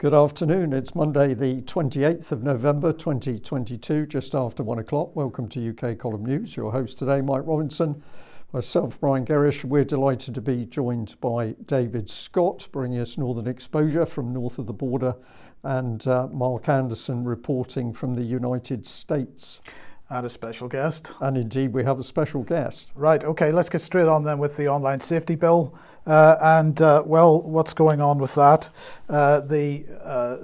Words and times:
Good 0.00 0.14
afternoon. 0.14 0.72
It's 0.72 0.94
Monday, 0.94 1.34
the 1.34 1.60
28th 1.60 2.32
of 2.32 2.42
November 2.42 2.90
2022, 2.90 4.06
just 4.06 4.34
after 4.34 4.62
one 4.62 4.78
o'clock. 4.78 5.14
Welcome 5.14 5.46
to 5.50 5.76
UK 5.76 5.98
Column 5.98 6.24
News. 6.24 6.56
Your 6.56 6.72
host 6.72 6.96
today, 6.96 7.20
Mike 7.20 7.42
Robinson, 7.44 8.02
myself, 8.54 8.98
Brian 8.98 9.26
Gerrish. 9.26 9.62
We're 9.62 9.84
delighted 9.84 10.34
to 10.36 10.40
be 10.40 10.64
joined 10.64 11.16
by 11.20 11.54
David 11.66 12.08
Scott, 12.08 12.66
bringing 12.72 12.98
us 12.98 13.18
Northern 13.18 13.46
Exposure 13.46 14.06
from 14.06 14.32
north 14.32 14.58
of 14.58 14.66
the 14.66 14.72
border, 14.72 15.14
and 15.64 16.06
uh, 16.06 16.28
Mark 16.28 16.70
Anderson 16.70 17.22
reporting 17.22 17.92
from 17.92 18.14
the 18.14 18.24
United 18.24 18.86
States 18.86 19.60
and 20.10 20.26
a 20.26 20.30
special 20.30 20.68
guest. 20.68 21.12
And 21.20 21.36
indeed, 21.38 21.72
we 21.72 21.84
have 21.84 21.98
a 21.98 22.02
special 22.02 22.42
guest. 22.42 22.90
Right, 22.94 23.22
okay, 23.24 23.52
let's 23.52 23.68
get 23.68 23.80
straight 23.80 24.08
on 24.08 24.24
then 24.24 24.38
with 24.38 24.56
the 24.56 24.68
online 24.68 24.98
safety 25.00 25.36
bill. 25.36 25.78
Uh, 26.06 26.36
and, 26.42 26.82
uh, 26.82 27.02
well, 27.06 27.40
what's 27.42 27.72
going 27.72 28.00
on 28.00 28.18
with 28.18 28.34
that? 28.34 28.68
Uh, 29.08 29.40
the, 29.40 29.84
uh, 30.02 30.36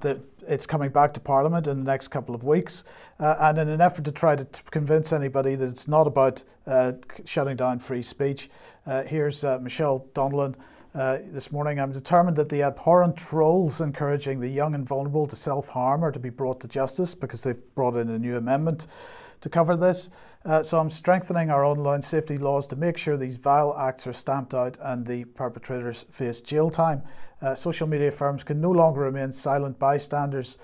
the, 0.00 0.22
it's 0.46 0.66
coming 0.66 0.90
back 0.90 1.14
to 1.14 1.20
Parliament 1.20 1.66
in 1.66 1.78
the 1.78 1.84
next 1.84 2.08
couple 2.08 2.34
of 2.34 2.44
weeks. 2.44 2.84
Uh, 3.18 3.36
and 3.40 3.58
in 3.58 3.68
an 3.68 3.80
effort 3.80 4.04
to 4.04 4.12
try 4.12 4.36
to 4.36 4.44
t- 4.44 4.60
convince 4.70 5.12
anybody 5.14 5.54
that 5.54 5.68
it's 5.68 5.88
not 5.88 6.06
about 6.06 6.44
uh, 6.66 6.92
shutting 7.24 7.56
down 7.56 7.78
free 7.78 8.02
speech, 8.02 8.50
here's 9.06 9.44
Michelle 9.60 10.06
Donelan. 10.14 10.54
Uh, 10.94 11.18
this 11.32 11.52
morning, 11.52 11.78
I'm 11.78 11.92
determined 11.92 12.36
that 12.38 12.48
the 12.48 12.62
abhorrent 12.62 13.14
trolls 13.14 13.82
encouraging 13.82 14.40
the 14.40 14.48
young 14.48 14.74
and 14.74 14.88
vulnerable 14.88 15.26
to 15.26 15.36
self 15.36 15.68
harm 15.68 16.02
are 16.02 16.10
to 16.10 16.18
be 16.18 16.30
brought 16.30 16.60
to 16.60 16.68
justice 16.68 17.14
because 17.14 17.42
they've 17.42 17.74
brought 17.74 17.94
in 17.96 18.08
a 18.08 18.18
new 18.18 18.36
amendment 18.38 18.86
to 19.42 19.50
cover 19.50 19.76
this. 19.76 20.08
Uh, 20.46 20.62
so 20.62 20.78
I'm 20.78 20.88
strengthening 20.88 21.50
our 21.50 21.62
online 21.62 22.00
safety 22.00 22.38
laws 22.38 22.66
to 22.68 22.76
make 22.76 22.96
sure 22.96 23.18
these 23.18 23.36
vile 23.36 23.76
acts 23.78 24.06
are 24.06 24.14
stamped 24.14 24.54
out 24.54 24.78
and 24.80 25.04
the 25.04 25.24
perpetrators 25.24 26.06
face 26.10 26.40
jail 26.40 26.70
time. 26.70 27.02
Uh, 27.42 27.54
social 27.54 27.86
media 27.86 28.10
firms 28.10 28.42
can 28.42 28.58
no 28.58 28.70
longer 28.70 29.00
remain 29.00 29.30
silent 29.30 29.78
bystanders 29.78 30.56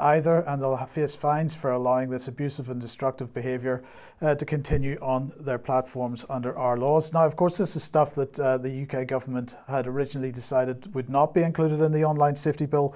either, 0.00 0.40
and 0.46 0.62
they'll 0.62 0.76
face 0.86 1.14
fines 1.14 1.54
for 1.54 1.72
allowing 1.72 2.08
this 2.08 2.28
abusive 2.28 2.68
and 2.70 2.80
destructive 2.80 3.34
behaviour 3.34 3.82
uh, 4.20 4.34
to 4.34 4.44
continue 4.44 4.96
on 5.02 5.32
their 5.40 5.58
platforms 5.58 6.24
under 6.30 6.56
our 6.56 6.76
laws. 6.76 7.12
Now, 7.12 7.24
of 7.24 7.36
course, 7.36 7.58
this 7.58 7.74
is 7.74 7.82
stuff 7.82 8.14
that 8.14 8.38
uh, 8.38 8.58
the 8.58 8.82
UK 8.82 9.06
government 9.06 9.56
had 9.66 9.86
originally 9.86 10.30
decided 10.30 10.94
would 10.94 11.10
not 11.10 11.34
be 11.34 11.42
included 11.42 11.80
in 11.80 11.92
the 11.92 12.04
online 12.04 12.36
safety 12.36 12.66
bill. 12.66 12.94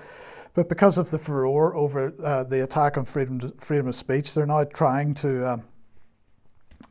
But 0.54 0.68
because 0.68 0.96
of 0.96 1.10
the 1.10 1.18
furore 1.18 1.74
over 1.74 2.14
uh, 2.24 2.44
the 2.44 2.62
attack 2.62 2.96
on 2.96 3.04
freedom, 3.04 3.40
to, 3.40 3.52
freedom 3.58 3.88
of 3.88 3.94
speech, 3.94 4.32
they're 4.32 4.46
now 4.46 4.64
trying 4.64 5.12
to 5.14 5.52
um, 5.52 5.64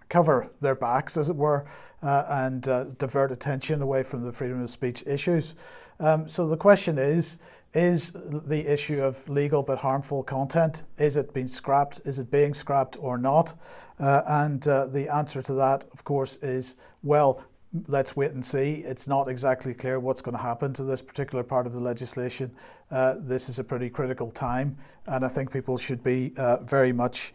cover 0.09 0.51
their 0.61 0.75
backs, 0.75 1.17
as 1.17 1.29
it 1.29 1.35
were, 1.35 1.66
uh, 2.03 2.25
and 2.29 2.67
uh, 2.67 2.83
divert 2.99 3.31
attention 3.31 3.81
away 3.81 4.03
from 4.03 4.23
the 4.23 4.31
freedom 4.31 4.61
of 4.61 4.69
speech 4.69 5.03
issues. 5.07 5.55
Um, 5.99 6.27
so 6.27 6.47
the 6.47 6.57
question 6.57 6.97
is 6.97 7.39
is 7.75 8.13
the 8.13 8.65
issue 8.65 9.03
of 9.03 9.27
legal 9.27 9.61
but 9.61 9.77
harmful 9.77 10.23
content 10.23 10.83
is 10.97 11.17
it 11.17 11.33
being 11.33 11.47
scrapped 11.47 12.01
is 12.05 12.19
it 12.19 12.31
being 12.31 12.53
scrapped 12.53 12.97
or 12.99 13.17
not? 13.17 13.53
Uh, 13.99 14.21
and 14.27 14.67
uh, 14.67 14.87
the 14.87 15.13
answer 15.13 15.41
to 15.41 15.53
that 15.53 15.85
of 15.93 16.03
course 16.03 16.37
is 16.37 16.77
well 17.03 17.43
let's 17.87 18.15
wait 18.15 18.31
and 18.31 18.45
see. 18.45 18.83
It's 18.85 19.05
not 19.05 19.27
exactly 19.27 19.73
clear 19.73 19.99
what's 19.99 20.21
going 20.21 20.37
to 20.37 20.41
happen 20.41 20.71
to 20.73 20.83
this 20.83 21.01
particular 21.01 21.43
part 21.43 21.67
of 21.67 21.73
the 21.73 21.79
legislation. 21.79 22.49
Uh, 22.89 23.15
this 23.19 23.49
is 23.49 23.59
a 23.59 23.63
pretty 23.63 23.89
critical 23.89 24.31
time 24.31 24.77
and 25.07 25.25
i 25.25 25.27
think 25.27 25.51
people 25.51 25.77
should 25.77 26.03
be 26.03 26.31
uh, 26.37 26.57
very 26.57 26.93
much 26.93 27.33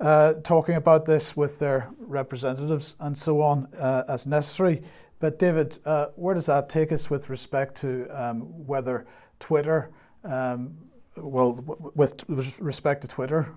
uh, 0.00 0.34
talking 0.42 0.74
about 0.74 1.06
this 1.06 1.36
with 1.36 1.58
their 1.58 1.88
representatives 2.00 2.96
and 3.00 3.16
so 3.16 3.40
on 3.40 3.66
uh, 3.78 4.02
as 4.08 4.26
necessary. 4.26 4.82
But 5.20 5.38
david 5.38 5.78
where 6.16 6.34
does 6.34 6.46
that 6.46 6.68
take 6.68 6.92
us 6.92 7.08
with 7.08 7.30
respect 7.30 7.76
to 7.82 8.08
um, 8.10 8.40
whether 8.66 9.06
Twitter, 9.40 9.90
um, 10.24 10.76
well, 11.16 11.52
with 11.94 12.24
respect 12.60 13.02
to 13.02 13.08
Twitter? 13.08 13.48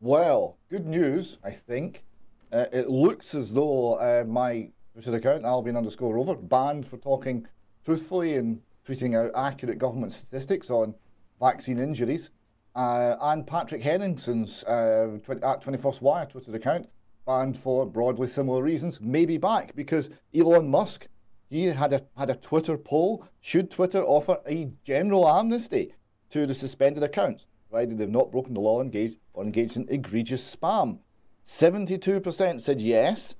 Well, 0.00 0.58
good 0.70 0.86
news, 0.86 1.38
I 1.44 1.50
think. 1.50 2.04
Uh, 2.52 2.66
it 2.72 2.88
looks 2.88 3.34
as 3.34 3.52
though 3.52 3.94
uh, 3.94 4.24
my 4.26 4.70
Twitter 4.94 5.14
account, 5.14 5.44
Albion 5.44 5.76
underscore 5.76 6.14
Rover, 6.14 6.34
banned 6.34 6.86
for 6.86 6.96
talking 6.96 7.46
truthfully 7.84 8.36
and 8.36 8.60
tweeting 8.86 9.16
out 9.16 9.30
accurate 9.34 9.78
government 9.78 10.12
statistics 10.12 10.70
on 10.70 10.94
vaccine 11.40 11.78
injuries. 11.78 12.30
Uh, 12.74 13.16
and 13.20 13.46
Patrick 13.46 13.82
Henningsen's 13.82 14.62
uh, 14.64 15.18
at 15.28 15.62
21st 15.64 16.00
Wire 16.00 16.26
Twitter 16.26 16.54
account, 16.54 16.88
banned 17.26 17.58
for 17.58 17.84
broadly 17.84 18.28
similar 18.28 18.62
reasons, 18.62 19.00
maybe 19.00 19.36
back 19.36 19.74
because 19.74 20.10
Elon 20.34 20.68
Musk 20.68 21.08
he 21.50 21.64
had 21.64 21.92
a 21.92 22.02
had 22.16 22.30
a 22.30 22.36
Twitter 22.36 22.76
poll. 22.76 23.24
Should 23.40 23.70
Twitter 23.70 24.02
offer 24.02 24.38
a 24.46 24.70
general 24.84 25.28
amnesty 25.28 25.94
to 26.30 26.46
the 26.46 26.54
suspended 26.54 27.02
accounts, 27.02 27.46
provided 27.70 27.98
they've 27.98 28.08
not 28.08 28.30
broken 28.30 28.54
the 28.54 28.60
law 28.60 28.80
engaged 28.82 29.16
or 29.32 29.44
engaged 29.44 29.76
in 29.76 29.86
egregious 29.88 30.56
spam? 30.56 30.98
Seventy-two 31.44 32.20
percent 32.20 32.62
said 32.62 32.80
yes, 32.80 33.34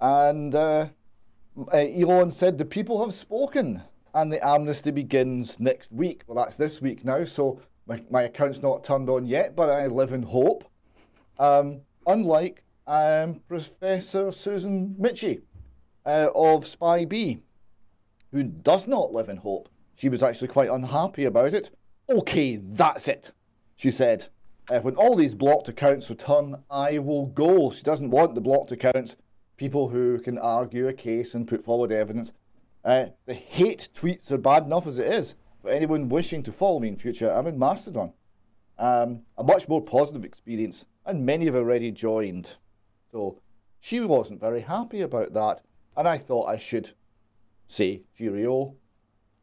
and 0.00 0.54
uh, 0.54 0.88
uh, 1.72 1.76
Elon 1.76 2.32
said 2.32 2.58
the 2.58 2.64
people 2.64 3.04
have 3.04 3.14
spoken, 3.14 3.82
and 4.14 4.32
the 4.32 4.44
amnesty 4.44 4.90
begins 4.90 5.60
next 5.60 5.92
week. 5.92 6.22
Well, 6.26 6.42
that's 6.42 6.56
this 6.56 6.80
week 6.80 7.04
now, 7.04 7.24
so 7.24 7.60
my, 7.86 8.02
my 8.10 8.22
account's 8.22 8.62
not 8.62 8.82
turned 8.82 9.08
on 9.08 9.26
yet, 9.26 9.54
but 9.54 9.70
I 9.70 9.86
live 9.86 10.12
in 10.12 10.24
hope. 10.24 10.64
Um, 11.38 11.82
unlike 12.06 12.64
um, 12.88 13.40
Professor 13.46 14.32
Susan 14.32 14.96
Michie 14.98 15.42
uh, 16.06 16.28
of 16.34 16.66
SPI-B, 16.66 17.42
who 18.32 18.44
does 18.44 18.86
not 18.86 19.12
live 19.12 19.28
in 19.28 19.36
hope. 19.36 19.68
She 19.96 20.08
was 20.08 20.22
actually 20.22 20.48
quite 20.48 20.70
unhappy 20.70 21.24
about 21.24 21.52
it. 21.52 21.70
Okay, 22.08 22.56
that's 22.56 23.08
it, 23.08 23.32
she 23.74 23.90
said. 23.90 24.26
Uh, 24.70 24.80
when 24.80 24.96
all 24.96 25.16
these 25.16 25.34
blocked 25.34 25.68
accounts 25.68 26.08
return, 26.08 26.56
I 26.70 26.98
will 26.98 27.26
go. 27.26 27.70
She 27.70 27.82
doesn't 27.82 28.10
want 28.10 28.34
the 28.34 28.40
blocked 28.40 28.72
accounts, 28.72 29.16
people 29.56 29.88
who 29.88 30.18
can 30.20 30.38
argue 30.38 30.88
a 30.88 30.92
case 30.92 31.34
and 31.34 31.48
put 31.48 31.64
forward 31.64 31.92
evidence. 31.92 32.32
Uh, 32.84 33.06
the 33.26 33.34
hate 33.34 33.88
tweets 33.94 34.30
are 34.30 34.38
bad 34.38 34.64
enough 34.64 34.86
as 34.86 34.98
it 34.98 35.12
is. 35.12 35.34
For 35.62 35.70
anyone 35.70 36.08
wishing 36.08 36.42
to 36.44 36.52
follow 36.52 36.78
me 36.78 36.88
in 36.88 36.96
future, 36.96 37.30
I'm 37.30 37.46
in 37.48 37.58
Mastodon. 37.58 38.12
Um, 38.78 39.22
a 39.38 39.42
much 39.42 39.68
more 39.68 39.82
positive 39.82 40.24
experience, 40.24 40.84
and 41.06 41.26
many 41.26 41.46
have 41.46 41.56
already 41.56 41.90
joined. 41.90 42.52
So 43.10 43.40
she 43.80 44.00
wasn't 44.00 44.40
very 44.40 44.60
happy 44.60 45.00
about 45.00 45.32
that 45.32 45.62
and 45.96 46.06
I 46.06 46.18
thought 46.18 46.48
I 46.48 46.58
should 46.58 46.90
say 47.68 48.02
cheerio. 48.16 48.74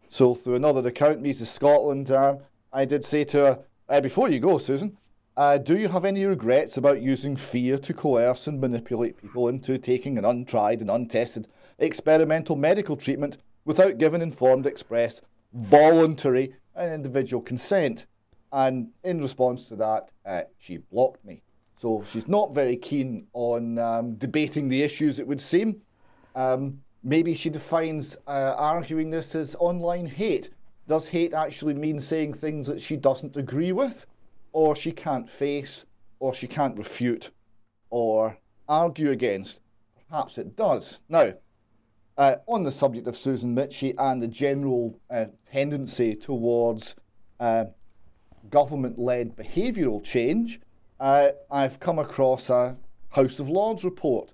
So 0.10 0.36
through 0.36 0.56
another 0.56 0.88
account, 0.88 1.24
Mrs. 1.24 1.48
Scotland, 1.48 2.12
um, 2.12 2.40
I 2.72 2.86
did 2.86 3.04
say 3.04 3.24
to 3.26 3.38
her, 3.38 3.60
uh, 3.90 4.02
before 4.02 4.30
you 4.30 4.40
go, 4.40 4.58
Susan, 4.58 4.98
uh, 5.36 5.58
do 5.58 5.78
you 5.78 5.88
have 5.88 6.06
any 6.06 6.26
regrets 6.26 6.78
about 6.78 7.02
using 7.02 7.36
fear 7.36 7.78
to 7.80 7.94
coerce 7.94 8.46
and 8.46 8.62
manipulate 8.62 9.18
people 9.18 9.48
into 9.48 9.80
taking 9.80 10.18
an 10.18 10.26
untried 10.26 10.82
and 10.82 10.92
untested 10.92 11.48
experimental 11.80 12.56
medical 12.56 12.96
treatment 12.96 13.38
without 13.66 13.98
giving 13.98 14.22
informed, 14.22 14.68
express, 14.68 15.22
voluntary, 15.54 16.54
and 16.76 16.94
individual 16.94 17.42
consent? 17.42 18.06
And 18.52 18.90
in 19.04 19.20
response 19.20 19.68
to 19.70 19.76
that, 19.78 20.10
uh, 20.24 20.42
she 20.60 20.78
blocked 20.78 21.26
me. 21.26 21.42
So 21.82 22.04
she's 22.08 22.28
not 22.28 22.54
very 22.54 22.78
keen 22.78 23.26
on 23.34 23.80
um, 23.80 24.16
debating 24.16 24.70
the 24.70 24.84
issues, 24.84 25.18
it 25.18 25.28
would 25.28 25.42
seem. 25.42 25.82
Um, 26.36 26.82
maybe 27.04 27.36
she 27.36 27.50
defines 27.50 28.16
uh, 28.28 28.56
arguing 28.58 29.10
this 29.10 29.36
as 29.36 29.56
online 29.60 30.08
hate. 30.08 30.50
Does 30.88 31.08
hate 31.08 31.34
actually 31.34 31.74
mean 31.74 32.00
saying 32.00 32.34
things 32.34 32.68
that 32.68 32.82
she 32.82 32.98
doesn't 32.98 33.38
agree 33.38 33.72
with, 33.72 34.06
or 34.52 34.76
she 34.76 34.92
can't 34.92 35.30
face, 35.30 35.86
or 36.20 36.34
she 36.34 36.48
can't 36.48 36.78
refute, 36.78 37.32
or 37.90 38.38
argue 38.68 39.12
against? 39.12 39.60
Perhaps 40.10 40.38
it 40.38 40.56
does. 40.56 41.00
Now, 41.10 41.34
uh, 42.18 42.36
on 42.48 42.64
the 42.64 42.72
subject 42.72 43.08
of 43.08 43.18
Susan 43.18 43.56
Michie 43.56 43.96
and 43.98 44.22
the 44.22 44.28
general 44.28 45.00
uh, 45.10 45.26
tendency 45.52 46.16
towards 46.16 46.96
uh, 47.40 47.66
government 48.50 49.00
led 49.00 49.36
behavioural 49.36 50.04
change, 50.04 50.60
uh, 51.00 51.30
I've 51.50 51.80
come 51.80 52.00
across 52.00 52.50
a 52.50 52.78
House 53.10 53.40
of 53.40 53.50
Lords 53.50 53.84
report 53.84 54.34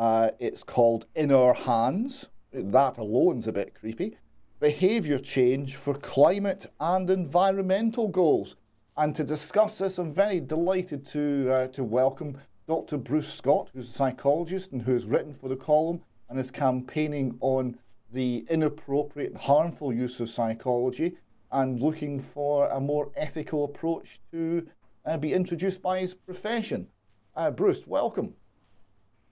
uh, 0.00 0.30
it's 0.38 0.62
called 0.62 1.04
In 1.14 1.30
Our 1.30 1.52
Hands. 1.52 2.24
That 2.54 2.96
alone's 2.96 3.46
a 3.46 3.52
bit 3.52 3.74
creepy. 3.74 4.16
Behaviour 4.58 5.18
change 5.18 5.76
for 5.76 5.92
climate 5.92 6.72
and 6.80 7.10
environmental 7.10 8.08
goals. 8.08 8.56
And 8.96 9.14
to 9.14 9.22
discuss 9.22 9.76
this, 9.76 9.98
I'm 9.98 10.14
very 10.14 10.40
delighted 10.40 11.06
to, 11.08 11.52
uh, 11.52 11.66
to 11.68 11.84
welcome 11.84 12.38
Dr. 12.66 12.96
Bruce 12.96 13.30
Scott, 13.30 13.68
who's 13.74 13.90
a 13.90 13.92
psychologist 13.92 14.72
and 14.72 14.80
who 14.80 14.94
has 14.94 15.04
written 15.04 15.34
for 15.34 15.50
the 15.50 15.56
column 15.56 16.00
and 16.30 16.40
is 16.40 16.50
campaigning 16.50 17.36
on 17.40 17.76
the 18.10 18.46
inappropriate 18.48 19.32
and 19.32 19.38
harmful 19.38 19.92
use 19.92 20.18
of 20.18 20.30
psychology 20.30 21.18
and 21.52 21.78
looking 21.78 22.22
for 22.22 22.68
a 22.68 22.80
more 22.80 23.10
ethical 23.16 23.66
approach 23.66 24.18
to 24.32 24.66
uh, 25.04 25.18
be 25.18 25.34
introduced 25.34 25.82
by 25.82 26.00
his 26.00 26.14
profession. 26.14 26.88
Uh, 27.36 27.50
Bruce, 27.50 27.86
welcome. 27.86 28.34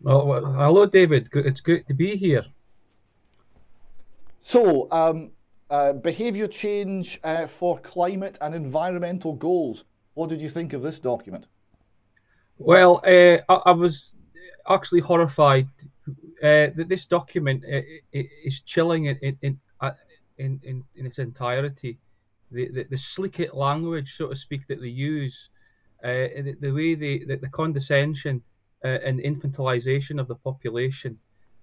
Well, 0.01 0.45
hello, 0.53 0.87
David. 0.87 1.29
It's 1.33 1.61
good 1.61 1.87
to 1.89 1.95
be 1.95 2.17
here. 2.17 2.45
So, 4.41 4.89
um, 4.93 5.33
uh, 5.71 5.93
behaviour 5.95 6.47
change 6.47 7.19
uh, 7.25 7.47
for 7.47 7.79
climate 7.81 8.39
and 8.41 8.55
environmental 8.55 9.35
goals. 9.35 9.85
What 10.15 10.31
did 10.31 10.41
you 10.41 10.49
think 10.49 10.73
of 10.73 10.83
this 10.83 11.01
document? 11.01 11.47
Well, 12.59 13.03
uh, 13.05 13.39
I, 13.49 13.55
I, 13.67 13.73
was 13.73 14.13
actually 14.69 15.01
horrified 15.01 15.69
uh, 16.43 16.71
that 16.77 16.87
this 16.89 17.05
document 17.07 17.65
uh, 17.65 17.81
is 18.13 18.61
chilling 18.61 19.07
in 19.07 19.37
in, 19.43 19.61
in, 20.39 20.61
in, 20.63 20.85
in 20.95 21.07
its 21.07 21.19
entirety. 21.19 21.99
The, 22.51 22.69
the, 22.69 22.85
the 22.85 22.97
slick 22.97 23.53
language, 23.53 24.17
so 24.17 24.29
to 24.29 24.37
speak, 24.37 24.67
that 24.69 24.81
they 24.81 24.89
use, 24.89 25.51
the, 26.03 26.57
the, 26.61 26.71
way 26.71 26.95
they, 26.95 27.19
the, 27.19 27.37
the 27.37 27.49
condescension 27.49 28.43
and 28.83 29.21
infantilization 29.21 30.21
of 30.21 30.29
the 30.29 30.35
population 30.35 31.19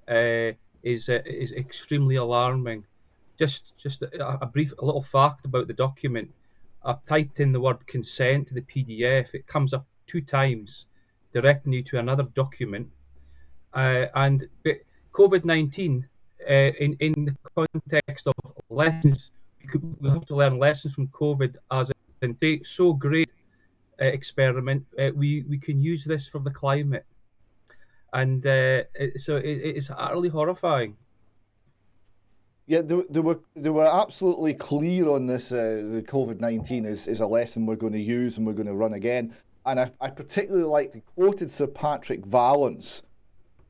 is 0.07 1.09
is 1.09 1.51
extremely 1.51 2.15
alarming 2.15 2.83
just 3.37 3.73
just 3.77 4.01
a, 4.01 4.39
a, 4.41 4.45
brief 4.45 4.73
a 4.79 4.85
little 4.85 5.03
fact 5.03 5.45
about 5.45 5.67
the 5.67 5.73
document. 5.73 6.29
I've 6.83 7.03
typed 7.03 7.39
in 7.39 7.51
the 7.51 7.59
word 7.59 7.85
consent 7.87 8.47
to 8.47 8.53
the 8.53 8.61
PDF. 8.61 9.27
It 9.33 9.47
comes 9.47 9.73
up 9.73 9.85
two 10.07 10.21
times, 10.21 10.85
directing 11.33 11.73
you 11.73 11.83
to 11.83 11.99
another 11.99 12.23
document. 12.35 12.87
Uh, 13.73 14.05
and 14.15 14.47
COVID 15.13 15.45
nineteen, 15.45 16.07
uh, 16.49 16.71
in 16.79 16.95
in 16.99 17.13
the 17.25 17.35
context 17.55 18.27
of 18.27 18.33
lessons, 18.69 19.31
we, 19.61 19.67
could, 19.67 20.01
we 20.01 20.09
have 20.09 20.25
to 20.27 20.35
learn 20.35 20.59
lessons 20.59 20.93
from 20.93 21.07
COVID 21.07 21.55
as 21.71 21.91
a 21.91 22.61
so 22.63 22.93
great 22.93 23.29
uh, 23.29 23.34
experiment. 23.99 24.85
Uh, 24.99 25.11
we 25.15 25.43
we 25.49 25.57
can 25.57 25.81
use 25.81 26.03
this 26.03 26.27
for 26.27 26.39
the 26.39 26.51
climate, 26.51 27.05
and 28.13 28.45
uh, 28.45 28.83
it, 28.95 29.19
so 29.21 29.37
it, 29.37 29.43
it's 29.45 29.89
utterly 29.95 30.29
horrifying. 30.29 30.95
Yeah, 32.67 32.81
they, 32.81 33.01
they 33.09 33.19
were 33.19 33.39
they 33.55 33.69
were 33.69 33.85
absolutely 33.85 34.53
clear 34.55 35.09
on 35.09 35.27
this. 35.27 35.51
Uh, 35.51 35.83
the 35.91 36.03
COVID 36.07 36.39
nineteen 36.39 36.85
is, 36.85 37.07
is 37.07 37.19
a 37.19 37.27
lesson 37.27 37.65
we're 37.65 37.75
going 37.75 37.93
to 37.93 37.99
use 37.99 38.37
and 38.37 38.45
we're 38.45 38.53
going 38.53 38.67
to 38.67 38.73
run 38.73 38.93
again. 38.93 39.35
And 39.67 39.79
I, 39.79 39.91
I 39.99 40.09
particularly 40.09 40.65
liked 40.65 40.93
the 40.93 41.01
quoted 41.01 41.49
Sir 41.49 41.67
Patrick 41.67 42.25
Vallance 42.25 43.01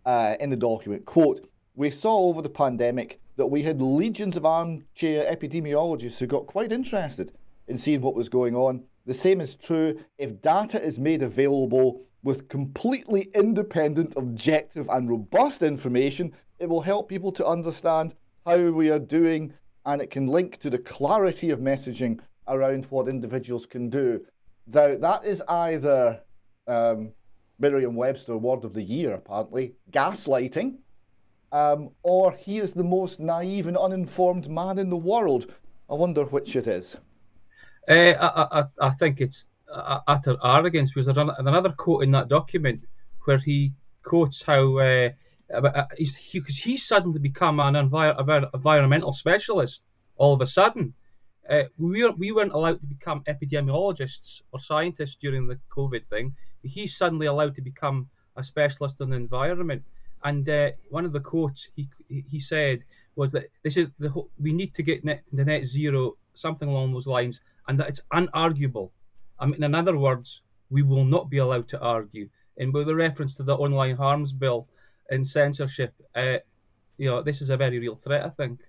uh, 0.06 0.36
in 0.40 0.50
the 0.50 0.56
document. 0.56 1.06
Quote: 1.06 1.50
We 1.76 1.92
saw 1.92 2.18
over 2.30 2.42
the 2.42 2.50
pandemic 2.50 3.20
that 3.36 3.48
we 3.48 3.64
had 3.64 3.82
legions 3.82 4.38
of 4.38 4.46
armchair 4.46 5.30
epidemiologists 5.34 6.18
who 6.20 6.28
got 6.28 6.48
quite 6.48 6.72
interested 6.72 7.34
in 7.68 7.78
seeing 7.78 8.02
what 8.02 8.16
was 8.16 8.30
going 8.30 8.56
on. 8.56 8.84
The 9.06 9.14
same 9.14 9.40
is 9.40 9.56
true 9.56 10.00
if 10.18 10.42
data 10.42 10.82
is 10.82 10.98
made 10.98 11.22
available 11.22 12.02
with 12.24 12.50
completely 12.50 13.30
independent, 13.36 14.14
objective, 14.18 14.90
and 14.90 15.10
robust 15.10 15.62
information. 15.62 16.34
It 16.58 16.68
will 16.68 16.82
help 16.82 17.08
people 17.08 17.32
to 17.34 17.46
understand 17.46 18.16
how 18.46 18.72
we 18.72 18.90
are 18.90 19.00
doing, 19.00 19.54
and 19.86 20.02
it 20.02 20.10
can 20.10 20.28
link 20.28 20.60
to 20.60 20.72
the 20.72 20.80
clarity 20.80 21.52
of 21.52 21.60
messaging 21.60 22.20
around 22.48 22.86
what 22.90 23.08
individuals 23.08 23.68
can 23.68 23.90
do. 23.90 24.26
Now, 24.68 24.98
that 24.98 25.24
is 25.24 25.44
either 25.48 26.22
um, 26.68 27.12
Merriam 27.60 27.96
Webster 27.96 28.38
Word 28.38 28.64
of 28.64 28.74
the 28.74 28.82
Year, 28.82 29.14
apparently, 29.14 29.76
gaslighting, 29.92 30.78
um, 31.52 31.92
or 32.02 32.32
he 32.32 32.58
is 32.58 32.74
the 32.74 32.84
most 32.84 33.20
naive 33.20 33.68
and 33.68 33.78
uninformed 33.78 34.50
man 34.50 34.80
in 34.80 34.90
the 34.90 34.98
world. 34.98 35.54
I 35.90 35.94
wonder 35.94 36.26
which 36.26 36.56
it 36.56 36.66
is. 36.66 36.96
Uh, 37.88 38.14
I, 38.20 38.60
I, 38.60 38.64
I 38.80 38.90
think 38.92 39.22
it's 39.22 39.48
utter 39.70 40.38
arrogance 40.44 40.92
because 40.92 41.08
there's 41.08 41.30
another 41.40 41.70
quote 41.72 42.04
in 42.04 42.12
that 42.12 42.30
document 42.30 42.82
where 43.26 43.38
he 43.38 43.74
quotes 44.04 44.42
how 44.42 44.78
uh, 44.78 45.10
uh, 45.54 45.86
he's, 45.98 46.16
he, 46.16 46.42
he's 46.48 46.88
suddenly 46.88 47.20
become 47.20 47.60
an 47.60 47.74
envir- 47.74 48.50
environmental 48.54 49.14
specialist 49.14 49.82
all 50.18 50.34
of 50.34 50.42
a 50.42 50.48
sudden. 50.48 50.94
Uh, 51.50 51.64
we, 51.78 52.04
weren't, 52.04 52.18
we 52.18 52.32
weren't 52.32 52.54
allowed 52.54 52.80
to 52.80 52.86
become 52.88 53.24
epidemiologists 53.28 54.42
or 54.52 54.60
scientists 54.60 55.18
during 55.22 55.48
the 55.48 55.60
COVID 55.70 56.08
thing. 56.08 56.36
He's 56.64 56.98
suddenly 56.98 57.28
allowed 57.28 57.56
to 57.56 57.62
become 57.62 58.10
a 58.36 58.44
specialist 58.44 58.96
on 59.02 59.12
the 59.12 59.16
environment. 59.16 59.84
And 60.24 60.48
uh, 60.50 60.72
one 60.90 61.06
of 61.06 61.14
the 61.14 61.20
quotes 61.20 61.68
he 61.76 61.88
he 62.08 62.40
said 62.40 62.84
was 63.16 63.32
that 63.34 63.46
this 63.64 63.78
is 63.78 63.90
the 64.00 64.12
we 64.40 64.54
need 64.54 64.74
to 64.74 64.82
get 64.82 65.06
net, 65.06 65.22
the 65.32 65.46
net 65.46 65.66
zero, 65.66 66.18
something 66.34 66.68
along 66.68 66.94
those 66.94 67.06
lines, 67.06 67.42
and 67.68 67.80
that 67.80 67.90
it's 67.90 68.02
unarguable. 68.14 68.92
I 69.40 69.46
mean, 69.48 69.64
in 69.64 69.76
other 69.76 69.98
words, 69.98 70.42
we 70.70 70.82
will 70.82 71.06
not 71.06 71.30
be 71.30 71.40
allowed 71.40 71.68
to 71.70 71.80
argue. 71.80 72.30
And 72.58 72.74
with 72.74 72.90
a 72.90 72.96
reference 72.96 73.36
to 73.36 73.44
the 73.44 73.56
online 73.56 73.96
harms 73.98 74.32
bill, 74.32 74.68
and 75.10 75.26
censorship, 75.26 75.94
uh, 76.16 76.38
you 76.98 77.10
know, 77.10 77.22
this 77.22 77.42
is 77.42 77.50
a 77.50 77.58
very 77.58 77.80
real 77.80 77.96
threat, 77.96 78.26
I 78.26 78.30
think. 78.30 78.60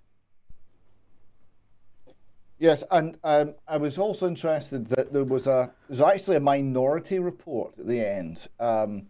Yes, 2.59 2.83
and 2.89 3.17
um, 3.23 3.55
I 3.67 3.77
was 3.77 3.97
also 3.97 4.27
interested 4.27 4.87
that 4.89 5.13
there 5.13 5.23
was 5.23 5.45
a 5.45 5.71
there's 5.87 6.01
actually 6.01 6.37
a 6.37 6.41
minority 6.41 7.19
report 7.19 7.73
at 7.77 7.85
the 7.85 8.03
end 8.03 8.47
um, 8.59 9.07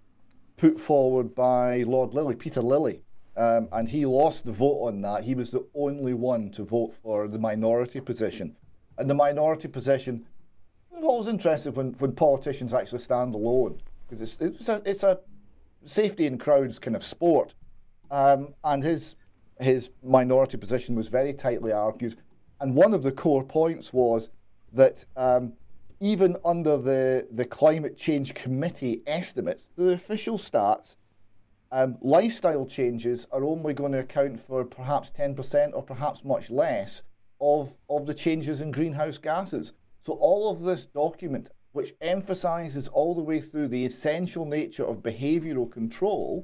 put 0.57 0.80
forward 0.80 1.34
by 1.34 1.84
Lord 1.84 2.13
Lilley, 2.13 2.36
Peter 2.36 2.62
Lilley, 2.62 3.04
um, 3.38 3.69
and 3.72 3.88
he 3.88 4.06
lost 4.06 4.44
the 4.44 4.51
vote 4.51 4.88
on 4.88 5.01
that. 5.01 5.24
He 5.24 5.34
was 5.34 5.51
the 5.51 5.66
only 5.75 6.13
one 6.13 6.51
to 6.51 6.66
vote 6.66 6.94
for 7.01 7.30
the 7.30 7.39
minority 7.39 8.01
position, 8.01 8.57
and 8.98 9.10
the 9.10 9.14
minority 9.14 9.68
position. 9.68 10.26
I'm 10.96 11.04
always 11.04 11.28
interested 11.28 11.76
when, 11.76 11.94
when 12.00 12.14
politicians 12.14 12.74
actually 12.74 13.02
stand 13.02 13.36
alone 13.36 13.80
because 14.08 14.22
it's 14.22 14.42
it's 14.42 14.70
a 14.70 14.82
it's 14.86 15.04
a 15.04 15.20
safety 15.86 16.26
in 16.26 16.38
crowds 16.38 16.80
kind 16.80 16.96
of 16.96 17.04
sport. 17.04 17.54
Um, 18.10 18.54
and 18.64 18.84
his 18.84 19.16
his 19.60 19.90
minority 20.04 20.58
position 20.58 20.96
was 20.96 21.08
very 21.08 21.34
tightly 21.34 21.72
argued. 21.72 22.18
And 22.60 22.76
one 22.76 22.94
of 22.94 23.04
the 23.04 23.12
core 23.12 23.44
points 23.44 23.94
was 23.94 24.30
that 24.74 25.06
um, 25.16 25.54
even 26.00 26.38
under 26.46 26.78
the, 26.78 27.28
the 27.32 27.46
Climate 27.46 27.98
Change 27.98 28.34
Committee 28.34 29.02
estimates, 29.08 29.68
the 29.76 29.90
official 29.90 30.38
stats, 30.38 30.96
um, 31.72 31.98
lifestyle 32.02 32.66
changes 32.66 33.28
are 33.32 33.44
only 33.44 33.74
going 33.74 33.92
to 33.92 34.00
account 34.00 34.40
for 34.40 34.64
perhaps 34.64 35.12
10% 35.12 35.72
or 35.74 35.84
perhaps 35.84 36.24
much 36.24 36.50
less 36.50 37.02
of, 37.39 37.74
of 37.89 38.06
the 38.06 38.13
changes 38.13 38.62
in 38.62 38.72
greenhouse 38.72 39.18
gases. 39.18 39.74
So 40.06 40.13
all 40.13 40.51
of 40.51 40.62
this 40.62 40.86
document 40.86 41.50
which 41.78 41.94
emphasizes 42.01 42.88
all 42.88 43.13
the 43.13 43.22
way 43.22 43.39
through 43.39 43.68
the 43.68 43.86
essential 43.86 44.45
nature 44.45 44.84
of 44.84 44.98
behavioral 44.98 45.72
control, 45.72 46.44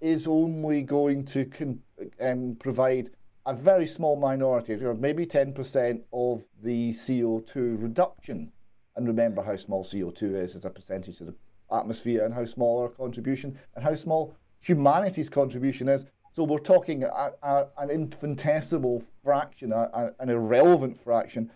is 0.00 0.26
only 0.26 0.82
going 0.82 1.24
to 1.24 1.44
con- 1.44 1.80
um, 2.20 2.56
provide 2.58 3.10
a 3.46 3.54
very 3.54 3.86
small 3.86 4.16
minority, 4.16 4.74
maybe 4.98 5.24
10% 5.24 6.02
of 6.12 6.42
the 6.64 6.90
CO2 6.90 7.80
reduction. 7.80 8.50
And 8.96 9.06
remember 9.06 9.40
how 9.40 9.54
small 9.54 9.84
CO2 9.84 10.34
is 10.34 10.56
as 10.56 10.64
a 10.64 10.70
percentage 10.70 11.20
of 11.20 11.28
the 11.28 11.34
atmosphere 11.70 12.24
and 12.24 12.34
how 12.34 12.44
small 12.44 12.82
our 12.82 12.88
contribution 12.88 13.56
and 13.76 13.84
how 13.84 13.94
small 13.94 14.36
humanity's 14.58 15.28
contribution 15.28 15.88
is. 15.88 16.06
So 16.34 16.42
we're 16.42 16.58
talking 16.58 17.04
a, 17.04 17.30
a, 17.44 17.66
an 17.78 17.90
infinitesimal 17.90 19.04
fraction, 19.24 19.72
a, 19.72 20.12
an 20.20 20.28
irrelevant 20.28 21.02
fraction. 21.02 21.50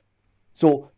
So 0.55 0.91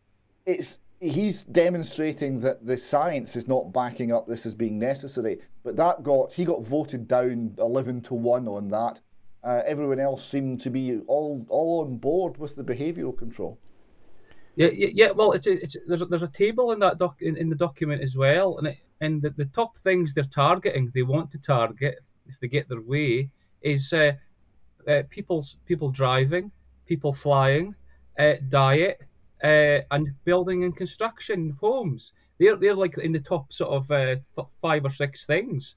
it's 0.45 0.79
he's 0.99 1.43
demonstrating 1.43 2.39
that 2.41 2.65
the 2.65 2.77
science 2.77 3.35
is 3.35 3.47
not 3.47 3.73
backing 3.73 4.11
up 4.11 4.27
this 4.27 4.45
as 4.45 4.55
being 4.55 4.79
necessary. 4.79 5.39
But 5.63 5.75
that 5.75 6.01
got 6.01 6.33
he 6.33 6.45
got 6.45 6.63
voted 6.63 7.07
down 7.07 7.55
eleven 7.59 8.01
to 8.01 8.15
one 8.15 8.47
on 8.47 8.69
that. 8.69 8.99
Uh, 9.43 9.61
everyone 9.65 9.99
else 9.99 10.27
seemed 10.27 10.61
to 10.61 10.69
be 10.69 10.99
all 11.07 11.45
all 11.49 11.81
on 11.81 11.97
board 11.97 12.37
with 12.37 12.55
the 12.55 12.63
behavioural 12.63 13.17
control. 13.17 13.59
Yeah, 14.55 14.69
yeah, 14.73 14.89
yeah. 14.93 15.11
Well, 15.11 15.31
it's, 15.31 15.47
it's 15.47 15.77
there's 15.87 16.01
a, 16.01 16.05
there's 16.05 16.23
a 16.23 16.27
table 16.27 16.71
in 16.73 16.79
that 16.79 16.97
doc 16.97 17.15
in, 17.21 17.37
in 17.37 17.49
the 17.49 17.55
document 17.55 18.01
as 18.01 18.15
well, 18.15 18.57
and 18.57 18.67
it, 18.67 18.77
and 18.99 19.21
the, 19.21 19.29
the 19.31 19.45
top 19.45 19.77
things 19.77 20.13
they're 20.13 20.23
targeting, 20.25 20.91
they 20.93 21.03
want 21.03 21.31
to 21.31 21.37
target 21.37 21.95
if 22.27 22.39
they 22.39 22.47
get 22.47 22.67
their 22.69 22.81
way, 22.81 23.29
is 23.61 23.93
uh, 23.93 24.11
uh, 24.87 25.03
people's 25.09 25.57
people 25.65 25.89
driving, 25.89 26.51
people 26.91 27.13
flying, 27.13 27.73
uh, 28.19 28.35
diet, 28.49 28.97
uh, 29.43 29.79
and 29.91 30.03
building 30.25 30.65
and 30.65 30.75
construction 30.75 31.39
homes. 31.61 32.11
They're 32.37 32.57
they're 32.57 32.81
like 32.83 32.97
in 32.97 33.13
the 33.13 33.25
top 33.33 33.53
sort 33.53 33.71
of 33.77 33.83
uh, 33.91 34.15
five 34.61 34.83
or 34.83 34.93
six 35.03 35.25
things. 35.25 35.75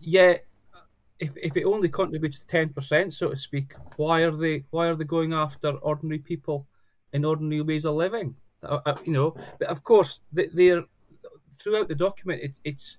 Yeah, 0.00 0.34
if 1.18 1.30
if 1.48 1.56
it 1.56 1.64
only 1.64 1.90
contributes 2.00 2.38
to 2.38 2.46
ten 2.46 2.68
percent, 2.76 3.12
so 3.14 3.30
to 3.30 3.36
speak, 3.36 3.68
why 3.96 4.16
are 4.26 4.36
they 4.44 4.64
why 4.70 4.84
are 4.88 4.96
they 4.96 5.04
going 5.16 5.32
after 5.32 5.70
ordinary 5.90 6.22
people 6.32 6.66
in 7.12 7.24
ordinary 7.24 7.62
ways 7.62 7.84
of 7.84 7.94
living? 7.94 8.34
Uh, 8.62 8.80
uh, 8.86 8.96
you 9.04 9.12
know, 9.12 9.36
but 9.58 9.68
of 9.68 9.82
course 9.84 10.20
they, 10.32 10.70
are 10.70 10.84
throughout 11.60 11.88
the 11.88 11.94
document. 12.06 12.42
It, 12.42 12.52
it's 12.64 12.96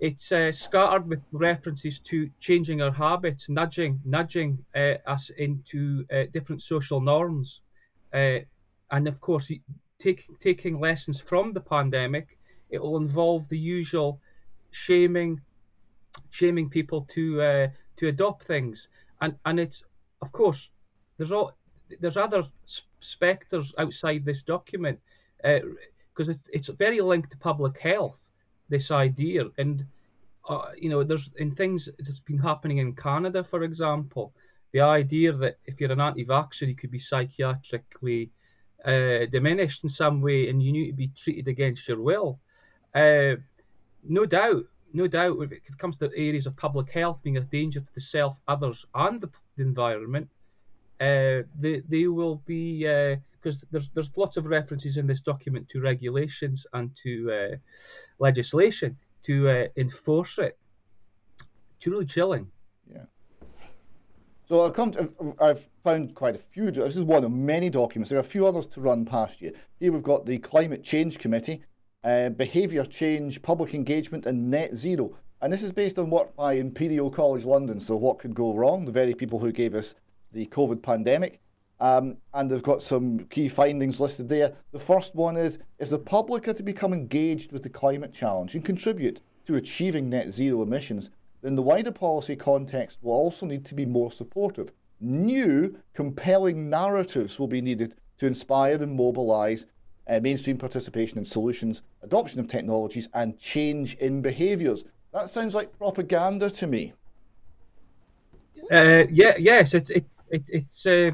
it's 0.00 0.30
uh, 0.30 0.52
scattered 0.52 1.08
with 1.08 1.20
references 1.32 1.98
to 1.98 2.30
changing 2.38 2.80
our 2.82 2.92
habits, 2.92 3.48
nudging 3.48 4.00
nudging 4.04 4.64
uh, 4.74 4.94
us 5.06 5.30
into 5.38 6.04
uh, 6.12 6.24
different 6.32 6.62
social 6.62 7.00
norms. 7.00 7.60
Uh, 8.14 8.38
and 8.90 9.08
of 9.08 9.20
course, 9.20 9.50
take, 9.98 10.24
taking 10.40 10.80
lessons 10.80 11.20
from 11.20 11.52
the 11.52 11.60
pandemic, 11.60 12.38
it 12.70 12.80
will 12.80 12.96
involve 12.96 13.48
the 13.48 13.58
usual 13.58 14.20
shaming, 14.70 15.40
shaming 16.30 16.70
people 16.70 17.06
to 17.10 17.42
uh, 17.42 17.68
to 17.96 18.08
adopt 18.08 18.44
things, 18.44 18.88
and 19.20 19.34
and 19.44 19.58
it's 19.58 19.82
of 20.22 20.30
course 20.32 20.70
there's 21.16 21.32
all 21.32 21.52
there's 22.00 22.16
other 22.16 22.44
spectres 23.00 23.74
outside 23.78 24.24
this 24.24 24.42
document 24.42 24.98
because 25.42 26.28
uh, 26.28 26.32
it, 26.32 26.38
it's 26.52 26.68
very 26.68 27.00
linked 27.00 27.30
to 27.30 27.36
public 27.38 27.78
health. 27.78 28.18
This 28.68 28.90
idea, 28.90 29.44
and 29.56 29.84
uh, 30.48 30.70
you 30.76 30.88
know, 30.90 31.04
there's 31.04 31.30
in 31.36 31.54
things 31.54 31.88
that's 31.98 32.20
been 32.20 32.38
happening 32.38 32.78
in 32.78 32.94
Canada, 32.94 33.44
for 33.44 33.62
example, 33.62 34.32
the 34.72 34.80
idea 34.80 35.32
that 35.32 35.58
if 35.64 35.80
you're 35.80 35.92
an 35.92 36.00
anti-vaxxer, 36.00 36.68
you 36.68 36.74
could 36.74 36.90
be 36.90 36.98
psychiatrically 36.98 38.30
uh, 38.84 39.26
diminished 39.30 39.84
in 39.84 39.90
some 39.90 40.20
way, 40.20 40.48
and 40.48 40.62
you 40.62 40.72
need 40.72 40.90
to 40.90 40.96
be 40.96 41.10
treated 41.16 41.48
against 41.48 41.88
your 41.88 42.00
will. 42.00 42.38
Uh, 42.94 43.36
no 44.04 44.24
doubt, 44.24 44.64
no 44.92 45.06
doubt, 45.06 45.36
if 45.42 45.52
it 45.52 45.78
comes 45.78 45.98
to 45.98 46.10
areas 46.16 46.46
of 46.46 46.56
public 46.56 46.90
health 46.90 47.18
being 47.22 47.36
a 47.36 47.40
danger 47.40 47.80
to 47.80 47.94
the 47.94 48.00
self, 48.00 48.36
others, 48.46 48.86
and 48.94 49.20
the, 49.20 49.30
the 49.56 49.62
environment, 49.62 50.28
uh, 51.00 51.42
they 51.58 51.82
they 51.88 52.06
will 52.06 52.42
be 52.46 52.86
because 53.40 53.62
there's 53.70 53.90
there's 53.94 54.10
lots 54.16 54.36
of 54.36 54.46
references 54.46 54.96
in 54.96 55.06
this 55.06 55.20
document 55.20 55.68
to 55.70 55.80
regulations 55.80 56.66
and 56.72 56.94
to 57.02 57.32
uh, 57.32 57.56
legislation 58.18 58.96
to 59.24 59.48
uh, 59.48 59.66
enforce 59.76 60.38
it. 60.38 60.58
It's 61.76 61.86
really 61.86 62.06
chilling. 62.06 62.50
Yeah. 62.90 63.04
So 64.48 64.64
I've 64.64 64.74
come. 64.74 64.92
To, 64.92 65.12
I've 65.40 65.68
found 65.84 66.14
quite 66.14 66.34
a 66.34 66.38
few. 66.38 66.70
This 66.70 66.96
is 66.96 67.02
one 67.02 67.24
of 67.24 67.30
many 67.30 67.70
documents. 67.70 68.10
There 68.10 68.18
are 68.18 68.22
a 68.22 68.24
few 68.24 68.46
others 68.46 68.66
to 68.68 68.80
run 68.80 69.04
past 69.04 69.40
you. 69.40 69.52
Here 69.78 69.92
we've 69.92 70.02
got 70.02 70.26
the 70.26 70.38
Climate 70.38 70.82
Change 70.82 71.18
Committee, 71.18 71.62
uh, 72.04 72.30
Behaviour 72.30 72.84
Change, 72.84 73.42
Public 73.42 73.74
Engagement, 73.74 74.26
and 74.26 74.50
Net 74.50 74.74
Zero. 74.74 75.14
And 75.40 75.52
this 75.52 75.62
is 75.62 75.70
based 75.70 75.98
on 75.98 76.10
work 76.10 76.34
by 76.34 76.54
Imperial 76.54 77.10
College 77.10 77.44
London. 77.44 77.78
So 77.78 77.94
what 77.94 78.18
could 78.18 78.34
go 78.34 78.54
wrong? 78.54 78.84
The 78.84 78.92
very 78.92 79.14
people 79.14 79.38
who 79.38 79.52
gave 79.52 79.74
us 79.74 79.94
the 80.32 80.46
COVID 80.46 80.82
pandemic. 80.82 81.40
Um, 81.80 82.16
and 82.34 82.50
they've 82.50 82.62
got 82.62 82.82
some 82.82 83.20
key 83.30 83.48
findings 83.48 84.00
listed 84.00 84.28
there. 84.28 84.52
The 84.72 84.80
first 84.80 85.14
one 85.14 85.36
is 85.36 85.58
if 85.78 85.90
the 85.90 85.98
public 85.98 86.48
are 86.48 86.54
to 86.54 86.62
become 86.62 86.92
engaged 86.92 87.52
with 87.52 87.62
the 87.62 87.68
climate 87.68 88.12
challenge 88.12 88.54
and 88.54 88.64
contribute 88.64 89.20
to 89.46 89.54
achieving 89.54 90.10
net 90.10 90.32
zero 90.32 90.62
emissions, 90.62 91.10
then 91.40 91.54
the 91.54 91.62
wider 91.62 91.92
policy 91.92 92.34
context 92.34 92.98
will 93.00 93.12
also 93.12 93.46
need 93.46 93.64
to 93.66 93.74
be 93.74 93.86
more 93.86 94.10
supportive. 94.10 94.72
New, 95.00 95.78
compelling 95.94 96.68
narratives 96.68 97.38
will 97.38 97.46
be 97.46 97.60
needed 97.60 97.94
to 98.18 98.26
inspire 98.26 98.82
and 98.82 98.96
mobilise 98.96 99.66
uh, 100.08 100.18
mainstream 100.20 100.58
participation 100.58 101.18
in 101.18 101.24
solutions, 101.24 101.82
adoption 102.02 102.40
of 102.40 102.48
technologies, 102.48 103.08
and 103.14 103.38
change 103.38 103.94
in 103.98 104.20
behaviours. 104.20 104.84
That 105.12 105.30
sounds 105.30 105.54
like 105.54 105.78
propaganda 105.78 106.50
to 106.50 106.66
me. 106.66 106.92
Uh, 108.72 109.04
yeah, 109.10 109.36
yes, 109.38 109.74
it, 109.74 109.88
it 109.90 110.04
it, 110.30 110.42
it's 110.48 110.86
uh, 110.86 111.10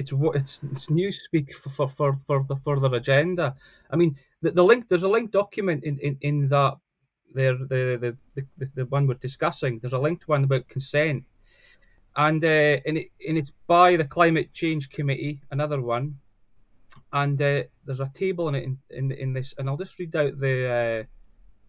it's 0.00 0.12
what 0.12 0.34
it's 0.34 0.60
it's 0.72 0.86
newspeak 0.86 1.52
for, 1.52 1.70
for, 1.70 1.88
for, 1.96 2.18
for 2.26 2.46
the 2.48 2.56
further 2.64 2.96
agenda. 2.96 3.54
I 3.90 3.96
mean, 3.96 4.16
the, 4.42 4.50
the 4.50 4.64
link 4.64 4.88
there's 4.88 5.02
a 5.02 5.08
link 5.16 5.30
document 5.30 5.84
in, 5.84 5.98
in, 5.98 6.16
in 6.22 6.48
that 6.48 6.74
there 7.34 7.56
the, 7.56 8.16
the, 8.34 8.44
the, 8.58 8.70
the 8.74 8.86
one 8.86 9.06
we're 9.06 9.14
discussing. 9.14 9.78
There's 9.78 9.92
a 9.92 9.98
linked 9.98 10.26
one 10.26 10.44
about 10.44 10.68
consent, 10.68 11.22
and 12.16 12.42
uh, 12.44 12.76
and 12.86 12.96
it 12.98 13.08
and 13.28 13.36
it's 13.38 13.52
by 13.66 13.96
the 13.96 14.04
Climate 14.04 14.52
Change 14.54 14.88
Committee, 14.88 15.42
another 15.50 15.80
one, 15.80 16.16
and 17.12 17.40
uh, 17.40 17.62
there's 17.84 18.00
a 18.00 18.10
table 18.14 18.48
in 18.48 18.54
it 18.54 18.64
in, 18.64 18.78
in, 18.90 19.12
in 19.12 19.32
this, 19.34 19.54
and 19.58 19.68
I'll 19.68 19.76
just 19.76 19.98
read 19.98 20.16
out 20.16 20.40
the 20.40 20.56
uh, 20.66 21.04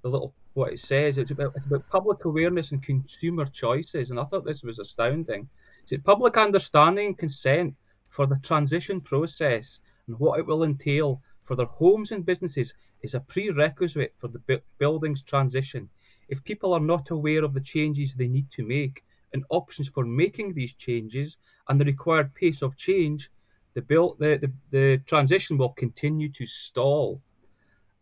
the 0.03 0.09
little 0.09 0.33
what 0.53 0.73
it 0.73 0.79
says. 0.79 1.17
It's 1.17 1.31
about 1.31 1.53
it's 1.57 1.65
about 1.65 1.89
public 1.89 2.23
awareness 2.25 2.71
and 2.71 2.81
consumer 2.81 3.45
choices, 3.45 4.09
and 4.09 4.19
I 4.19 4.23
thought 4.23 4.45
this 4.45 4.63
was 4.63 4.79
astounding. 4.79 5.49
So 5.85 5.97
public 5.97 6.37
understanding 6.37 7.07
and 7.07 7.17
consent 7.17 7.75
for 8.11 8.27
the 8.27 8.39
transition 8.43 9.01
process 9.01 9.79
and 10.07 10.19
what 10.19 10.39
it 10.39 10.45
will 10.45 10.63
entail 10.63 11.21
for 11.43 11.55
their 11.55 11.65
homes 11.65 12.11
and 12.11 12.25
businesses 12.25 12.73
is 13.01 13.15
a 13.15 13.19
prerequisite 13.19 14.13
for 14.19 14.27
the 14.27 14.61
building's 14.77 15.23
transition. 15.23 15.89
If 16.29 16.43
people 16.43 16.73
are 16.73 16.79
not 16.79 17.09
aware 17.09 17.43
of 17.43 17.53
the 17.53 17.61
changes 17.61 18.13
they 18.13 18.27
need 18.27 18.51
to 18.51 18.63
make 18.63 19.03
and 19.33 19.43
options 19.49 19.87
for 19.87 20.05
making 20.05 20.53
these 20.53 20.73
changes 20.73 21.37
and 21.67 21.79
the 21.79 21.85
required 21.85 22.33
pace 22.35 22.61
of 22.61 22.77
change, 22.77 23.31
the, 23.73 23.81
build, 23.81 24.19
the, 24.19 24.37
the, 24.37 24.51
the 24.71 24.97
transition 25.05 25.57
will 25.57 25.73
continue 25.73 26.29
to 26.29 26.45
stall. 26.45 27.21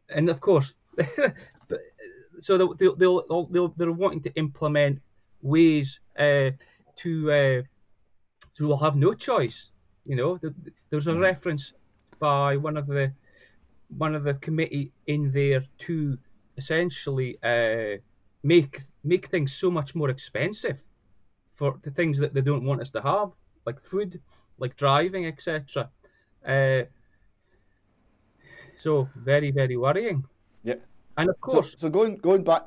And 0.09 0.29
of 0.29 0.39
course, 0.41 0.75
so 2.39 2.57
they'll, 2.57 2.95
they'll, 2.95 3.47
they'll, 3.47 3.73
they're 3.77 3.91
wanting 3.91 4.23
to 4.23 4.33
implement 4.35 4.99
ways 5.41 5.99
uh, 6.17 6.51
to 6.97 7.31
uh, 7.31 7.61
so 8.59 8.67
we'll 8.67 8.77
have 8.77 8.97
no 8.97 9.13
choice. 9.13 9.71
You 10.09 10.15
know, 10.15 10.39
there's 10.89 11.05
a 11.05 11.11
mm-hmm. 11.11 11.19
reference 11.19 11.73
by 12.17 12.57
one 12.57 12.77
of 12.77 12.87
the 12.87 13.13
one 13.95 14.15
of 14.15 14.23
the 14.23 14.33
committee 14.33 14.91
in 15.05 15.31
there 15.31 15.63
to 15.85 16.17
essentially 16.57 17.37
uh, 17.43 18.01
make 18.41 18.81
make 19.03 19.27
things 19.27 19.53
so 19.53 19.69
much 19.69 19.93
more 19.93 20.09
expensive 20.09 20.77
for 21.53 21.77
the 21.83 21.91
things 21.91 22.17
that 22.17 22.33
they 22.33 22.41
don't 22.41 22.65
want 22.65 22.81
us 22.81 22.89
to 22.89 23.01
have, 23.03 23.29
like 23.67 23.79
food, 23.83 24.19
like 24.57 24.75
driving, 24.77 25.27
etc. 25.27 25.87
Uh, 26.43 26.81
so 28.75 29.07
very 29.15 29.51
very 29.51 29.77
worrying. 29.77 30.25
Yeah. 30.63 30.81
And 31.17 31.29
of 31.29 31.39
course, 31.39 31.73
so, 31.73 31.77
so 31.81 31.89
going 31.91 32.15
going 32.15 32.43
back, 32.43 32.63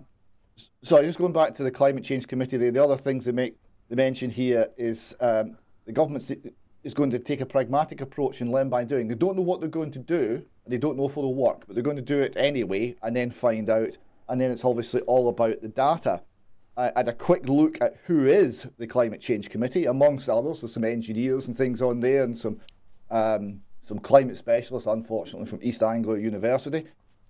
sorry, 0.82 1.06
just 1.06 1.18
going 1.18 1.32
back 1.32 1.54
to 1.54 1.64
the 1.64 1.72
climate 1.72 2.04
change 2.04 2.28
committee. 2.28 2.56
The, 2.56 2.70
the 2.70 2.84
other 2.84 2.96
things 2.96 3.24
they 3.24 3.32
make 3.32 3.56
they 3.88 3.96
mention 3.96 4.30
here 4.30 4.68
is 4.76 5.12
um, 5.18 5.58
the 5.86 5.92
government 5.92 6.22
is 6.84 6.94
going 6.94 7.10
to 7.10 7.18
take 7.18 7.40
a 7.40 7.46
pragmatic 7.46 8.00
approach 8.00 8.40
and 8.40 8.50
learn 8.50 8.68
by 8.68 8.84
doing. 8.84 9.08
They 9.08 9.14
don't 9.14 9.36
know 9.36 9.42
what 9.42 9.60
they're 9.60 9.68
going 9.68 9.92
to 9.92 9.98
do, 9.98 10.44
they 10.66 10.78
don't 10.78 10.96
know 10.96 11.08
if 11.08 11.16
it'll 11.16 11.34
work, 11.34 11.64
but 11.66 11.74
they're 11.74 11.82
going 11.82 11.96
to 11.96 12.02
do 12.02 12.18
it 12.18 12.36
anyway 12.36 12.96
and 13.02 13.14
then 13.14 13.30
find 13.30 13.68
out. 13.68 13.96
And 14.28 14.40
then 14.40 14.50
it's 14.50 14.64
obviously 14.64 15.00
all 15.02 15.28
about 15.28 15.60
the 15.60 15.68
data. 15.68 16.22
I 16.76 16.90
had 16.96 17.08
a 17.08 17.12
quick 17.12 17.48
look 17.48 17.78
at 17.82 17.98
who 18.06 18.26
is 18.26 18.66
the 18.78 18.86
Climate 18.86 19.20
Change 19.20 19.50
Committee, 19.50 19.86
amongst 19.86 20.28
others. 20.28 20.60
There's 20.60 20.72
some 20.72 20.84
engineers 20.84 21.46
and 21.46 21.56
things 21.56 21.82
on 21.82 22.00
there, 22.00 22.22
and 22.24 22.36
some 22.36 22.60
um, 23.10 23.60
some 23.82 23.98
climate 23.98 24.38
specialists, 24.38 24.86
unfortunately, 24.86 25.46
from 25.46 25.58
East 25.62 25.82
Anglia 25.82 26.22
University. 26.22 26.86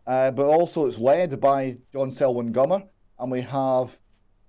Uh, 0.07 0.31
but 0.31 0.47
also, 0.47 0.87
it's 0.87 0.99
led 0.99 1.41
by 1.41 1.77
John 1.93 2.13
Selwyn 2.13 2.53
Gummer, 2.53 2.87
and 3.19 3.33
we 3.33 3.41
have 3.41 3.99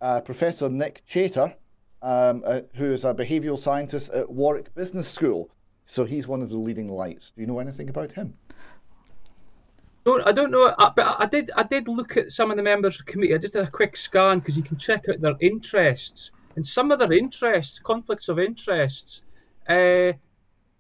uh, 0.01 0.22
Professor 0.22 0.69
Nick 0.69 1.01
Chater, 1.05 1.55
um, 2.03 2.43
uh, 2.45 2.62
who 2.75 2.91
is 2.91 3.03
a 3.03 3.13
behavioural 3.13 3.57
scientist 3.57 4.10
at 4.12 4.29
Warwick 4.29 4.75
Business 4.75 5.10
School. 5.10 5.50
So 5.86 6.05
he's 6.05 6.27
one 6.27 6.41
of 6.41 6.50
the 6.50 6.57
leading 6.57 6.89
lights. 6.89 7.31
Do 7.36 7.41
you 7.41 7.48
know 7.48 7.60
anything 7.60 7.89
about 7.89 8.12
him? 8.12 8.36
Don't, 10.05 10.25
I 10.27 10.33
don't 10.33 10.51
know, 10.51 10.74
but 10.77 11.15
I 11.19 11.25
did. 11.25 11.50
I 11.55 11.63
did 11.63 11.88
look 11.88 12.17
at 12.17 12.31
some 12.31 12.51
of 12.51 12.57
the 12.57 12.63
members 12.63 13.00
of 13.00 13.05
the 13.05 13.12
committee. 13.12 13.33
I 13.33 13.38
just 13.38 13.53
did 13.53 13.65
a 13.65 13.72
quick 13.72 13.95
scan 13.95 14.39
because 14.39 14.57
you 14.57 14.63
can 14.63 14.77
check 14.77 15.07
out 15.10 15.22
their 15.22 15.36
interests 15.39 16.31
and 16.55 16.65
some 16.65 16.91
of 16.91 17.00
their 17.00 17.13
interests, 17.13 17.79
conflicts 17.79 18.27
of 18.27 18.38
interests. 18.38 19.22
Uh, 19.67 20.13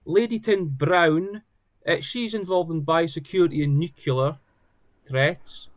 Ladyton 0.05 0.69
Brown, 0.69 1.41
uh, 1.87 2.01
she's 2.01 2.33
involved 2.33 2.71
in 2.71 2.85
biosecurity 2.85 3.63
and 3.63 3.79
nuclear 3.79 4.37
threats. 5.07 5.69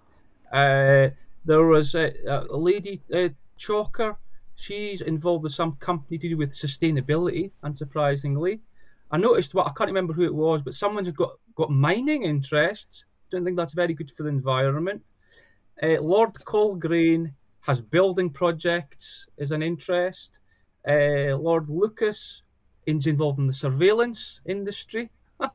Uh, 0.53 1.09
there 1.45 1.65
was 1.65 1.95
a, 1.95 2.13
a 2.51 2.57
lady 2.57 3.01
uh, 3.15 3.29
Chalker. 3.59 4.17
She's 4.57 5.03
involved 5.03 5.45
with 5.45 5.53
some 5.53 5.77
company 5.77 6.19
to 6.19 6.29
do 6.31 6.37
with 6.37 6.53
sustainability, 6.53 7.53
unsurprisingly. 7.63 8.61
I 9.11 9.19
noticed 9.19 9.55
what 9.55 9.67
I 9.67 9.73
can't 9.73 9.89
remember 9.89 10.15
who 10.15 10.25
it 10.25 10.35
was, 10.35 10.63
but 10.63 10.75
someone's 10.75 11.11
got 11.11 11.33
got 11.55 11.71
mining 11.71 12.23
interests. 12.25 13.05
Don't 13.31 13.45
think 13.45 13.57
that's 13.57 13.75
very 13.75 13.95
good 13.95 14.11
for 14.17 14.23
the 14.23 14.31
environment. 14.31 15.03
Uh, 15.83 16.01
Lord 16.01 16.33
Colgrain 16.35 17.33
has 17.61 17.81
building 17.81 18.31
projects 18.31 19.27
as 19.39 19.51
an 19.51 19.63
interest. 19.63 20.39
Uh, 20.89 21.37
Lord 21.37 21.69
Lucas 21.69 22.43
is 22.87 23.07
involved 23.07 23.39
in 23.39 23.47
the 23.47 23.53
surveillance 23.53 24.41
industry, 24.47 25.11
uh, 25.41 25.51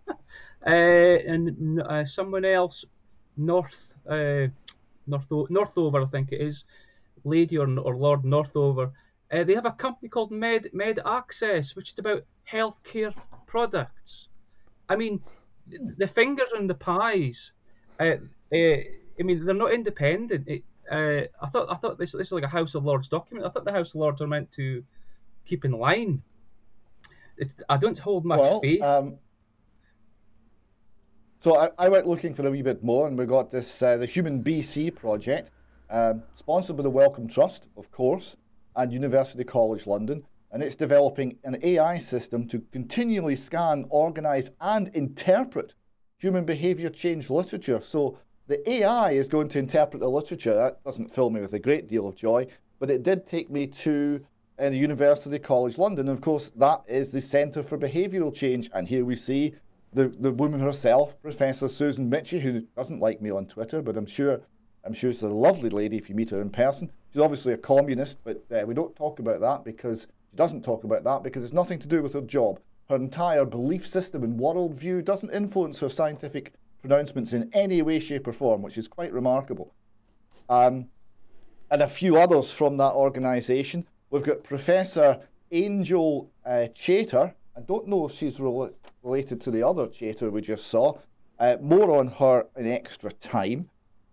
and 0.65 1.81
uh, 1.81 2.05
someone 2.05 2.45
else, 2.45 2.85
North 3.35 3.93
uh, 4.07 4.47
North 5.07 5.27
Northover, 5.49 6.03
I 6.03 6.05
think 6.05 6.31
it 6.31 6.41
is, 6.41 6.65
Lady 7.23 7.57
or, 7.57 7.67
or 7.79 7.95
Lord 7.95 8.23
Northover, 8.23 8.91
uh, 9.31 9.43
they 9.43 9.55
have 9.55 9.65
a 9.65 9.71
company 9.71 10.09
called 10.09 10.31
Med 10.31 10.69
Med 10.73 10.99
Access, 11.05 11.75
which 11.75 11.93
is 11.93 11.99
about 11.99 12.23
healthcare 12.51 13.13
products. 13.47 14.27
I 14.89 14.95
mean, 14.95 15.21
the 15.97 16.07
fingers 16.07 16.51
and 16.53 16.69
the 16.69 16.75
pies. 16.75 17.51
Uh, 17.99 18.17
uh, 18.53 18.77
I 19.19 19.23
mean, 19.23 19.45
they're 19.45 19.53
not 19.53 19.73
independent. 19.73 20.47
It, 20.47 20.63
uh, 20.91 21.27
I 21.41 21.49
thought 21.51 21.71
I 21.71 21.75
thought 21.75 21.97
this 21.97 22.11
this 22.11 22.27
is 22.27 22.31
like 22.31 22.43
a 22.43 22.47
House 22.47 22.75
of 22.75 22.83
Lords 22.83 23.07
document. 23.07 23.45
I 23.45 23.49
thought 23.49 23.65
the 23.65 23.71
House 23.71 23.89
of 23.89 23.95
Lords 23.95 24.21
are 24.21 24.27
meant 24.27 24.51
to 24.53 24.83
keep 25.45 25.63
in 25.63 25.71
line. 25.71 26.21
It's, 27.37 27.53
I 27.69 27.77
don't 27.77 27.97
hold 27.97 28.25
much 28.25 28.39
well, 28.39 28.59
faith. 28.59 28.81
Um, 28.81 29.17
so 31.39 31.57
I, 31.57 31.69
I, 31.77 31.89
went 31.89 32.05
looking 32.05 32.35
for 32.35 32.45
a 32.45 32.51
wee 32.51 32.61
bit 32.61 32.83
more, 32.83 33.07
and 33.07 33.17
we 33.17 33.25
got 33.25 33.49
this 33.49 33.81
uh, 33.81 33.97
the 33.97 34.05
Human 34.05 34.43
BC 34.43 34.93
project, 34.95 35.49
um, 35.91 36.23
sponsored 36.35 36.77
by 36.77 36.83
the 36.83 36.89
Wellcome 36.89 37.27
Trust, 37.27 37.65
of 37.77 37.91
course, 37.91 38.37
and 38.75 38.91
University 38.91 39.43
College 39.43 39.85
London. 39.85 40.23
and 40.53 40.61
it's 40.61 40.75
developing 40.75 41.37
an 41.45 41.57
AI 41.63 41.97
system 41.97 42.45
to 42.45 42.59
continually 42.71 43.35
scan, 43.37 43.85
organize, 43.89 44.49
and 44.59 44.89
interpret 44.89 45.73
human 46.17 46.43
behavior 46.45 46.89
change 46.89 47.29
literature. 47.29 47.81
So 47.83 48.17
the 48.47 48.69
AI 48.69 49.11
is 49.11 49.29
going 49.29 49.47
to 49.49 49.59
interpret 49.59 50.01
the 50.01 50.09
literature. 50.09 50.53
That 50.53 50.83
doesn't 50.83 51.13
fill 51.13 51.29
me 51.29 51.39
with 51.39 51.53
a 51.53 51.59
great 51.59 51.87
deal 51.87 52.07
of 52.07 52.15
joy, 52.15 52.47
but 52.79 52.89
it 52.89 53.03
did 53.03 53.25
take 53.25 53.49
me 53.49 53.65
to 53.67 54.19
uh, 54.61 54.65
University 54.69 55.39
College 55.39 55.77
London. 55.77 56.09
And 56.09 56.17
of 56.17 56.23
course, 56.23 56.51
that 56.57 56.81
is 56.87 57.11
the 57.11 57.21
Centre 57.21 57.63
for 57.63 57.77
Behavioural 57.77 58.35
Change. 58.35 58.69
And 58.73 58.87
here 58.87 59.05
we 59.05 59.15
see 59.15 59.55
the, 59.93 60.09
the 60.09 60.31
woman 60.31 60.59
herself, 60.59 61.19
Professor 61.21 61.69
Susan 61.69 62.09
Michie, 62.09 62.39
who 62.41 62.61
doesn't 62.75 62.99
like 62.99 63.21
me 63.21 63.31
on 63.31 63.45
Twitter, 63.45 63.81
but 63.81 63.95
I'm 63.95 64.05
sure 64.05 64.41
I'm 64.83 64.93
sure 64.93 65.11
she's 65.11 65.21
a 65.21 65.27
lovely 65.27 65.69
lady 65.69 65.97
if 65.97 66.09
you 66.09 66.15
meet 66.15 66.31
her 66.31 66.41
in 66.41 66.49
person. 66.49 66.91
She's 67.13 67.21
obviously 67.21 67.53
a 67.53 67.57
communist, 67.57 68.17
but 68.23 68.43
uh, 68.51 68.65
we 68.65 68.73
don't 68.73 68.95
talk 68.95 69.19
about 69.19 69.41
that 69.41 69.63
because 69.63 70.07
she 70.29 70.37
doesn't 70.37 70.63
talk 70.63 70.83
about 70.83 71.03
that 71.03 71.23
because 71.23 71.43
it's 71.43 71.53
nothing 71.53 71.79
to 71.79 71.87
do 71.87 72.01
with 72.01 72.13
her 72.13 72.21
job. 72.21 72.59
Her 72.89 72.95
entire 72.95 73.45
belief 73.45 73.87
system 73.87 74.23
and 74.23 74.39
worldview 74.39 75.05
doesn't 75.05 75.31
influence 75.31 75.79
her 75.79 75.89
scientific 75.89 76.53
pronouncements 76.81 77.33
in 77.33 77.49
any 77.53 77.81
way, 77.81 77.99
shape, 77.99 78.27
or 78.27 78.33
form, 78.33 78.61
which 78.61 78.77
is 78.77 78.87
quite 78.87 79.13
remarkable. 79.13 79.73
Um, 80.49 80.87
and 81.69 81.81
a 81.81 81.87
few 81.87 82.17
others 82.17 82.51
from 82.51 82.77
that 82.77 82.93
organisation. 82.93 83.85
We've 84.09 84.23
got 84.23 84.43
Professor 84.43 85.19
Angel 85.51 86.29
uh, 86.45 86.67
Chater. 86.73 87.33
I 87.55 87.61
don't 87.61 87.87
know 87.87 88.07
if 88.07 88.15
she's 88.15 88.39
re- 88.39 88.71
related 89.03 89.39
to 89.41 89.51
the 89.51 89.65
other 89.65 89.89
Chater 89.91 90.29
we 90.29 90.41
just 90.41 90.67
saw. 90.67 90.97
Uh, 91.39 91.57
more 91.61 91.97
on 91.97 92.07
her 92.07 92.45
in 92.57 92.67
extra 92.67 93.11
time. 93.13 93.69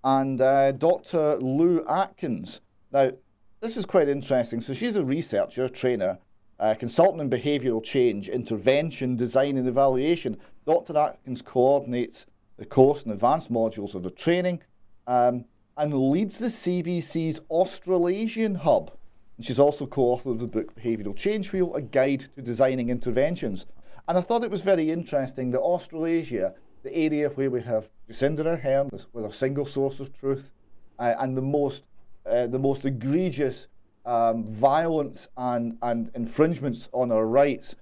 And 0.09 0.41
uh, 0.41 0.73
Dr. 0.73 1.37
Lou 1.37 1.85
Atkins. 1.87 2.61
Now, 2.93 3.11
this 3.61 3.77
is 3.77 3.85
quite 3.85 4.09
interesting. 4.09 4.63
So 4.63 4.73
she's 4.73 4.97
a 4.97 5.05
researcher, 5.05 5.69
trainer, 5.69 6.17
uh, 6.59 6.75
consultant 6.77 7.21
in 7.21 7.29
behavioural 7.29 7.85
change, 7.85 8.31
intervention, 8.31 9.17
design, 9.17 9.59
and 9.59 9.69
evaluation. 9.69 10.39
Dr. 10.65 10.97
Atkins 10.97 11.43
coordinates 11.43 12.25
the 12.57 12.65
course 12.65 13.03
and 13.03 13.13
advanced 13.13 13.53
modules 13.53 13.95
of 13.95 14.03
the 14.03 14.11
training 14.11 14.63
um, 15.07 15.45
and 15.77 15.93
leads 15.93 16.39
the 16.39 16.47
CBC's 16.47 17.43
Australasian 17.51 18.55
Hub. 18.55 18.91
And 19.37 19.45
she's 19.45 19.59
also 19.59 19.85
co 19.85 20.05
author 20.05 20.31
of 20.31 20.39
the 20.39 20.47
book 20.47 20.75
Behavioural 20.75 21.17
Change 21.17 21.53
Wheel, 21.53 21.75
a 21.75 21.83
guide 21.83 22.31
to 22.35 22.41
designing 22.41 22.89
interventions. 22.89 23.67
And 24.09 24.17
I 24.17 24.23
thought 24.23 24.43
it 24.43 24.51
was 24.51 24.63
very 24.63 24.91
interesting 24.91 25.51
that 25.51 25.61
Australasia, 25.61 26.55
the 26.83 26.95
area 26.95 27.29
where 27.31 27.51
we 27.51 27.61
have 27.63 27.89
Jacinda 28.09 28.45
Ardern 28.45 29.07
with 29.13 29.25
a 29.25 29.33
single 29.33 29.67
source 29.67 30.01
of 30.01 30.17
truth, 30.19 30.51
uh, 30.99 31.15
and 31.19 31.37
the 31.37 31.43
most, 31.43 31.85
uh, 32.27 32.47
the 32.47 32.59
most 32.59 32.85
egregious 32.85 33.67
um, 34.07 34.47
violence 34.47 35.29
and, 35.37 35.77
and 35.83 36.11
infringements 36.15 36.89
on 36.93 37.13
our 37.13 37.27
rights 37.27 37.75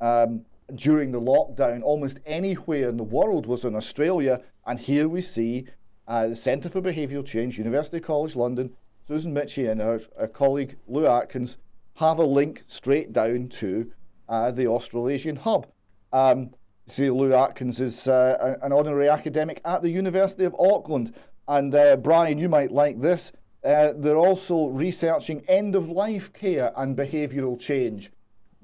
um, 0.00 0.44
during 0.74 1.12
the 1.12 1.20
lockdown 1.20 1.82
almost 1.82 2.18
anywhere 2.24 2.88
in 2.88 2.96
the 2.96 3.02
world 3.02 3.46
was 3.46 3.64
in 3.64 3.76
Australia. 3.76 4.40
And 4.66 4.80
here 4.80 5.08
we 5.08 5.20
see 5.20 5.66
uh, 6.08 6.28
the 6.28 6.36
Centre 6.36 6.70
for 6.70 6.80
Behavioural 6.80 7.26
Change, 7.26 7.58
University 7.58 8.00
College 8.00 8.34
London, 8.34 8.74
Susan 9.06 9.34
Michie 9.34 9.66
and 9.66 9.80
her, 9.80 10.00
her 10.18 10.28
colleague 10.28 10.76
Lou 10.88 11.06
Atkins 11.06 11.58
have 11.94 12.18
a 12.18 12.24
link 12.24 12.64
straight 12.66 13.12
down 13.12 13.48
to 13.48 13.92
uh, 14.28 14.50
the 14.50 14.66
Australasian 14.66 15.36
hub. 15.36 15.66
Um, 16.12 16.50
see, 16.86 17.10
Lou 17.10 17.32
Atkins 17.32 17.80
is 17.80 18.08
uh, 18.08 18.56
an 18.62 18.72
honorary 18.72 19.08
academic 19.08 19.60
at 19.64 19.82
the 19.82 19.90
University 19.90 20.44
of 20.44 20.54
Auckland. 20.58 21.14
And 21.48 21.74
uh, 21.74 21.96
Brian, 21.96 22.38
you 22.38 22.48
might 22.48 22.72
like 22.72 23.00
this. 23.00 23.32
Uh, 23.64 23.92
they're 23.96 24.16
also 24.16 24.66
researching 24.68 25.42
end 25.48 25.74
of 25.74 25.88
life 25.88 26.32
care 26.32 26.72
and 26.76 26.96
behavioural 26.96 27.58
change. 27.58 28.10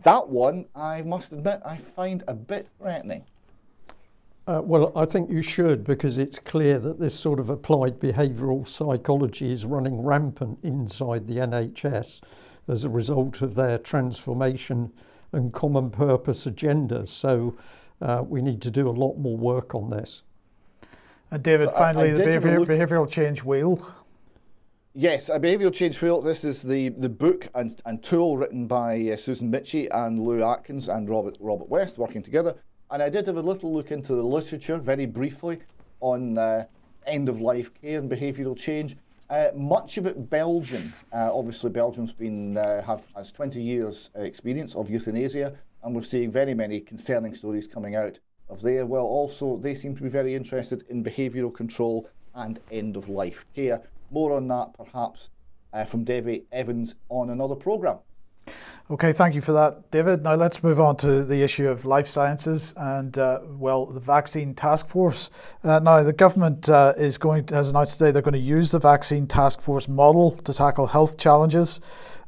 That 0.03 0.29
one, 0.29 0.67
I 0.75 1.03
must 1.03 1.33
admit, 1.33 1.61
I 1.65 1.77
find 1.77 2.23
a 2.29 2.35
bit 2.35 2.69
threatening. 2.79 3.25
Uh, 4.47 4.61
well, 4.63 4.93
I 4.97 5.05
think 5.05 5.31
you 5.31 5.43
should 5.43 5.85
because 5.85 6.19
it's 6.19 6.39
clear 6.39 6.79
that 6.79 6.99
this 6.99 7.19
sort 7.19 7.39
of 7.39 7.51
applied 7.51 8.01
behavioural 8.01 8.67
psychology 8.67 9.53
is 9.53 9.65
running 9.65 10.03
rampant 10.03 10.59
inside 10.63 11.27
the 11.27 11.37
NHS 11.37 12.21
as 12.67 12.85
a 12.85 12.89
result 12.89 13.43
of 13.43 13.55
their 13.55 13.79
transformation 13.79 14.93
and 15.33 15.53
common 15.53 15.91
purpose 15.91 16.47
agenda. 16.47 17.07
So 17.07 17.57
uh, 18.01 18.23
we 18.27 18.43
need 18.43 18.61
to 18.63 18.71
do 18.71 18.89
a 18.89 18.91
lot 18.91 19.17
more 19.17 19.37
work 19.37 19.75
on 19.75 19.91
this. 19.91 20.23
And 21.31 21.43
David, 21.43 21.71
finally, 21.71 22.11
I, 22.11 22.15
I 22.15 22.17
the 22.17 22.25
behavior, 22.25 22.61
behavioural 22.61 23.11
change 23.11 23.45
wheel. 23.45 23.95
Yes, 24.95 25.29
a 25.29 25.39
behavioural 25.39 25.73
change 25.73 26.01
wheel. 26.03 26.21
This 26.21 26.45
is 26.45 26.63
the, 26.63 26.89
the 26.89 27.09
book 27.09 27.47
and, 27.55 27.81
and 27.87 28.03
tool 28.03 28.37
written 28.37 28.67
by 28.67 29.11
uh, 29.13 29.17
Susan 29.17 29.49
Michie 29.49 29.89
and 29.89 30.19
Lou 30.19 30.43
Atkins 30.43 30.89
and 30.89 31.09
Robert 31.09 31.37
Robert 31.41 31.69
West 31.69 31.99
working 31.99 32.23
together. 32.23 32.57
And 32.91 33.01
I 33.01 33.09
did 33.09 33.27
have 33.29 33.37
a 33.37 33.43
little 33.43 33.73
look 33.73 33.93
into 33.93 34.17
the 34.17 34.23
literature 34.23 34.79
very 34.79 35.07
briefly 35.07 35.61
on 36.01 36.37
uh, 36.37 36.65
end 37.07 37.29
of 37.29 37.41
life 37.41 37.71
care 37.81 38.01
and 38.01 38.11
behavioural 38.11 38.57
change. 38.57 38.97
Uh, 39.29 39.51
much 39.55 39.97
of 39.97 40.07
it 40.07 40.29
Belgian. 40.29 40.93
Uh, 41.13 41.31
obviously, 41.33 41.71
Belgium's 41.71 42.11
been 42.11 42.57
uh, 42.57 42.83
have 42.83 43.03
has 43.15 43.31
20 43.31 43.63
years 43.63 44.11
uh, 44.19 44.23
experience 44.23 44.75
of 44.75 44.91
euthanasia, 44.91 45.57
and 45.83 45.95
we're 45.95 46.03
seeing 46.03 46.31
very 46.31 46.55
many 46.55 46.81
concerning 46.81 47.35
stories 47.35 47.67
coming 47.67 47.97
out 47.97 48.19
of 48.49 48.63
there. 48.63 48.87
Well, 48.87 49.05
also 49.05 49.57
they 49.57 49.75
seem 49.75 49.97
to 49.97 50.03
be 50.03 50.09
very 50.09 50.35
interested 50.35 50.85
in 50.89 51.05
behavioural 51.05 51.55
control 51.55 52.09
and 52.35 52.61
end 52.71 52.97
of 52.97 53.09
life 53.09 53.45
care. 53.55 53.81
More 54.11 54.33
on 54.33 54.49
that, 54.49 54.75
perhaps, 54.75 55.29
uh, 55.73 55.85
from 55.85 56.05
Debbie 56.05 56.45
Evans 56.53 56.95
on 57.09 57.31
another 57.31 57.55
programme. 57.55 57.99
Okay, 58.91 59.13
thank 59.13 59.37
you 59.37 59.41
for 59.41 59.53
that, 59.53 59.89
David. 59.93 60.25
Now 60.25 60.35
let's 60.35 60.65
move 60.65 60.81
on 60.81 60.97
to 60.97 61.25
the 61.25 61.43
issue 61.43 61.69
of 61.69 61.85
life 61.85 62.09
sciences 62.09 62.75
and, 62.77 63.17
uh, 63.19 63.39
well, 63.45 63.87
the 63.87 64.01
vaccine 64.01 64.53
task 64.53 64.89
force. 64.89 65.31
Uh, 65.63 65.79
now, 65.79 66.03
the 66.03 66.13
government 66.13 66.69
uh, 66.69 66.95
is 66.97 67.17
going 67.17 67.47
to, 67.47 67.55
has 67.55 67.71
announced 67.71 67.99
today 67.99 68.11
they're 68.11 68.21
going 68.21 68.33
to 68.33 68.41
use 68.41 68.73
the 68.73 68.81
vaccine 68.81 69.29
task 69.29 69.61
force 69.61 69.87
model 69.87 70.33
to 70.33 70.53
tackle 70.53 70.89
health 70.89 71.19
challenges. 71.19 71.81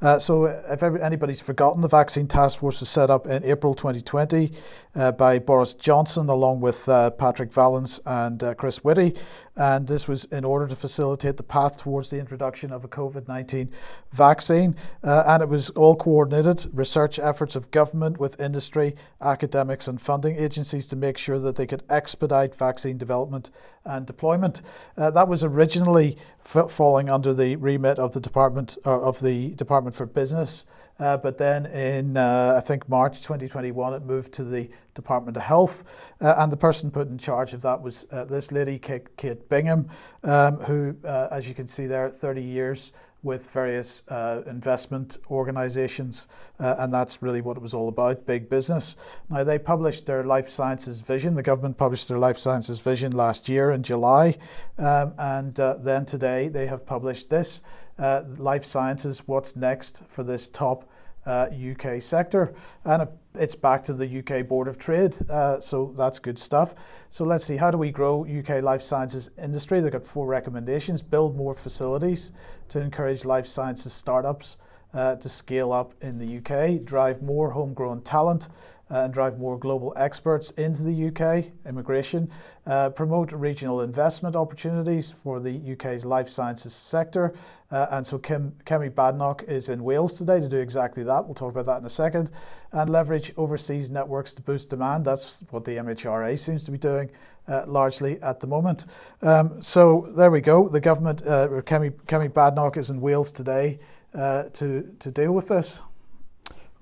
Uh, 0.03 0.19
so, 0.19 0.47
if 0.47 0.83
anybody's 0.83 1.41
forgotten, 1.41 1.81
the 1.81 1.89
Vaccine 1.89 2.27
Task 2.27 2.59
Force 2.59 2.81
was 2.81 2.89
set 2.89 3.09
up 3.09 3.27
in 3.29 3.45
April 3.45 3.73
2020 3.73 4.53
uh, 4.95 5.13
by 5.13 5.39
Boris 5.39 5.75
Johnson, 5.75 6.29
along 6.29 6.61
with 6.61 6.89
uh, 6.89 7.11
Patrick 7.11 7.53
Vallance 7.53 8.01
and 8.07 8.43
uh, 8.43 8.55
Chris 8.55 8.85
Whitty. 8.85 9.15
And 9.57 9.87
this 9.87 10.09
was 10.09 10.25
in 10.27 10.45
order 10.45 10.67
to 10.67 10.75
facilitate 10.75 11.37
the 11.37 11.43
path 11.43 11.77
towards 11.77 12.09
the 12.09 12.19
introduction 12.19 12.73
of 12.73 12.85
a 12.85 12.89
COVID 12.89 13.29
19 13.29 13.71
vaccine. 14.13 14.75
Uh, 15.03 15.25
and 15.27 15.43
it 15.43 15.49
was 15.49 15.71
all 15.71 15.95
coordinated 15.95 16.71
research 16.73 17.19
efforts 17.19 17.55
of 17.55 17.71
government 17.71 18.19
with 18.19 18.41
industry, 18.41 18.95
academics, 19.21 19.89
and 19.89 20.01
funding 20.01 20.37
agencies 20.37 20.87
to 20.87 20.97
make 20.97 21.19
sure 21.19 21.39
that 21.39 21.57
they 21.57 21.67
could 21.67 21.83
expedite 21.91 22.55
vaccine 22.55 22.97
development 22.97 23.51
and 23.85 24.07
deployment. 24.07 24.63
Uh, 24.97 25.11
that 25.11 25.29
was 25.29 25.45
originally 25.45 26.17
f- 26.45 26.71
falling 26.71 27.11
under 27.11 27.35
the 27.35 27.57
remit 27.57 27.99
of 27.99 28.13
the 28.13 28.21
Department 28.21 28.79
of 28.85 29.21
the 29.21 29.55
Department 29.57 29.95
for 29.95 30.07
Business. 30.07 30.65
Uh, 31.03 31.17
but 31.17 31.37
then 31.37 31.67
in, 31.67 32.17
uh, 32.17 32.55
I 32.57 32.61
think, 32.61 32.89
March 32.89 33.23
2021, 33.23 33.95
it 33.95 34.05
moved 34.05 34.33
to 34.35 34.45
the 34.45 34.71
Department 34.95 35.37
of 35.37 35.43
Health. 35.43 35.83
Uh, 36.21 36.37
and 36.39 36.53
the 36.53 36.57
person 36.57 36.93
put 36.93 37.09
in 37.09 37.19
charge 37.19 37.55
of 37.55 37.63
that 37.63 37.83
was 37.83 38.07
uh, 38.13 38.25
this 38.25 38.53
lady, 38.53 38.79
Kate, 38.79 39.49
Bingham, 39.49 39.89
um, 40.23 40.59
who, 40.59 40.95
uh, 41.05 41.27
as 41.33 41.49
you 41.49 41.57
can 41.57 41.67
see 41.67 41.87
there, 41.87 42.09
30 42.09 42.41
years 42.41 42.93
with 43.25 43.51
various 43.51 44.05
uh, 44.11 44.43
investment 44.47 45.19
organizations, 45.29 46.29
uh, 46.61 46.77
and 46.79 46.95
that's 46.95 47.21
really 47.21 47.41
what 47.41 47.57
it 47.57 47.63
was 47.63 47.75
all 47.75 47.89
about 47.89 48.25
big 48.25 48.49
business. 48.49 48.97
Now, 49.29 49.43
they 49.43 49.59
published 49.59 50.07
their 50.07 50.23
life 50.23 50.49
sciences 50.49 51.01
vision. 51.01 51.35
The 51.35 51.43
government 51.43 51.77
published 51.77 52.07
their 52.07 52.19
life 52.19 52.39
sciences 52.39 52.79
vision 52.79 53.11
last 53.13 53.49
year 53.49 53.73
in 53.73 53.83
July, 53.83 54.37
um, 54.79 55.15
and 55.19 55.59
uh, 55.59 55.75
then 55.81 56.05
today 56.05 56.47
they 56.49 56.67
have 56.67 56.87
published 56.87 57.29
this 57.29 57.63
uh, 57.99 58.23
life 58.39 58.65
sciences 58.65 59.23
what's 59.27 59.55
next 59.57 60.03
for 60.09 60.25
this 60.25 60.49
top 60.49 60.89
uh, 61.27 61.49
UK 61.53 62.01
sector. 62.03 62.55
And 62.85 63.09
it's 63.35 63.55
back 63.55 63.83
to 63.85 63.93
the 63.93 64.19
UK 64.19 64.47
Board 64.47 64.69
of 64.69 64.79
Trade, 64.79 65.17
uh, 65.31 65.59
so 65.61 65.93
that's 65.97 66.19
good 66.19 66.39
stuff. 66.39 66.75
So 67.11 67.25
let's 67.25 67.45
see, 67.45 67.57
how 67.57 67.71
do 67.71 67.79
we 67.79 67.91
grow 67.91 68.27
UK 68.27 68.63
life 68.63 68.83
sciences 68.83 69.31
industry? 69.43 69.81
They've 69.81 69.93
got 69.93 70.07
four 70.07 70.27
recommendations 70.27 71.01
build 71.03 71.37
more 71.37 71.55
facilities 71.55 72.33
to 72.69 72.81
encourage 72.81 73.25
life 73.25 73.47
sciences 73.47 73.93
startups. 73.93 74.59
Uh, 74.95 75.17
to 75.17 75.27
scale 75.27 75.73
up 75.73 75.95
in 76.03 76.19
the 76.19 76.37
UK, 76.37 76.85
drive 76.85 77.23
more 77.23 77.49
homegrown 77.51 78.03
talent, 78.03 78.51
uh, 78.93 79.05
and 79.05 79.15
drive 79.15 79.39
more 79.39 79.59
global 79.59 79.93
experts 79.97 80.51
into 80.53 80.83
the 80.83 81.09
UK, 81.09 81.47
immigration, 81.67 82.31
uh, 82.67 82.91
promote 82.91 83.33
regional 83.33 83.81
investment 83.81 84.37
opportunities 84.37 85.11
for 85.11 85.41
the 85.41 85.73
UK's 85.73 86.05
life 86.05 86.29
sciences 86.29 86.75
sector. 86.75 87.35
Uh, 87.71 87.87
and 87.93 88.07
so 88.07 88.19
Kim, 88.19 88.53
Kemi 88.67 88.91
Badenoch 88.91 89.43
is 89.49 89.71
in 89.71 89.83
Wales 89.83 90.13
today 90.13 90.39
to 90.41 90.49
do 90.49 90.59
exactly 90.59 91.03
that. 91.05 91.25
We'll 91.25 91.35
talk 91.35 91.53
about 91.53 91.65
that 91.67 91.79
in 91.79 91.87
a 91.87 91.91
second. 91.91 92.31
And 92.73 92.91
leverage 92.91 93.33
overseas 93.39 93.89
networks 93.89 94.35
to 94.35 94.43
boost 94.43 94.69
demand. 94.69 95.07
That's 95.07 95.43
what 95.51 95.65
the 95.65 95.77
MHRA 95.77 96.39
seems 96.39 96.65
to 96.65 96.71
be 96.71 96.79
doing 96.79 97.11
uh, 97.49 97.65
largely 97.67 98.21
at 98.21 98.41
the 98.41 98.47
moment. 98.47 98.87
Um, 99.23 99.63
so 99.63 100.07
there 100.17 100.31
we 100.31 100.43
go. 100.43 100.69
The 100.69 100.81
government, 100.81 101.23
uh, 101.27 101.49
Kemi, 101.63 101.93
Kemi 102.07 102.31
Badenoch 102.31 102.77
is 102.77 102.91
in 102.91 103.01
Wales 103.01 103.33
today 103.33 103.79
uh, 104.15 104.45
to, 104.53 104.95
to 104.99 105.11
deal 105.11 105.33
with 105.33 105.49
this. 105.49 105.81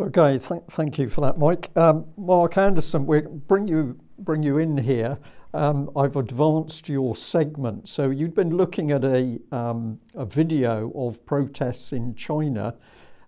Okay, 0.01 0.39
th- 0.39 0.63
thank 0.71 0.99
you 0.99 1.11
for 1.11 1.21
that, 1.21 1.39
Mike. 1.39 1.71
Um, 1.77 2.07
Mark 2.17 2.57
Anderson, 2.57 3.05
we 3.05 3.21
bring 3.21 3.69
you 3.69 4.01
bring 4.21 4.43
you 4.43 4.57
in 4.57 4.79
here. 4.79 5.19
Um, 5.53 5.91
I've 5.95 6.17
advanced 6.17 6.89
your 6.89 7.15
segment. 7.15 7.87
So 7.87 8.09
you'd 8.09 8.35
been 8.35 8.57
looking 8.57 8.93
at 8.93 9.05
a 9.05 9.39
um, 9.53 10.01
a 10.15 10.25
video 10.25 10.91
of 10.95 11.25
protests 11.27 11.93
in 11.93 12.15
China. 12.15 12.75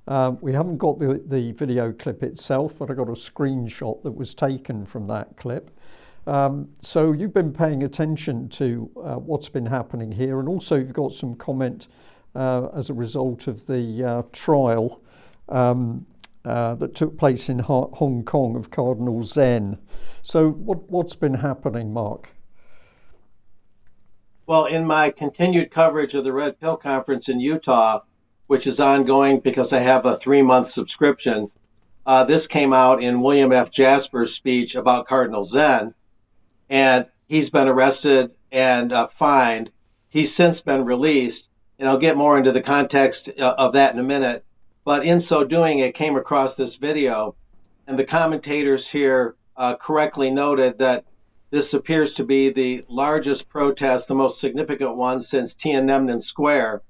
Um, 0.09 0.39
we 0.41 0.55
haven't 0.55 0.79
got 0.79 0.99
the, 0.99 1.23
the 1.27 1.53
video 1.53 1.93
clip 1.93 2.23
itself, 2.23 2.79
but 2.79 2.91
I 2.91 2.95
got 2.95 3.09
a 3.09 3.13
screenshot 3.13 4.03
that 4.03 4.13
was 4.13 4.35
taken 4.35 4.87
from 4.87 5.07
that 5.09 5.37
clip. 5.37 5.71
Um, 6.27 6.71
so 6.81 7.13
you've 7.13 7.35
been 7.35 7.53
paying 7.53 7.83
attention 7.83 8.49
to 8.49 8.91
uh, 8.97 9.15
what's 9.17 9.51
been 9.51 9.67
happening 9.67 10.11
here, 10.11 10.41
and 10.41 10.49
also 10.49 10.77
you've 10.77 10.95
got 10.95 11.13
some 11.13 11.35
comment 11.35 11.89
uh, 12.35 12.69
as 12.75 12.89
a 12.89 12.95
result 12.95 13.47
of 13.47 13.67
the 13.67 14.03
uh, 14.03 14.23
trial 14.33 15.03
um, 15.51 16.07
uh, 16.45 16.75
that 16.77 16.95
took 16.95 17.17
place 17.17 17.49
in 17.49 17.61
Hong 17.61 18.25
Kong 18.25 18.57
of 18.57 18.71
Cardinal 18.71 19.23
Zen. 19.23 19.79
So, 20.23 20.51
what, 20.51 20.91
what's 20.91 21.17
been 21.17 21.35
happening, 21.35 21.93
Mark? 21.93 22.31
Well, 24.47 24.67
in 24.67 24.85
my 24.85 25.11
continued 25.11 25.71
coverage 25.71 26.15
of 26.15 26.25
the 26.25 26.33
Red 26.33 26.59
Pill 26.61 26.77
Conference 26.77 27.29
in 27.29 27.41
Utah, 27.41 28.01
which 28.49 28.67
is 28.67 28.81
ongoing 28.81 29.41
because 29.41 29.73
I 29.73 29.79
have 29.79 30.05
a 30.05 30.19
three 30.19 30.43
month 30.43 30.71
subscription, 30.71 31.51
uh, 32.05 32.25
this 32.25 32.47
came 32.47 32.73
out 32.73 33.03
in 33.03 33.23
William 33.23 33.53
F. 33.53 33.71
Jasper's 33.71 34.35
speech 34.35 34.75
about 34.75 35.07
Cardinal 35.07 35.45
Zen. 35.45 35.95
And 36.69 37.07
he's 37.27 37.51
been 37.51 37.69
arrested 37.69 38.33
and 38.51 38.93
uh, 38.93 39.09
fined. 39.09 39.71
He's 40.09 40.35
since 40.35 40.61
been 40.61 40.85
released. 40.85 41.47
And 41.79 41.89
I'll 41.89 41.99
get 41.99 42.17
more 42.17 42.37
into 42.37 42.53
the 42.53 42.61
context 42.61 43.31
uh, 43.39 43.55
of 43.57 43.75
that 43.75 43.95
in 43.95 44.01
a 44.01 44.05
minute. 44.05 44.45
But 44.85 45.05
in 45.05 45.21
so 45.21 45.45
doing, 45.45 45.79
it 45.79 45.95
came 45.95 46.17
across 46.17 46.55
this 46.57 46.75
video, 46.75 47.37
and 47.87 47.97
the 47.97 48.05
commentators 48.05 48.89
here 48.89 49.37
uh, 49.57 49.77
correctly 49.77 50.31
noted 50.31 50.79
that 50.79 51.05
this 51.51 51.75
appears 51.75 52.15
to 52.15 52.25
be 52.25 52.51
the 52.51 52.85
largest 52.89 53.49
protest, 53.49 54.09
the 54.09 54.15
most 54.15 54.41
significant 54.41 54.97
one 54.97 55.21
since 55.21 55.55
Tiananmen 55.55 56.21
Square, 56.21 56.83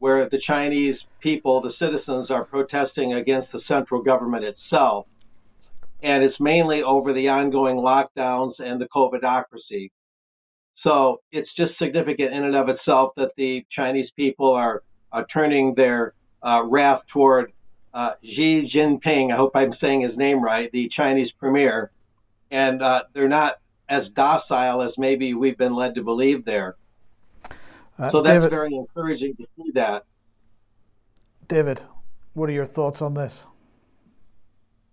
where 0.00 0.28
the 0.28 0.38
Chinese 0.38 1.06
people, 1.20 1.60
the 1.60 1.70
citizens, 1.70 2.30
are 2.30 2.44
protesting 2.44 3.14
against 3.14 3.52
the 3.52 3.58
central 3.58 4.02
government 4.02 4.44
itself. 4.44 5.06
And 6.02 6.24
it's 6.24 6.40
mainly 6.40 6.82
over 6.82 7.12
the 7.12 7.28
ongoing 7.28 7.76
lockdowns 7.76 8.60
and 8.60 8.80
the 8.80 8.88
COVIDocracy. 8.88 9.90
So 10.72 11.20
it's 11.30 11.52
just 11.52 11.78
significant 11.78 12.32
in 12.32 12.44
and 12.44 12.56
of 12.56 12.68
itself 12.68 13.12
that 13.16 13.36
the 13.36 13.64
Chinese 13.70 14.10
people 14.10 14.52
are, 14.52 14.82
are 15.12 15.26
turning 15.26 15.74
their 15.74 16.14
uh, 16.42 16.62
wrath 16.64 17.06
toward 17.06 17.52
uh, 17.94 18.12
Xi 18.22 18.62
Jinping. 18.62 19.32
I 19.32 19.36
hope 19.36 19.52
I'm 19.54 19.72
saying 19.72 20.02
his 20.02 20.16
name 20.16 20.42
right, 20.42 20.70
the 20.72 20.88
Chinese 20.88 21.32
premier, 21.32 21.90
and 22.50 22.82
uh, 22.82 23.04
they're 23.12 23.28
not 23.28 23.56
as 23.88 24.08
docile 24.08 24.82
as 24.82 24.96
maybe 24.98 25.34
we've 25.34 25.58
been 25.58 25.74
led 25.74 25.94
to 25.96 26.02
believe 26.02 26.44
there. 26.44 26.76
Uh, 27.98 28.10
so 28.10 28.22
that's 28.22 28.44
David, 28.44 28.50
very 28.50 28.74
encouraging 28.74 29.34
to 29.36 29.46
see 29.56 29.70
that. 29.72 30.04
David, 31.48 31.82
what 32.34 32.48
are 32.48 32.52
your 32.52 32.64
thoughts 32.64 33.02
on 33.02 33.14
this? 33.14 33.46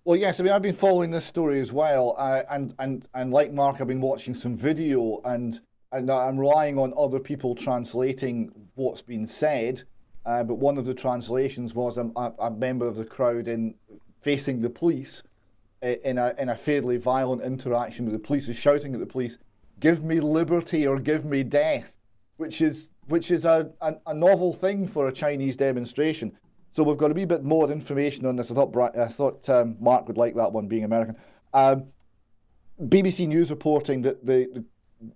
Well, 0.03 0.17
yes, 0.17 0.39
I 0.39 0.43
mean 0.43 0.53
I've 0.53 0.61
been 0.61 0.75
following 0.75 1.11
this 1.11 1.25
story 1.25 1.59
as 1.59 1.71
well, 1.71 2.15
uh, 2.17 2.43
and 2.49 2.73
and 2.79 3.07
and 3.13 3.31
like 3.31 3.51
Mark, 3.51 3.79
I've 3.79 3.87
been 3.87 4.01
watching 4.01 4.33
some 4.33 4.57
video, 4.57 5.21
and 5.25 5.59
and 5.91 6.09
I'm 6.09 6.37
relying 6.37 6.77
on 6.77 6.93
other 6.97 7.19
people 7.19 7.55
translating 7.55 8.51
what's 8.75 9.01
been 9.01 9.27
said. 9.27 9.83
Uh, 10.27 10.43
but 10.43 10.55
one 10.55 10.77
of 10.77 10.85
the 10.85 10.93
translations 10.93 11.73
was 11.73 11.97
a, 11.97 12.11
a, 12.39 12.51
member 12.51 12.85
of 12.85 12.97
the 12.97 13.05
crowd 13.05 13.47
in 13.47 13.73
facing 14.21 14.61
the 14.61 14.69
police 14.69 15.23
in 15.81 16.17
a 16.17 16.33
in 16.37 16.49
a 16.49 16.55
fairly 16.55 16.97
violent 16.97 17.41
interaction 17.41 18.03
with 18.03 18.13
the 18.13 18.19
police 18.19 18.49
is 18.49 18.57
shouting 18.57 18.93
at 18.93 18.99
the 18.99 19.05
police, 19.05 19.37
"Give 19.79 20.03
me 20.03 20.19
liberty 20.19 20.85
or 20.85 20.99
give 20.99 21.23
me 21.23 21.43
death," 21.43 21.93
which 22.35 22.61
is 22.61 22.89
which 23.07 23.31
is 23.31 23.45
a, 23.45 23.71
a, 23.79 23.95
a 24.07 24.13
novel 24.13 24.53
thing 24.53 24.85
for 24.85 25.07
a 25.07 25.13
Chinese 25.13 25.55
demonstration. 25.55 26.37
So 26.73 26.83
we've 26.83 26.97
got 26.97 27.11
a 27.11 27.13
wee 27.13 27.23
bit 27.23 27.45
more 27.45 27.71
information 27.71 28.25
on 28.25 28.35
this. 28.35 28.51
I 28.51 28.55
thought 28.55 28.97
I 28.97 29.07
thought 29.07 29.47
um, 29.47 29.77
Mark 29.79 30.09
would 30.09 30.17
like 30.17 30.35
that 30.35 30.51
one, 30.51 30.67
being 30.67 30.83
American. 30.83 31.15
Um, 31.53 31.85
BBC 32.81 33.27
News 33.27 33.49
reporting 33.49 34.01
that 34.01 34.25
the, 34.25 34.47
the 34.53 34.65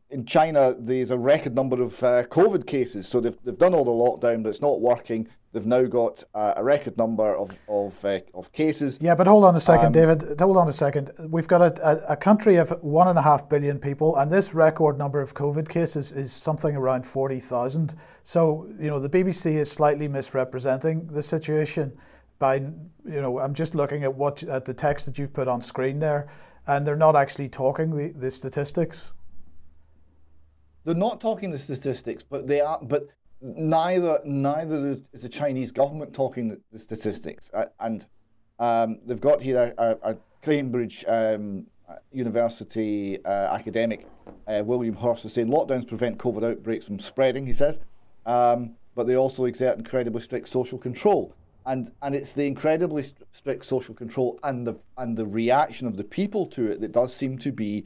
in 0.09 0.25
China, 0.25 0.75
there's 0.77 1.11
a 1.11 1.17
record 1.17 1.55
number 1.55 1.81
of 1.81 2.01
uh, 2.03 2.23
COVID 2.25 2.67
cases. 2.67 3.07
So 3.07 3.19
they've, 3.19 3.37
they've 3.43 3.57
done 3.57 3.73
all 3.73 3.85
the 3.85 3.91
lockdown, 3.91 4.43
but 4.43 4.49
it's 4.49 4.61
not 4.61 4.81
working. 4.81 5.27
They've 5.53 5.65
now 5.65 5.83
got 5.83 6.23
uh, 6.33 6.53
a 6.55 6.63
record 6.63 6.97
number 6.97 7.35
of 7.35 7.51
of, 7.67 8.05
uh, 8.05 8.19
of 8.33 8.51
cases. 8.53 8.97
Yeah, 9.01 9.15
but 9.15 9.27
hold 9.27 9.43
on 9.43 9.55
a 9.55 9.59
second, 9.59 9.87
um, 9.87 9.91
David. 9.91 10.39
Hold 10.39 10.55
on 10.55 10.69
a 10.69 10.73
second. 10.73 11.11
We've 11.27 11.47
got 11.47 11.61
a, 11.61 11.89
a, 12.09 12.13
a, 12.13 12.15
country 12.15 12.55
of 12.55 12.69
one 12.81 13.09
and 13.09 13.19
a 13.19 13.21
half 13.21 13.49
billion 13.49 13.77
people, 13.77 14.15
and 14.15 14.31
this 14.31 14.53
record 14.53 14.97
number 14.97 15.19
of 15.19 15.33
COVID 15.33 15.67
cases 15.67 16.13
is 16.13 16.31
something 16.31 16.73
around 16.73 17.05
forty 17.05 17.39
thousand. 17.39 17.95
So 18.23 18.69
you 18.79 18.89
know 18.89 18.97
the 18.97 19.09
BBC 19.09 19.55
is 19.55 19.69
slightly 19.69 20.07
misrepresenting 20.07 21.05
the 21.07 21.23
situation 21.23 21.91
by 22.39 22.55
you 22.55 23.21
know 23.21 23.39
I'm 23.39 23.53
just 23.53 23.75
looking 23.75 24.05
at 24.05 24.15
what 24.15 24.43
at 24.43 24.63
the 24.63 24.73
text 24.73 25.05
that 25.07 25.19
you've 25.19 25.33
put 25.33 25.49
on 25.49 25.61
screen 25.61 25.99
there, 25.99 26.29
and 26.67 26.87
they're 26.87 26.95
not 26.95 27.17
actually 27.17 27.49
talking 27.49 27.93
the, 27.93 28.13
the 28.17 28.31
statistics 28.31 29.11
they're 30.83 30.95
not 30.95 31.21
talking 31.21 31.51
the 31.51 31.59
statistics, 31.59 32.23
but 32.23 32.47
they 32.47 32.61
are. 32.61 32.79
But 32.81 33.07
neither 33.41 34.19
neither 34.23 34.97
is 35.13 35.21
the 35.21 35.29
Chinese 35.29 35.71
government 35.71 36.13
talking 36.13 36.47
the, 36.49 36.59
the 36.71 36.79
statistics. 36.79 37.49
Uh, 37.53 37.65
and 37.79 38.05
um, 38.59 38.99
they've 39.05 39.21
got 39.21 39.41
here 39.41 39.73
a, 39.77 39.97
a, 40.03 40.17
Cambridge 40.41 41.05
um, 41.07 41.67
University 42.11 43.23
uh, 43.25 43.53
academic, 43.53 44.07
uh, 44.47 44.61
William 44.65 44.95
Hurst, 44.95 45.25
is 45.25 45.33
saying 45.33 45.47
lockdowns 45.47 45.87
prevent 45.87 46.17
COVID 46.17 46.43
outbreaks 46.43 46.87
from 46.87 46.99
spreading. 46.99 47.45
He 47.45 47.53
says, 47.53 47.79
um, 48.25 48.75
but 48.95 49.07
they 49.07 49.15
also 49.15 49.45
exert 49.45 49.77
incredibly 49.77 50.21
strict 50.21 50.49
social 50.49 50.77
control. 50.77 51.35
And, 51.67 51.91
and 52.01 52.15
it's 52.15 52.33
the 52.33 52.45
incredibly 52.45 53.05
strict 53.33 53.65
social 53.65 53.93
control 53.93 54.39
and 54.43 54.65
the 54.65 54.75
and 54.97 55.15
the 55.15 55.27
reaction 55.27 55.85
of 55.85 55.95
the 55.95 56.03
people 56.03 56.47
to 56.47 56.71
it 56.71 56.81
that 56.81 56.91
does 56.91 57.13
seem 57.13 57.37
to 57.37 57.51
be 57.51 57.85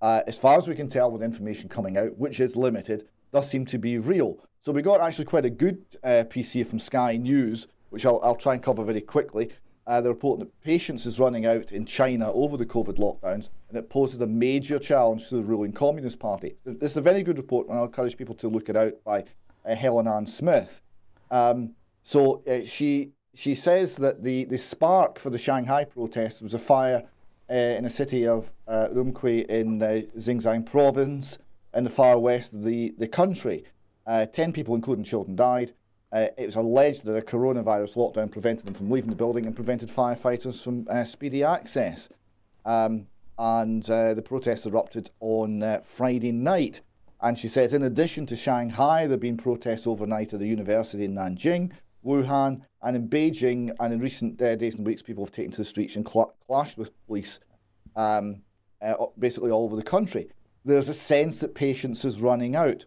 uh, 0.00 0.22
as 0.26 0.38
far 0.38 0.56
as 0.56 0.68
we 0.68 0.74
can 0.74 0.88
tell 0.88 1.10
with 1.10 1.22
information 1.22 1.68
coming 1.68 1.96
out, 1.96 2.16
which 2.18 2.40
is 2.40 2.56
limited, 2.56 3.08
does 3.32 3.48
seem 3.48 3.66
to 3.66 3.78
be 3.78 3.98
real. 3.98 4.38
So 4.64 4.72
we 4.72 4.82
got 4.82 5.00
actually 5.00 5.24
quite 5.24 5.44
a 5.44 5.50
good 5.50 5.84
uh, 6.04 6.24
piece 6.28 6.52
here 6.52 6.64
from 6.64 6.78
Sky 6.78 7.16
News, 7.16 7.68
which 7.90 8.04
I'll, 8.04 8.20
I'll 8.22 8.36
try 8.36 8.54
and 8.54 8.62
cover 8.62 8.84
very 8.84 9.00
quickly. 9.00 9.50
Uh, 9.86 10.02
they're 10.02 10.12
reporting 10.12 10.44
that 10.44 10.60
patience 10.60 11.06
is 11.06 11.18
running 11.18 11.46
out 11.46 11.72
in 11.72 11.86
China 11.86 12.30
over 12.32 12.58
the 12.58 12.66
COVID 12.66 12.98
lockdowns, 12.98 13.48
and 13.70 13.78
it 13.78 13.88
poses 13.88 14.20
a 14.20 14.26
major 14.26 14.78
challenge 14.78 15.28
to 15.28 15.36
the 15.36 15.42
ruling 15.42 15.72
Communist 15.72 16.18
Party. 16.18 16.56
This 16.64 16.90
is 16.90 16.96
a 16.98 17.00
very 17.00 17.22
good 17.22 17.38
report, 17.38 17.68
and 17.68 17.78
I'll 17.78 17.86
encourage 17.86 18.18
people 18.18 18.34
to 18.36 18.48
look 18.48 18.68
it 18.68 18.76
out 18.76 18.92
by 19.04 19.24
uh, 19.64 19.74
Helen 19.74 20.06
Ann 20.06 20.26
Smith. 20.26 20.82
Um, 21.30 21.70
so 22.02 22.42
uh, 22.46 22.64
she 22.64 23.12
she 23.34 23.54
says 23.54 23.96
that 23.96 24.22
the, 24.22 24.44
the 24.46 24.58
spark 24.58 25.18
for 25.18 25.30
the 25.30 25.38
Shanghai 25.38 25.84
protests 25.84 26.40
was 26.40 26.54
a 26.54 26.58
fire 26.58 27.04
uh, 27.50 27.54
in 27.54 27.84
the 27.84 27.90
city 27.90 28.26
of 28.26 28.50
uh, 28.66 28.88
in 28.90 29.78
the 29.78 30.08
Xinjiang 30.16 30.66
province 30.66 31.38
in 31.74 31.84
the 31.84 31.90
far 31.90 32.18
west 32.18 32.52
of 32.52 32.62
the, 32.62 32.94
the 32.98 33.08
country. 33.08 33.64
Uh, 34.06 34.26
Ten 34.26 34.52
people, 34.52 34.74
including 34.74 35.04
children, 35.04 35.36
died. 35.36 35.74
Uh, 36.12 36.28
it 36.38 36.46
was 36.46 36.56
alleged 36.56 37.04
that 37.04 37.14
a 37.14 37.20
coronavirus 37.20 37.94
lockdown 37.94 38.30
prevented 38.30 38.64
them 38.64 38.74
from 38.74 38.90
leaving 38.90 39.10
the 39.10 39.16
building 39.16 39.44
and 39.44 39.54
prevented 39.54 39.90
firefighters 39.90 40.62
from 40.62 40.86
uh, 40.90 41.04
speedy 41.04 41.44
access. 41.44 42.08
Um, 42.64 43.06
and 43.38 43.88
uh, 43.88 44.14
the 44.14 44.22
protests 44.22 44.66
erupted 44.66 45.10
on 45.20 45.80
Friday 45.84 46.32
night. 46.32 46.80
And 47.20 47.38
she 47.38 47.48
says, 47.48 47.72
in 47.72 47.82
addition 47.82 48.26
to 48.26 48.36
Shanghai, 48.36 49.02
there 49.02 49.10
have 49.10 49.20
been 49.20 49.36
protests 49.36 49.86
overnight 49.86 50.32
at 50.32 50.40
the 50.40 50.46
university 50.46 51.04
in 51.04 51.14
Nanjing, 51.14 51.72
Wuhan, 52.04 52.62
and 52.82 52.96
in 52.96 53.08
Beijing. 53.08 53.74
And 53.80 53.92
in 53.92 54.00
recent 54.00 54.40
uh, 54.40 54.56
days 54.56 54.74
and 54.74 54.86
weeks, 54.86 55.02
people 55.02 55.24
have 55.24 55.32
taken 55.32 55.52
to 55.52 55.58
the 55.58 55.64
streets 55.64 55.96
and 55.96 56.08
cl- 56.08 56.34
clashed 56.46 56.78
with 56.78 56.90
police, 57.06 57.40
um, 57.96 58.42
uh, 58.82 58.94
basically 59.18 59.50
all 59.50 59.64
over 59.64 59.76
the 59.76 59.82
country. 59.82 60.28
There's 60.64 60.88
a 60.88 60.94
sense 60.94 61.38
that 61.40 61.54
patience 61.54 62.04
is 62.04 62.20
running 62.20 62.56
out. 62.56 62.84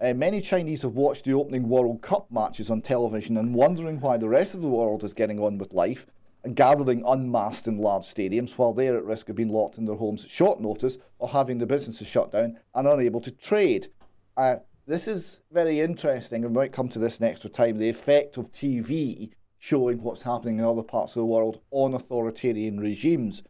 Uh, 0.00 0.14
many 0.14 0.40
Chinese 0.40 0.82
have 0.82 0.94
watched 0.94 1.24
the 1.24 1.34
opening 1.34 1.68
World 1.68 2.00
Cup 2.02 2.30
matches 2.30 2.70
on 2.70 2.80
television 2.80 3.36
and 3.36 3.54
wondering 3.54 4.00
why 4.00 4.16
the 4.16 4.28
rest 4.28 4.54
of 4.54 4.62
the 4.62 4.68
world 4.68 5.02
is 5.02 5.12
getting 5.12 5.40
on 5.40 5.58
with 5.58 5.72
life 5.72 6.06
and 6.44 6.54
gathering 6.54 7.02
unmasked 7.04 7.66
in 7.66 7.78
large 7.78 8.04
stadiums 8.04 8.52
while 8.52 8.72
they're 8.72 8.96
at 8.96 9.04
risk 9.04 9.28
of 9.28 9.34
being 9.34 9.48
locked 9.48 9.76
in 9.76 9.84
their 9.84 9.96
homes 9.96 10.24
at 10.24 10.30
short 10.30 10.60
notice 10.60 10.98
or 11.18 11.28
having 11.28 11.58
their 11.58 11.66
businesses 11.66 12.06
shut 12.06 12.30
down 12.30 12.56
and 12.76 12.86
unable 12.86 13.20
to 13.20 13.32
trade. 13.32 13.88
Uh, 14.36 14.56
this 14.88 15.06
is 15.06 15.40
very 15.52 15.80
interesting, 15.80 16.44
and 16.44 16.54
we 16.54 16.60
might 16.60 16.72
come 16.72 16.88
to 16.88 16.98
this 16.98 17.20
next 17.20 17.52
time 17.52 17.78
the 17.78 17.88
effect 17.88 18.38
of 18.38 18.50
TV 18.50 19.30
showing 19.58 20.02
what's 20.02 20.22
happening 20.22 20.58
in 20.58 20.64
other 20.64 20.82
parts 20.82 21.12
of 21.12 21.20
the 21.20 21.26
world 21.26 21.60
on 21.70 21.94
authoritarian 21.94 22.80
regimes. 22.80 23.42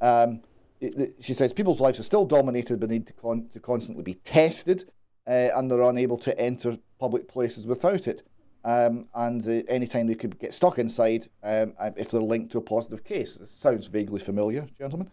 Um, 0.00 0.40
it, 0.80 0.94
it, 0.98 1.14
she 1.20 1.34
says 1.34 1.52
people's 1.52 1.80
lives 1.80 2.00
are 2.00 2.04
still 2.04 2.24
dominated 2.24 2.80
by 2.80 2.86
the 2.86 2.94
need 2.94 3.06
to, 3.06 3.12
con- 3.12 3.48
to 3.52 3.60
constantly 3.60 4.02
be 4.02 4.14
tested, 4.14 4.90
uh, 5.28 5.48
and 5.54 5.70
they're 5.70 5.82
unable 5.82 6.18
to 6.18 6.40
enter 6.40 6.78
public 6.98 7.28
places 7.28 7.66
without 7.66 8.08
it. 8.08 8.22
um, 8.64 9.08
and 9.14 9.46
uh, 9.46 9.62
anytime 9.68 10.06
they 10.06 10.14
could 10.14 10.38
get 10.38 10.54
stuck 10.54 10.78
inside 10.78 11.28
um, 11.42 11.74
if 11.96 12.10
they're 12.10 12.20
linked 12.20 12.52
to 12.52 12.58
a 12.58 12.62
positive 12.62 13.04
case. 13.04 13.34
This 13.34 13.50
sounds 13.50 13.88
vaguely 13.88 14.20
familiar, 14.20 14.66
gentlemen. 14.78 15.10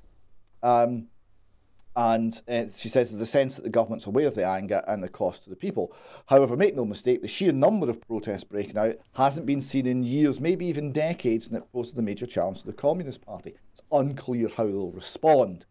Um, 0.62 1.08
and 1.96 2.42
uh, 2.48 2.66
she 2.76 2.88
says 2.88 3.10
there's 3.10 3.22
a 3.22 3.26
sense 3.26 3.56
that 3.56 3.64
the 3.64 3.70
government's 3.70 4.06
aware 4.06 4.28
of 4.28 4.36
the 4.36 4.46
anger 4.46 4.84
and 4.88 5.02
the 5.02 5.10
cost 5.10 5.44
to 5.44 5.50
the 5.50 5.56
people. 5.56 5.94
However, 6.28 6.56
make 6.56 6.76
no 6.76 6.86
mistake, 6.86 7.22
the 7.22 7.28
sheer 7.28 7.52
number 7.52 7.90
of 7.90 8.00
protests 8.02 8.44
breaking 8.44 8.78
out 8.78 8.96
hasn't 9.14 9.46
been 9.46 9.62
seen 9.62 9.86
in 9.86 10.04
years, 10.04 10.40
maybe 10.40 10.66
even 10.68 10.94
decades, 10.94 11.48
and 11.48 11.58
it 11.58 11.72
poses 11.74 11.98
a 11.98 12.02
major 12.02 12.28
challenge 12.28 12.62
to 12.62 12.68
the 12.68 12.74
Communist 12.74 13.22
Party. 13.22 13.56
It's 13.74 13.82
unclear 13.92 14.50
how 14.50 14.66
they'll 14.66 14.92
respond. 14.92 15.66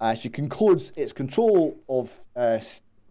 Uh, 0.00 0.14
she 0.14 0.28
concludes 0.28 0.92
its 0.96 1.12
control 1.12 1.78
of 1.88 2.20
uh, 2.34 2.58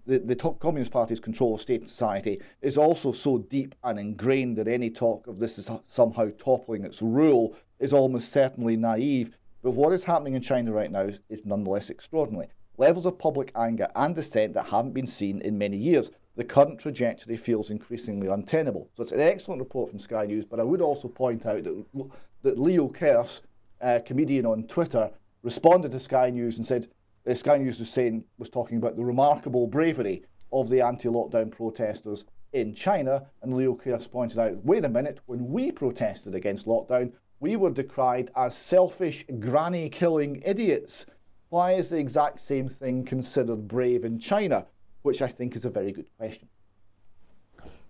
the, 0.05 0.19
the 0.19 0.35
Communist 0.35 0.91
Party's 0.91 1.19
control 1.19 1.55
of 1.55 1.61
state 1.61 1.79
and 1.79 1.89
society 1.89 2.41
is 2.61 2.77
also 2.77 3.13
so 3.13 3.37
deep 3.37 3.73
and 3.83 3.97
ingrained 3.97 4.57
that 4.57 4.67
any 4.67 4.89
talk 4.89 5.27
of 5.27 5.39
this 5.39 5.57
is 5.57 5.69
somehow 5.87 6.29
toppling 6.37 6.83
its 6.83 7.01
rule 7.01 7.55
is 7.79 7.93
almost 7.93 8.31
certainly 8.31 8.75
naive 8.75 9.37
but 9.63 9.71
what 9.71 9.93
is 9.93 10.03
happening 10.03 10.35
in 10.35 10.41
China 10.41 10.73
right 10.73 10.91
now 10.91 11.09
is 11.29 11.45
nonetheless 11.45 11.89
extraordinary. 11.89 12.49
Levels 12.77 13.05
of 13.05 13.17
public 13.17 13.51
anger 13.55 13.87
and 13.95 14.13
dissent 14.13 14.53
that 14.53 14.65
haven't 14.65 14.93
been 14.93 15.07
seen 15.07 15.39
in 15.41 15.57
many 15.57 15.77
years. 15.77 16.11
The 16.35 16.43
current 16.43 16.79
trajectory 16.79 17.37
feels 17.37 17.69
increasingly 17.69 18.27
untenable. 18.27 18.89
So 18.97 19.03
it's 19.03 19.11
an 19.11 19.21
excellent 19.21 19.61
report 19.61 19.89
from 19.89 19.99
Sky 19.99 20.25
News, 20.25 20.43
but 20.43 20.59
I 20.59 20.63
would 20.63 20.81
also 20.81 21.07
point 21.07 21.45
out 21.45 21.63
that, 21.63 22.09
that 22.41 22.59
Leo 22.59 22.89
Kearse, 22.89 23.41
a 23.79 24.01
comedian 24.01 24.45
on 24.45 24.63
Twitter, 24.63 25.09
responded 25.43 25.91
to 25.91 25.99
Sky 25.99 26.29
News 26.29 26.57
and 26.57 26.65
said, 26.65 26.89
uh, 27.29 27.33
Sky 27.33 27.57
News 27.57 27.79
was 27.79 27.89
saying 27.89 28.25
was 28.37 28.49
talking 28.49 28.77
about 28.77 28.97
the 28.97 29.05
remarkable 29.05 29.67
bravery 29.67 30.23
of 30.51 30.69
the 30.69 30.81
anti-lockdown 30.81 31.51
protesters 31.51 32.25
in 32.51 32.73
China, 32.73 33.25
and 33.41 33.55
Leo 33.55 33.75
Kearse 33.75 34.11
pointed 34.11 34.39
out, 34.39 34.63
wait 34.65 34.85
a 34.85 34.89
minute, 34.89 35.19
when 35.25 35.47
we 35.49 35.71
protested 35.71 36.35
against 36.35 36.65
lockdown, 36.65 37.11
we 37.43 37.57
were 37.57 37.69
decried 37.69 38.31
as 38.37 38.55
selfish, 38.55 39.25
granny 39.41 39.89
killing 39.89 40.41
idiots. 40.45 41.05
Why 41.49 41.73
is 41.73 41.89
the 41.89 41.97
exact 41.97 42.39
same 42.39 42.69
thing 42.69 43.03
considered 43.03 43.67
brave 43.67 44.05
in 44.05 44.17
China? 44.17 44.65
Which 45.01 45.21
I 45.21 45.27
think 45.27 45.57
is 45.57 45.65
a 45.65 45.69
very 45.69 45.91
good 45.91 46.07
question. 46.17 46.47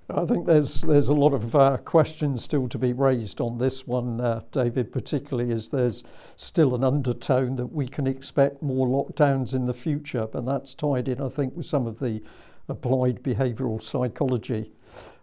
I 0.09 0.25
think 0.25 0.47
there's 0.47 0.81
there's 0.81 1.09
a 1.09 1.13
lot 1.13 1.35
of 1.35 1.55
uh, 1.55 1.77
questions 1.77 2.43
still 2.43 2.67
to 2.67 2.79
be 2.79 2.93
raised 2.93 3.39
on 3.39 3.59
this 3.59 3.85
one, 3.85 4.19
uh, 4.19 4.41
David. 4.51 4.91
Particularly 4.91 5.51
as 5.53 5.69
there's 5.69 6.03
still 6.35 6.73
an 6.73 6.83
undertone 6.83 7.55
that 7.57 7.67
we 7.71 7.87
can 7.87 8.07
expect 8.07 8.63
more 8.63 8.87
lockdowns 8.87 9.53
in 9.53 9.67
the 9.67 9.73
future, 9.73 10.25
but 10.25 10.47
that's 10.47 10.73
tied 10.73 11.07
in, 11.07 11.21
I 11.21 11.29
think, 11.29 11.55
with 11.55 11.67
some 11.67 11.85
of 11.85 11.99
the 11.99 12.23
applied 12.69 13.21
behavioural 13.21 13.79
psychology. 13.79 14.71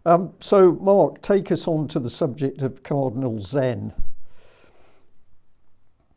Um, 0.07 0.35
so, 0.39 0.73
Mark, 0.75 1.21
take 1.21 1.51
us 1.51 1.67
on 1.67 1.89
to 1.89 1.99
the 1.99 2.09
subject 2.09 2.63
of 2.63 2.85
Cardinal 2.85 3.41
Zen. 3.41 3.93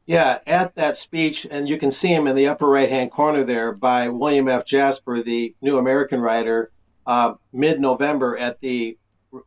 Yeah, 0.06 0.40
at 0.46 0.76
that 0.76 0.98
speech, 0.98 1.48
and 1.50 1.68
you 1.68 1.78
can 1.78 1.90
see 1.90 2.10
him 2.14 2.28
in 2.28 2.36
the 2.36 2.50
upper 2.50 2.68
right 2.68 2.90
hand 2.90 3.12
corner 3.12 3.46
there 3.46 3.72
by 3.72 4.10
William 4.10 4.50
F. 4.50 4.66
Jasper, 4.66 5.24
the 5.24 5.56
New 5.62 5.78
American 5.78 6.20
writer, 6.20 6.72
uh, 7.08 7.36
mid 7.54 7.80
November 7.80 8.38
at 8.38 8.60
the 8.60 8.98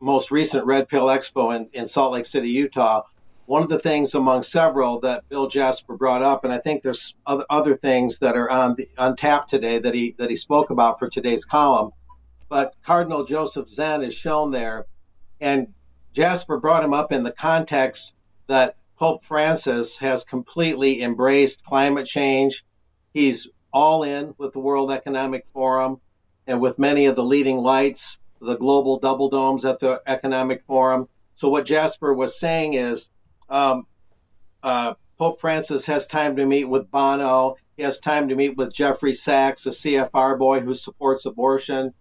most 0.01 0.31
recent 0.31 0.65
Red 0.65 0.89
Pill 0.89 1.05
Expo 1.05 1.55
in, 1.55 1.69
in 1.73 1.85
Salt 1.85 2.13
Lake 2.13 2.25
City, 2.25 2.49
Utah. 2.49 3.03
One 3.45 3.61
of 3.61 3.69
the 3.69 3.79
things 3.79 4.15
among 4.15 4.41
several 4.43 4.99
that 5.01 5.29
Bill 5.29 5.47
Jasper 5.47 5.95
brought 5.95 6.23
up, 6.23 6.43
and 6.43 6.51
I 6.51 6.57
think 6.57 6.81
there's 6.81 7.13
other, 7.27 7.45
other 7.51 7.77
things 7.77 8.17
that 8.19 8.35
are 8.35 8.49
on 8.49 8.75
the, 8.75 8.89
on 8.97 9.15
tap 9.15 9.47
today 9.47 9.77
that 9.77 9.93
he 9.93 10.15
that 10.17 10.29
he 10.29 10.35
spoke 10.35 10.71
about 10.71 10.97
for 10.97 11.07
today's 11.07 11.45
column, 11.45 11.91
but 12.49 12.73
Cardinal 12.83 13.23
Joseph 13.23 13.69
Zen 13.69 14.03
is 14.03 14.13
shown 14.15 14.49
there, 14.49 14.87
and 15.39 15.67
Jasper 16.13 16.57
brought 16.57 16.83
him 16.83 16.93
up 16.93 17.11
in 17.11 17.21
the 17.21 17.31
context 17.31 18.11
that 18.47 18.75
Pope 18.97 19.23
Francis 19.23 19.97
has 19.97 20.23
completely 20.23 21.03
embraced 21.03 21.63
climate 21.63 22.07
change. 22.07 22.65
He's 23.13 23.47
all 23.71 24.01
in 24.01 24.33
with 24.39 24.53
the 24.53 24.59
World 24.59 24.91
Economic 24.91 25.45
Forum 25.53 26.01
and 26.47 26.59
with 26.59 26.79
many 26.79 27.05
of 27.05 27.15
the 27.15 27.23
leading 27.23 27.57
lights, 27.57 28.17
the 28.41 28.57
global 28.57 28.97
double 28.97 29.29
domes 29.29 29.65
at 29.65 29.79
the 29.79 30.01
Economic 30.07 30.63
Forum. 30.65 31.07
So, 31.35 31.49
what 31.49 31.65
Jasper 31.65 32.13
was 32.13 32.39
saying 32.39 32.73
is 32.73 33.01
um, 33.49 33.85
uh, 34.63 34.95
Pope 35.19 35.39
Francis 35.39 35.85
has 35.85 36.07
time 36.07 36.35
to 36.37 36.45
meet 36.45 36.65
with 36.65 36.89
Bono. 36.89 37.57
He 37.75 37.83
has 37.83 37.99
time 37.99 38.29
to 38.29 38.35
meet 38.35 38.57
with 38.57 38.73
Jeffrey 38.73 39.13
Sachs, 39.13 39.67
a 39.67 39.69
CFR 39.69 40.39
boy 40.39 40.61
who 40.61 40.73
supports 40.73 41.25
abortion. 41.27 41.93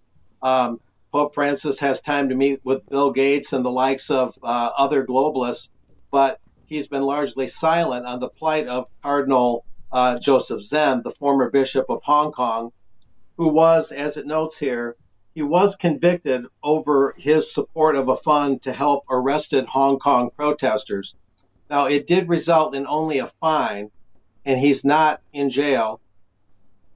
Um, 0.42 0.80
Pope 1.12 1.34
Francis 1.34 1.78
has 1.80 2.00
time 2.00 2.30
to 2.30 2.34
meet 2.34 2.60
with 2.64 2.88
Bill 2.88 3.10
Gates 3.10 3.52
and 3.52 3.64
the 3.64 3.70
likes 3.70 4.10
of 4.10 4.38
uh, 4.42 4.70
other 4.78 5.04
globalists. 5.04 5.68
But 6.10 6.40
he's 6.66 6.88
been 6.88 7.02
largely 7.02 7.46
silent 7.46 8.06
on 8.06 8.20
the 8.20 8.28
plight 8.28 8.66
of 8.68 8.86
Cardinal 9.02 9.64
uh, 9.92 10.18
Joseph 10.18 10.62
Zen, 10.62 11.02
the 11.02 11.12
former 11.12 11.50
bishop 11.50 11.86
of 11.88 12.02
Hong 12.02 12.32
Kong, 12.32 12.72
who 13.36 13.48
was, 13.48 13.92
as 13.92 14.16
it 14.16 14.26
notes 14.26 14.54
here, 14.58 14.96
he 15.34 15.42
was 15.42 15.76
convicted 15.76 16.46
over 16.62 17.14
his 17.18 17.52
support 17.52 17.94
of 17.94 18.08
a 18.08 18.16
fund 18.16 18.62
to 18.62 18.72
help 18.72 19.04
arrested 19.10 19.66
Hong 19.66 19.98
Kong 19.98 20.30
protesters. 20.34 21.14
Now, 21.68 21.86
it 21.86 22.06
did 22.06 22.28
result 22.28 22.74
in 22.74 22.86
only 22.86 23.18
a 23.18 23.30
fine, 23.40 23.90
and 24.44 24.58
he's 24.58 24.84
not 24.84 25.20
in 25.32 25.50
jail, 25.50 26.00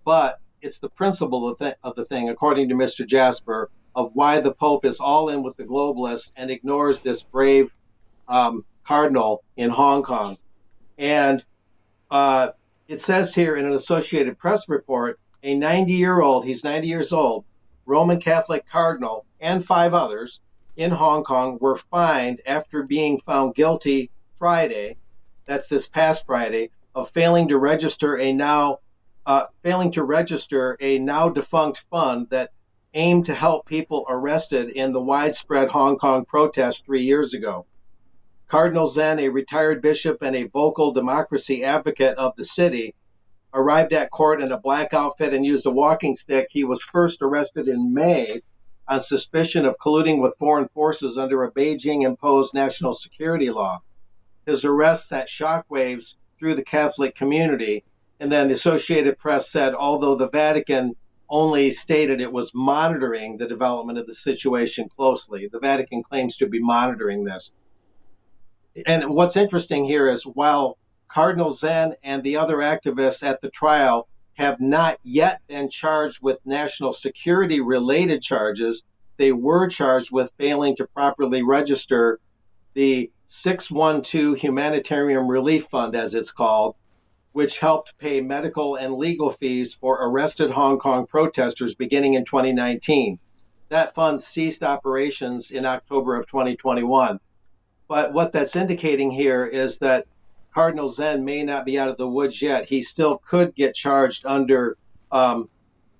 but 0.04 0.40
it's 0.62 0.78
the 0.78 0.88
principle 0.88 1.48
of 1.48 1.58
the, 1.58 1.76
of 1.82 1.94
the 1.96 2.04
thing, 2.06 2.28
according 2.28 2.68
to 2.70 2.74
Mr. 2.74 3.06
Jasper, 3.06 3.70
of 3.94 4.10
why 4.14 4.40
the 4.40 4.52
Pope 4.52 4.84
is 4.84 5.00
all 5.00 5.28
in 5.28 5.42
with 5.42 5.56
the 5.56 5.64
globalists 5.64 6.30
and 6.36 6.50
ignores 6.50 7.00
this 7.00 7.22
brave 7.22 7.70
um, 8.28 8.64
cardinal 8.90 9.44
in 9.56 9.70
Hong 9.70 10.02
Kong. 10.02 10.36
And 10.98 11.44
uh, 12.10 12.48
it 12.88 13.00
says 13.00 13.32
here 13.32 13.54
in 13.54 13.64
an 13.64 13.74
Associated 13.74 14.36
Press 14.36 14.68
report 14.68 15.20
a 15.44 15.54
90 15.54 15.92
year 15.92 16.20
old, 16.20 16.44
he's 16.44 16.64
90 16.64 16.88
years 16.88 17.12
old, 17.12 17.44
Roman 17.86 18.20
Catholic 18.20 18.68
cardinal, 18.68 19.26
and 19.40 19.64
five 19.64 19.94
others 19.94 20.40
in 20.76 20.90
Hong 20.90 21.22
Kong 21.22 21.56
were 21.60 21.76
fined 21.76 22.40
after 22.44 22.82
being 22.82 23.20
found 23.20 23.54
guilty 23.54 24.10
Friday, 24.40 24.96
that's 25.46 25.68
this 25.68 25.86
past 25.86 26.26
Friday, 26.26 26.70
of 26.92 27.10
failing 27.10 27.46
to 27.46 27.58
register 27.58 28.18
a 28.18 28.32
now 28.32 28.80
uh, 29.24 29.44
failing 29.62 29.92
to 29.92 30.02
register 30.02 30.76
a 30.80 30.98
now 30.98 31.28
defunct 31.28 31.84
fund 31.92 32.26
that 32.30 32.50
aimed 32.94 33.26
to 33.26 33.34
help 33.36 33.66
people 33.66 34.04
arrested 34.08 34.70
in 34.70 34.92
the 34.92 35.00
widespread 35.00 35.68
Hong 35.68 35.96
Kong 35.96 36.24
protest 36.24 36.84
three 36.84 37.04
years 37.04 37.34
ago. 37.34 37.66
Cardinal 38.50 38.88
Zen, 38.88 39.20
a 39.20 39.28
retired 39.28 39.80
bishop 39.80 40.22
and 40.22 40.34
a 40.34 40.48
vocal 40.48 40.90
democracy 40.90 41.62
advocate 41.62 42.18
of 42.18 42.34
the 42.34 42.44
city, 42.44 42.96
arrived 43.54 43.92
at 43.92 44.10
court 44.10 44.42
in 44.42 44.50
a 44.50 44.58
black 44.58 44.92
outfit 44.92 45.32
and 45.32 45.46
used 45.46 45.66
a 45.66 45.70
walking 45.70 46.18
stick. 46.20 46.48
He 46.50 46.64
was 46.64 46.82
first 46.92 47.18
arrested 47.22 47.68
in 47.68 47.94
May 47.94 48.42
on 48.88 49.04
suspicion 49.04 49.64
of 49.64 49.76
colluding 49.78 50.20
with 50.20 50.36
foreign 50.36 50.66
forces 50.74 51.16
under 51.16 51.44
a 51.44 51.52
Beijing 51.52 52.02
imposed 52.02 52.52
national 52.52 52.92
security 52.92 53.50
law. 53.50 53.82
His 54.46 54.64
arrest 54.64 55.06
sent 55.06 55.28
shockwaves 55.28 56.14
through 56.36 56.56
the 56.56 56.64
Catholic 56.64 57.14
community. 57.14 57.84
And 58.18 58.32
then 58.32 58.48
the 58.48 58.54
Associated 58.54 59.16
Press 59.16 59.48
said, 59.48 59.74
although 59.74 60.16
the 60.16 60.28
Vatican 60.28 60.96
only 61.28 61.70
stated 61.70 62.20
it 62.20 62.32
was 62.32 62.50
monitoring 62.52 63.36
the 63.36 63.46
development 63.46 64.00
of 64.00 64.08
the 64.08 64.14
situation 64.14 64.88
closely, 64.88 65.46
the 65.46 65.60
Vatican 65.60 66.02
claims 66.02 66.36
to 66.38 66.48
be 66.48 66.58
monitoring 66.58 67.22
this 67.22 67.52
and 68.86 69.10
what's 69.10 69.36
interesting 69.36 69.84
here 69.84 70.08
is 70.08 70.24
while 70.24 70.78
Cardinal 71.08 71.50
Zen 71.50 71.94
and 72.04 72.22
the 72.22 72.36
other 72.36 72.58
activists 72.58 73.22
at 73.22 73.40
the 73.40 73.50
trial 73.50 74.08
have 74.34 74.60
not 74.60 74.98
yet 75.02 75.40
been 75.48 75.68
charged 75.68 76.22
with 76.22 76.38
national 76.44 76.92
security 76.92 77.60
related 77.60 78.22
charges, 78.22 78.82
they 79.16 79.32
were 79.32 79.68
charged 79.68 80.12
with 80.12 80.32
failing 80.38 80.76
to 80.76 80.86
properly 80.86 81.42
register 81.42 82.20
the 82.74 83.10
612 83.26 84.36
Humanitarian 84.38 85.26
Relief 85.26 85.66
Fund, 85.66 85.94
as 85.94 86.14
it's 86.14 86.30
called, 86.30 86.76
which 87.32 87.58
helped 87.58 87.98
pay 87.98 88.20
medical 88.20 88.76
and 88.76 88.94
legal 88.94 89.32
fees 89.32 89.74
for 89.74 89.98
arrested 90.00 90.50
Hong 90.50 90.78
Kong 90.78 91.06
protesters 91.06 91.74
beginning 91.74 92.14
in 92.14 92.24
2019. 92.24 93.18
That 93.68 93.94
fund 93.94 94.20
ceased 94.20 94.62
operations 94.62 95.50
in 95.50 95.64
October 95.64 96.16
of 96.16 96.26
2021. 96.28 97.20
But 97.90 98.12
what 98.12 98.30
that's 98.30 98.54
indicating 98.54 99.10
here 99.10 99.44
is 99.44 99.78
that 99.78 100.06
Cardinal 100.54 100.90
Zen 100.90 101.24
may 101.24 101.42
not 101.42 101.64
be 101.64 101.76
out 101.76 101.88
of 101.88 101.96
the 101.96 102.06
woods 102.06 102.40
yet. 102.40 102.66
He 102.66 102.82
still 102.82 103.18
could 103.28 103.52
get 103.56 103.74
charged 103.74 104.24
under 104.24 104.76
um, 105.10 105.48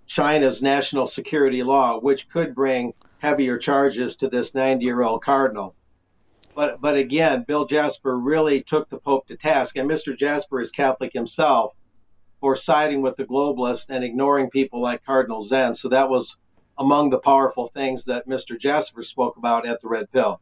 China's 0.07 0.63
national 0.63 1.09
security 1.09 1.65
law, 1.65 1.99
which 1.99 2.29
could 2.29 2.55
bring 2.55 2.95
heavier 3.19 3.59
charges 3.59 4.15
to 4.17 4.29
this 4.29 4.55
90 4.55 4.85
year 4.85 5.03
old 5.03 5.25
cardinal. 5.25 5.75
But, 6.55 6.81
but 6.81 6.95
again, 6.95 7.43
Bill 7.43 7.65
Jasper 7.65 8.17
really 8.17 8.63
took 8.63 8.89
the 8.89 8.99
Pope 8.99 9.27
to 9.27 9.37
task, 9.37 9.77
and 9.77 9.91
Mr. 9.91 10.17
Jasper 10.17 10.61
is 10.61 10.71
Catholic 10.71 11.13
himself 11.13 11.75
for 12.39 12.57
siding 12.57 13.03
with 13.03 13.17
the 13.17 13.25
globalists 13.25 13.87
and 13.89 14.05
ignoring 14.05 14.49
people 14.49 14.81
like 14.81 15.05
Cardinal 15.05 15.41
Zen. 15.41 15.75
So 15.75 15.89
that 15.89 16.09
was 16.09 16.37
among 16.79 17.11
the 17.11 17.19
powerful 17.19 17.67
things 17.75 18.05
that 18.05 18.29
Mr. 18.29 18.57
Jasper 18.57 19.03
spoke 19.03 19.37
about 19.37 19.67
at 19.67 19.81
the 19.83 19.89
Red 19.89 20.09
Pill. 20.13 20.41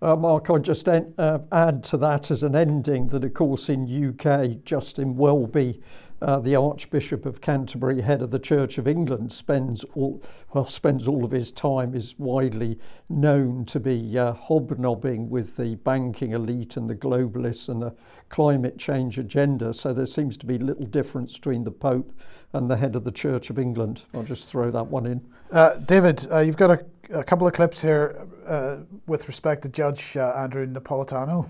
Uh, 0.00 0.14
Mark, 0.14 0.48
I'd 0.48 0.62
just 0.62 0.88
en- 0.88 1.12
uh, 1.18 1.40
add 1.50 1.82
to 1.84 1.96
that 1.96 2.30
as 2.30 2.44
an 2.44 2.54
ending 2.54 3.08
that, 3.08 3.24
of 3.24 3.34
course, 3.34 3.68
in 3.68 3.84
UK, 3.84 4.64
Justin 4.64 5.16
Welby, 5.16 5.80
uh, 6.22 6.38
the 6.38 6.54
Archbishop 6.54 7.26
of 7.26 7.40
Canterbury, 7.40 8.00
head 8.00 8.22
of 8.22 8.30
the 8.30 8.38
Church 8.38 8.78
of 8.78 8.86
England, 8.86 9.32
spends 9.32 9.84
all 9.94 10.22
well 10.52 10.66
spends 10.66 11.06
all 11.08 11.24
of 11.24 11.30
his 11.30 11.52
time 11.52 11.94
is 11.94 12.16
widely 12.18 12.78
known 13.08 13.64
to 13.66 13.80
be 13.80 14.18
uh, 14.18 14.32
hobnobbing 14.32 15.28
with 15.30 15.56
the 15.56 15.74
banking 15.76 16.32
elite 16.32 16.76
and 16.76 16.88
the 16.88 16.94
globalists 16.94 17.68
and 17.68 17.82
the 17.82 17.94
climate 18.28 18.78
change 18.78 19.18
agenda. 19.18 19.72
So 19.72 19.92
there 19.92 20.06
seems 20.06 20.36
to 20.38 20.46
be 20.46 20.58
little 20.58 20.86
difference 20.86 21.34
between 21.34 21.64
the 21.64 21.70
Pope 21.70 22.12
and 22.52 22.70
the 22.70 22.76
head 22.76 22.96
of 22.96 23.04
the 23.04 23.12
Church 23.12 23.50
of 23.50 23.58
England. 23.58 24.02
I'll 24.14 24.22
just 24.22 24.48
throw 24.48 24.70
that 24.70 24.86
one 24.86 25.06
in. 25.06 25.20
Uh, 25.52 25.74
David, 25.78 26.26
uh, 26.32 26.38
you've 26.38 26.56
got 26.56 26.70
a 26.70 26.84
a 27.10 27.24
couple 27.24 27.46
of 27.46 27.52
clips 27.52 27.80
here 27.80 28.26
uh, 28.46 28.78
with 29.06 29.28
respect 29.28 29.62
to 29.62 29.68
Judge 29.68 30.16
uh, 30.16 30.32
Andrew 30.36 30.66
Napolitano. 30.66 31.48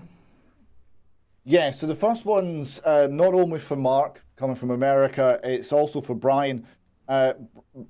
Yeah, 1.43 1.71
so 1.71 1.87
the 1.87 1.95
first 1.95 2.25
one's 2.25 2.79
uh, 2.85 3.07
not 3.09 3.33
only 3.33 3.59
for 3.59 3.75
Mark 3.75 4.23
coming 4.35 4.55
from 4.55 4.71
America, 4.71 5.39
it's 5.43 5.71
also 5.71 6.01
for 6.01 6.15
Brian. 6.15 6.65
Uh, 7.07 7.33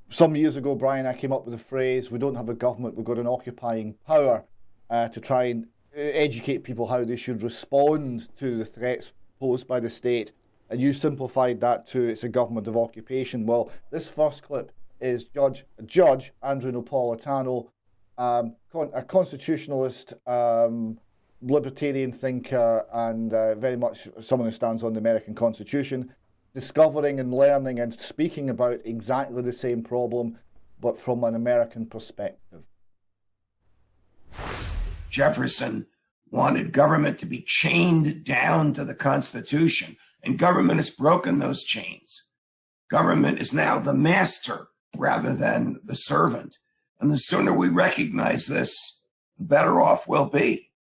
some 0.09 0.35
years 0.35 0.55
ago, 0.55 0.75
Brian, 0.75 1.05
I 1.05 1.13
came 1.13 1.33
up 1.33 1.45
with 1.45 1.53
the 1.53 1.63
phrase, 1.63 2.09
we 2.09 2.19
don't 2.19 2.35
have 2.35 2.49
a 2.49 2.53
government, 2.53 2.95
we've 2.95 3.05
got 3.05 3.17
an 3.17 3.27
occupying 3.27 3.95
power 4.07 4.45
uh, 4.89 5.09
to 5.09 5.19
try 5.19 5.45
and 5.45 5.65
uh, 5.95 5.99
educate 5.99 6.59
people 6.59 6.87
how 6.87 7.03
they 7.03 7.17
should 7.17 7.43
respond 7.43 8.29
to 8.37 8.57
the 8.57 8.65
threats 8.65 9.11
posed 9.39 9.67
by 9.67 9.79
the 9.79 9.89
state. 9.89 10.31
And 10.69 10.79
you 10.79 10.93
simplified 10.93 11.59
that 11.61 11.87
to 11.87 12.01
it's 12.07 12.23
a 12.23 12.29
government 12.29 12.67
of 12.67 12.77
occupation. 12.77 13.45
Well, 13.45 13.71
this 13.91 14.07
first 14.07 14.43
clip 14.43 14.71
is 15.01 15.25
Judge 15.25 15.65
Judge 15.85 16.31
Andrew 16.43 16.71
Napolitano, 16.71 17.69
um, 18.17 18.55
con- 18.71 18.91
a 18.93 19.03
constitutionalist, 19.03 20.13
um, 20.27 20.99
libertarian 21.41 22.11
thinker, 22.11 22.85
and 22.93 23.33
uh, 23.33 23.55
very 23.55 23.77
much 23.77 24.07
someone 24.21 24.49
who 24.49 24.55
stands 24.55 24.83
on 24.83 24.93
the 24.93 24.99
American 24.99 25.33
Constitution, 25.33 26.13
discovering 26.53 27.19
and 27.19 27.33
learning 27.33 27.79
and 27.79 27.99
speaking 27.99 28.49
about 28.49 28.79
exactly 28.85 29.41
the 29.41 29.53
same 29.53 29.83
problem, 29.83 30.37
but 30.79 30.99
from 30.99 31.23
an 31.23 31.35
American 31.35 31.85
perspective. 31.85 32.63
Jefferson 35.09 35.87
wanted 36.31 36.71
government 36.71 37.17
to 37.19 37.25
be 37.25 37.41
chained 37.41 38.23
down 38.23 38.73
to 38.73 38.85
the 38.85 38.93
Constitution, 38.93 39.97
and 40.23 40.37
government 40.37 40.77
has 40.77 40.89
broken 40.89 41.39
those 41.39 41.63
chains. 41.63 42.23
Government 42.89 43.39
is 43.39 43.53
now 43.53 43.79
the 43.79 43.93
master 43.93 44.68
rather 44.95 45.33
than 45.33 45.79
the 45.83 45.95
servant. 45.95 46.57
And 46.99 47.11
the 47.11 47.17
sooner 47.17 47.53
we 47.53 47.69
recognize 47.69 48.47
this, 48.47 49.01
the 49.37 49.45
better 49.45 49.81
off 49.81 50.07
we'll 50.07 50.25
be. 50.25 50.71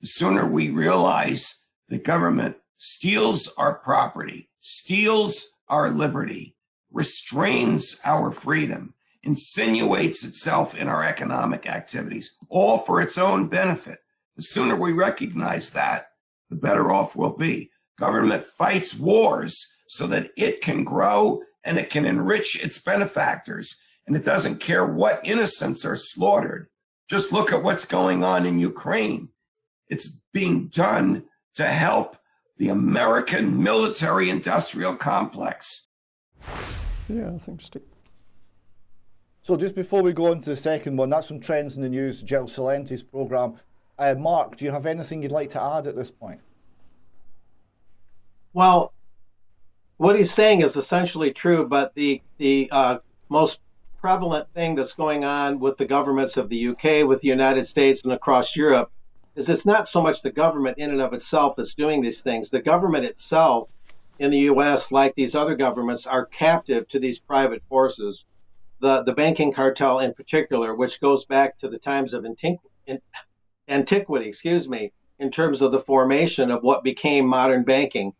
The 0.00 0.08
sooner 0.08 0.46
we 0.46 0.70
realize 0.70 1.62
the 1.88 1.98
government 1.98 2.56
steals 2.78 3.48
our 3.56 3.74
property, 3.74 4.48
steals 4.60 5.46
our 5.68 5.90
liberty, 5.90 6.56
restrains 6.90 7.98
our 8.04 8.30
freedom, 8.30 8.94
insinuates 9.22 10.24
itself 10.24 10.74
in 10.74 10.88
our 10.88 11.04
economic 11.04 11.66
activities, 11.66 12.36
all 12.48 12.78
for 12.78 13.00
its 13.00 13.18
own 13.18 13.48
benefit. 13.48 13.98
The 14.36 14.42
sooner 14.42 14.76
we 14.76 14.92
recognize 14.92 15.70
that, 15.70 16.08
the 16.50 16.56
better 16.56 16.90
off 16.92 17.16
we'll 17.16 17.36
be. 17.36 17.70
Government 17.98 18.46
fights 18.46 18.94
wars 18.94 19.74
so 19.88 20.06
that 20.06 20.30
it 20.36 20.60
can 20.60 20.84
grow 20.84 21.40
and 21.64 21.78
it 21.78 21.90
can 21.90 22.04
enrich 22.04 22.62
its 22.62 22.78
benefactors. 22.78 23.80
And 24.06 24.16
it 24.16 24.24
doesn't 24.24 24.60
care 24.60 24.86
what 24.86 25.20
innocents 25.24 25.84
are 25.84 25.96
slaughtered. 25.96 26.68
Just 27.08 27.32
look 27.32 27.52
at 27.52 27.62
what's 27.62 27.84
going 27.84 28.24
on 28.24 28.46
in 28.46 28.58
Ukraine. 28.58 29.28
It's 29.88 30.20
being 30.32 30.68
done 30.68 31.24
to 31.54 31.66
help 31.66 32.16
the 32.56 32.68
American 32.68 33.62
military 33.62 34.30
industrial 34.30 34.96
complex. 34.96 35.88
Yeah, 37.08 37.30
I 37.34 37.38
think 37.38 37.60
Steve. 37.60 37.82
So 39.42 39.56
just 39.56 39.74
before 39.74 40.02
we 40.02 40.12
go 40.12 40.30
on 40.30 40.40
to 40.40 40.50
the 40.50 40.56
second 40.56 40.96
one, 40.96 41.08
that's 41.08 41.28
some 41.28 41.40
trends 41.40 41.76
in 41.76 41.82
the 41.82 41.88
news, 41.88 42.20
Jill 42.20 42.46
Celente's 42.46 43.02
programme. 43.02 43.58
Uh, 43.98 44.14
Mark, 44.14 44.56
do 44.56 44.64
you 44.64 44.70
have 44.70 44.86
anything 44.86 45.22
you'd 45.22 45.32
like 45.32 45.50
to 45.50 45.62
add 45.62 45.86
at 45.86 45.96
this 45.96 46.10
point? 46.10 46.40
Well, 48.52 48.92
what 49.98 50.16
he's 50.16 50.32
saying 50.32 50.62
is 50.62 50.76
essentially 50.76 51.32
true, 51.32 51.66
but 51.66 51.94
the 51.94 52.22
the 52.38 52.68
uh, 52.70 52.98
most 53.28 53.60
prevalent 54.00 54.48
thing 54.54 54.76
that's 54.76 54.94
going 54.94 55.24
on 55.24 55.58
with 55.58 55.76
the 55.76 55.84
governments 55.84 56.36
of 56.36 56.48
the 56.48 56.68
UK, 56.68 57.06
with 57.06 57.20
the 57.20 57.28
United 57.28 57.66
States, 57.66 58.04
and 58.04 58.12
across 58.12 58.56
Europe 58.56 58.90
is 59.34 59.50
it's 59.50 59.66
not 59.66 59.88
so 59.88 60.00
much 60.00 60.22
the 60.22 60.30
government 60.30 60.78
in 60.78 60.90
and 60.90 61.00
of 61.00 61.12
itself 61.12 61.54
that's 61.56 61.74
doing 61.74 62.00
these 62.00 62.22
things. 62.22 62.48
The 62.48 62.62
government 62.62 63.04
itself 63.04 63.68
in 64.20 64.30
the 64.30 64.50
US, 64.50 64.90
like 64.92 65.14
these 65.14 65.34
other 65.34 65.56
governments, 65.56 66.06
are 66.06 66.26
captive 66.26 66.88
to 66.88 67.00
these 67.00 67.18
private 67.18 67.62
forces. 67.68 68.24
The, 68.80 69.02
the 69.02 69.12
banking 69.12 69.52
cartel 69.52 69.98
in 69.98 70.14
particular, 70.14 70.74
which 70.74 71.00
goes 71.00 71.24
back 71.24 71.58
to 71.58 71.68
the 71.68 71.78
times 71.78 72.14
of 72.14 72.24
antiquity, 73.68 74.28
excuse 74.28 74.68
me, 74.68 74.92
in 75.18 75.32
terms 75.32 75.60
of 75.62 75.72
the 75.72 75.80
formation 75.80 76.52
of 76.52 76.62
what 76.62 76.84
became 76.84 77.26
modern 77.26 77.64
banking. 77.64 78.12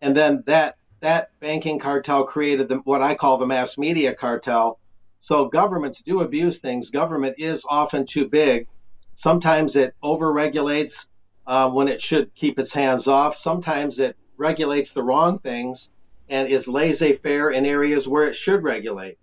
And 0.00 0.16
then 0.16 0.42
that 0.46 0.76
that 1.00 1.30
banking 1.40 1.78
cartel 1.78 2.24
created 2.24 2.68
the, 2.68 2.76
what 2.76 3.02
I 3.02 3.14
call 3.14 3.38
the 3.38 3.46
mass 3.46 3.78
media 3.78 4.14
cartel. 4.14 4.78
So 5.18 5.48
governments 5.48 6.02
do 6.04 6.20
abuse 6.20 6.58
things. 6.58 6.90
Government 6.90 7.36
is 7.38 7.64
often 7.68 8.06
too 8.06 8.28
big. 8.28 8.66
Sometimes 9.14 9.76
it 9.76 9.94
overregulates 10.02 11.06
uh, 11.46 11.68
when 11.70 11.88
it 11.88 12.00
should 12.00 12.34
keep 12.34 12.58
its 12.58 12.72
hands 12.72 13.06
off. 13.06 13.36
Sometimes 13.36 13.98
it 13.98 14.16
regulates 14.36 14.92
the 14.92 15.02
wrong 15.02 15.38
things 15.38 15.90
and 16.28 16.48
is 16.48 16.68
laissez-faire 16.68 17.50
in 17.50 17.66
areas 17.66 18.06
where 18.06 18.26
it 18.26 18.34
should 18.34 18.62
regulate. 18.62 19.18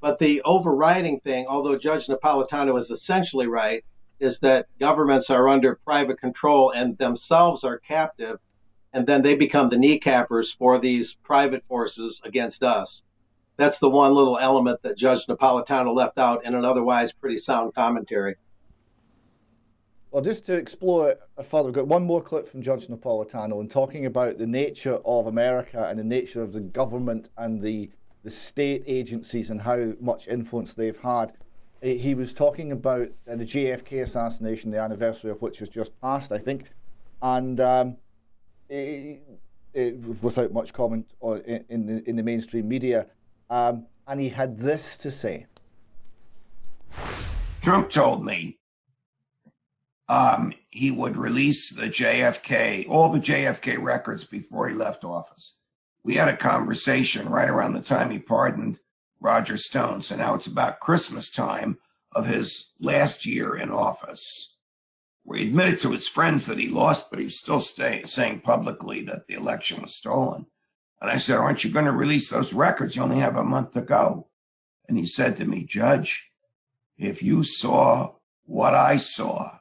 But 0.00 0.18
the 0.18 0.42
overriding 0.42 1.20
thing, 1.20 1.46
although 1.46 1.76
Judge 1.76 2.06
Napolitano 2.06 2.78
is 2.78 2.90
essentially 2.90 3.46
right, 3.46 3.84
is 4.18 4.40
that 4.40 4.66
governments 4.78 5.30
are 5.30 5.48
under 5.48 5.76
private 5.84 6.18
control 6.18 6.70
and 6.70 6.96
themselves 6.98 7.64
are 7.64 7.78
captive 7.78 8.38
and 8.92 9.06
then 9.06 9.22
they 9.22 9.36
become 9.36 9.70
the 9.70 9.76
kneecappers 9.76 10.56
for 10.56 10.78
these 10.78 11.14
private 11.22 11.64
forces 11.68 12.20
against 12.24 12.62
us. 12.62 13.02
That's 13.56 13.78
the 13.78 13.90
one 13.90 14.14
little 14.14 14.38
element 14.38 14.82
that 14.82 14.96
Judge 14.96 15.26
Napolitano 15.26 15.94
left 15.94 16.18
out 16.18 16.44
in 16.44 16.54
an 16.54 16.64
otherwise 16.64 17.12
pretty 17.12 17.36
sound 17.36 17.74
commentary. 17.74 18.36
Well, 20.10 20.22
just 20.22 20.44
to 20.46 20.54
explore 20.54 21.10
it 21.10 21.20
further, 21.44 21.66
we've 21.66 21.74
got 21.74 21.86
one 21.86 22.02
more 22.02 22.20
clip 22.20 22.48
from 22.48 22.62
Judge 22.62 22.88
Napolitano 22.88 23.60
and 23.60 23.70
talking 23.70 24.06
about 24.06 24.38
the 24.38 24.46
nature 24.46 24.98
of 25.04 25.28
America 25.28 25.86
and 25.88 25.98
the 25.98 26.04
nature 26.04 26.42
of 26.42 26.52
the 26.52 26.60
government 26.60 27.28
and 27.36 27.62
the, 27.62 27.90
the 28.24 28.30
state 28.30 28.82
agencies 28.88 29.50
and 29.50 29.60
how 29.60 29.92
much 30.00 30.26
influence 30.26 30.74
they've 30.74 30.98
had. 30.98 31.32
Uh, 31.82 31.88
he 31.88 32.14
was 32.14 32.34
talking 32.34 32.72
about 32.72 33.08
uh, 33.30 33.36
the 33.36 33.44
JFK 33.44 34.02
assassination, 34.02 34.72
the 34.72 34.80
anniversary 34.80 35.30
of 35.30 35.40
which 35.42 35.60
was 35.60 35.68
just 35.68 35.92
passed, 36.00 36.32
I 36.32 36.38
think, 36.38 36.72
and 37.22 37.60
um, 37.60 37.96
it, 38.70 39.20
it, 39.74 39.96
without 40.22 40.52
much 40.52 40.72
comment 40.72 41.06
in, 41.22 41.64
in, 41.68 41.86
the, 41.86 42.08
in 42.08 42.16
the 42.16 42.22
mainstream 42.22 42.68
media. 42.68 43.06
Um, 43.50 43.86
and 44.06 44.20
he 44.20 44.28
had 44.28 44.58
this 44.58 44.96
to 44.98 45.10
say 45.10 45.46
Trump 47.60 47.90
told 47.90 48.24
me 48.24 48.58
um, 50.08 50.52
he 50.70 50.90
would 50.90 51.16
release 51.16 51.72
the 51.72 51.86
JFK, 51.86 52.88
all 52.88 53.10
the 53.10 53.18
JFK 53.18 53.80
records 53.80 54.24
before 54.24 54.68
he 54.68 54.74
left 54.74 55.04
office. 55.04 55.58
We 56.02 56.14
had 56.14 56.28
a 56.28 56.36
conversation 56.36 57.28
right 57.28 57.48
around 57.48 57.74
the 57.74 57.80
time 57.80 58.10
he 58.10 58.18
pardoned 58.18 58.80
Roger 59.20 59.56
Stone. 59.56 60.02
So 60.02 60.16
now 60.16 60.34
it's 60.34 60.46
about 60.46 60.80
Christmas 60.80 61.30
time 61.30 61.78
of 62.12 62.26
his 62.26 62.72
last 62.80 63.26
year 63.26 63.56
in 63.56 63.70
office 63.70 64.56
where 65.24 65.38
he 65.38 65.48
admitted 65.48 65.80
to 65.80 65.92
his 65.92 66.08
friends 66.08 66.46
that 66.46 66.58
he 66.58 66.68
lost, 66.68 67.10
but 67.10 67.18
he 67.18 67.26
was 67.26 67.38
still 67.38 67.60
stay, 67.60 68.02
saying 68.06 68.40
publicly 68.40 69.02
that 69.04 69.26
the 69.26 69.34
election 69.34 69.82
was 69.82 69.94
stolen. 69.94 70.46
And 71.00 71.10
I 71.10 71.18
said, 71.18 71.36
Aren't 71.36 71.64
you 71.64 71.70
going 71.70 71.86
to 71.86 71.92
release 71.92 72.28
those 72.28 72.52
records? 72.52 72.96
You 72.96 73.02
only 73.02 73.20
have 73.20 73.36
a 73.36 73.44
month 73.44 73.72
to 73.72 73.80
go. 73.80 74.28
And 74.88 74.98
he 74.98 75.06
said 75.06 75.36
to 75.36 75.44
me, 75.44 75.64
Judge, 75.64 76.26
if 76.98 77.22
you 77.22 77.42
saw 77.42 78.12
what 78.44 78.74
I 78.74 78.96
saw, 78.96 79.52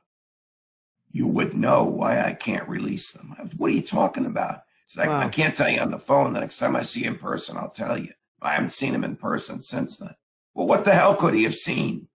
you 1.11 1.27
would 1.27 1.55
know 1.55 1.83
why 1.83 2.21
I 2.21 2.33
can't 2.33 2.67
release 2.67 3.11
them. 3.11 3.35
I 3.37 3.43
was, 3.43 3.53
what 3.55 3.71
are 3.71 3.75
you 3.75 3.81
talking 3.81 4.25
about? 4.25 4.63
He's 4.87 4.97
like, 4.97 5.07
wow. 5.07 5.19
I 5.19 5.29
can't 5.29 5.55
tell 5.55 5.69
you 5.69 5.79
on 5.79 5.91
the 5.91 5.99
phone. 5.99 6.33
The 6.33 6.39
next 6.39 6.57
time 6.57 6.75
I 6.75 6.81
see 6.81 7.03
him 7.03 7.13
in 7.13 7.19
person, 7.19 7.57
I'll 7.57 7.69
tell 7.69 7.97
you. 7.97 8.11
I 8.41 8.53
haven't 8.53 8.73
seen 8.73 8.93
him 8.93 9.03
in 9.03 9.15
person 9.15 9.61
since 9.61 9.97
then. 9.97 10.15
Well, 10.53 10.67
what 10.67 10.83
the 10.83 10.93
hell 10.93 11.15
could 11.15 11.33
he 11.33 11.43
have 11.43 11.55
seen? 11.55 12.07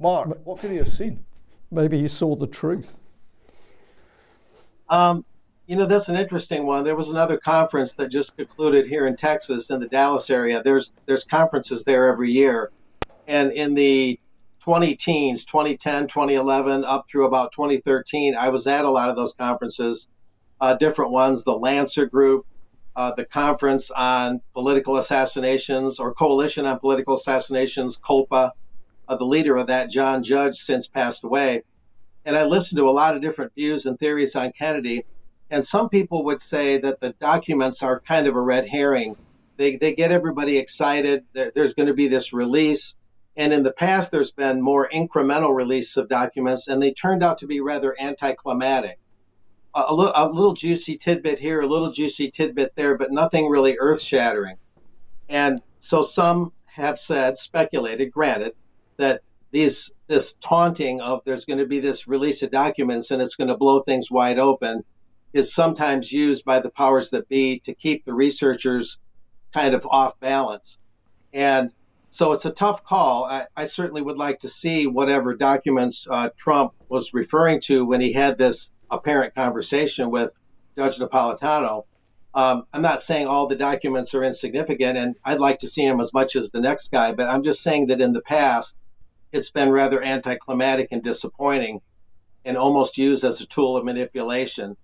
Mark, 0.00 0.38
what 0.44 0.58
could 0.58 0.70
he 0.70 0.78
have 0.78 0.92
seen? 0.92 1.24
Maybe 1.70 2.00
he 2.00 2.08
saw 2.08 2.34
the 2.34 2.46
truth. 2.46 2.96
Um, 4.88 5.24
you 5.66 5.76
know, 5.76 5.86
that's 5.86 6.08
an 6.08 6.16
interesting 6.16 6.66
one. 6.66 6.82
There 6.82 6.96
was 6.96 7.10
another 7.10 7.38
conference 7.38 7.94
that 7.94 8.08
just 8.08 8.36
concluded 8.36 8.88
here 8.88 9.06
in 9.06 9.16
Texas 9.16 9.70
in 9.70 9.78
the 9.78 9.86
Dallas 9.86 10.28
area. 10.28 10.62
There's 10.64 10.92
there's 11.06 11.22
conferences 11.22 11.84
there 11.84 12.08
every 12.08 12.32
year. 12.32 12.72
And 13.28 13.52
in 13.52 13.74
the 13.74 14.18
20 14.64 14.96
teens, 14.96 15.44
2010, 15.44 16.08
2011, 16.08 16.84
up 16.84 17.06
through 17.08 17.26
about 17.26 17.52
2013, 17.52 18.34
I 18.34 18.48
was 18.48 18.66
at 18.66 18.84
a 18.84 18.90
lot 18.90 19.08
of 19.08 19.16
those 19.16 19.32
conferences, 19.34 20.08
uh, 20.60 20.74
different 20.74 21.12
ones, 21.12 21.44
the 21.44 21.56
Lancer 21.56 22.06
Group, 22.06 22.46
uh, 22.96 23.12
the 23.14 23.24
Conference 23.24 23.90
on 23.90 24.40
Political 24.52 24.96
Assassinations 24.96 25.98
or 25.98 26.12
Coalition 26.12 26.66
on 26.66 26.78
Political 26.80 27.18
Assassinations, 27.18 27.96
COPA. 27.96 28.52
Uh, 29.10 29.16
the 29.16 29.24
leader 29.24 29.56
of 29.56 29.66
that, 29.66 29.90
John 29.90 30.22
Judge, 30.22 30.58
since 30.58 30.86
passed 30.86 31.24
away. 31.24 31.64
And 32.24 32.36
I 32.36 32.44
listened 32.44 32.78
to 32.78 32.88
a 32.88 32.92
lot 32.92 33.16
of 33.16 33.20
different 33.20 33.52
views 33.56 33.84
and 33.84 33.98
theories 33.98 34.36
on 34.36 34.52
Kennedy. 34.52 35.04
And 35.50 35.66
some 35.66 35.88
people 35.88 36.24
would 36.26 36.40
say 36.40 36.78
that 36.78 37.00
the 37.00 37.10
documents 37.20 37.82
are 37.82 37.98
kind 37.98 38.28
of 38.28 38.36
a 38.36 38.40
red 38.40 38.68
herring. 38.68 39.16
They, 39.56 39.74
they 39.74 39.96
get 39.96 40.12
everybody 40.12 40.58
excited. 40.58 41.24
There, 41.32 41.50
there's 41.52 41.74
going 41.74 41.88
to 41.88 41.94
be 41.94 42.06
this 42.06 42.32
release. 42.32 42.94
And 43.36 43.52
in 43.52 43.64
the 43.64 43.72
past, 43.72 44.12
there's 44.12 44.30
been 44.30 44.62
more 44.62 44.88
incremental 44.94 45.56
release 45.56 45.96
of 45.96 46.08
documents, 46.08 46.68
and 46.68 46.80
they 46.80 46.92
turned 46.92 47.24
out 47.24 47.38
to 47.40 47.48
be 47.48 47.60
rather 47.60 47.96
anticlimactic. 48.00 49.00
A, 49.74 49.86
a, 49.88 49.94
little, 49.94 50.12
a 50.14 50.28
little 50.28 50.54
juicy 50.54 50.96
tidbit 50.98 51.40
here, 51.40 51.62
a 51.62 51.66
little 51.66 51.90
juicy 51.90 52.30
tidbit 52.30 52.74
there, 52.76 52.96
but 52.96 53.10
nothing 53.10 53.48
really 53.48 53.76
earth 53.80 54.02
shattering. 54.02 54.54
And 55.28 55.60
so 55.80 56.04
some 56.04 56.52
have 56.66 57.00
said, 57.00 57.36
speculated, 57.36 58.12
granted, 58.12 58.52
that 59.00 59.22
these 59.50 59.90
this 60.06 60.34
taunting 60.34 61.00
of 61.00 61.20
there's 61.24 61.44
going 61.44 61.58
to 61.58 61.66
be 61.66 61.80
this 61.80 62.06
release 62.06 62.42
of 62.42 62.50
documents 62.50 63.10
and 63.10 63.20
it's 63.20 63.34
going 63.34 63.48
to 63.48 63.56
blow 63.56 63.80
things 63.80 64.10
wide 64.10 64.38
open 64.38 64.84
is 65.32 65.54
sometimes 65.54 66.12
used 66.12 66.44
by 66.44 66.60
the 66.60 66.70
powers 66.70 67.10
that 67.10 67.28
be 67.28 67.60
to 67.60 67.74
keep 67.74 68.04
the 68.04 68.12
researchers 68.12 68.98
kind 69.52 69.74
of 69.74 69.86
off 69.90 70.18
balance. 70.20 70.78
And 71.32 71.72
so 72.10 72.32
it's 72.32 72.44
a 72.44 72.50
tough 72.50 72.84
call. 72.84 73.24
I, 73.24 73.46
I 73.56 73.64
certainly 73.64 74.02
would 74.02 74.18
like 74.18 74.40
to 74.40 74.48
see 74.48 74.86
whatever 74.86 75.34
documents 75.34 76.04
uh, 76.10 76.30
Trump 76.36 76.72
was 76.88 77.14
referring 77.14 77.60
to 77.62 77.84
when 77.84 78.00
he 78.00 78.12
had 78.12 78.38
this 78.38 78.68
apparent 78.90 79.34
conversation 79.34 80.10
with 80.10 80.30
Judge 80.76 80.96
Napolitano. 80.96 81.84
Um, 82.34 82.64
I'm 82.72 82.82
not 82.82 83.00
saying 83.00 83.26
all 83.26 83.46
the 83.46 83.56
documents 83.56 84.14
are 84.14 84.24
insignificant, 84.24 84.96
and 84.98 85.16
I'd 85.24 85.40
like 85.40 85.58
to 85.58 85.68
see 85.68 85.84
him 85.84 86.00
as 86.00 86.12
much 86.12 86.36
as 86.36 86.50
the 86.50 86.60
next 86.60 86.90
guy, 86.90 87.12
but 87.12 87.28
I'm 87.28 87.42
just 87.42 87.62
saying 87.62 87.88
that 87.88 88.00
in 88.00 88.12
the 88.12 88.22
past, 88.22 88.74
it's 89.32 89.50
been 89.50 89.70
rather 89.70 90.02
anticlimactic 90.02 90.88
and 90.90 91.02
disappointing 91.02 91.80
and 92.44 92.56
almost 92.56 92.98
used 92.98 93.24
as 93.24 93.40
a 93.40 93.46
tool 93.46 93.76
of 93.76 93.84
manipulation. 93.84 94.76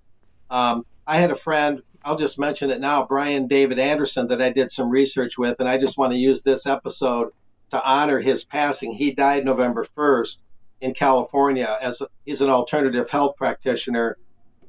Um, 0.51 0.85
I 1.07 1.19
had 1.19 1.31
a 1.31 1.37
friend, 1.37 1.83
I'll 2.05 2.17
just 2.17 2.39
mention 2.39 2.71
it 2.71 2.81
now, 2.81 3.07
Brian 3.07 3.49
David 3.49 3.79
Anderson, 3.79 4.29
that 4.29 4.43
I 4.43 4.51
did 4.51 4.71
some 4.71 4.91
research 4.91 5.39
with, 5.39 5.59
and 5.61 5.69
I 5.69 5.79
just 5.79 5.99
want 5.99 6.13
to 6.13 6.19
use 6.19 6.43
this 6.43 6.67
episode 6.67 7.31
to 7.71 7.83
honor 7.83 8.21
his 8.21 8.45
passing. 8.45 8.93
He 8.93 9.13
died 9.13 9.45
November 9.45 9.87
1st 9.97 10.37
in 10.81 10.95
California 10.95 11.79
as 11.81 12.01
a, 12.01 12.09
he's 12.25 12.41
an 12.41 12.51
alternative 12.51 13.09
health 13.11 13.37
practitioner, 13.37 14.19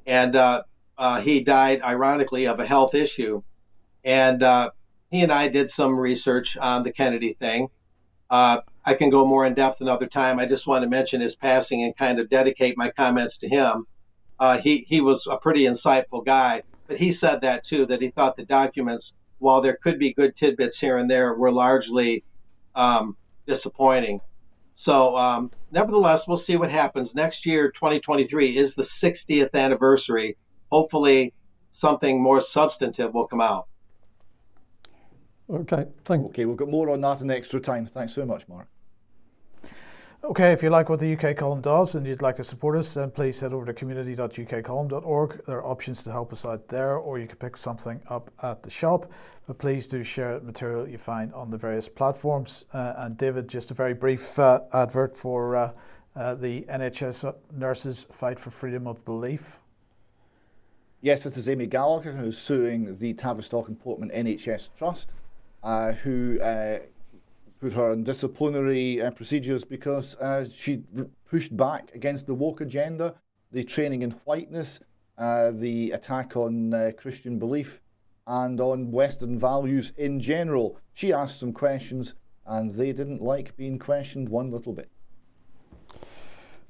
and 0.06 0.36
uh, 0.36 0.64
uh, 0.98 1.22
he 1.22 1.44
died 1.44 1.82
ironically 1.82 2.48
of 2.48 2.60
a 2.60 2.66
health 2.66 2.96
issue. 2.96 3.44
And 4.04 4.42
uh, 4.42 4.72
he 5.12 5.22
and 5.22 5.32
I 5.32 5.50
did 5.50 5.70
some 5.70 6.00
research 6.00 6.58
on 6.58 6.84
the 6.84 6.92
Kennedy 6.92 7.34
thing. 7.34 7.68
Uh, 8.30 8.62
I 8.86 8.94
can 8.94 9.10
go 9.10 9.26
more 9.26 9.46
in 9.46 9.54
depth 9.54 9.82
another 9.82 10.08
time. 10.08 10.40
I 10.40 10.46
just 10.46 10.68
want 10.68 10.84
to 10.84 10.90
mention 10.90 11.22
his 11.22 11.36
passing 11.36 11.84
and 11.84 11.96
kind 11.96 12.20
of 12.20 12.30
dedicate 12.30 12.78
my 12.78 12.92
comments 12.92 13.38
to 13.40 13.50
him. 13.50 13.86
Uh, 14.40 14.58
he 14.58 14.86
he 14.88 15.02
was 15.02 15.28
a 15.30 15.38
pretty 15.38 15.64
insightful 15.64 16.26
guy, 16.26 16.64
but 16.88 16.98
he 16.98 17.12
said 17.12 17.42
that 17.42 17.64
too 17.64 17.86
that 17.88 18.02
he 18.02 18.10
thought 18.10 18.38
the 18.38 18.46
documents, 18.46 19.14
while 19.40 19.62
there 19.62 19.78
could 19.82 20.00
be 20.00 20.14
good 20.14 20.36
tidbits 20.36 20.80
here 20.80 20.98
and 20.98 21.10
there, 21.10 21.34
were 21.34 21.52
largely 21.52 22.24
um, 22.76 23.18
disappointing. 23.48 24.22
So, 24.76 25.18
um, 25.18 25.50
nevertheless, 25.72 26.28
we'll 26.28 26.38
see 26.38 26.56
what 26.56 26.70
happens 26.70 27.16
next 27.16 27.48
year. 27.48 27.72
2023 27.72 28.56
is 28.56 28.76
the 28.76 28.84
60th 28.84 29.56
anniversary. 29.56 30.38
Hopefully, 30.72 31.34
something 31.72 32.22
more 32.22 32.42
substantive 32.42 33.12
will 33.14 33.28
come 33.28 33.42
out. 33.42 33.68
Okay, 35.50 35.86
thank. 36.04 36.26
Okay, 36.28 36.46
we've 36.46 36.58
got 36.58 36.70
more 36.70 36.90
on 36.90 37.00
that 37.02 37.22
in 37.22 37.32
extra 37.32 37.60
time. 37.60 37.86
Thanks 37.86 38.14
so 38.14 38.26
much, 38.26 38.48
Mark. 38.50 38.68
Okay, 40.24 40.52
if 40.52 40.62
you 40.62 40.70
like 40.70 40.90
what 40.90 41.00
the 41.00 41.16
UK 41.16 41.38
column 41.38 41.62
does 41.62 41.96
and 41.96 42.06
you'd 42.06 42.22
like 42.22 42.36
to 42.36 42.44
support 42.44 42.78
us, 42.78 42.96
then 42.96 43.10
please 43.10 43.40
head 43.40 43.54
over 43.54 43.66
to 43.66 43.74
community.ukcolumn.org. 43.74 45.46
There 45.46 45.58
are 45.58 45.66
options 45.66 46.04
to 46.04 46.12
help 46.12 46.34
us 46.34 46.44
out 46.44 46.68
there, 46.68 46.98
or 46.98 47.18
you 47.18 47.28
can 47.28 47.38
pick 47.38 47.56
something 47.56 48.02
up 48.10 48.30
at 48.44 48.62
the 48.62 48.70
shop. 48.70 49.10
But 49.46 49.58
please 49.58 49.88
do 49.88 50.04
share 50.04 50.42
material 50.42 50.86
you 50.86 50.98
find 50.98 51.34
on 51.34 51.50
the 51.50 51.58
various 51.58 51.88
platforms. 51.88 52.66
Uh, 52.74 52.94
and 52.98 53.18
David, 53.18 53.48
just 53.48 53.72
a 53.72 53.74
very 53.74 53.94
brief 53.94 54.38
uh, 54.38 54.62
advert 54.74 55.16
for 55.16 55.56
uh, 55.56 55.72
uh 56.18 56.36
the 56.36 56.64
NHS 56.64 57.34
nurses 57.54 58.08
fight 58.12 58.38
for 58.38 58.50
freedom 58.50 58.86
of 58.86 59.06
belief. 59.06 59.60
Yes, 61.00 61.24
this 61.24 61.38
is 61.38 61.48
Amy 61.48 61.68
Gallagher 61.68 62.12
who's 62.12 62.38
suing 62.38 62.98
the 62.98 63.14
Tavistock 63.14 63.68
and 63.68 63.80
Portman 63.80 64.10
NHS 64.10 64.70
Trust, 64.76 65.12
who 65.68 66.40
uh, 66.40 66.80
put 67.60 67.74
her 67.74 67.92
on 67.92 68.04
disciplinary 68.04 69.02
uh, 69.02 69.12
procedures 69.12 69.64
because 69.64 70.16
uh, 70.16 70.46
she 70.54 70.84
pushed 71.30 71.56
back 71.58 71.92
against 71.94 72.26
the 72.26 72.34
woke 72.34 72.62
agenda, 72.62 73.16
the 73.52 73.64
training 73.64 74.02
in 74.02 74.12
whiteness, 74.26 74.80
uh, 75.18 75.52
the 75.52 75.92
attack 75.92 76.38
on 76.38 76.74
uh, 76.74 76.92
Christian 76.98 77.38
belief, 77.40 77.82
and 78.28 78.62
on 78.62 78.92
Western 78.92 79.40
values 79.40 79.92
in 79.98 80.20
general. 80.20 80.80
She 80.94 81.12
asked 81.12 81.40
some 81.40 81.54
questions, 81.54 82.14
and 82.46 82.74
they 82.74 82.92
didn't 82.94 83.22
like 83.22 83.56
being 83.58 83.80
questioned 83.80 84.30
one 84.30 84.52
little 84.52 84.74
bit. 84.74 84.90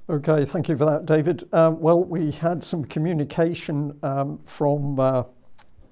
Okay, 0.09 0.45
thank 0.45 0.69
you 0.69 0.77
for 0.77 0.85
that, 0.85 1.05
David. 1.05 1.43
Well, 1.51 2.03
we 2.03 2.31
had 2.31 2.63
some 2.63 2.85
communication 2.85 3.97
um, 4.03 4.39
from 4.45 4.99
uh, 4.99 5.23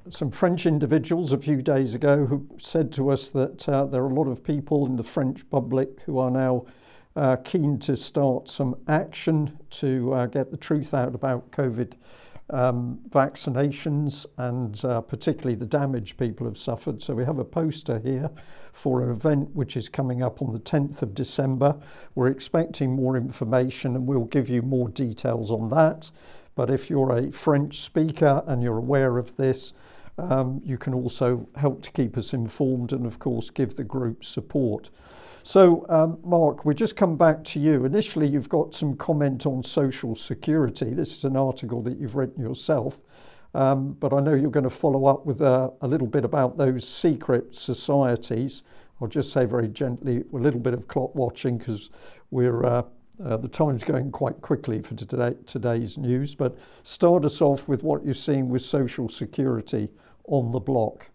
some 0.09 0.29
French 0.29 0.65
individuals 0.65 1.33
a 1.33 1.37
few 1.37 1.61
days 1.61 1.95
ago 1.95 2.25
who 2.25 2.47
said 2.57 2.91
to 2.93 3.09
us 3.09 3.29
that 3.29 3.67
uh, 3.67 3.85
there 3.85 4.03
are 4.03 4.09
a 4.09 4.13
lot 4.13 4.27
of 4.27 4.43
people 4.43 4.85
in 4.85 4.95
the 4.95 5.03
French 5.03 5.49
public 5.49 6.01
who 6.01 6.19
are 6.19 6.29
now 6.29 6.65
uh, 7.15 7.37
keen 7.37 7.79
to 7.79 7.95
start 7.97 8.47
some 8.47 8.75
action 8.87 9.57
to 9.69 10.13
uh, 10.13 10.25
get 10.27 10.51
the 10.51 10.57
truth 10.57 10.93
out 10.93 11.15
about 11.15 11.49
COVID 11.51 11.93
um, 12.51 12.99
vaccinations 13.09 14.27
and 14.37 14.85
uh, 14.85 15.01
particularly 15.01 15.55
the 15.55 15.65
damage 15.65 16.17
people 16.17 16.45
have 16.45 16.57
suffered. 16.57 17.01
So 17.01 17.15
we 17.15 17.25
have 17.25 17.39
a 17.39 17.45
poster 17.45 17.97
here 17.97 18.29
for 18.73 19.01
an 19.01 19.09
event 19.09 19.49
which 19.55 19.75
is 19.75 19.89
coming 19.89 20.21
up 20.21 20.41
on 20.41 20.53
the 20.53 20.59
10th 20.59 21.01
of 21.01 21.15
December. 21.15 21.75
We're 22.13 22.27
expecting 22.27 22.91
more 22.91 23.17
information 23.17 23.95
and 23.95 24.05
we'll 24.05 24.25
give 24.25 24.49
you 24.49 24.61
more 24.61 24.89
details 24.89 25.49
on 25.49 25.69
that. 25.69 26.11
But 26.53 26.69
if 26.69 26.89
you're 26.89 27.17
a 27.17 27.31
French 27.31 27.81
speaker 27.81 28.43
and 28.45 28.61
you're 28.61 28.77
aware 28.77 29.17
of 29.17 29.35
this, 29.35 29.73
um, 30.17 30.61
you 30.63 30.77
can 30.77 30.93
also 30.93 31.47
help 31.55 31.81
to 31.83 31.91
keep 31.91 32.17
us 32.17 32.33
informed 32.33 32.93
and, 32.93 33.05
of 33.05 33.19
course, 33.19 33.49
give 33.49 33.75
the 33.75 33.83
group 33.83 34.23
support. 34.23 34.89
So, 35.43 35.85
um, 35.89 36.17
Mark, 36.23 36.65
we 36.65 36.73
just 36.73 36.95
come 36.95 37.17
back 37.17 37.43
to 37.45 37.59
you. 37.59 37.85
Initially, 37.85 38.27
you've 38.27 38.49
got 38.49 38.73
some 38.73 38.95
comment 38.95 39.45
on 39.45 39.61
social 39.61 40.15
security. 40.15 40.93
This 40.93 41.17
is 41.17 41.23
an 41.25 41.35
article 41.35 41.81
that 41.83 41.99
you've 41.99 42.15
written 42.15 42.41
yourself, 42.41 42.97
um, 43.53 43.93
but 43.99 44.13
I 44.13 44.21
know 44.21 44.33
you're 44.33 44.49
going 44.49 44.63
to 44.63 44.69
follow 44.69 45.05
up 45.05 45.25
with 45.25 45.41
a, 45.41 45.71
little 45.81 46.07
bit 46.07 46.25
about 46.25 46.57
those 46.57 46.87
secret 46.87 47.55
societies. 47.55 48.63
I'll 48.99 49.07
just 49.07 49.31
say 49.31 49.45
very 49.45 49.67
gently 49.67 50.23
a 50.33 50.37
little 50.37 50.59
bit 50.59 50.73
of 50.73 50.87
clock 50.87 51.13
watching 51.13 51.57
because 51.57 51.89
we're 52.31 52.65
uh, 52.65 52.83
uh, 53.23 53.37
the 53.37 53.47
time's 53.47 53.83
going 53.83 54.11
quite 54.11 54.41
quickly 54.41 54.81
for 54.81 54.95
today, 54.95 55.35
today's 55.45 55.97
news. 55.97 56.35
But 56.35 56.57
start 56.83 57.23
us 57.23 57.41
off 57.41 57.67
with 57.67 57.83
what 57.83 58.03
you're 58.03 58.13
seeing 58.13 58.49
with 58.49 58.61
social 58.61 59.07
security 59.07 59.89
on 60.27 60.51
the 60.51 60.59
block? 60.59 61.07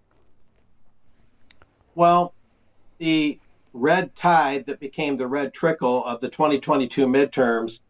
Well, 1.95 2.35
the 2.99 3.39
red 3.73 4.15
tide 4.17 4.67
that 4.67 4.81
became 4.81 5.17
the 5.17 5.27
red 5.27 5.53
trickle 5.53 6.05
of 6.05 6.21
the 6.21 6.29
2022 6.29 7.07
midterms 7.07 7.81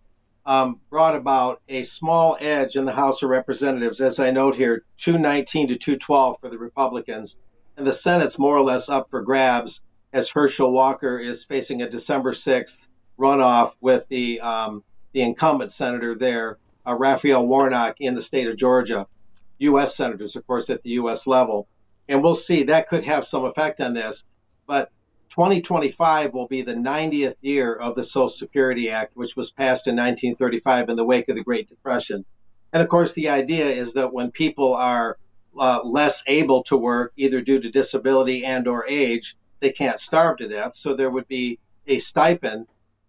um, 0.46 0.80
brought 0.88 1.14
about 1.14 1.60
a 1.68 1.82
small 1.82 2.36
edge 2.40 2.74
in 2.74 2.84
the 2.84 2.92
House 2.92 3.22
of 3.22 3.30
Representatives, 3.30 4.00
as 4.00 4.18
I 4.18 4.30
note 4.30 4.56
here, 4.56 4.84
219 4.98 5.68
to 5.68 5.76
212 5.76 6.40
for 6.40 6.48
the 6.48 6.58
Republicans. 6.58 7.36
And 7.76 7.86
the 7.86 7.92
Senate's 7.92 8.38
more 8.38 8.56
or 8.56 8.62
less 8.62 8.88
up 8.88 9.10
for 9.10 9.22
grabs 9.22 9.80
as 10.12 10.28
Herschel 10.28 10.72
Walker 10.72 11.18
is 11.18 11.44
facing 11.44 11.82
a 11.82 11.88
December 11.88 12.32
6th 12.32 12.88
runoff 13.18 13.72
with 13.80 14.08
the, 14.08 14.40
um, 14.40 14.82
the 15.12 15.22
incumbent 15.22 15.72
senator 15.72 16.16
there, 16.16 16.58
uh, 16.86 16.94
Raphael 16.94 17.46
Warnock 17.46 17.96
in 18.00 18.14
the 18.14 18.22
state 18.22 18.48
of 18.48 18.56
Georgia. 18.56 19.06
U.S. 19.60 19.96
senators, 19.96 20.36
of 20.36 20.46
course, 20.46 20.70
at 20.70 20.82
the 20.82 20.90
U.S. 20.90 21.26
level. 21.26 21.68
And 22.08 22.22
we'll 22.22 22.34
see 22.34 22.64
that 22.64 22.88
could 22.88 23.04
have 23.04 23.26
some 23.26 23.44
effect 23.44 23.80
on 23.80 23.94
this. 23.94 24.24
But 24.66 24.90
2025 25.30 26.34
will 26.34 26.48
be 26.48 26.62
the 26.62 26.74
90th 26.74 27.36
year 27.40 27.74
of 27.74 27.94
the 27.94 28.02
Social 28.02 28.28
Security 28.28 28.90
Act, 28.90 29.16
which 29.16 29.36
was 29.36 29.50
passed 29.50 29.86
in 29.86 29.94
1935 29.94 30.88
in 30.88 30.96
the 30.96 31.04
wake 31.04 31.28
of 31.28 31.36
the 31.36 31.44
Great 31.44 31.68
Depression. 31.68 32.24
And 32.72 32.82
of 32.82 32.88
course, 32.88 33.12
the 33.12 33.28
idea 33.28 33.66
is 33.66 33.94
that 33.94 34.12
when 34.12 34.30
people 34.30 34.74
are 34.74 35.18
uh, 35.58 35.80
less 35.84 36.22
able 36.26 36.62
to 36.64 36.76
work, 36.76 37.12
either 37.16 37.40
due 37.40 37.60
to 37.60 37.70
disability 37.70 38.44
and 38.44 38.66
or 38.66 38.86
age, 38.86 39.36
they 39.60 39.72
can't 39.72 40.00
starve 40.00 40.38
to 40.38 40.48
death. 40.48 40.74
So 40.74 40.94
there 40.94 41.10
would 41.10 41.28
be 41.28 41.58
a 41.86 41.98
stipend, 41.98 42.66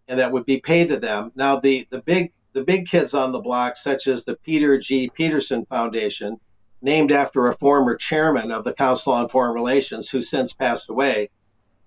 and 0.07 0.19
that 0.19 0.31
would 0.31 0.45
be 0.45 0.59
paid 0.59 0.89
to 0.89 0.99
them. 0.99 1.31
Now, 1.35 1.59
the 1.59 1.87
the 1.89 2.01
big 2.01 2.33
the 2.53 2.63
big 2.63 2.87
kids 2.87 3.13
on 3.13 3.31
the 3.31 3.39
block, 3.39 3.75
such 3.75 4.07
as 4.07 4.23
the 4.23 4.35
Peter 4.35 4.77
G. 4.77 5.09
Peterson 5.09 5.65
Foundation, 5.65 6.39
named 6.81 7.11
after 7.11 7.47
a 7.47 7.57
former 7.57 7.95
chairman 7.95 8.51
of 8.51 8.63
the 8.63 8.73
Council 8.73 9.13
on 9.13 9.29
Foreign 9.29 9.53
Relations 9.53 10.09
who 10.09 10.21
since 10.21 10.53
passed 10.53 10.89
away. 10.89 11.29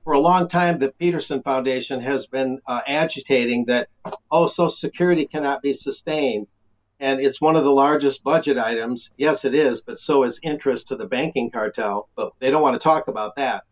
For 0.05 0.13
a 0.13 0.21
long 0.21 0.49
time, 0.49 0.79
the 0.79 0.93
Peterson 0.93 1.43
Foundation 1.43 2.01
has 2.01 2.27
been 2.27 2.61
uh, 2.67 2.81
agitating 2.87 3.65
that, 3.67 3.89
oh, 4.31 4.47
Social 4.47 4.71
Security 4.71 5.27
cannot 5.27 5.63
be 5.63 5.73
sustained. 5.73 6.47
And 7.01 7.21
it's 7.21 7.41
one 7.41 7.57
of 7.57 7.65
the 7.65 7.71
largest 7.71 8.23
budget 8.23 8.57
items. 8.57 9.11
Yes, 9.17 9.45
it 9.45 9.55
is, 9.55 9.81
but 9.81 9.99
so 9.99 10.23
is 10.23 10.39
interest 10.43 10.89
to 10.89 10.97
the 10.97 11.07
banking 11.07 11.51
cartel. 11.51 12.09
But 12.15 12.33
they 12.39 12.51
don't 12.51 12.63
want 12.63 12.75
to 12.75 12.83
talk 12.83 13.09
about 13.09 13.35
that. 13.37 13.65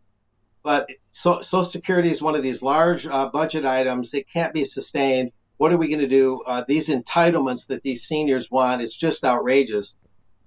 But 0.62 0.88
so, 1.12 1.40
Social 1.43 1.64
Security 1.64 2.11
is 2.11 2.22
one 2.22 2.34
of 2.34 2.43
these 2.43 2.62
large 2.62 3.07
uh, 3.07 3.28
budget 3.28 3.64
items. 3.64 4.12
It 4.14 4.26
can't 4.32 4.53
be 4.53 4.64
sustained. 4.64 5.32
What 5.62 5.72
are 5.72 5.78
we 5.78 5.86
going 5.86 6.00
to 6.00 6.08
do? 6.08 6.42
Uh, 6.44 6.64
these 6.66 6.88
entitlements 6.88 7.68
that 7.68 7.84
these 7.84 8.02
seniors 8.02 8.50
want, 8.50 8.82
it's 8.82 8.96
just 8.96 9.22
outrageous. 9.22 9.94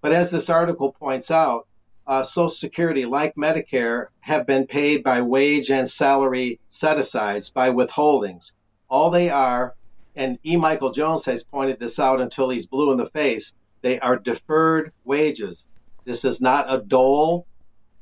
But 0.02 0.12
as 0.12 0.30
this 0.30 0.50
article 0.50 0.92
points 0.92 1.32
out, 1.32 1.70
uh, 2.06 2.24
Social 2.24 2.54
Security, 2.54 3.06
like 3.06 3.34
Medicare, 3.36 4.08
have 4.20 4.46
been 4.46 4.68
paid 4.68 5.06
by 5.06 5.22
wage 5.22 5.72
and 5.72 5.90
salary 5.90 6.60
set 6.70 7.00
asides, 7.00 7.50
by 7.50 7.70
withholdings. 7.70 8.52
All 8.90 9.10
they 9.10 9.30
are, 9.30 9.76
and 10.18 10.38
E. 10.44 10.58
Michael 10.58 10.92
Jones 10.92 11.24
has 11.24 11.46
pointed 11.46 11.80
this 11.80 11.98
out 11.98 12.20
until 12.20 12.50
he's 12.50 12.66
blue 12.66 12.92
in 12.92 12.98
the 12.98 13.10
face, 13.12 13.54
they 13.84 13.98
are 14.02 14.18
deferred 14.18 14.92
wages. 15.06 15.64
This 16.04 16.26
is 16.26 16.42
not 16.42 16.66
a 16.68 16.80
dole. 16.82 17.48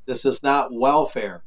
This 0.06 0.24
is 0.24 0.42
not 0.42 0.72
welfare 0.72 1.44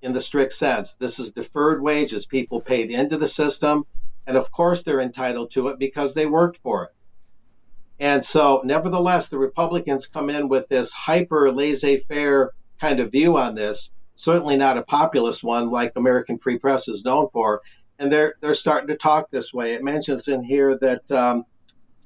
in 0.00 0.14
the 0.14 0.20
strict 0.22 0.56
sense. 0.56 0.94
This 0.94 1.18
is 1.18 1.32
deferred 1.32 1.82
wages. 1.82 2.24
People 2.24 2.62
paid 2.62 2.90
into 2.90 3.18
the 3.18 3.28
system, 3.28 3.84
and 4.30 4.38
of 4.38 4.52
course 4.52 4.84
they're 4.84 5.00
entitled 5.00 5.50
to 5.50 5.66
it 5.66 5.78
because 5.80 6.14
they 6.14 6.24
worked 6.24 6.60
for 6.62 6.84
it. 6.84 6.90
And 7.98 8.24
so, 8.24 8.62
nevertheless, 8.64 9.28
the 9.28 9.38
Republicans 9.38 10.06
come 10.06 10.30
in 10.30 10.48
with 10.48 10.68
this 10.68 10.92
hyper 10.92 11.50
laissez 11.50 12.04
faire 12.06 12.52
kind 12.80 13.00
of 13.00 13.10
view 13.10 13.36
on 13.36 13.56
this, 13.56 13.90
certainly 14.14 14.56
not 14.56 14.78
a 14.78 14.82
populist 14.82 15.42
one 15.42 15.68
like 15.68 15.92
American 15.96 16.38
Free 16.38 16.60
Press 16.60 16.86
is 16.86 17.04
known 17.04 17.26
for. 17.32 17.60
And 17.98 18.10
they're, 18.10 18.36
they're 18.40 18.54
starting 18.54 18.86
to 18.86 18.96
talk 18.96 19.30
this 19.30 19.52
way. 19.52 19.74
It 19.74 19.82
mentions 19.82 20.22
in 20.28 20.44
here 20.44 20.78
that 20.78 21.10
um, 21.10 21.44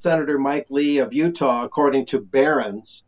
Senator 0.03 0.39
Mike 0.39 0.68
Lee 0.70 0.97
of 0.99 1.12
Utah, 1.12 1.62
according 1.62 2.07
to 2.07 2.20
Barron's, 2.20 3.03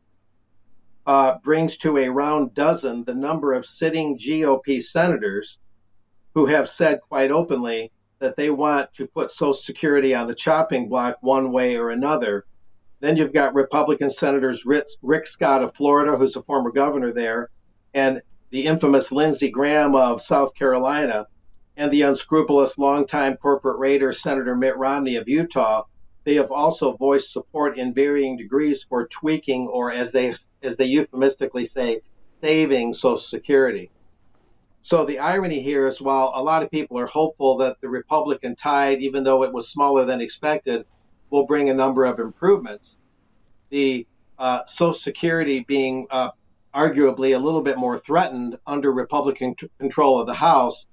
uh, 1.06 1.38
brings 1.42 1.78
to 1.78 1.96
a 1.96 2.10
round 2.10 2.52
dozen 2.52 3.02
the 3.04 3.14
number 3.14 3.54
of 3.54 3.64
sitting 3.64 4.18
GOP 4.18 4.82
senators 4.82 5.58
who 6.34 6.44
have 6.44 6.68
said 6.76 7.00
quite 7.08 7.30
openly 7.30 7.90
that 8.18 8.36
they 8.36 8.50
want 8.50 8.92
to 8.94 9.06
put 9.06 9.30
Social 9.30 9.54
Security 9.54 10.14
on 10.14 10.26
the 10.26 10.34
chopping 10.34 10.88
block 10.88 11.16
one 11.20 11.52
way 11.52 11.76
or 11.76 11.90
another 11.90 12.46
then 13.00 13.16
you've 13.16 13.32
got 13.32 13.54
Republican 13.54 14.08
Senators 14.08 14.64
Rick, 14.64 15.26
Scott 15.26 15.62
of 15.62 15.74
Florida, 15.74 16.16
who's 16.16 16.36
a 16.36 16.42
former 16.42 16.70
governor 16.70 17.12
there, 17.12 17.50
and 17.92 18.22
the 18.50 18.64
infamous 18.64 19.12
Lindsey 19.12 19.50
Graham 19.50 19.94
of 19.94 20.22
South 20.22 20.54
Carolina, 20.54 21.26
and 21.76 21.92
the 21.92 22.02
unscrupulous 22.02 22.78
longtime 22.78 23.36
corporate 23.36 23.78
raider 23.78 24.12
Senator 24.12 24.56
Mitt 24.56 24.78
Romney 24.78 25.16
of 25.16 25.28
Utah. 25.28 25.84
They 26.24 26.36
have 26.36 26.50
also 26.50 26.96
voiced 26.96 27.32
support 27.32 27.76
in 27.76 27.92
varying 27.92 28.36
degrees 28.36 28.82
for 28.82 29.06
tweaking, 29.08 29.68
or 29.68 29.92
as 29.92 30.10
they 30.10 30.34
as 30.62 30.76
they 30.78 30.86
euphemistically 30.86 31.70
say, 31.74 32.00
saving 32.40 32.94
Social 32.94 33.22
Security. 33.30 33.90
So 34.86 35.04
the 35.04 35.18
irony 35.18 35.60
here 35.60 35.88
is 35.88 36.00
while 36.00 36.30
a 36.36 36.40
lot 36.40 36.62
of 36.62 36.70
people 36.70 36.96
are 36.96 37.08
hopeful 37.08 37.56
that 37.56 37.80
the 37.80 37.88
Republican 37.88 38.54
tide, 38.54 39.00
even 39.00 39.24
though 39.24 39.42
it 39.42 39.52
was 39.52 39.68
smaller 39.68 40.04
than 40.04 40.20
expected, 40.20 40.86
will 41.30 41.44
bring 41.44 41.70
a 41.70 41.74
number 41.74 42.04
of 42.04 42.20
improvements. 42.20 42.94
The 43.70 44.06
uh, 44.38 44.64
Social 44.66 44.94
Security 44.94 45.64
being 45.66 46.06
uh, 46.08 46.30
arguably 46.72 47.34
a 47.34 47.38
little 47.40 47.62
bit 47.62 47.78
more 47.78 47.98
threatened 47.98 48.60
under 48.64 48.92
Republican 48.92 49.56
t- 49.56 49.68
control 49.80 50.20
of 50.20 50.28
the 50.28 50.34
House 50.34 50.86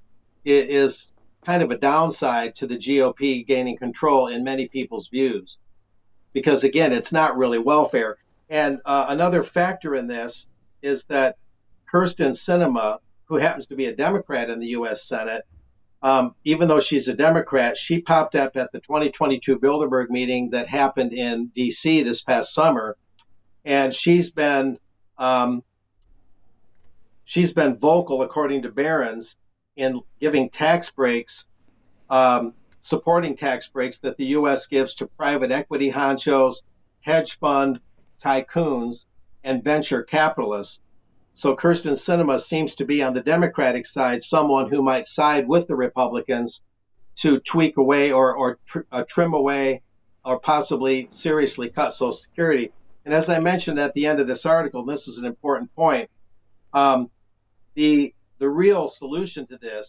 it 0.43 0.71
is 0.71 1.05
kind 1.45 1.61
of 1.61 1.69
a 1.69 1.77
downside 1.77 2.55
to 2.55 2.65
the 2.65 2.77
GOP 2.77 3.45
gaining 3.45 3.77
control 3.77 4.25
in 4.25 4.43
many 4.43 4.67
people's 4.67 5.07
views. 5.07 5.59
Because 6.33 6.63
again, 6.63 6.93
it's 6.93 7.11
not 7.11 7.37
really 7.37 7.59
welfare. 7.59 8.17
And 8.49 8.79
uh, 8.85 9.05
another 9.09 9.43
factor 9.43 9.93
in 9.93 10.07
this 10.07 10.47
is 10.81 11.03
that 11.09 11.37
Kyrsten 11.93 12.35
Sinema, 12.43 12.97
who 13.25 13.35
happens 13.35 13.65
to 13.67 13.75
be 13.75 13.85
a 13.85 13.95
Democrat 13.95 14.49
in 14.49 14.59
the 14.59 14.67
U.S. 14.67 15.01
Senate, 15.07 15.45
um, 16.01 16.35
even 16.43 16.67
though 16.67 16.81
she's 16.81 17.07
a 17.07 17.13
Democrat, 17.13 17.77
she 17.77 18.01
popped 18.01 18.35
up 18.35 18.57
at 18.57 18.71
the 18.71 18.79
2022 18.81 19.57
Bilderberg 19.59 20.09
meeting 20.09 20.49
that 20.49 20.67
happened 20.67 21.13
in 21.13 21.47
D.C. 21.55 22.03
this 22.03 22.21
past 22.21 22.53
summer, 22.53 22.97
and 23.63 23.93
she's 23.93 24.29
been 24.29 24.77
um, 25.17 25.63
she's 27.23 27.53
been 27.53 27.77
vocal, 27.77 28.21
according 28.21 28.63
to 28.63 28.69
Barron's, 28.69 29.37
in 29.77 30.01
giving 30.19 30.49
tax 30.49 30.89
breaks, 30.89 31.45
um, 32.09 32.53
supporting 32.81 33.37
tax 33.37 33.67
breaks 33.67 33.99
that 33.99 34.17
the 34.17 34.25
U.S. 34.25 34.67
gives 34.67 34.95
to 34.95 35.07
private 35.07 35.51
equity 35.51 35.89
honchos, 35.89 36.55
hedge 36.99 37.37
fund 37.39 37.79
tycoons, 38.23 38.97
and 39.45 39.63
venture 39.63 40.03
capitalists 40.03 40.79
so 41.35 41.55
Kyrsten 41.55 41.93
Sinema 41.93 42.39
seems 42.39 42.75
to 42.75 42.85
be 42.85 43.01
on 43.01 43.13
the 43.13 43.21
Democratic 43.21 43.87
side, 43.87 44.23
someone 44.23 44.69
who 44.69 44.83
might 44.83 45.05
side 45.05 45.47
with 45.47 45.67
the 45.67 45.75
Republicans 45.75 46.61
to 47.17 47.39
tweak 47.39 47.77
away 47.77 48.11
or, 48.11 48.35
or 48.35 48.59
tr- 48.65 48.81
uh, 48.91 49.03
trim 49.07 49.33
away 49.33 49.81
or 50.23 50.39
possibly 50.39 51.09
seriously 51.11 51.69
cut 51.69 51.91
Social 51.91 52.13
Security. 52.13 52.71
And 53.05 53.13
as 53.13 53.29
I 53.29 53.39
mentioned 53.39 53.79
at 53.79 53.93
the 53.93 54.05
end 54.05 54.19
of 54.19 54.27
this 54.27 54.45
article, 54.45 54.85
this 54.85 55.07
is 55.07 55.17
an 55.17 55.25
important 55.25 55.73
point. 55.75 56.09
Um, 56.71 57.09
the 57.75 58.13
the 58.39 58.49
real 58.49 58.91
solution 58.97 59.47
to 59.47 59.57
this 59.57 59.87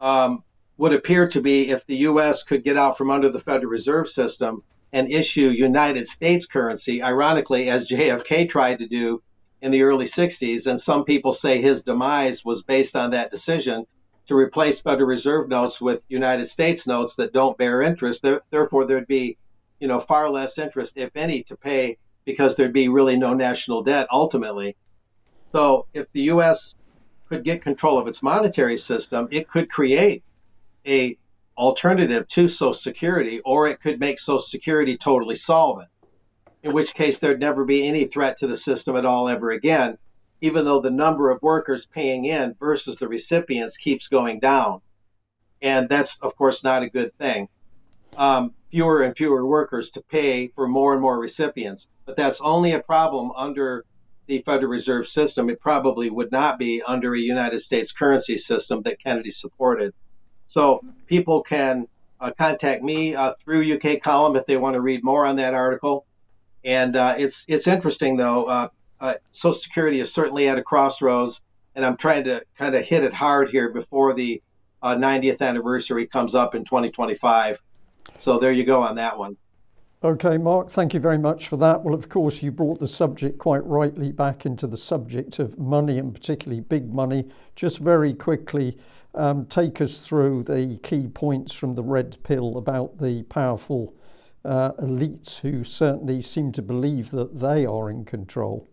um, 0.00 0.42
would 0.76 0.92
appear 0.92 1.28
to 1.28 1.40
be 1.40 1.70
if 1.70 1.86
the 1.86 1.96
U.S. 1.96 2.42
could 2.42 2.64
get 2.64 2.76
out 2.76 2.96
from 2.96 3.10
under 3.10 3.30
the 3.30 3.40
Federal 3.40 3.70
Reserve 3.70 4.08
System 4.08 4.62
and 4.92 5.10
issue 5.10 5.48
United 5.48 6.06
States 6.06 6.46
currency, 6.46 7.02
ironically, 7.02 7.68
as 7.70 7.88
JFK 7.88 8.48
tried 8.48 8.78
to 8.80 8.88
do 8.88 9.22
in 9.62 9.70
the 9.70 9.82
early 9.82 10.06
60s, 10.06 10.66
and 10.66 10.80
some 10.80 11.04
people 11.04 11.32
say 11.32 11.60
his 11.60 11.82
demise 11.82 12.44
was 12.44 12.62
based 12.62 12.96
on 12.96 13.10
that 13.10 13.30
decision 13.30 13.84
to 14.26 14.34
replace 14.34 14.80
Federal 14.80 15.08
Reserve 15.08 15.48
notes 15.48 15.80
with 15.80 16.04
United 16.08 16.46
States 16.46 16.86
notes 16.86 17.16
that 17.16 17.32
don't 17.32 17.58
bear 17.58 17.82
interest. 17.82 18.24
Therefore, 18.50 18.86
there'd 18.86 19.06
be, 19.06 19.36
you 19.80 19.88
know, 19.88 20.00
far 20.00 20.30
less 20.30 20.56
interest, 20.56 20.94
if 20.96 21.14
any, 21.16 21.42
to 21.44 21.56
pay 21.56 21.98
because 22.24 22.54
there'd 22.54 22.72
be 22.72 22.88
really 22.88 23.16
no 23.16 23.34
national 23.34 23.82
debt 23.82 24.06
ultimately. 24.10 24.76
So, 25.52 25.86
if 25.94 26.06
the 26.12 26.22
U.S. 26.22 26.58
could 27.28 27.44
get 27.44 27.62
control 27.62 27.98
of 27.98 28.06
its 28.06 28.22
monetary 28.22 28.78
system, 28.78 29.28
it 29.30 29.48
could 29.48 29.68
create 29.68 30.22
a 30.86 31.18
alternative 31.58 32.26
to 32.28 32.48
Social 32.48 32.72
Security, 32.72 33.40
or 33.44 33.68
it 33.68 33.80
could 33.80 34.00
make 34.00 34.18
Social 34.18 34.40
Security 34.40 34.96
totally 34.96 35.34
solvent 35.34 35.88
in 36.62 36.72
which 36.72 36.94
case 36.94 37.18
there'd 37.18 37.40
never 37.40 37.64
be 37.64 37.86
any 37.86 38.04
threat 38.06 38.38
to 38.38 38.46
the 38.46 38.56
system 38.56 38.96
at 38.96 39.06
all 39.06 39.28
ever 39.28 39.50
again, 39.50 39.96
even 40.40 40.64
though 40.64 40.80
the 40.80 40.90
number 40.90 41.30
of 41.30 41.42
workers 41.42 41.86
paying 41.86 42.26
in 42.26 42.54
versus 42.58 42.96
the 42.96 43.08
recipients 43.08 43.76
keeps 43.76 44.08
going 44.08 44.40
down. 44.40 44.80
And 45.62 45.88
that's, 45.88 46.16
of 46.22 46.36
course, 46.36 46.64
not 46.64 46.82
a 46.82 46.90
good 46.90 47.16
thing. 47.18 47.48
Um, 48.16 48.54
fewer 48.70 49.02
and 49.02 49.16
fewer 49.16 49.46
workers 49.46 49.90
to 49.90 50.02
pay 50.02 50.48
for 50.48 50.66
more 50.66 50.92
and 50.92 51.02
more 51.02 51.18
recipients. 51.18 51.86
But 52.06 52.16
that's 52.16 52.40
only 52.40 52.72
a 52.72 52.80
problem 52.80 53.32
under 53.36 53.84
the 54.26 54.42
Federal 54.42 54.70
Reserve 54.70 55.08
System. 55.08 55.50
It 55.50 55.60
probably 55.60 56.08
would 56.08 56.30
not 56.30 56.58
be 56.58 56.82
under 56.82 57.14
a 57.14 57.18
United 57.18 57.60
States 57.60 57.92
currency 57.92 58.36
system 58.36 58.82
that 58.82 59.02
Kennedy 59.02 59.30
supported. 59.30 59.92
So 60.48 60.80
people 61.06 61.42
can 61.42 61.86
uh, 62.20 62.32
contact 62.36 62.82
me 62.82 63.14
uh, 63.14 63.34
through 63.42 63.74
UK 63.74 64.00
Column 64.00 64.36
if 64.36 64.46
they 64.46 64.56
want 64.56 64.74
to 64.74 64.80
read 64.80 65.02
more 65.02 65.24
on 65.24 65.36
that 65.36 65.54
article. 65.54 66.06
And 66.64 66.96
uh, 66.96 67.14
it's 67.18 67.44
it's 67.48 67.66
interesting 67.66 68.16
though. 68.16 68.44
Uh, 68.44 68.68
uh, 69.00 69.14
Social 69.32 69.54
Security 69.58 70.00
is 70.00 70.12
certainly 70.12 70.48
at 70.48 70.58
a 70.58 70.62
crossroads, 70.62 71.40
and 71.74 71.84
I'm 71.84 71.96
trying 71.96 72.24
to 72.24 72.44
kind 72.58 72.74
of 72.74 72.84
hit 72.84 73.02
it 73.02 73.14
hard 73.14 73.48
here 73.48 73.70
before 73.70 74.12
the 74.12 74.42
90th 74.82 75.40
uh, 75.40 75.44
anniversary 75.44 76.06
comes 76.06 76.34
up 76.34 76.54
in 76.54 76.64
2025. 76.64 77.58
So 78.18 78.38
there 78.38 78.52
you 78.52 78.64
go 78.64 78.82
on 78.82 78.96
that 78.96 79.18
one. 79.18 79.36
Okay, 80.02 80.38
Mark, 80.38 80.70
thank 80.70 80.94
you 80.94 81.00
very 81.00 81.18
much 81.18 81.48
for 81.48 81.58
that. 81.58 81.82
Well, 81.82 81.94
of 81.94 82.08
course, 82.08 82.42
you 82.42 82.50
brought 82.50 82.80
the 82.80 82.86
subject 82.86 83.38
quite 83.38 83.64
rightly 83.66 84.12
back 84.12 84.46
into 84.46 84.66
the 84.66 84.78
subject 84.78 85.38
of 85.38 85.58
money 85.58 85.98
and 85.98 86.14
particularly 86.14 86.60
big 86.60 86.90
money. 86.90 87.28
Just 87.54 87.78
very 87.80 88.14
quickly, 88.14 88.78
um, 89.14 89.44
take 89.44 89.78
us 89.82 89.98
through 89.98 90.44
the 90.44 90.78
key 90.82 91.06
points 91.08 91.52
from 91.52 91.74
the 91.74 91.82
red 91.82 92.16
pill 92.22 92.56
about 92.56 92.98
the 92.98 93.24
powerful 93.24 93.94
uh, 94.44 94.72
elites 94.72 95.40
who 95.40 95.64
certainly 95.64 96.22
seem 96.22 96.52
to 96.52 96.62
believe 96.62 97.10
that 97.10 97.40
they 97.40 97.66
are 97.66 97.90
in 97.90 98.04
control. 98.04 98.66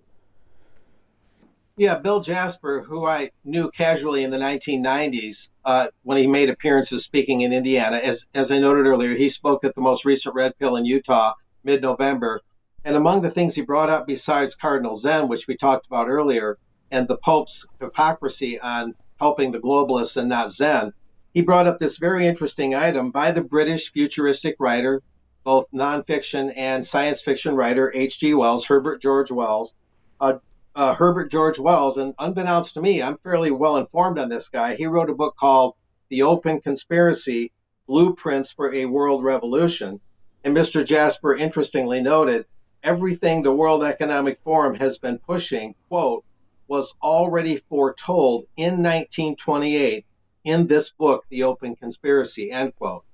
Yeah, 1.80 2.00
Bill 2.00 2.22
Jasper, 2.22 2.82
who 2.82 3.06
I 3.06 3.30
knew 3.46 3.70
casually 3.70 4.24
in 4.24 4.32
the 4.32 4.38
1990s 4.38 5.50
uh, 5.64 5.88
when 6.02 6.18
he 6.18 6.26
made 6.26 6.50
appearances 6.50 7.04
speaking 7.04 7.42
in 7.42 7.54
Indiana, 7.54 7.98
as, 7.98 8.26
as 8.34 8.52
I 8.52 8.58
noted 8.58 8.88
earlier, 8.88 9.16
he 9.16 9.30
spoke 9.30 9.64
at 9.64 9.76
the 9.76 9.82
most 9.82 10.04
recent 10.04 10.34
Red 10.34 10.58
Pill 10.58 10.76
in 10.78 10.86
Utah 10.86 11.34
mid 11.64 11.84
November. 11.84 12.42
And 12.84 12.96
among 12.96 13.22
the 13.22 13.30
things 13.30 13.54
he 13.54 13.62
brought 13.62 13.90
up, 13.90 14.08
besides 14.08 14.56
Cardinal 14.56 14.96
Zen, 14.96 15.28
which 15.28 15.48
we 15.48 15.56
talked 15.56 15.86
about 15.86 16.08
earlier, 16.10 16.58
and 16.90 17.08
the 17.08 17.18
Pope's 17.18 17.66
hypocrisy 17.80 18.60
on 18.60 18.96
helping 19.20 19.52
the 19.52 19.60
globalists 19.60 20.18
and 20.18 20.30
not 20.30 20.50
Zen, 20.50 20.94
he 21.32 21.42
brought 21.42 21.68
up 21.68 21.80
this 21.80 21.98
very 21.98 22.28
interesting 22.28 22.74
item 22.74 23.12
by 23.12 23.32
the 23.32 23.42
British 23.42 23.92
futuristic 23.92 24.56
writer, 24.60 25.04
both 25.48 25.72
nonfiction 25.72 26.52
and 26.58 26.86
science 26.86 27.22
fiction 27.22 27.56
writer 27.56 27.90
H.G. 27.96 28.34
Wells, 28.34 28.66
Herbert 28.66 29.02
George 29.02 29.32
Wells. 29.32 29.72
Uh, 30.20 30.40
uh, 30.76 30.94
Herbert 30.94 31.32
George 31.32 31.58
Wells, 31.58 31.96
and 31.96 32.14
unbeknownst 32.20 32.74
to 32.74 32.82
me, 32.82 33.02
I'm 33.02 33.18
fairly 33.20 33.50
well 33.50 33.78
informed 33.78 34.20
on 34.20 34.28
this 34.28 34.50
guy. 34.50 34.76
He 34.76 34.88
wrote 34.88 35.10
a 35.10 35.16
book 35.16 35.38
called 35.40 35.76
The 36.10 36.24
Open 36.24 36.60
Conspiracy 36.60 37.54
Blueprints 37.88 38.52
for 38.52 38.74
a 38.74 38.84
World 38.88 39.24
Revolution. 39.24 40.02
And 40.44 40.54
Mr. 40.54 40.86
Jasper 40.86 41.34
interestingly 41.34 42.02
noted 42.02 42.46
everything 42.84 43.42
the 43.42 43.56
World 43.56 43.86
Economic 43.86 44.42
Forum 44.44 44.76
has 44.76 44.98
been 44.98 45.18
pushing, 45.18 45.76
quote, 45.88 46.26
was 46.68 46.94
already 47.02 47.64
foretold 47.70 48.48
in 48.58 48.84
1928 48.84 50.06
in 50.44 50.68
this 50.68 50.90
book, 50.90 51.24
The 51.30 51.44
Open 51.44 51.78
Conspiracy, 51.78 52.52
end 52.52 52.76
quote. 52.76 53.06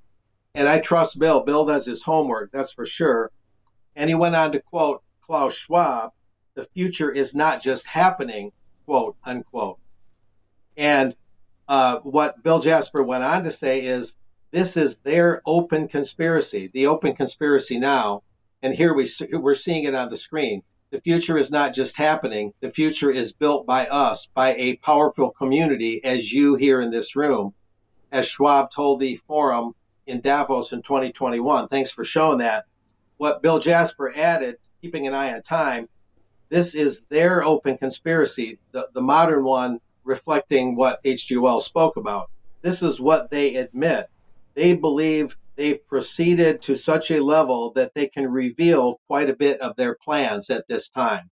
And 0.56 0.68
I 0.68 0.80
trust 0.80 1.20
Bill. 1.20 1.41
Bill 1.41 1.66
does 1.66 1.86
his 1.86 2.04
homework, 2.04 2.51
that's 2.51 2.72
for 2.72 2.86
sure. 2.86 3.32
And 3.95 4.10
he 4.10 4.16
went 4.16 4.36
on 4.36 4.51
to 4.51 4.60
quote 4.60 5.01
Klaus 5.22 5.54
Schwab 5.54 6.12
the 6.56 6.66
future 6.74 7.12
is 7.12 7.34
not 7.34 7.64
just 7.64 7.86
happening, 7.88 8.51
quote 8.86 9.16
unquote. 9.24 9.80
And 10.78 11.16
uh, 11.68 11.99
what 11.99 12.43
Bill 12.43 12.60
Jasper 12.60 13.01
went 13.01 13.24
on 13.24 13.43
to 13.43 13.51
say 13.51 13.82
is 13.82 14.14
this 14.51 14.78
is 14.78 14.95
their 14.97 15.41
open 15.45 15.88
conspiracy, 15.88 16.70
the 16.74 16.88
open 16.88 17.16
conspiracy 17.16 17.80
now. 17.80 18.22
And 18.62 18.74
here 18.74 18.93
we, 18.93 19.10
we're 19.32 19.56
seeing 19.56 19.86
it 19.86 19.95
on 19.95 20.10
the 20.10 20.18
screen. 20.18 20.62
The 20.91 21.01
future 21.01 21.38
is 21.39 21.49
not 21.49 21.74
just 21.74 21.97
happening, 21.97 22.54
the 22.60 22.70
future 22.70 23.10
is 23.10 23.34
built 23.34 23.66
by 23.66 23.88
us, 23.88 24.28
by 24.36 24.54
a 24.54 24.76
powerful 24.76 25.32
community, 25.32 26.04
as 26.04 26.32
you 26.32 26.54
here 26.54 26.82
in 26.82 26.91
this 26.91 27.16
room, 27.16 27.56
as 28.12 28.28
Schwab 28.28 28.70
told 28.70 28.99
the 28.99 29.16
forum 29.16 29.74
in 30.08 30.22
Davos 30.22 30.72
in 30.72 30.82
2021. 30.82 31.68
Thanks 31.68 31.91
for 31.91 32.04
showing 32.04 32.39
that. 32.39 32.66
What 33.18 33.41
Bill 33.41 33.60
Jasper 33.60 34.14
added, 34.16 34.58
keeping 34.82 35.08
an 35.08 35.14
eye 35.14 35.34
on 35.34 35.43
time, 35.43 35.88
this 36.49 36.76
is 36.76 37.01
their 37.10 37.43
open 37.43 37.78
conspiracy, 37.78 38.60
the, 38.72 38.88
the 38.93 39.01
modern 39.01 39.43
one 39.43 39.80
reflecting 40.04 40.76
what 40.76 40.99
H.G. 41.04 41.38
Wells 41.38 41.66
spoke 41.66 41.97
about. 41.97 42.30
This 42.62 42.82
is 42.82 42.99
what 42.99 43.30
they 43.30 43.56
admit. 43.56 44.08
They 44.54 44.74
believe 44.74 45.36
they've 45.56 45.86
proceeded 45.88 46.62
to 46.64 46.76
such 46.76 47.12
a 47.12 47.24
level 47.24 47.72
that 47.74 47.93
they 47.93 48.08
can 48.08 48.30
reveal 48.30 48.99
quite 49.08 49.30
a 49.30 49.36
bit 49.36 49.62
of 49.62 49.76
their 49.76 49.95
plans 49.95 50.49
at 50.49 50.68
this 50.68 50.88
time. 50.89 51.30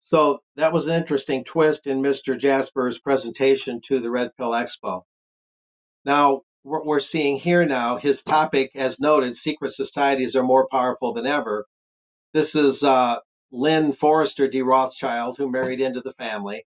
So 0.00 0.42
that 0.56 0.72
was 0.72 0.86
an 0.86 0.94
interesting 0.94 1.44
twist 1.44 1.86
in 1.86 2.00
Mr. 2.00 2.38
Jasper's 2.38 2.98
presentation 2.98 3.80
to 3.88 3.98
the 3.98 4.10
Red 4.10 4.30
Pill 4.36 4.50
Expo. 4.50 5.02
Now, 6.04 6.42
what 6.62 6.86
we're 6.86 7.00
seeing 7.00 7.38
here 7.38 7.64
now, 7.66 7.96
his 7.98 8.22
topic, 8.22 8.70
as 8.74 8.98
noted, 9.00 9.36
secret 9.36 9.72
societies 9.72 10.36
are 10.36 10.42
more 10.42 10.68
powerful 10.70 11.12
than 11.14 11.26
ever. 11.26 11.66
This 12.34 12.54
is 12.54 12.84
uh, 12.84 13.18
Lynn 13.52 13.92
Forester 13.92 14.48
de 14.48 14.62
Rothschild, 14.62 15.38
who 15.38 15.50
married 15.50 15.80
into 15.80 16.00
the 16.02 16.12
family, 16.14 16.64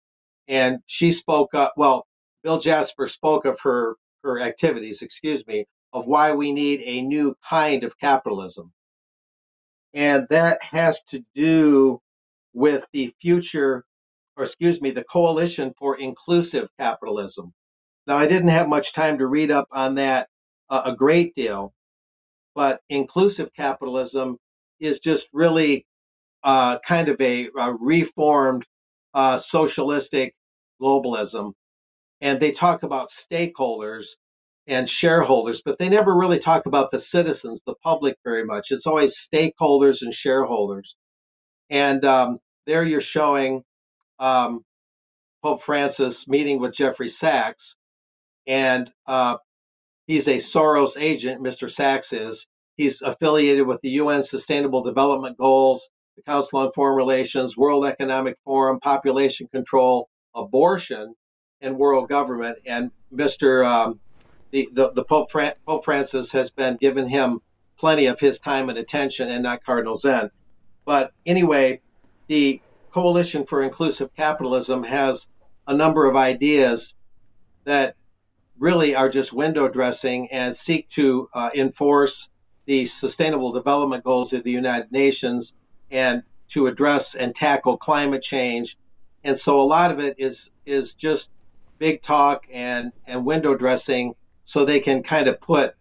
and 0.49 0.79
she 0.87 1.11
spoke. 1.11 1.51
Well, 1.77 2.07
Bill 2.45 2.59
Jasper 2.61 3.09
spoke 3.09 3.45
of 3.45 3.59
her 3.61 3.97
her 4.25 4.41
activities, 4.41 5.03
excuse 5.03 5.47
me, 5.47 5.67
of 5.93 6.07
why 6.07 6.33
we 6.33 6.53
need 6.53 6.83
a 6.85 7.03
new 7.03 7.35
kind 7.49 7.85
of 7.85 7.99
capitalism, 7.99 8.73
and 9.95 10.27
that 10.31 10.63
has 10.63 10.97
to 11.11 11.25
do 11.35 12.01
with 12.55 12.85
the 12.93 13.13
future, 13.21 13.85
or 14.37 14.45
excuse 14.45 14.81
me, 14.81 14.91
the 14.93 15.05
Coalition 15.05 15.73
for 15.79 15.99
Inclusive 15.99 16.69
Capitalism. 16.79 17.53
Now, 18.09 18.19
I 18.19 18.27
didn't 18.27 18.49
have 18.49 18.71
much 18.71 18.95
time 18.95 19.19
to 19.19 19.27
read 19.27 19.51
up 19.51 19.69
on 19.71 19.97
that 19.97 20.29
uh, 20.71 20.81
a 20.87 20.97
great 20.97 21.35
deal, 21.35 21.75
but 22.55 22.81
inclusive 22.89 23.51
capitalism 23.55 24.39
is 24.81 24.99
just 24.99 25.27
really 25.35 25.85
uh, 26.43 26.79
kind 26.79 27.11
of 27.11 27.21
a, 27.21 27.49
a 27.59 27.75
reformed 27.75 28.65
uh, 29.13 29.37
socialistic 29.37 30.35
globalism. 30.81 31.53
And 32.23 32.41
they 32.41 32.51
talk 32.51 32.83
about 32.83 33.11
stakeholders 33.11 34.07
and 34.67 34.89
shareholders, 34.89 35.61
but 35.63 35.79
they 35.79 35.91
never 35.91 36.17
really 36.17 36.39
talk 36.39 36.65
about 36.65 36.91
the 36.91 37.01
citizens, 37.01 37.61
the 37.67 37.75
public, 37.85 38.17
very 38.25 38.45
much. 38.45 38.71
It's 38.71 38.87
always 38.87 39.19
stakeholders 39.19 40.01
and 40.01 40.15
shareholders. 40.15 40.97
And 41.69 42.03
um, 42.07 42.39
there 42.67 42.85
you're 42.85 43.03
showing 43.03 43.65
um, 44.19 44.65
Pope 45.43 45.63
Francis 45.63 46.27
meeting 46.27 46.59
with 46.59 46.73
Jeffrey 46.75 47.09
Sachs, 47.09 47.77
and 48.49 48.91
uh, 49.07 49.37
he's 50.09 50.27
a 50.27 50.37
Soros 50.37 50.97
agent, 50.99 51.41
Mr. 51.41 51.73
Sachs 51.73 52.13
is. 52.13 52.47
He's 52.77 52.97
affiliated 53.05 53.67
with 53.67 53.81
the 53.83 53.91
UN 53.91 54.23
Sustainable 54.23 54.83
Development 54.83 55.37
Goals 55.37 55.89
the 56.19 56.23
Council 56.23 56.59
on 56.59 56.73
Foreign 56.75 56.97
Relations, 56.97 57.57
World 57.57 57.87
Economic 57.87 58.37
Forum, 58.45 58.81
population 58.81 59.47
control, 59.53 60.09
abortion, 60.35 61.15
and 61.61 61.77
world 61.79 62.09
government. 62.09 62.59
And 62.67 62.91
Mr. 63.15 63.65
Um, 63.65 64.01
the, 64.51 64.69
the, 64.73 64.91
the 64.95 65.05
Pope, 65.05 65.31
Fran- 65.31 65.55
Pope 65.67 65.85
Francis 65.85 66.33
has 66.33 66.51
been 66.51 66.77
given 66.77 67.09
him 67.09 67.41
plenty 67.79 68.07
of 68.07 68.19
his 68.19 68.39
time 68.39 68.69
and 68.69 68.79
attention, 68.79 69.29
and 69.29 69.45
not 69.45 69.65
Cardinal 69.65 69.95
Zen. 69.95 70.31
But 70.85 71.13
anyway, 71.25 71.81
the 72.27 72.61
Coalition 72.93 73.47
for 73.47 73.63
Inclusive 73.63 74.11
Capitalism 74.17 74.83
has 74.83 75.27
a 75.69 75.75
number 75.75 76.07
of 76.07 76.17
ideas 76.17 76.95
that 77.65 77.95
really 78.59 78.95
are 78.95 79.09
just 79.09 79.33
window 79.33 79.69
dressing 79.69 80.31
and 80.31 80.55
seek 80.55 80.89
to 80.91 81.29
uh, 81.35 81.51
enforce 81.55 82.29
the 82.67 82.87
Sustainable 82.87 83.53
Development 83.53 84.05
Goals 84.05 84.33
of 84.33 84.45
the 84.45 84.51
United 84.51 84.93
Nations 84.93 85.55
and 85.91 86.23
to 86.51 86.67
address 86.67 87.15
and 87.15 87.35
tackle 87.35 87.77
climate 87.77 88.23
change. 88.23 88.77
And 89.25 89.39
so 89.39 89.61
a 89.61 89.63
lot 89.63 89.91
of 89.91 89.99
it 89.99 90.17
is 90.19 90.51
is 90.67 90.95
just 90.95 91.31
big 91.79 92.03
talk 92.03 92.47
and 92.53 92.93
and 93.07 93.25
window 93.25 93.55
dressing, 93.55 94.15
so 94.45 94.65
they 94.65 94.81
can 94.81 95.03
kind 95.03 95.29
of 95.29 95.41
put 95.41 95.75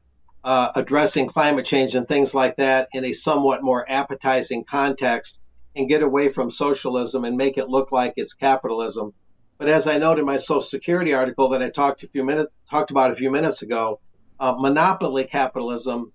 uh, 0.44 0.72
addressing 0.76 1.28
climate 1.28 1.66
change 1.66 1.96
and 1.96 2.08
things 2.08 2.34
like 2.34 2.56
that 2.56 2.88
in 2.94 3.04
a 3.06 3.12
somewhat 3.12 3.64
more 3.64 3.90
appetizing 3.90 4.64
context 4.64 5.40
and 5.76 5.90
get 5.90 6.02
away 6.02 6.30
from 6.30 6.50
socialism 6.50 7.26
and 7.26 7.36
make 7.36 7.58
it 7.58 7.70
look 7.70 7.92
like 7.92 8.14
it's 8.16 8.34
capitalism. 8.34 9.14
But 9.58 9.70
as 9.70 9.88
I 9.88 9.98
noted 9.98 10.20
in 10.22 10.26
my 10.28 10.38
Social 10.38 10.62
Security 10.62 11.14
article 11.14 11.50
that 11.50 11.64
I 11.64 11.70
talked 11.70 12.04
a 12.04 12.08
few 12.08 12.24
minutes 12.24 12.52
talked 12.70 12.92
about 12.92 13.12
a 13.12 13.16
few 13.16 13.32
minutes 13.32 13.64
ago, 13.64 14.00
uh, 14.40 14.54
monopoly 14.54 15.24
capitalism 15.24 16.14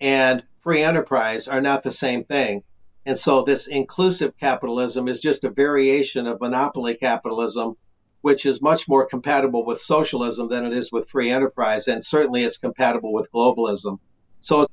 and 0.00 0.42
free 0.62 0.82
enterprise 0.82 1.46
are 1.46 1.60
not 1.60 1.84
the 1.84 1.92
same 1.92 2.24
thing. 2.24 2.64
And 3.06 3.16
so 3.16 3.42
this 3.42 3.68
inclusive 3.68 4.36
capitalism 4.38 5.06
is 5.06 5.20
just 5.20 5.44
a 5.44 5.50
variation 5.50 6.26
of 6.26 6.40
monopoly 6.40 6.94
capitalism, 6.94 7.76
which 8.20 8.46
is 8.46 8.60
much 8.60 8.88
more 8.88 9.06
compatible 9.06 9.64
with 9.64 9.80
socialism 9.80 10.48
than 10.48 10.64
it 10.64 10.72
is 10.72 10.90
with 10.90 11.08
free 11.08 11.30
enterprise, 11.30 11.86
and 11.86 12.02
certainly 12.02 12.42
is 12.42 12.58
compatible 12.58 13.12
with 13.12 13.30
globalism. 13.32 13.98
So 14.40 14.62
it's 14.62 14.72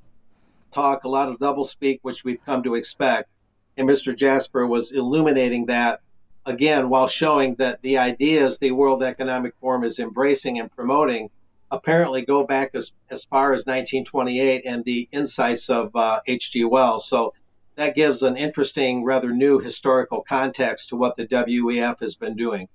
talk, 0.71 1.03
a 1.03 1.09
lot 1.09 1.29
of 1.29 1.39
doublespeak, 1.39 1.99
which 2.01 2.23
we've 2.23 2.43
come 2.43 2.63
to 2.63 2.75
expect. 2.75 3.29
And 3.77 3.87
Mr. 3.87 4.15
Jasper 4.15 4.65
was 4.65 4.91
illuminating 4.91 5.67
that 5.67 6.01
again 6.45 6.89
while 6.89 7.07
showing 7.07 7.55
that 7.55 7.81
the 7.81 7.97
ideas 7.97 8.57
the 8.57 8.71
World 8.71 9.03
Economic 9.03 9.53
Forum 9.59 9.83
is 9.83 9.99
embracing 9.99 10.59
and 10.59 10.71
promoting 10.71 11.29
apparently 11.71 12.23
go 12.23 12.43
back 12.43 12.71
as, 12.73 12.91
as 13.09 13.23
far 13.25 13.53
as 13.53 13.59
1928 13.59 14.63
and 14.65 14.83
the 14.83 15.07
insights 15.11 15.69
of 15.69 15.91
H.G. 16.25 16.63
Uh, 16.63 16.67
Wells. 16.67 17.07
So 17.07 17.33
that 17.75 17.95
gives 17.95 18.23
an 18.23 18.35
interesting, 18.35 19.03
rather 19.03 19.31
new 19.31 19.59
historical 19.59 20.23
context 20.27 20.89
to 20.89 20.95
what 20.95 21.15
the 21.15 21.27
WEF 21.27 21.99
has 21.99 22.15
been 22.15 22.35
doing. 22.35 22.67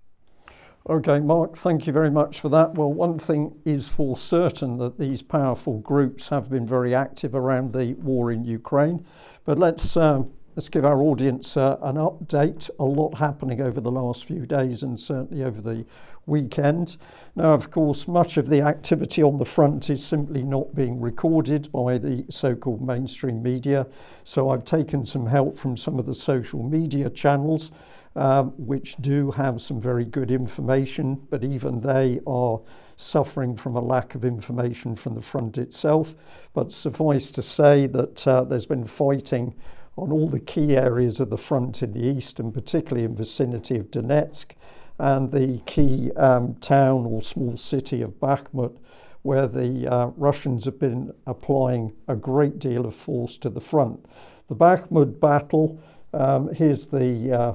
Okay, 0.89 1.19
Mark, 1.19 1.57
thank 1.57 1.87
you 1.87 1.93
very 1.95 2.11
much 2.11 2.41
for 2.41 2.51
that. 2.51 2.75
Well, 2.75 2.93
one 2.93 3.19
thing 3.19 3.59
is 3.65 3.89
for 3.89 4.19
certain 4.19 4.77
that 4.79 4.99
these 4.99 5.23
powerful 5.23 5.79
groups 5.79 6.29
have 6.29 6.51
been 6.51 6.67
very 6.67 6.95
active 6.95 7.35
around 7.35 7.73
the 7.73 7.95
war 7.95 8.31
in 8.31 8.45
Ukraine. 8.45 9.05
But 9.45 9.59
let's 9.59 9.97
uh, 9.97 10.25
let's 10.57 10.69
give 10.69 10.85
our 10.85 11.01
audience 11.03 11.57
uh, 11.57 11.77
an 11.83 11.97
update. 11.97 12.71
A 12.79 12.85
lot 12.85 13.15
happening 13.15 13.61
over 13.61 13.81
the 13.81 13.91
last 13.91 14.25
few 14.25 14.47
days 14.47 14.83
and 14.83 14.99
certainly 14.99 15.45
over 15.45 15.61
the 15.61 15.85
weekend. 16.27 16.97
Now, 17.35 17.53
of 17.53 17.71
course, 17.71 18.07
much 18.07 18.37
of 18.37 18.49
the 18.49 18.61
activity 18.61 19.23
on 19.23 19.37
the 19.37 19.45
front 19.45 19.91
is 19.91 20.05
simply 20.05 20.43
not 20.43 20.75
being 20.75 21.01
recorded 21.01 21.71
by 21.73 21.99
the 21.99 22.25
so 22.31 22.55
called 22.55 22.81
mainstream 22.81 23.43
media. 23.43 23.87
So 24.23 24.51
I've 24.51 24.65
taken 24.65 25.05
some 25.05 25.27
help 25.27 25.59
from 25.59 25.77
some 25.77 25.99
of 25.99 26.07
the 26.07 26.15
social 26.15 26.63
media 26.63 27.11
channels. 27.11 27.73
Um, 28.17 28.51
which 28.57 28.95
do 28.99 29.33
have 29.33 29.61
some 29.61 29.81
very 29.81 30.05
good 30.05 30.31
information, 30.31 31.21
but 31.31 31.43
even 31.43 31.81
they 31.81 32.21
are 32.29 32.61
suffering 32.95 33.57
from 33.57 33.75
a 33.75 33.81
lack 33.81 34.15
of 34.15 34.25
information 34.25 34.95
from 34.95 35.17
the 35.17 35.21
front 35.21 35.59
itself. 35.59 36.15
But 36.53 36.71
suffice 36.71 37.33
to 37.33 37.43
say 37.43 37.89
that 37.89 38.25
uh, 38.29 38.45
there's 38.45 38.67
been 38.67 38.85
fighting 38.87 39.53
on 39.97 40.11
all 40.11 40.29
the 40.29 40.41
key 40.41 40.77
areas 40.77 41.21
of 41.21 41.31
the 41.31 41.39
front 41.39 41.83
in 41.83 41.93
the 41.93 42.05
east, 42.05 42.41
and 42.41 42.53
particularly 42.53 43.05
in 43.05 43.15
vicinity 43.15 43.77
of 43.77 43.91
Donetsk 43.91 44.53
and 44.99 45.31
the 45.31 45.61
key 45.67 46.11
um, 46.13 46.55
town 46.57 47.05
or 47.07 47.21
small 47.21 47.57
city 47.57 48.03
of 48.03 48.19
Bakhmut, 48.21 48.77
where 49.23 49.47
the 49.47 49.91
uh, 49.91 50.07
Russians 50.17 50.65
have 50.67 50.79
been 50.79 51.13
applying 51.27 51.93
a 52.09 52.15
great 52.15 52.59
deal 52.59 52.87
of 52.87 52.95
force 52.95 53.37
to 53.39 53.49
the 53.49 53.61
front. 53.61 54.05
The 54.49 54.55
Bakhmut 54.55 55.19
battle, 55.19 55.81
um, 56.13 56.53
here's 56.53 56.87
the, 56.87 57.33
uh, 57.33 57.55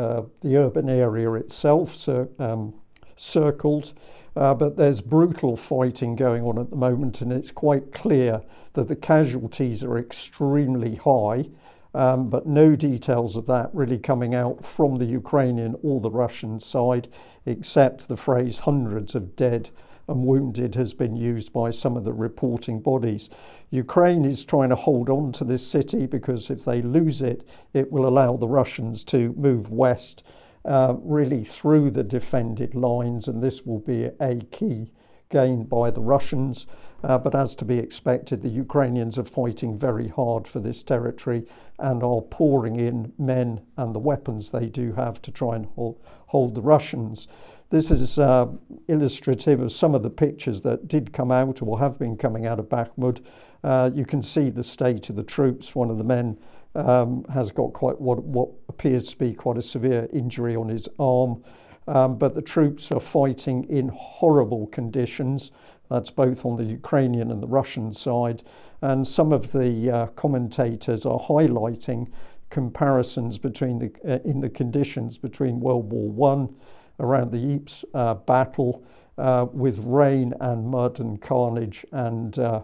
uh, 0.00 0.22
the 0.40 0.56
urban 0.56 0.88
area 0.88 1.32
itself 1.34 1.94
so, 1.94 2.28
um, 2.38 2.74
circled, 3.16 3.92
uh, 4.36 4.54
but 4.54 4.76
there's 4.76 5.00
brutal 5.00 5.56
fighting 5.56 6.16
going 6.16 6.42
on 6.42 6.58
at 6.58 6.70
the 6.70 6.76
moment, 6.76 7.20
and 7.20 7.32
it's 7.32 7.50
quite 7.50 7.92
clear 7.92 8.40
that 8.72 8.88
the 8.88 8.96
casualties 8.96 9.84
are 9.84 9.98
extremely 9.98 10.94
high. 10.94 11.44
Um, 11.92 12.30
but 12.30 12.46
no 12.46 12.76
details 12.76 13.36
of 13.36 13.46
that 13.46 13.70
really 13.74 13.98
coming 13.98 14.34
out 14.34 14.64
from 14.64 14.96
the 14.96 15.04
Ukrainian 15.04 15.74
or 15.82 16.00
the 16.00 16.10
Russian 16.10 16.60
side, 16.60 17.08
except 17.46 18.06
the 18.06 18.16
phrase 18.16 18.60
hundreds 18.60 19.14
of 19.14 19.34
dead 19.34 19.70
and 20.06 20.24
wounded 20.24 20.74
has 20.74 20.92
been 20.92 21.16
used 21.16 21.52
by 21.52 21.70
some 21.70 21.96
of 21.96 22.04
the 22.04 22.12
reporting 22.12 22.80
bodies. 22.80 23.30
Ukraine 23.70 24.24
is 24.24 24.44
trying 24.44 24.68
to 24.68 24.76
hold 24.76 25.08
on 25.08 25.32
to 25.32 25.44
this 25.44 25.66
city 25.66 26.06
because 26.06 26.50
if 26.50 26.64
they 26.64 26.82
lose 26.82 27.22
it, 27.22 27.44
it 27.74 27.90
will 27.90 28.06
allow 28.06 28.36
the 28.36 28.48
Russians 28.48 29.04
to 29.04 29.32
move 29.36 29.70
west, 29.70 30.24
uh, 30.64 30.94
really 31.00 31.44
through 31.44 31.90
the 31.90 32.02
defended 32.02 32.74
lines, 32.74 33.28
and 33.28 33.42
this 33.42 33.64
will 33.64 33.78
be 33.80 34.10
a 34.20 34.40
key 34.50 34.90
gained 35.30 35.68
by 35.68 35.90
the 35.90 36.00
Russians. 36.00 36.66
Uh, 37.02 37.16
but 37.16 37.34
as 37.34 37.54
to 37.56 37.64
be 37.64 37.78
expected, 37.78 38.42
the 38.42 38.48
Ukrainians 38.48 39.16
are 39.18 39.24
fighting 39.24 39.78
very 39.78 40.08
hard 40.08 40.46
for 40.46 40.60
this 40.60 40.82
territory 40.82 41.46
and 41.78 42.02
are 42.02 42.20
pouring 42.20 42.76
in 42.76 43.12
men 43.18 43.60
and 43.78 43.94
the 43.94 43.98
weapons 43.98 44.50
they 44.50 44.66
do 44.66 44.92
have 44.92 45.22
to 45.22 45.30
try 45.30 45.56
and 45.56 45.66
hold, 45.74 45.98
hold 46.26 46.54
the 46.54 46.60
Russians. 46.60 47.26
This 47.70 47.90
is 47.90 48.18
uh, 48.18 48.48
illustrative 48.88 49.60
of 49.60 49.72
some 49.72 49.94
of 49.94 50.02
the 50.02 50.10
pictures 50.10 50.60
that 50.62 50.88
did 50.88 51.12
come 51.12 51.30
out 51.30 51.62
or 51.62 51.78
have 51.78 51.98
been 51.98 52.16
coming 52.16 52.44
out 52.44 52.58
of 52.58 52.68
Bakhmut. 52.68 53.24
Uh, 53.62 53.90
you 53.94 54.04
can 54.04 54.22
see 54.22 54.50
the 54.50 54.62
state 54.62 55.08
of 55.08 55.16
the 55.16 55.22
troops. 55.22 55.74
One 55.74 55.88
of 55.88 55.96
the 55.96 56.04
men 56.04 56.36
um, 56.74 57.24
has 57.32 57.50
got 57.50 57.72
quite 57.72 58.00
what, 58.00 58.22
what 58.24 58.48
appears 58.68 59.08
to 59.10 59.16
be 59.16 59.32
quite 59.32 59.56
a 59.56 59.62
severe 59.62 60.08
injury 60.12 60.56
on 60.56 60.68
his 60.68 60.88
arm. 60.98 61.42
Um, 61.90 62.18
but 62.18 62.34
the 62.34 62.42
troops 62.42 62.92
are 62.92 63.00
fighting 63.00 63.64
in 63.68 63.88
horrible 63.88 64.68
conditions. 64.68 65.50
That's 65.90 66.10
both 66.12 66.46
on 66.46 66.54
the 66.54 66.62
Ukrainian 66.62 67.32
and 67.32 67.42
the 67.42 67.48
Russian 67.48 67.92
side. 67.92 68.44
And 68.80 69.04
some 69.04 69.32
of 69.32 69.50
the 69.50 69.90
uh, 69.90 70.06
commentators 70.14 71.04
are 71.04 71.18
highlighting 71.18 72.06
comparisons 72.48 73.38
between 73.38 73.80
the, 73.80 73.90
uh, 74.08 74.18
in 74.24 74.40
the 74.40 74.48
conditions 74.48 75.18
between 75.18 75.58
World 75.58 75.90
War 75.90 76.08
One 76.08 76.54
around 77.00 77.32
the 77.32 77.54
Ypres 77.54 77.84
uh, 77.92 78.14
battle 78.14 78.84
uh, 79.18 79.46
with 79.52 79.76
rain 79.80 80.32
and 80.40 80.68
mud 80.68 81.00
and 81.00 81.20
carnage 81.20 81.84
and 81.90 82.38
uh, 82.38 82.62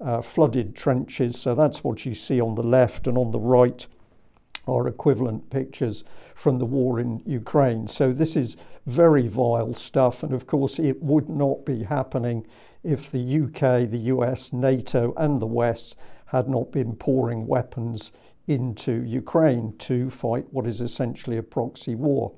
uh, 0.00 0.22
flooded 0.22 0.76
trenches. 0.76 1.36
So 1.36 1.56
that's 1.56 1.82
what 1.82 2.06
you 2.06 2.14
see 2.14 2.40
on 2.40 2.54
the 2.54 2.62
left 2.62 3.08
and 3.08 3.18
on 3.18 3.32
the 3.32 3.40
right 3.40 3.84
are 4.66 4.86
equivalent 4.88 5.50
pictures 5.50 6.04
from 6.34 6.58
the 6.58 6.64
war 6.64 7.00
in 7.00 7.22
Ukraine. 7.26 7.88
So 7.88 8.12
this 8.12 8.36
is 8.36 8.56
very 8.86 9.28
vile 9.28 9.74
stuff, 9.74 10.22
and 10.22 10.32
of 10.32 10.46
course, 10.46 10.78
it 10.78 11.02
would 11.02 11.28
not 11.28 11.64
be 11.64 11.82
happening 11.82 12.46
if 12.84 13.10
the 13.10 13.42
UK, 13.42 13.90
the 13.90 14.10
US, 14.14 14.52
NATO, 14.52 15.14
and 15.16 15.40
the 15.40 15.46
West 15.46 15.96
had 16.26 16.48
not 16.48 16.72
been 16.72 16.96
pouring 16.96 17.46
weapons 17.46 18.12
into 18.48 19.02
Ukraine 19.04 19.74
to 19.78 20.10
fight 20.10 20.46
what 20.50 20.66
is 20.66 20.80
essentially 20.80 21.36
a 21.36 21.42
proxy 21.42 21.94
war. 21.94 22.32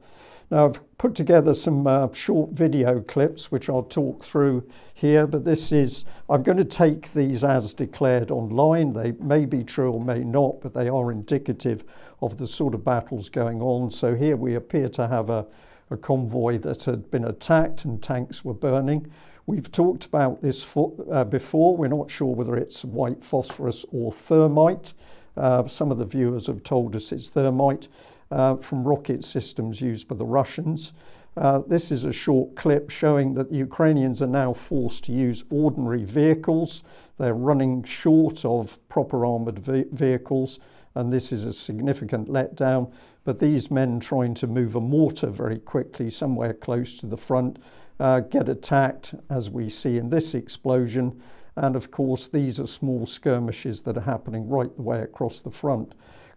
I've 0.55 0.97
put 0.99 1.15
together 1.15 1.53
some 1.53 1.87
uh, 1.87 2.13
short 2.13 2.51
video 2.53 3.01
clips 3.01 3.51
which 3.51 3.69
I'll 3.69 3.83
talk 3.83 4.25
through 4.25 4.69
here, 4.95 5.27
but 5.27 5.45
this 5.45 5.73
is, 5.73 6.05
I'm 6.31 6.43
going 6.43 6.59
to 6.59 6.65
take 6.65 7.13
these 7.13 7.43
as 7.43 7.75
declared 7.75 8.31
online. 8.31 8.93
They 8.93 9.13
may 9.13 9.47
be 9.47 9.65
true 9.65 9.93
or 9.93 10.01
may 10.01 10.21
not, 10.21 10.61
but 10.61 10.73
they 10.73 10.89
are 10.89 11.11
indicative 11.11 11.85
of 12.23 12.39
the 12.39 12.47
sort 12.47 12.75
of 12.75 12.85
battles 12.85 13.29
going 13.29 13.61
on. 13.61 13.91
So 13.91 14.15
here 14.15 14.37
we 14.37 14.55
appear 14.55 14.89
to 14.91 15.09
have 15.09 15.29
a, 15.29 15.45
a 15.91 15.97
convoy 15.97 16.59
that 16.59 16.85
had 16.85 17.11
been 17.11 17.25
attacked 17.25 17.85
and 17.85 18.03
tanks 18.03 18.45
were 18.45 18.55
burning. 18.55 19.11
We've 19.47 19.71
talked 19.71 20.07
about 20.07 20.41
this 20.41 20.63
for, 20.63 20.95
uh, 21.13 21.25
before. 21.25 21.77
We're 21.77 21.89
not 21.89 22.11
sure 22.11 22.35
whether 22.35 22.57
it's 22.57 22.85
white 22.85 23.23
phosphorus 23.25 23.85
or 23.93 24.13
thermite. 24.13 24.93
Uh, 25.37 25.67
some 25.67 25.91
of 25.91 25.99
the 25.99 26.05
viewers 26.05 26.47
have 26.47 26.63
told 26.63 26.95
us 26.95 27.11
it's 27.11 27.29
thermite 27.29 27.89
uh, 28.35 28.57
from 28.57 28.83
rocket 28.83 29.23
systems 29.23 29.81
used 29.81 30.09
by 30.09 30.17
the 30.17 30.27
Russians. 30.27 30.93
Uh, 31.37 31.61
this 31.69 31.93
is 31.93 32.05
a 32.05 32.13
short 32.13 32.55
clip 32.57 32.91
showing 32.91 33.35
that 33.35 33.49
the 33.49 33.57
Ukrainians 33.57 34.21
are 34.21 34.27
now 34.27 34.53
forced 34.53 35.05
to 35.05 35.13
use 35.13 35.45
ordinary 35.51 36.05
vehicles. 36.05 36.83
They're 37.19 37.35
running 37.35 37.85
short 37.85 38.45
of 38.45 38.79
proper 38.89 39.25
armoured 39.25 39.61
ve- 39.61 39.87
vehicles, 39.93 40.59
and 40.97 41.13
this 41.13 41.31
is 41.33 41.45
a 41.45 41.53
significant 41.53 42.29
letdown. 42.29 42.93
But 43.23 43.39
these 43.39 43.71
men 43.71 44.01
trying 44.01 44.35
to 44.35 44.47
move 44.49 44.75
a 44.75 44.81
mortar 44.81 45.31
very 45.31 45.59
quickly 45.59 46.11
somewhere 46.11 46.55
close 46.55 46.99
to 46.99 47.07
the 47.07 47.17
front 47.17 47.61
uh, 48.01 48.21
get 48.21 48.49
attacked, 48.49 49.15
as 49.31 49.49
we 49.49 49.69
see 49.69 49.97
in 49.97 50.09
this 50.09 50.35
explosion. 50.35 51.21
And 51.57 51.77
of 51.77 51.93
course, 51.93 52.27
these 52.27 52.59
are 52.59 52.67
small 52.67 53.07
skirmishes 53.07 53.81
that 53.83 53.97
are 53.97 54.01
happening 54.01 54.49
right 54.49 54.75
the 54.75 54.83
way 54.83 55.03
across 55.03 55.39
the 55.39 55.53
front 55.53 55.95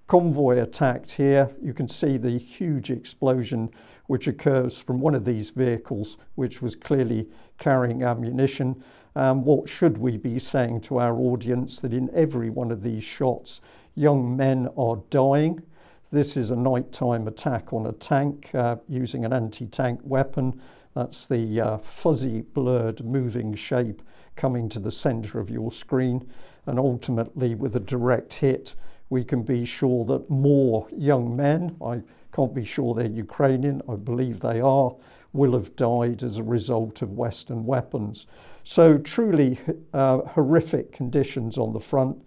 convoy 0.07 0.61
attacked 0.61 1.11
here. 1.11 1.49
You 1.61 1.73
can 1.73 1.87
see 1.87 2.17
the 2.17 2.37
huge 2.37 2.89
explosion 2.89 3.69
which 4.07 4.27
occurs 4.27 4.79
from 4.79 5.01
one 5.01 5.13
of 5.13 5.25
these 5.25 5.49
vehicles, 5.49 6.17
which 6.35 6.61
was 6.61 6.75
clearly 6.75 7.27
carrying 7.57 8.03
ammunition. 8.03 8.81
Um, 9.15 9.43
what 9.43 9.67
should 9.67 9.97
we 9.97 10.17
be 10.17 10.39
saying 10.39 10.81
to 10.81 10.99
our 10.99 11.17
audience 11.17 11.79
that 11.79 11.93
in 11.93 12.09
every 12.13 12.49
one 12.49 12.71
of 12.71 12.83
these 12.83 13.03
shots, 13.03 13.61
young 13.95 14.35
men 14.35 14.69
are 14.77 15.01
dying? 15.09 15.61
This 16.09 16.37
is 16.37 16.51
a 16.51 16.55
nighttime 16.55 17.27
attack 17.27 17.73
on 17.73 17.87
a 17.87 17.91
tank 17.91 18.51
uh, 18.53 18.77
using 18.87 19.25
an 19.25 19.33
anti 19.33 19.67
tank 19.67 19.99
weapon. 20.03 20.61
That's 20.95 21.25
the 21.25 21.59
uh, 21.59 21.77
fuzzy, 21.79 22.41
blurred, 22.41 23.03
moving 23.03 23.55
shape 23.55 24.01
coming 24.37 24.69
to 24.69 24.79
the 24.79 24.91
center 24.91 25.39
of 25.39 25.49
your 25.49 25.71
screen. 25.71 26.29
And 26.65 26.79
ultimately, 26.79 27.55
with 27.55 27.75
a 27.75 27.81
direct 27.81 28.35
hit, 28.35 28.75
we 29.09 29.23
can 29.23 29.43
be 29.43 29.65
sure 29.65 30.05
that 30.05 30.29
more 30.29 30.87
young 30.95 31.35
men, 31.35 31.75
I 31.83 32.01
can't 32.33 32.53
be 32.53 32.65
sure 32.65 32.93
they're 32.93 33.07
Ukrainian, 33.07 33.81
I 33.89 33.95
believe 33.95 34.39
they 34.39 34.59
are, 34.61 34.93
will 35.33 35.53
have 35.53 35.75
died 35.75 36.23
as 36.23 36.37
a 36.37 36.43
result 36.43 37.01
of 37.01 37.13
Western 37.13 37.65
weapons. 37.65 38.27
So, 38.63 38.97
truly 38.97 39.59
uh, 39.93 40.19
horrific 40.19 40.91
conditions 40.91 41.57
on 41.57 41.73
the 41.73 41.79
front. 41.79 42.21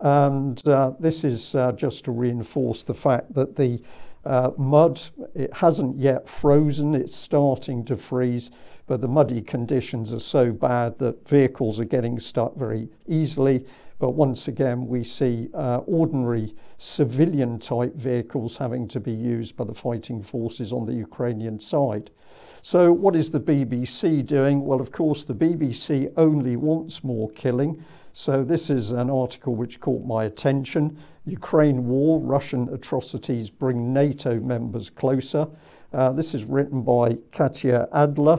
And 0.00 0.66
uh, 0.68 0.92
this 0.98 1.24
is 1.24 1.54
uh, 1.54 1.72
just 1.72 2.04
to 2.04 2.10
reinforce 2.10 2.82
the 2.82 2.94
fact 2.94 3.32
that 3.34 3.54
the 3.54 3.80
uh, 4.24 4.50
mud, 4.56 5.00
it 5.34 5.52
hasn't 5.52 5.98
yet 5.98 6.28
frozen, 6.28 6.94
it's 6.94 7.14
starting 7.14 7.84
to 7.84 7.96
freeze, 7.96 8.50
but 8.86 9.00
the 9.00 9.08
muddy 9.08 9.40
conditions 9.40 10.12
are 10.12 10.20
so 10.20 10.50
bad 10.50 10.98
that 10.98 11.28
vehicles 11.28 11.78
are 11.78 11.84
getting 11.84 12.18
stuck 12.18 12.56
very 12.56 12.88
easily. 13.06 13.64
But 13.98 14.10
once 14.10 14.48
again, 14.48 14.86
we 14.86 15.04
see 15.04 15.48
uh, 15.54 15.78
ordinary 15.78 16.54
civilian 16.78 17.58
type 17.58 17.94
vehicles 17.94 18.56
having 18.56 18.88
to 18.88 19.00
be 19.00 19.12
used 19.12 19.56
by 19.56 19.64
the 19.64 19.74
fighting 19.74 20.22
forces 20.22 20.72
on 20.72 20.84
the 20.84 20.92
Ukrainian 20.92 21.58
side. 21.60 22.10
So, 22.62 22.92
what 22.92 23.14
is 23.14 23.30
the 23.30 23.40
BBC 23.40 24.26
doing? 24.26 24.64
Well, 24.64 24.80
of 24.80 24.90
course, 24.90 25.22
the 25.22 25.34
BBC 25.34 26.12
only 26.16 26.56
wants 26.56 27.04
more 27.04 27.30
killing. 27.30 27.84
So, 28.12 28.42
this 28.42 28.68
is 28.68 28.90
an 28.90 29.10
article 29.10 29.54
which 29.54 29.80
caught 29.80 30.04
my 30.04 30.24
attention. 30.24 30.98
Ukraine 31.26 31.86
war, 31.86 32.20
Russian 32.20 32.68
atrocities 32.72 33.50
bring 33.50 33.92
NATO 33.92 34.40
members 34.40 34.90
closer. 34.90 35.46
Uh, 35.92 36.10
this 36.12 36.34
is 36.34 36.44
written 36.44 36.82
by 36.82 37.16
Katya 37.32 37.88
Adler. 37.92 38.38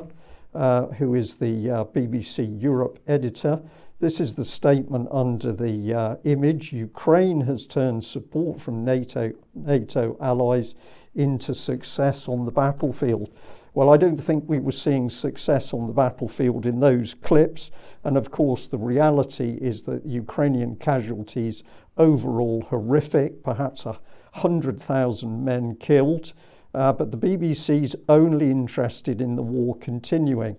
uh, 0.56 0.88
who 0.94 1.16
is 1.16 1.36
the 1.36 1.70
uh, 1.70 1.84
BBC 1.84 2.62
Europe 2.62 2.98
editor. 3.08 3.62
This 4.00 4.20
is 4.20 4.34
the 4.34 4.44
statement 4.44 5.08
under 5.10 5.54
the 5.54 5.94
uh, 5.94 6.16
image. 6.26 6.74
Ukraine 6.74 7.40
has 7.42 7.66
turned 7.66 8.04
support 8.04 8.60
from 8.60 8.84
NATO, 8.84 9.32
NATO 9.54 10.18
allies 10.20 10.76
into 11.16 11.54
success 11.54 12.28
on 12.28 12.44
the 12.44 12.52
battlefield. 12.52 13.30
Well, 13.74 13.90
I 13.90 13.96
don't 13.96 14.18
think 14.18 14.44
we 14.48 14.60
were 14.60 14.74
seeing 14.74 15.10
success 15.10 15.74
on 15.74 15.88
the 15.88 15.94
battlefield 15.94 16.66
in 16.66 16.82
those 16.82 17.14
clips. 17.14 17.72
And 18.04 18.18
of 18.18 18.32
course, 18.32 18.68
the 18.68 18.78
reality 18.78 19.58
is 19.62 19.82
that 19.84 20.06
Ukrainian 20.06 20.76
casualties 20.76 21.64
overall 21.98 22.64
horrific, 22.70 23.44
perhaps 23.44 23.86
a 23.86 23.98
100,000 24.34 25.46
men 25.46 25.78
killed. 25.78 26.34
Uh, 26.74 26.92
but 26.92 27.12
the 27.12 27.18
BBC's 27.18 27.96
only 28.10 28.52
interested 28.52 29.22
in 29.22 29.38
the 29.38 29.42
war 29.42 29.78
continuing. 29.78 30.58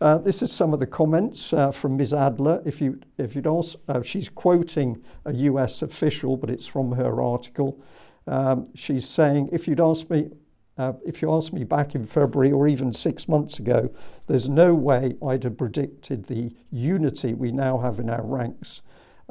Uh, 0.00 0.16
this 0.16 0.42
is 0.42 0.52
some 0.52 0.72
of 0.72 0.78
the 0.78 0.86
comments 0.86 1.52
uh, 1.52 1.72
from 1.72 1.96
Ms. 1.96 2.14
Adler. 2.14 2.62
If 2.64 2.80
you 2.80 3.00
if 3.18 3.34
you'd 3.34 3.48
ask, 3.48 3.76
uh, 3.88 4.00
she's 4.00 4.28
quoting 4.28 5.02
a 5.24 5.34
U.S. 5.34 5.82
official, 5.82 6.36
but 6.36 6.50
it's 6.50 6.68
from 6.68 6.92
her 6.92 7.20
article. 7.20 7.80
Um, 8.28 8.68
she's 8.74 9.08
saying, 9.08 9.48
if 9.50 9.66
you'd 9.66 9.80
asked 9.80 10.08
me, 10.08 10.30
uh, 10.76 10.92
if 11.04 11.20
you 11.20 11.34
asked 11.34 11.52
me 11.52 11.64
back 11.64 11.96
in 11.96 12.06
February 12.06 12.52
or 12.52 12.68
even 12.68 12.92
six 12.92 13.26
months 13.26 13.58
ago, 13.58 13.90
there's 14.28 14.48
no 14.48 14.72
way 14.72 15.16
I'd 15.26 15.42
have 15.42 15.58
predicted 15.58 16.24
the 16.26 16.54
unity 16.70 17.34
we 17.34 17.50
now 17.50 17.78
have 17.78 17.98
in 17.98 18.08
our 18.08 18.24
ranks. 18.24 18.82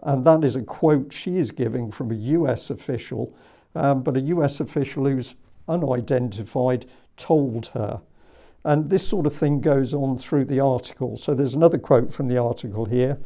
And 0.03 0.25
that 0.25 0.43
is 0.43 0.57
a 0.57 0.63
quote 0.63 1.13
she 1.13 1.37
is 1.37 1.49
giving 1.49 1.91
from 1.91 2.11
a 2.11 2.15
US 2.15 2.71
official, 2.71 3.33
um, 3.73 4.03
but 4.03 4.17
a 4.17 4.21
US 4.21 4.59
official 4.59 5.05
who's 5.05 5.35
unidentified 5.69 6.87
told 7.15 7.67
her. 7.67 8.01
And 8.67 8.89
this 8.89 9.07
sort 9.07 9.25
of 9.25 9.33
thing 9.33 9.61
goes 9.61 9.93
on 9.93 10.17
through 10.17 10.43
the 10.43 10.59
article. 10.59 11.15
So 11.15 11.33
there's 11.33 11.53
another 11.53 11.77
quote 11.77 12.13
from 12.13 12.27
the 12.27 12.37
article 12.37 12.83
here. 12.83 13.17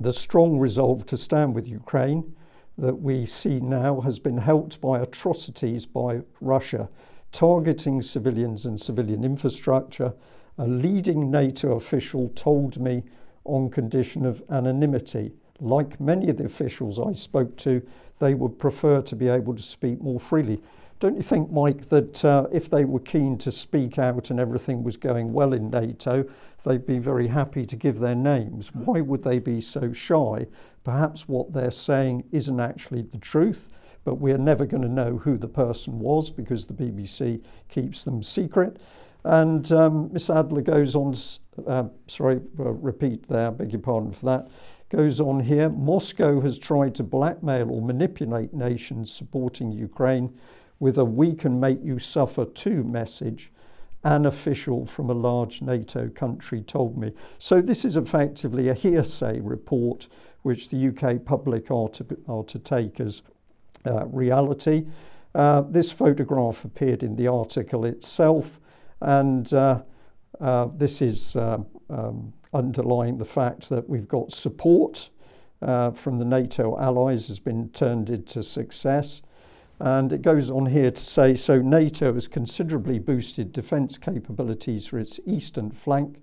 The 0.00 0.10
strong 0.10 0.58
resolve 0.58 1.04
to 1.04 1.18
stand 1.18 1.54
with 1.54 1.68
Ukraine 1.68 2.34
that 2.78 2.94
we 2.94 3.26
see 3.26 3.60
now 3.60 4.00
has 4.00 4.18
been 4.18 4.38
helped 4.38 4.80
by 4.80 5.00
atrocities 5.00 5.84
by 5.84 6.22
Russia, 6.40 6.88
targeting 7.30 8.00
civilians 8.00 8.64
and 8.64 8.80
civilian 8.80 9.22
infrastructure. 9.22 10.14
A 10.56 10.66
leading 10.66 11.30
NATO 11.30 11.72
official 11.72 12.30
told 12.30 12.80
me 12.80 13.02
on 13.44 13.68
condition 13.68 14.24
of 14.24 14.42
anonymity. 14.48 15.30
Like 15.60 16.00
many 16.00 16.30
of 16.30 16.38
the 16.38 16.46
officials 16.46 16.98
I 16.98 17.12
spoke 17.12 17.54
to, 17.58 17.86
they 18.18 18.32
would 18.32 18.58
prefer 18.58 19.02
to 19.02 19.14
be 19.14 19.28
able 19.28 19.54
to 19.54 19.62
speak 19.62 20.00
more 20.00 20.18
freely. 20.18 20.62
Don't 21.00 21.14
you 21.14 21.22
think, 21.22 21.52
Mike, 21.52 21.88
that 21.90 22.24
uh, 22.24 22.48
if 22.50 22.68
they 22.68 22.84
were 22.84 22.98
keen 22.98 23.38
to 23.38 23.52
speak 23.52 23.98
out 23.98 24.30
and 24.30 24.40
everything 24.40 24.82
was 24.82 24.96
going 24.96 25.32
well 25.32 25.52
in 25.52 25.70
NATO, 25.70 26.24
they'd 26.64 26.86
be 26.86 26.98
very 26.98 27.28
happy 27.28 27.64
to 27.66 27.76
give 27.76 28.00
their 28.00 28.16
names? 28.16 28.74
Why 28.74 29.00
would 29.00 29.22
they 29.22 29.38
be 29.38 29.60
so 29.60 29.92
shy? 29.92 30.46
Perhaps 30.82 31.28
what 31.28 31.52
they're 31.52 31.70
saying 31.70 32.24
isn't 32.32 32.58
actually 32.58 33.02
the 33.02 33.18
truth, 33.18 33.68
but 34.04 34.16
we're 34.16 34.38
never 34.38 34.66
going 34.66 34.82
to 34.82 34.88
know 34.88 35.18
who 35.18 35.38
the 35.38 35.46
person 35.46 36.00
was 36.00 36.30
because 36.30 36.64
the 36.64 36.74
BBC 36.74 37.42
keeps 37.68 38.02
them 38.02 38.20
secret. 38.20 38.78
And 39.22 39.70
um, 39.70 40.12
Miss 40.12 40.28
Adler 40.28 40.62
goes 40.62 40.96
on, 40.96 41.14
uh, 41.64 41.84
sorry, 42.08 42.40
uh, 42.58 42.70
repeat 42.70 43.28
there, 43.28 43.48
I 43.48 43.50
beg 43.50 43.72
your 43.72 43.80
pardon 43.82 44.10
for 44.10 44.26
that 44.26 44.48
goes 44.90 45.20
on 45.20 45.38
here 45.38 45.68
Moscow 45.68 46.40
has 46.40 46.58
tried 46.58 46.94
to 46.94 47.02
blackmail 47.02 47.70
or 47.70 47.82
manipulate 47.82 48.54
nations 48.54 49.12
supporting 49.12 49.70
Ukraine 49.70 50.32
with 50.80 50.98
a 50.98 51.04
we 51.04 51.34
can 51.34 51.58
make 51.58 51.82
you 51.82 51.98
suffer 51.98 52.44
too 52.44 52.84
message, 52.84 53.52
an 54.04 54.26
official 54.26 54.86
from 54.86 55.10
a 55.10 55.14
large 55.14 55.60
NATO 55.60 56.08
country 56.08 56.62
told 56.62 56.96
me. 56.96 57.12
So 57.38 57.60
this 57.60 57.84
is 57.84 57.96
effectively 57.96 58.68
a 58.68 58.74
hearsay 58.74 59.40
report 59.40 60.06
which 60.42 60.68
the 60.68 60.88
UK 60.88 61.24
public 61.24 61.70
are 61.70 61.88
to, 61.88 62.06
are 62.28 62.44
to 62.44 62.58
take 62.58 63.00
as 63.00 63.22
uh, 63.86 64.06
reality. 64.06 64.86
Uh, 65.34 65.62
this 65.62 65.90
photograph 65.90 66.64
appeared 66.64 67.02
in 67.02 67.16
the 67.16 67.26
article 67.26 67.84
itself, 67.84 68.60
and 69.00 69.52
uh, 69.52 69.82
uh 70.40 70.68
this 70.76 71.02
is 71.02 71.36
uh, 71.36 71.58
um, 71.90 72.32
underlying 72.54 73.18
the 73.18 73.24
fact 73.24 73.68
that 73.68 73.88
we've 73.88 74.08
got 74.08 74.32
support 74.32 75.10
uh, 75.62 75.90
from 75.90 76.18
the 76.18 76.24
NATO 76.24 76.78
allies 76.78 77.28
has 77.28 77.38
been 77.38 77.68
turned 77.70 78.10
into 78.10 78.42
success. 78.42 79.22
And 79.80 80.12
it 80.12 80.22
goes 80.22 80.50
on 80.50 80.66
here 80.66 80.90
to 80.90 81.04
say 81.04 81.34
so 81.34 81.60
NATO 81.60 82.12
has 82.14 82.26
considerably 82.26 82.98
boosted 82.98 83.52
defence 83.52 83.96
capabilities 83.96 84.86
for 84.86 84.98
its 84.98 85.20
eastern 85.24 85.70
flank 85.70 86.20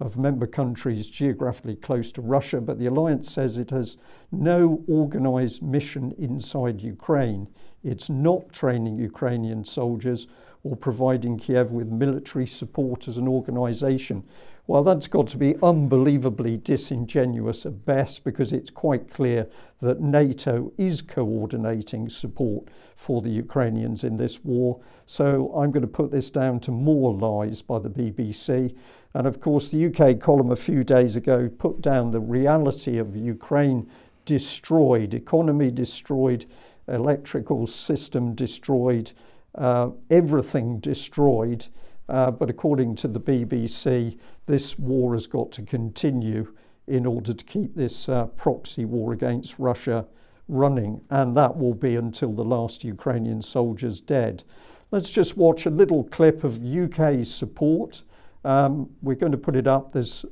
of 0.00 0.16
member 0.16 0.46
countries 0.46 1.08
geographically 1.08 1.74
close 1.74 2.12
to 2.12 2.22
Russia, 2.22 2.60
but 2.60 2.78
the 2.78 2.86
alliance 2.86 3.30
says 3.30 3.56
it 3.56 3.70
has 3.70 3.96
no 4.30 4.84
organised 4.88 5.62
mission 5.62 6.14
inside 6.18 6.82
Ukraine. 6.82 7.48
It's 7.82 8.08
not 8.08 8.52
training 8.52 8.98
Ukrainian 8.98 9.64
soldiers 9.64 10.28
or 10.64 10.76
providing 10.76 11.38
Kiev 11.38 11.70
with 11.70 11.88
military 11.88 12.46
support 12.46 13.08
as 13.08 13.16
an 13.16 13.28
organisation. 13.28 14.24
Well, 14.68 14.84
that's 14.84 15.06
got 15.06 15.26
to 15.28 15.38
be 15.38 15.56
unbelievably 15.62 16.58
disingenuous 16.58 17.64
at 17.64 17.86
best 17.86 18.22
because 18.22 18.52
it's 18.52 18.68
quite 18.68 19.10
clear 19.10 19.46
that 19.80 20.02
NATO 20.02 20.70
is 20.76 21.00
coordinating 21.00 22.10
support 22.10 22.68
for 22.94 23.22
the 23.22 23.30
Ukrainians 23.30 24.04
in 24.04 24.16
this 24.16 24.44
war. 24.44 24.78
So 25.06 25.50
I'm 25.56 25.70
going 25.70 25.80
to 25.80 25.86
put 25.86 26.10
this 26.10 26.28
down 26.28 26.60
to 26.60 26.70
more 26.70 27.14
lies 27.14 27.62
by 27.62 27.78
the 27.78 27.88
BBC. 27.88 28.76
And 29.14 29.26
of 29.26 29.40
course, 29.40 29.70
the 29.70 29.86
UK 29.86 30.20
column 30.20 30.50
a 30.50 30.56
few 30.56 30.84
days 30.84 31.16
ago 31.16 31.48
put 31.48 31.80
down 31.80 32.10
the 32.10 32.20
reality 32.20 32.98
of 32.98 33.16
Ukraine 33.16 33.88
destroyed, 34.26 35.14
economy 35.14 35.70
destroyed, 35.70 36.44
electrical 36.88 37.66
system 37.66 38.34
destroyed, 38.34 39.12
uh, 39.54 39.90
everything 40.10 40.78
destroyed. 40.80 41.66
Uh, 42.08 42.30
but 42.30 42.48
according 42.48 42.96
to 42.96 43.08
the 43.08 43.20
BBC, 43.20 44.18
this 44.46 44.78
war 44.78 45.12
has 45.12 45.26
got 45.26 45.52
to 45.52 45.62
continue 45.62 46.54
in 46.86 47.04
order 47.04 47.34
to 47.34 47.44
keep 47.44 47.74
this 47.74 48.08
uh, 48.08 48.26
proxy 48.28 48.86
war 48.86 49.12
against 49.12 49.58
Russia 49.58 50.06
running, 50.48 51.00
and 51.10 51.36
that 51.36 51.54
will 51.54 51.74
be 51.74 51.96
until 51.96 52.32
the 52.32 52.44
last 52.44 52.82
Ukrainian 52.82 53.42
soldier's 53.42 54.00
dead. 54.00 54.42
Let's 54.90 55.10
just 55.10 55.36
watch 55.36 55.66
a 55.66 55.70
little 55.70 56.04
clip 56.04 56.44
of 56.44 56.64
UK's 56.64 57.32
support. 57.32 58.02
Um, 58.44 58.88
we're 59.02 59.16
going 59.16 59.32
to 59.32 59.38
put 59.38 59.54
it 59.54 59.66
up. 59.66 59.92
There's 59.92 60.24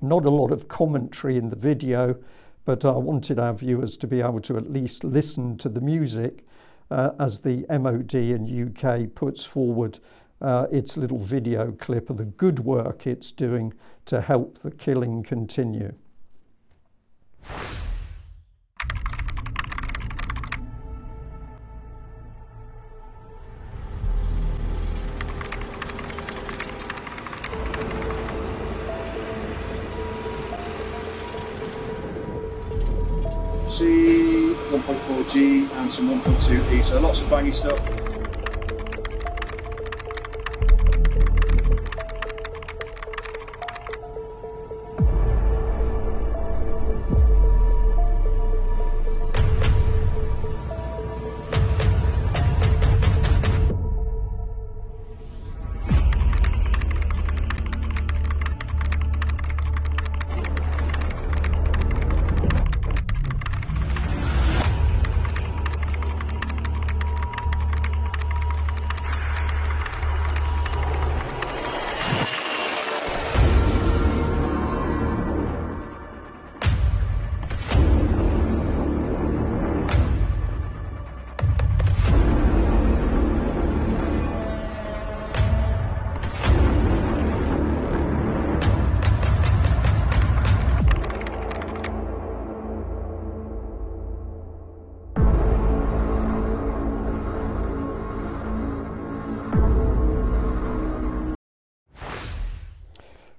not 0.00 0.24
a 0.24 0.30
lot 0.30 0.50
of 0.50 0.66
commentary 0.66 1.36
in 1.36 1.48
the 1.48 1.56
video, 1.56 2.16
but 2.64 2.84
I 2.84 2.90
wanted 2.90 3.38
our 3.38 3.54
viewers 3.54 3.96
to 3.98 4.08
be 4.08 4.20
able 4.20 4.40
to 4.40 4.56
at 4.56 4.72
least 4.72 5.04
listen 5.04 5.56
to 5.58 5.68
the 5.68 5.80
music 5.80 6.44
uh, 6.90 7.10
as 7.18 7.40
the 7.40 7.66
MOD 7.68 8.14
in 8.14 8.76
UK 8.76 9.14
puts 9.14 9.44
forward 9.44 9.98
uh, 10.40 10.66
its 10.70 10.96
little 10.96 11.18
video 11.18 11.72
clip 11.72 12.10
of 12.10 12.18
the 12.18 12.24
good 12.24 12.60
work 12.60 13.06
it's 13.06 13.32
doing 13.32 13.72
to 14.04 14.20
help 14.20 14.58
the 14.58 14.70
killing 14.70 15.22
continue. 15.22 15.94
Some 35.96 36.10
1.2E, 36.20 36.84
so 36.84 37.00
lots 37.00 37.20
of 37.20 37.26
bangy 37.28 37.54
stuff. 37.54 38.05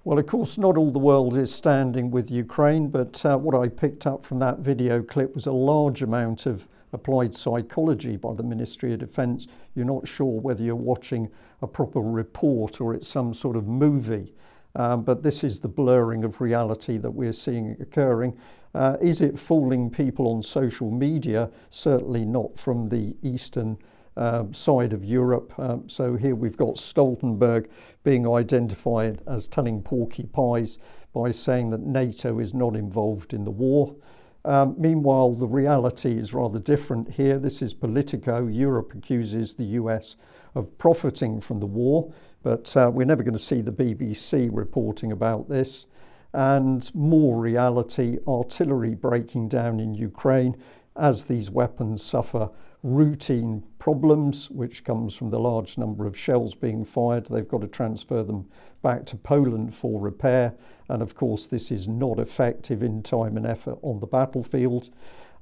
Well, 0.08 0.20
of 0.20 0.26
course, 0.26 0.58
not 0.58 0.78
all 0.78 0.89
the 0.89 0.99
world 0.99 1.38
is 1.38 1.53
standing 1.53 2.12
with 2.12 2.32
Ukraine, 2.32 2.88
but 2.88 3.26
uh, 3.26 3.38
what 3.38 3.53
I 3.53 3.68
picked 3.68 4.08
up 4.08 4.24
from 4.24 4.39
that 4.39 4.60
video 4.60 5.03
clip 5.03 5.36
was 5.36 5.47
a 5.47 5.51
large 5.51 6.01
amount 6.01 6.45
of 6.45 6.70
applied 6.93 7.36
psychology 7.36 8.16
by 8.16 8.34
the 8.34 8.41
Ministry 8.41 8.93
of 8.93 8.99
Defence. 8.99 9.47
You're 9.76 9.84
not 9.84 10.08
sure 10.08 10.39
whether 10.39 10.64
you're 10.64 10.76
watching 10.76 11.30
a 11.62 11.68
proper 11.68 11.99
report 11.99 12.80
or 12.80 12.93
it's 12.93 13.10
some 13.10 13.34
sort 13.34 13.58
of 13.58 13.68
movie. 13.68 14.34
Um, 14.78 15.03
but 15.03 15.24
this 15.24 15.43
is 15.43 15.60
the 15.60 15.68
blurring 15.68 16.24
of 16.24 16.39
reality 16.39 16.97
that 16.99 17.12
we're 17.12 17.34
seeing 17.34 17.76
occurring. 17.82 18.38
Uh, 18.74 18.95
is 19.01 19.20
it 19.20 19.38
fooling 19.38 19.89
people 19.89 20.30
on 20.30 20.41
social 20.41 20.89
media? 20.89 21.49
Certainly 21.70 22.24
not 22.24 22.58
from 22.58 22.88
the 22.88 23.14
eastern 23.24 23.78
um, 24.18 24.53
side 24.53 24.93
of 24.93 25.05
Europe. 25.05 25.53
Um, 25.57 25.88
so 25.88 26.15
here 26.15 26.36
we've 26.36 26.57
got 26.57 26.76
Stoltenberg 26.76 27.68
being 28.03 28.28
identified 28.28 29.22
as 29.28 29.47
telling 29.47 29.82
porky 29.82 30.24
pies 30.24 30.80
by 31.13 31.32
saying 31.32 31.70
that 31.70 31.82
NATO 31.82 32.39
is 32.39 32.53
not 32.53 32.76
involved 32.76 33.34
in 33.34 33.43
the 33.43 33.51
war. 33.51 33.95
Um, 34.45 34.76
meanwhile, 34.78 35.34
the 35.34 35.47
reality 35.47 36.18
is 36.18 36.34
rather 36.34 36.59
different 36.59 37.11
here. 37.11 37.38
This 37.38 37.61
is 37.61 37.74
Politico. 37.74 38.47
Europe 38.47 38.93
accuses 38.95 39.53
the 39.53 39.65
US 39.65 40.15
of 40.55 40.76
profiting 40.78 41.41
from 41.41 41.59
the 41.59 41.65
war, 41.65 42.11
but 42.43 42.76
uh, 42.78 42.89
we're 42.91 43.05
never 43.05 43.24
going 43.24 43.34
to 43.34 43.39
see 43.39 43.61
the 43.61 43.72
BBC 43.72 44.49
reporting 44.51 45.11
about 45.11 45.49
this. 45.49 45.86
And 46.34 46.93
more 46.95 47.38
reality 47.38 48.20
artillery 48.28 48.95
breaking 48.95 49.49
down 49.49 49.80
in 49.80 49.93
Ukraine 49.93 50.55
as 50.98 51.26
these 51.26 51.50
weapons 51.50 52.04
suffer 52.04 52.50
routine 52.84 53.64
problems, 53.80 54.50
which 54.52 54.84
comes 54.84 55.16
from 55.16 55.30
the 55.30 55.39
large 55.39 55.78
number 55.78 56.06
of 56.06 56.18
shells 56.18 56.54
being 56.54 56.86
fired. 56.86 57.26
They've 57.26 57.48
got 57.48 57.62
to 57.62 57.68
transfer 57.68 58.24
them 58.24 58.48
back 58.82 59.06
to 59.08 59.16
Poland 59.18 59.74
for 59.74 60.00
repair. 60.00 60.54
And 60.89 61.02
of 61.02 61.16
course, 61.16 61.48
this 61.48 61.72
is 61.72 61.88
not 61.88 62.20
effective 62.20 62.84
in 62.84 63.04
time 63.04 63.36
and 63.36 63.45
effort 63.45 63.78
on 63.82 64.00
the 64.00 64.08
battlefield. 64.08 64.89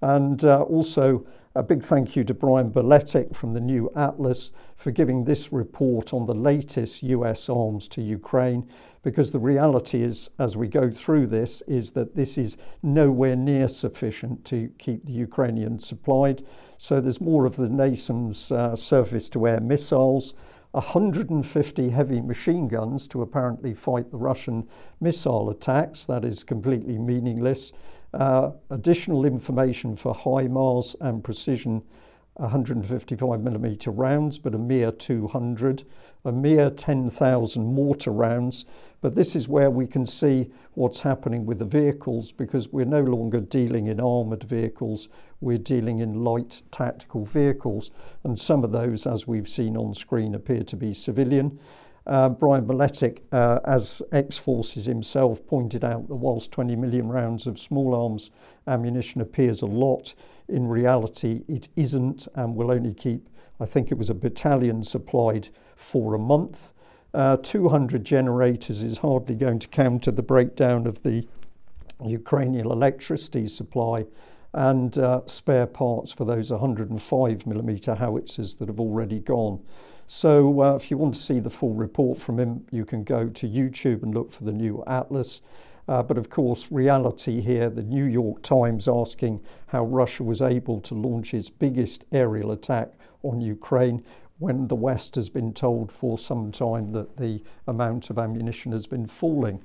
And 0.02 0.44
uh, 0.44 0.62
also, 0.64 1.26
a 1.58 1.64
big 1.64 1.84
thank 1.84 2.18
you 2.18 2.26
to 2.26 2.34
Brian 2.34 2.70
Berletic 2.70 3.34
from 3.34 3.54
the 3.54 3.62
New 3.62 3.90
Atlas 3.96 4.52
for 4.76 4.92
giving 4.92 5.24
this 5.24 5.54
report 5.54 6.14
on 6.14 6.26
the 6.26 6.36
latest 6.36 7.02
US 7.04 7.48
arms 7.48 7.88
to 7.90 8.02
Ukraine. 8.02 8.70
Because 9.04 9.32
the 9.32 9.40
reality 9.40 10.02
is, 10.02 10.30
as 10.38 10.58
we 10.58 10.68
go 10.68 10.90
through 10.90 11.28
this, 11.28 11.62
is 11.68 11.92
that 11.92 12.16
this 12.16 12.38
is 12.38 12.58
nowhere 12.84 13.36
near 13.36 13.70
sufficient 13.70 14.44
to 14.46 14.70
keep 14.80 15.06
the 15.06 15.14
Ukrainians 15.14 15.88
supplied. 15.88 16.44
So 16.78 17.00
there's 17.00 17.22
more 17.22 17.46
of 17.46 17.56
the 17.56 17.68
NASAMS 17.70 18.52
uh, 18.52 18.76
surface 18.76 19.30
to 19.30 19.48
air 19.48 19.62
missiles. 19.62 20.34
150 20.72 21.90
heavy 21.90 22.20
machine 22.20 22.68
guns 22.68 23.08
to 23.08 23.22
apparently 23.22 23.74
fight 23.74 24.12
the 24.12 24.18
Russian 24.18 24.68
missile 25.00 25.50
attacks. 25.50 26.04
That 26.06 26.26
is 26.26 26.44
completely 26.44 26.98
meaningless. 26.98 27.72
Uh, 28.16 28.52
additional 28.70 29.26
information 29.26 29.94
for 29.94 30.16
HIMARS 30.16 30.96
and 31.02 31.22
precision 31.22 31.84
155 32.36 33.42
millimeter 33.42 33.92
rounds, 33.92 34.38
but 34.38 34.56
a 34.56 34.58
mere 34.58 34.90
200, 34.90 35.84
a 36.24 36.32
mere 36.32 36.70
10,000 36.70 37.66
mortar 37.66 38.12
rounds. 38.12 38.64
But 39.02 39.16
this 39.16 39.36
is 39.36 39.50
where 39.50 39.70
we 39.70 39.86
can 39.86 40.06
see 40.06 40.50
what's 40.76 41.02
happening 41.02 41.46
with 41.46 41.60
the 41.60 41.66
vehicles 41.66 42.32
because 42.32 42.72
we're 42.72 42.86
no 42.86 43.02
longer 43.02 43.42
dealing 43.42 43.88
in 43.88 44.00
armoured 44.00 44.44
vehicles, 44.44 45.10
we're 45.42 45.58
dealing 45.58 46.00
in 46.00 46.24
light 46.24 46.62
tactical 46.72 47.26
vehicles. 47.26 47.92
And 48.24 48.40
some 48.40 48.64
of 48.64 48.72
those, 48.72 49.06
as 49.06 49.28
we've 49.28 49.50
seen 49.50 49.76
on 49.76 49.94
screen, 49.94 50.36
appear 50.36 50.64
to 50.64 50.76
be 50.78 50.94
civilian. 50.94 51.60
Uh, 52.08 52.30
Brian 52.30 52.66
Berletic, 52.66 53.22
uh, 53.32 53.60
as 53.66 54.02
ex 54.12 54.38
forces 54.38 54.86
himself, 54.86 55.46
pointed 55.48 55.84
out 55.84 56.08
that 56.08 56.16
whilst 56.16 56.52
20 56.52 56.76
million 56.76 57.10
rounds 57.10 57.48
of 57.48 57.60
small 57.60 57.96
arms 57.96 58.30
ammunition 58.68 59.22
appears 59.22 59.62
a 59.62 59.66
lot, 59.66 60.14
in 60.48 60.68
reality 60.68 61.44
it 61.48 61.68
isn't 61.76 62.28
and 62.36 62.56
will 62.56 62.72
only 62.72 62.94
keep, 62.94 63.28
I 63.60 63.66
think 63.66 63.92
it 63.92 63.98
was 63.98 64.10
a 64.10 64.14
battalion 64.14 64.84
supplied 64.84 65.50
for 65.76 66.14
a 66.14 66.20
month. 66.20 66.72
Uh, 67.14 67.38
200 67.38 68.04
generators 68.04 68.84
is 68.84 69.00
hardly 69.00 69.36
going 69.36 69.58
to 69.60 69.68
counter 69.70 70.12
the 70.12 70.22
breakdown 70.22 70.86
of 70.86 71.02
the 71.02 71.26
Ukrainian 72.04 72.66
electricity 72.66 73.48
supply 73.48 74.06
and 74.54 74.98
uh, 74.98 75.22
spare 75.26 75.66
parts 75.66 76.12
for 76.12 76.26
those 76.26 76.52
105 76.52 77.48
millimeter 77.48 77.96
howitzers 77.96 78.56
that 78.56 78.68
have 78.68 78.80
already 78.80 79.20
gone. 79.20 79.62
So, 80.08 80.62
uh, 80.62 80.76
if 80.76 80.92
you 80.92 80.98
want 80.98 81.16
to 81.16 81.20
see 81.20 81.40
the 81.40 81.50
full 81.50 81.74
report 81.74 82.20
from 82.20 82.40
him, 82.40 82.66
you 82.72 82.86
can 82.86 83.04
go 83.04 83.28
to 83.28 83.48
YouTube 83.48 84.04
and 84.04 84.14
look 84.14 84.32
for 84.32 84.44
the 84.44 84.52
new 84.52 84.84
Atlas. 84.86 85.42
Uh, 85.88 86.02
but 86.02 86.18
of 86.18 86.30
course, 86.30 86.72
reality 86.72 87.42
here 87.42 87.70
the 87.70 87.84
New 87.84 88.06
York 88.06 88.42
Times 88.42 88.88
asking 88.88 89.42
how 89.68 89.86
Russia 89.86 90.24
was 90.24 90.42
able 90.42 90.80
to 90.82 90.96
launch 90.96 91.34
its 91.34 91.50
biggest 91.50 92.06
aerial 92.12 92.52
attack 92.52 92.94
on 93.24 93.42
Ukraine 93.42 94.04
when 94.40 94.68
the 94.68 94.76
West 94.76 95.16
has 95.16 95.30
been 95.30 95.54
told 95.54 95.92
for 95.92 96.18
some 96.18 96.52
time 96.52 96.92
that 96.92 97.18
the 97.18 97.42
amount 97.68 98.10
of 98.10 98.20
ammunition 98.20 98.72
has 98.72 98.86
been 98.86 99.08
falling. 99.08 99.64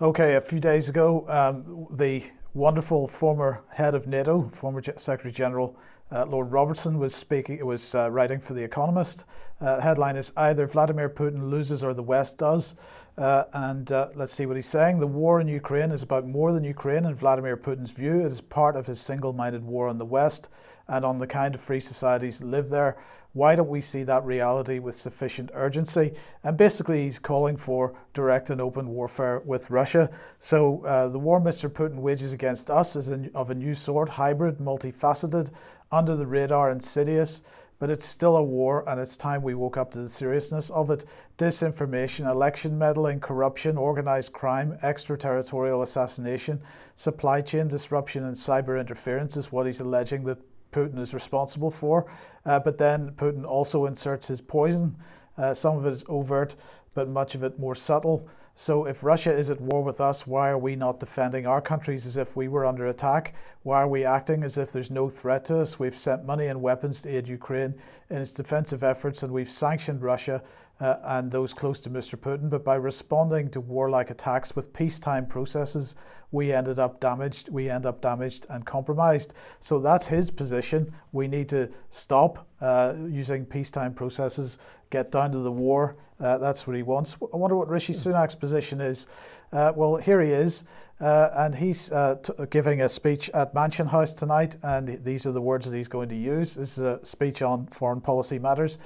Okay, 0.00 0.34
a 0.34 0.40
few 0.40 0.60
days 0.60 0.88
ago, 0.88 1.24
um, 1.28 1.86
the 1.96 2.22
wonderful 2.54 3.06
former 3.06 3.62
head 3.70 3.94
of 3.94 4.06
NATO, 4.06 4.50
former 4.52 4.82
Secretary 4.82 5.32
General 5.32 5.76
uh, 6.10 6.24
Lord 6.26 6.50
Robertson 6.50 6.98
was 6.98 7.14
speaking, 7.14 7.64
was 7.64 7.94
uh, 7.94 8.10
writing 8.10 8.40
for 8.40 8.54
The 8.54 8.62
Economist. 8.62 9.24
Uh, 9.60 9.80
headline 9.80 10.16
is 10.16 10.32
Either 10.36 10.66
Vladimir 10.66 11.10
Putin 11.10 11.50
loses 11.50 11.84
or 11.84 11.92
the 11.92 12.02
West 12.02 12.38
does. 12.38 12.74
Uh, 13.18 13.44
and 13.52 13.90
uh, 13.90 14.08
let's 14.14 14.32
see 14.32 14.46
what 14.46 14.56
he's 14.56 14.68
saying. 14.68 15.00
The 15.00 15.06
war 15.06 15.40
in 15.40 15.48
Ukraine 15.48 15.90
is 15.90 16.02
about 16.02 16.26
more 16.26 16.52
than 16.52 16.62
Ukraine 16.62 17.04
in 17.04 17.14
Vladimir 17.14 17.56
Putin's 17.56 17.90
view. 17.90 18.20
It 18.20 18.26
is 18.26 18.40
part 18.40 18.76
of 18.76 18.86
his 18.86 19.00
single 19.00 19.32
minded 19.32 19.64
war 19.64 19.88
on 19.88 19.98
the 19.98 20.04
West 20.04 20.48
and 20.86 21.04
on 21.04 21.18
the 21.18 21.26
kind 21.26 21.54
of 21.54 21.60
free 21.60 21.80
societies 21.80 22.38
that 22.38 22.46
live 22.46 22.68
there. 22.68 22.96
Why 23.32 23.54
don't 23.54 23.68
we 23.68 23.80
see 23.82 24.04
that 24.04 24.24
reality 24.24 24.78
with 24.78 24.94
sufficient 24.94 25.50
urgency? 25.52 26.14
And 26.44 26.56
basically, 26.56 27.04
he's 27.04 27.18
calling 27.18 27.56
for 27.56 27.94
direct 28.14 28.50
and 28.50 28.60
open 28.60 28.88
warfare 28.88 29.42
with 29.44 29.68
Russia. 29.68 30.10
So, 30.38 30.82
uh, 30.86 31.08
the 31.08 31.18
war 31.18 31.40
Mr. 31.40 31.68
Putin 31.68 31.96
wages 31.96 32.32
against 32.32 32.70
us 32.70 32.96
is 32.96 33.10
of 33.34 33.50
a 33.50 33.54
new 33.54 33.74
sort, 33.74 34.08
hybrid, 34.08 34.58
multifaceted, 34.58 35.50
under 35.90 36.16
the 36.16 36.26
radar, 36.26 36.70
insidious, 36.70 37.42
but 37.78 37.90
it's 37.90 38.04
still 38.04 38.36
a 38.36 38.42
war 38.42 38.88
and 38.88 39.00
it's 39.00 39.16
time 39.16 39.42
we 39.42 39.54
woke 39.54 39.76
up 39.76 39.90
to 39.92 40.00
the 40.00 40.08
seriousness 40.08 40.70
of 40.70 40.90
it. 40.90 41.04
Disinformation, 41.36 42.28
election 42.28 42.76
meddling, 42.76 43.20
corruption, 43.20 43.76
organized 43.76 44.32
crime, 44.32 44.76
extraterritorial 44.82 45.82
assassination, 45.82 46.60
supply 46.96 47.40
chain 47.40 47.68
disruption, 47.68 48.24
and 48.24 48.34
cyber 48.34 48.80
interference 48.80 49.36
is 49.36 49.52
what 49.52 49.66
he's 49.66 49.80
alleging 49.80 50.24
that 50.24 50.38
Putin 50.72 50.98
is 50.98 51.14
responsible 51.14 51.70
for. 51.70 52.10
Uh, 52.44 52.58
but 52.58 52.78
then 52.78 53.10
Putin 53.12 53.44
also 53.44 53.86
inserts 53.86 54.26
his 54.26 54.40
poison. 54.40 54.96
Uh, 55.36 55.54
some 55.54 55.76
of 55.76 55.86
it 55.86 55.92
is 55.92 56.04
overt, 56.08 56.56
but 56.94 57.08
much 57.08 57.34
of 57.36 57.44
it 57.44 57.58
more 57.58 57.76
subtle. 57.76 58.28
So 58.60 58.86
if 58.86 59.04
Russia 59.04 59.32
is 59.32 59.50
at 59.50 59.60
war 59.60 59.84
with 59.84 60.00
us, 60.00 60.26
why 60.26 60.48
are 60.48 60.58
we 60.58 60.74
not 60.74 60.98
defending 60.98 61.46
our 61.46 61.60
countries 61.60 62.06
as 62.06 62.16
if 62.16 62.34
we 62.34 62.48
were 62.48 62.66
under 62.66 62.88
attack? 62.88 63.36
Why 63.62 63.82
are 63.82 63.88
we 63.88 64.04
acting 64.04 64.42
as 64.42 64.58
if 64.58 64.72
there's 64.72 64.90
no 64.90 65.08
threat 65.08 65.44
to 65.44 65.60
us? 65.60 65.78
We've 65.78 65.96
sent 65.96 66.24
money 66.24 66.48
and 66.48 66.60
weapons 66.60 67.02
to 67.02 67.16
aid 67.16 67.28
Ukraine 67.28 67.72
in 68.10 68.16
its 68.16 68.32
defensive 68.32 68.82
efforts, 68.82 69.22
and 69.22 69.32
we've 69.32 69.48
sanctioned 69.48 70.02
Russia 70.02 70.42
uh, 70.80 70.96
and 71.04 71.30
those 71.30 71.52
close 71.52 71.80
to 71.80 71.90
Mr. 71.90 72.16
Putin. 72.16 72.48
But 72.48 72.64
by 72.64 72.76
responding 72.76 73.50
to 73.50 73.60
warlike 73.60 74.10
attacks 74.10 74.54
with 74.54 74.72
peacetime 74.72 75.26
processes, 75.26 75.96
we 76.30 76.52
ended 76.52 76.78
up 76.78 77.00
damaged. 77.00 77.48
We 77.48 77.70
end 77.70 77.86
up 77.86 78.00
damaged 78.00 78.46
and 78.50 78.64
compromised. 78.64 79.34
So 79.60 79.78
that's 79.78 80.06
his 80.06 80.30
position. 80.30 80.92
We 81.12 81.26
need 81.26 81.48
to 81.50 81.70
stop 81.90 82.46
uh, 82.60 82.94
using 83.08 83.44
peacetime 83.46 83.94
processes, 83.94 84.58
get 84.90 85.10
down 85.10 85.32
to 85.32 85.38
the 85.38 85.52
war. 85.52 85.96
Uh, 86.20 86.38
that's 86.38 86.66
what 86.66 86.76
he 86.76 86.82
wants. 86.82 87.16
I 87.32 87.36
wonder 87.36 87.56
what 87.56 87.68
Rishi 87.68 87.92
Sunak's 87.92 88.34
position 88.34 88.80
is. 88.80 89.06
Uh, 89.52 89.72
well, 89.74 89.96
here 89.96 90.20
he 90.20 90.30
is, 90.30 90.64
uh, 91.00 91.30
and 91.34 91.54
he's 91.54 91.90
uh, 91.92 92.16
t- 92.22 92.32
giving 92.50 92.82
a 92.82 92.88
speech 92.88 93.30
at 93.30 93.54
Mansion 93.54 93.86
House 93.86 94.12
tonight, 94.12 94.56
and 94.62 95.02
these 95.04 95.26
are 95.26 95.32
the 95.32 95.40
words 95.40 95.70
that 95.70 95.76
he's 95.76 95.88
going 95.88 96.08
to 96.10 96.16
use. 96.16 96.56
This 96.56 96.76
is 96.76 96.84
a 96.84 97.00
speech 97.02 97.40
on 97.40 97.66
foreign 97.68 98.00
policy 98.00 98.38
matters. 98.38 98.78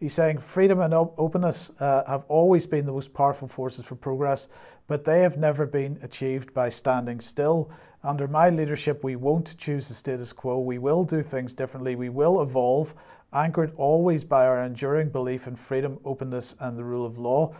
He's 0.00 0.14
saying 0.14 0.38
freedom 0.38 0.80
and 0.80 0.94
op- 0.94 1.14
openness 1.18 1.70
uh, 1.78 2.04
have 2.06 2.24
always 2.28 2.66
been 2.66 2.86
the 2.86 2.92
most 2.92 3.12
powerful 3.12 3.46
forces 3.46 3.84
for 3.84 3.96
progress, 3.96 4.48
but 4.88 5.04
they 5.04 5.20
have 5.20 5.36
never 5.36 5.66
been 5.66 5.98
achieved 6.02 6.54
by 6.54 6.70
standing 6.70 7.20
still. 7.20 7.70
Under 8.02 8.26
my 8.26 8.48
leadership, 8.48 9.04
we 9.04 9.16
won't 9.16 9.58
choose 9.58 9.88
the 9.88 9.94
status 9.94 10.32
quo. 10.32 10.58
We 10.58 10.78
will 10.78 11.04
do 11.04 11.22
things 11.22 11.52
differently. 11.52 11.96
We 11.96 12.08
will 12.08 12.40
evolve, 12.40 12.94
anchored 13.34 13.74
always 13.76 14.24
by 14.24 14.46
our 14.46 14.64
enduring 14.64 15.10
belief 15.10 15.46
in 15.46 15.54
freedom, 15.54 16.00
openness, 16.06 16.56
and 16.60 16.78
the 16.78 16.84
rule 16.84 17.04
of 17.04 17.18
law. 17.18 17.54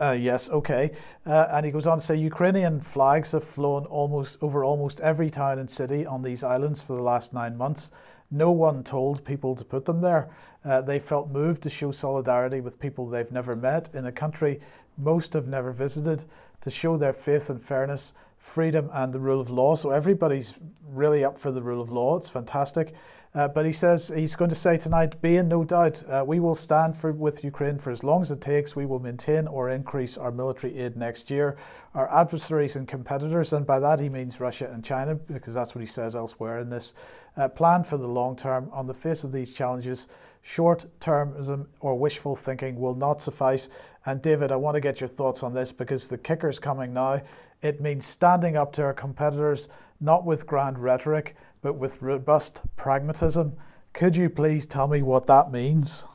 Uh, 0.00 0.12
yes, 0.12 0.48
okay. 0.50 0.92
Uh, 1.26 1.48
and 1.50 1.66
he 1.66 1.72
goes 1.72 1.88
on 1.88 1.98
to 1.98 2.04
say 2.04 2.14
Ukrainian 2.14 2.80
flags 2.80 3.32
have 3.32 3.42
flown 3.42 3.84
almost 3.86 4.38
over 4.40 4.62
almost 4.62 5.00
every 5.00 5.30
town 5.30 5.58
and 5.58 5.68
city 5.68 6.06
on 6.06 6.22
these 6.22 6.44
islands 6.44 6.80
for 6.80 6.92
the 6.92 7.02
last 7.02 7.34
nine 7.34 7.56
months. 7.56 7.90
No 8.30 8.52
one 8.52 8.84
told 8.84 9.24
people 9.24 9.56
to 9.56 9.64
put 9.64 9.84
them 9.84 10.00
there. 10.00 10.28
Uh, 10.68 10.82
they 10.82 10.98
felt 10.98 11.30
moved 11.30 11.62
to 11.62 11.70
show 11.70 11.90
solidarity 11.90 12.60
with 12.60 12.78
people 12.78 13.08
they've 13.08 13.32
never 13.32 13.56
met 13.56 13.88
in 13.94 14.06
a 14.06 14.12
country 14.12 14.60
most 14.98 15.32
have 15.32 15.46
never 15.46 15.72
visited, 15.72 16.24
to 16.60 16.70
show 16.70 16.96
their 16.96 17.12
faith 17.12 17.50
in 17.50 17.58
fairness, 17.58 18.12
freedom, 18.36 18.90
and 18.92 19.12
the 19.12 19.18
rule 19.18 19.40
of 19.40 19.50
law. 19.50 19.74
So 19.74 19.90
everybody's 19.90 20.58
really 20.88 21.24
up 21.24 21.38
for 21.38 21.52
the 21.52 21.62
rule 21.62 21.80
of 21.80 21.90
law. 21.90 22.16
It's 22.16 22.28
fantastic. 22.28 22.94
Uh, 23.34 23.46
but 23.46 23.64
he 23.66 23.72
says 23.72 24.10
he's 24.14 24.34
going 24.34 24.48
to 24.48 24.56
say 24.56 24.76
tonight, 24.76 25.20
be 25.20 25.36
in 25.36 25.48
no 25.48 25.62
doubt, 25.62 26.02
uh, 26.08 26.24
we 26.26 26.40
will 26.40 26.54
stand 26.54 26.96
for, 26.96 27.12
with 27.12 27.44
Ukraine 27.44 27.78
for 27.78 27.90
as 27.90 28.02
long 28.02 28.22
as 28.22 28.30
it 28.30 28.40
takes. 28.40 28.74
We 28.74 28.86
will 28.86 28.98
maintain 28.98 29.46
or 29.46 29.68
increase 29.68 30.16
our 30.16 30.32
military 30.32 30.78
aid 30.78 30.96
next 30.96 31.30
year. 31.30 31.56
Our 31.94 32.12
adversaries 32.12 32.76
and 32.76 32.88
competitors, 32.88 33.52
and 33.52 33.66
by 33.66 33.80
that 33.80 34.00
he 34.00 34.08
means 34.08 34.40
Russia 34.40 34.70
and 34.72 34.82
China, 34.82 35.14
because 35.14 35.54
that's 35.54 35.74
what 35.74 35.82
he 35.82 35.86
says 35.86 36.16
elsewhere 36.16 36.58
in 36.58 36.70
this, 36.70 36.94
uh, 37.36 37.48
plan 37.48 37.84
for 37.84 37.98
the 37.98 38.06
long 38.08 38.34
term. 38.34 38.70
On 38.72 38.86
the 38.86 38.94
face 38.94 39.24
of 39.24 39.30
these 39.30 39.52
challenges, 39.52 40.08
short 40.42 40.86
termism 41.00 41.66
or 41.80 41.94
wishful 41.94 42.36
thinking 42.36 42.78
will 42.78 42.94
not 42.94 43.20
suffice. 43.20 43.68
And 44.06 44.22
David, 44.22 44.52
I 44.52 44.56
want 44.56 44.74
to 44.74 44.80
get 44.80 45.00
your 45.00 45.08
thoughts 45.08 45.42
on 45.42 45.52
this 45.52 45.72
because 45.72 46.08
the 46.08 46.18
kicker's 46.18 46.58
coming 46.58 46.92
now. 46.92 47.20
It 47.62 47.80
means 47.80 48.06
standing 48.06 48.56
up 48.56 48.72
to 48.74 48.82
our 48.82 48.94
competitors, 48.94 49.68
not 50.00 50.24
with 50.24 50.46
grand 50.46 50.78
rhetoric 50.78 51.36
but 51.62 51.74
with 51.74 52.00
robust 52.02 52.62
pragmatism. 52.76 53.52
Could 53.92 54.16
you 54.16 54.30
please 54.30 54.66
tell 54.66 54.88
me 54.88 55.02
what 55.02 55.26
that 55.26 55.50
means? 55.50 56.06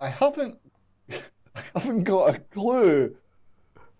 I 0.00 0.08
haven't, 0.08 0.58
I 1.10 1.62
haven't 1.74 2.04
got 2.04 2.34
a 2.34 2.38
clue. 2.38 3.16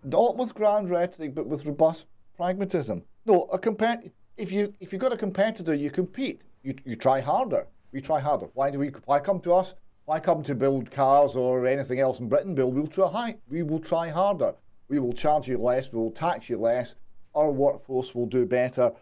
Not 0.03 0.37
with 0.37 0.55
grand 0.55 0.91
rhetoric, 0.91 1.35
but 1.35 1.47
with 1.47 1.65
robust 1.65 2.07
pragmatism. 2.37 3.03
No, 3.25 3.45
a 3.45 3.59
compet. 3.59 4.11
If 4.37 4.53
you 4.53 4.75
if 4.81 4.93
you've 4.93 5.01
got 5.01 5.13
a 5.13 5.17
competitor, 5.17 5.75
you 5.75 5.91
compete. 5.91 6.43
You 6.63 6.75
you 6.85 6.97
try 6.97 7.21
harder. 7.21 7.67
We 7.95 8.01
try 8.01 8.19
harder. 8.19 8.49
Why 8.55 8.73
do 8.73 8.81
we? 8.81 8.89
Why 9.05 9.21
come 9.21 9.41
to 9.43 9.55
us? 9.55 9.75
Why 10.07 10.19
come 10.19 10.43
to 10.43 10.55
build 10.57 10.91
cars 10.91 11.37
or 11.37 11.65
anything 11.65 12.01
else 12.01 12.19
in 12.19 12.29
Britain? 12.29 12.53
Bill, 12.53 12.73
we'll 12.73 12.89
try. 12.89 13.37
We 13.49 13.63
will 13.63 13.79
try 13.79 14.09
harder. 14.09 14.53
We 14.89 14.99
will 14.99 15.13
charge 15.13 15.47
you 15.47 15.59
less. 15.59 15.93
We 15.93 16.01
will 16.01 16.11
tax 16.11 16.51
you 16.51 16.59
less. 16.59 16.97
Our 17.37 17.53
workforce 17.53 18.13
will 18.13 18.27
do 18.27 18.47
better 18.47 18.93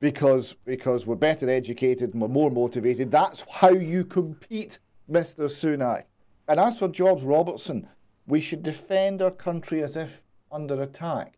because 0.00 0.54
because 0.64 1.06
we're 1.06 1.16
better 1.16 1.50
educated 1.50 2.14
and 2.14 2.22
we're 2.22 2.28
more 2.28 2.50
motivated. 2.50 3.10
That's 3.10 3.42
how 3.42 3.72
you 3.72 4.06
compete, 4.06 4.78
Mr. 5.08 5.40
Sunak. 5.40 6.04
And 6.48 6.58
as 6.58 6.78
for 6.78 6.88
George 6.88 7.20
Robertson, 7.20 7.86
we 8.26 8.40
should 8.40 8.62
defend 8.62 9.20
our 9.20 9.30
country 9.30 9.82
as 9.82 9.96
if 9.96 10.22
under 10.50 10.82
attack. 10.82 11.36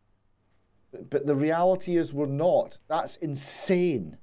But 1.11 1.27
the 1.27 1.35
reality 1.35 1.97
is 1.97 2.15
we're 2.15 2.27
not. 2.27 2.79
That's 2.87 3.17
insane. 3.17 4.19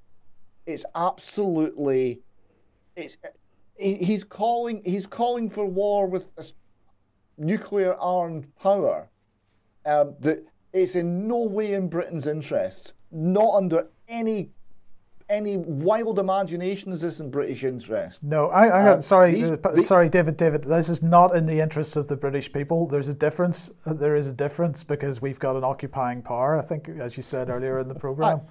It's 0.64 0.86
absolutely 0.94 2.22
it's 2.96 3.16
he's 3.76 4.24
calling 4.24 4.82
he's 4.84 5.06
calling 5.06 5.48
for 5.48 5.64
war 5.64 6.06
with 6.06 6.26
nuclear 7.38 7.94
armed 7.94 8.46
power. 8.56 9.08
Um, 9.86 10.14
that 10.20 10.44
it's 10.72 10.94
in 10.94 11.26
no 11.26 11.38
way 11.38 11.74
in 11.74 11.88
Britain's 11.88 12.26
interests, 12.26 12.92
not 13.10 13.54
under 13.54 13.86
any 14.08 14.50
any 15.30 15.56
wild 15.56 16.18
imagination 16.18 16.92
is 16.92 17.00
this 17.00 17.20
in 17.20 17.30
British 17.30 17.62
interest? 17.62 18.22
No, 18.22 18.48
I, 18.48 18.66
I 18.66 18.88
uh, 18.90 19.00
sorry, 19.00 19.32
these, 19.32 19.50
uh, 19.50 19.82
sorry, 19.82 20.08
David, 20.08 20.36
David. 20.36 20.64
This 20.64 20.88
is 20.88 21.02
not 21.02 21.36
in 21.36 21.46
the 21.46 21.60
interests 21.60 21.94
of 21.96 22.08
the 22.08 22.16
British 22.16 22.52
people. 22.52 22.86
There's 22.86 23.08
a 23.08 23.14
difference. 23.14 23.70
Uh, 23.86 23.92
there 23.92 24.16
is 24.16 24.26
a 24.26 24.32
difference 24.32 24.82
because 24.82 25.22
we've 25.22 25.38
got 25.38 25.54
an 25.54 25.62
occupying 25.62 26.20
power. 26.20 26.58
I 26.58 26.62
think, 26.62 26.88
as 26.88 27.16
you 27.16 27.22
said 27.22 27.48
earlier 27.48 27.78
in 27.78 27.88
the 27.88 27.94
program. 27.94 28.38
Uh, 28.38 28.50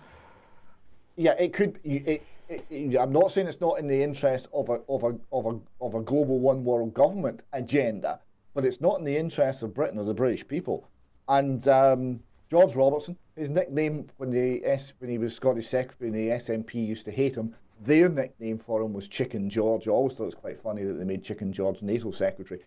yeah, 1.17 1.33
it 1.33 1.53
could. 1.53 1.79
It, 1.83 2.23
I'm 2.49 3.11
not 3.11 3.31
saying 3.31 3.47
it's 3.47 3.61
not 3.61 3.79
in 3.79 3.87
the 3.87 4.01
interest 4.01 4.47
of 4.53 4.69
a 4.69 4.79
of 4.89 5.03
a 5.03 5.15
of 5.31 5.45
a 5.45 5.59
of 5.81 5.93
a 5.93 6.01
global 6.01 6.39
one 6.39 6.63
world 6.63 6.93
government 6.93 7.41
agenda, 7.53 8.19
but 8.53 8.65
it's 8.65 8.81
not 8.81 8.97
in 8.97 9.05
the 9.05 9.15
interest 9.15 9.61
of 9.61 9.73
Britain 9.73 9.99
or 9.99 10.03
the 10.03 10.13
British 10.13 10.47
people. 10.47 10.87
And 11.27 11.67
um, 11.67 12.19
George 12.49 12.75
Robertson, 12.75 13.15
his 13.35 13.51
nickname 13.51 14.07
when 14.17 14.31
the 14.31 14.65
S 14.65 14.93
when 14.97 15.11
he 15.11 15.19
was 15.19 15.35
Scottish 15.35 15.67
Secretary 15.67 16.09
and 16.09 16.17
the 16.17 16.29
SNP 16.35 16.73
used 16.73 17.05
to 17.05 17.11
hate 17.11 17.35
him, 17.35 17.53
their 17.85 18.09
nickname 18.09 18.57
for 18.57 18.81
him 18.81 18.93
was 18.93 19.07
Chicken 19.07 19.49
George. 19.49 19.87
I 19.87 19.91
always 19.91 20.13
thought 20.13 20.23
it 20.23 20.27
was 20.27 20.35
quite 20.35 20.59
funny 20.59 20.83
that 20.83 20.93
they 20.93 21.05
made 21.05 21.23
Chicken 21.23 21.53
George 21.53 21.83
NATO 21.83 22.11
Secretary. 22.11 22.61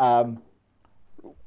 Um, 0.00 0.42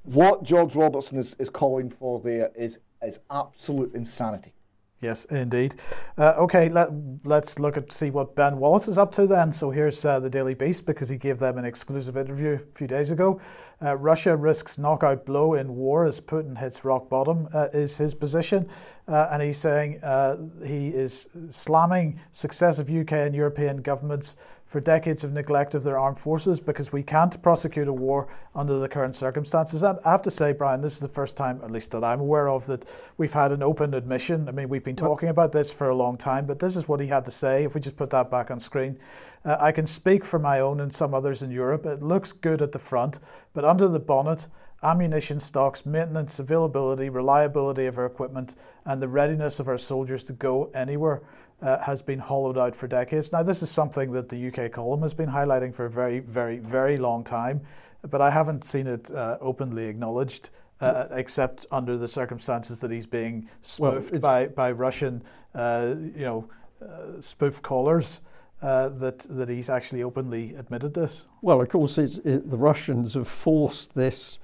what 0.03 0.43
George 0.43 0.75
Robertson 0.75 1.17
is, 1.17 1.35
is 1.39 1.49
calling 1.49 1.89
for 1.89 2.19
there 2.21 2.51
is 2.55 2.79
is 3.01 3.19
absolute 3.29 3.93
insanity. 3.95 4.53
Yes, 5.01 5.23
indeed. 5.25 5.75
Uh, 6.17 6.33
okay, 6.39 6.67
let, 6.67 6.89
let's 7.23 7.57
look 7.57 7.77
at 7.77 7.93
see 7.93 8.09
what 8.09 8.35
Ben 8.35 8.57
Wallace 8.57 8.89
is 8.89 8.97
up 8.97 9.13
to 9.13 9.27
then. 9.27 9.49
So 9.49 9.71
here's 9.71 10.03
uh, 10.03 10.19
the 10.19 10.29
Daily 10.29 10.53
Beast 10.53 10.85
because 10.85 11.07
he 11.07 11.15
gave 11.15 11.37
them 11.37 11.57
an 11.57 11.63
exclusive 11.63 12.17
interview 12.17 12.55
a 12.55 12.77
few 12.77 12.85
days 12.85 13.11
ago. 13.11 13.39
Uh, 13.81 13.95
Russia 13.95 14.35
risks 14.35 14.77
knockout 14.77 15.25
blow 15.25 15.53
in 15.53 15.73
war 15.73 16.03
as 16.03 16.19
Putin 16.19 16.57
hits 16.57 16.83
rock 16.83 17.09
bottom, 17.09 17.47
uh, 17.53 17.69
is 17.71 17.95
his 17.97 18.13
position. 18.13 18.67
Uh, 19.07 19.29
and 19.31 19.41
he's 19.41 19.57
saying 19.57 20.03
uh, 20.03 20.35
he 20.65 20.89
is 20.89 21.29
slamming 21.49 22.19
successive 22.33 22.89
UK 22.89 23.13
and 23.13 23.33
European 23.33 23.77
governments 23.77 24.35
for 24.69 24.79
decades 24.79 25.23
of 25.23 25.33
neglect 25.33 25.73
of 25.73 25.83
their 25.83 25.97
armed 25.97 26.19
forces 26.19 26.59
because 26.59 26.93
we 26.93 27.01
can't 27.01 27.41
prosecute 27.41 27.87
a 27.87 27.93
war 27.93 28.27
under 28.53 28.77
the 28.77 28.87
current 28.87 29.15
circumstances. 29.15 29.81
And 29.81 29.97
I 30.05 30.11
have 30.11 30.21
to 30.21 30.31
say, 30.31 30.53
Brian, 30.53 30.79
this 30.79 30.93
is 30.93 30.99
the 30.99 31.07
first 31.07 31.35
time, 31.35 31.59
at 31.63 31.71
least 31.71 31.89
that 31.91 32.03
I'm 32.03 32.19
aware 32.19 32.47
of, 32.47 32.67
that 32.67 32.87
we've 33.17 33.33
had 33.33 33.51
an 33.51 33.63
open 33.63 33.95
admission. 33.95 34.47
I 34.47 34.51
mean, 34.51 34.69
we've 34.69 34.83
been 34.83 34.95
talking 34.95 35.29
about 35.29 35.51
this 35.51 35.71
for 35.71 35.89
a 35.89 35.95
long 35.95 36.17
time, 36.17 36.45
but 36.45 36.59
this 36.59 36.75
is 36.75 36.87
what 36.87 36.99
he 36.99 37.07
had 37.07 37.25
to 37.25 37.31
say. 37.31 37.63
If 37.63 37.73
we 37.73 37.81
just 37.81 37.97
put 37.97 38.11
that 38.11 38.29
back 38.29 38.51
on 38.51 38.59
screen, 38.59 38.99
uh, 39.43 39.57
I 39.59 39.71
can 39.71 39.87
speak 39.87 40.23
for 40.23 40.37
my 40.37 40.59
own 40.59 40.81
and 40.81 40.93
some 40.93 41.15
others 41.15 41.41
in 41.41 41.49
Europe. 41.49 41.87
It 41.87 42.03
looks 42.03 42.31
good 42.31 42.61
at 42.61 42.71
the 42.71 42.79
front, 42.79 43.19
but 43.53 43.65
under 43.65 43.87
the 43.87 43.99
bonnet, 43.99 44.47
ammunition 44.83 45.39
stocks, 45.39 45.83
maintenance, 45.83 46.37
availability, 46.37 47.09
reliability 47.09 47.87
of 47.87 47.97
our 47.97 48.05
equipment, 48.05 48.55
and 48.85 49.01
the 49.01 49.07
readiness 49.07 49.59
of 49.59 49.67
our 49.67 49.79
soldiers 49.79 50.23
to 50.25 50.33
go 50.33 50.69
anywhere 50.75 51.23
uh, 51.61 51.79
has 51.79 52.01
been 52.01 52.19
hollowed 52.19 52.57
out 52.57 52.75
for 52.75 52.87
decades. 52.87 53.31
Now, 53.31 53.43
this 53.43 53.61
is 53.61 53.69
something 53.69 54.11
that 54.13 54.29
the 54.29 54.47
UK 54.47 54.71
column 54.71 55.01
has 55.01 55.13
been 55.13 55.29
highlighting 55.29 55.73
for 55.73 55.85
a 55.85 55.89
very, 55.89 56.19
very, 56.19 56.59
very 56.59 56.97
long 56.97 57.23
time, 57.23 57.61
but 58.09 58.21
I 58.21 58.29
haven't 58.29 58.63
seen 58.63 58.87
it 58.87 59.11
uh, 59.11 59.37
openly 59.41 59.85
acknowledged. 59.85 60.49
Uh, 60.81 61.07
except 61.11 61.65
under 61.73 61.97
the 61.97 62.07
circumstances 62.07 62.79
that 62.79 62.89
he's 62.89 63.05
being 63.05 63.49
spoofed 63.61 64.13
well, 64.13 64.21
by, 64.21 64.47
by 64.47 64.71
Russian, 64.71 65.21
uh, 65.53 65.93
you 66.15 66.23
know, 66.23 66.49
uh, 66.81 67.19
spoof 67.19 67.61
callers. 67.61 68.21
Uh, 68.61 68.89
that 68.89 69.19
that 69.29 69.47
he's 69.47 69.69
actually 69.69 70.03
openly 70.03 70.53
admitted 70.55 70.93
this. 70.93 71.27
Well, 71.41 71.61
of 71.61 71.69
course, 71.69 71.97
it, 71.97 72.21
the 72.23 72.57
Russians 72.57 73.13
have 73.13 73.27
forced 73.29 73.93
this 73.95 74.37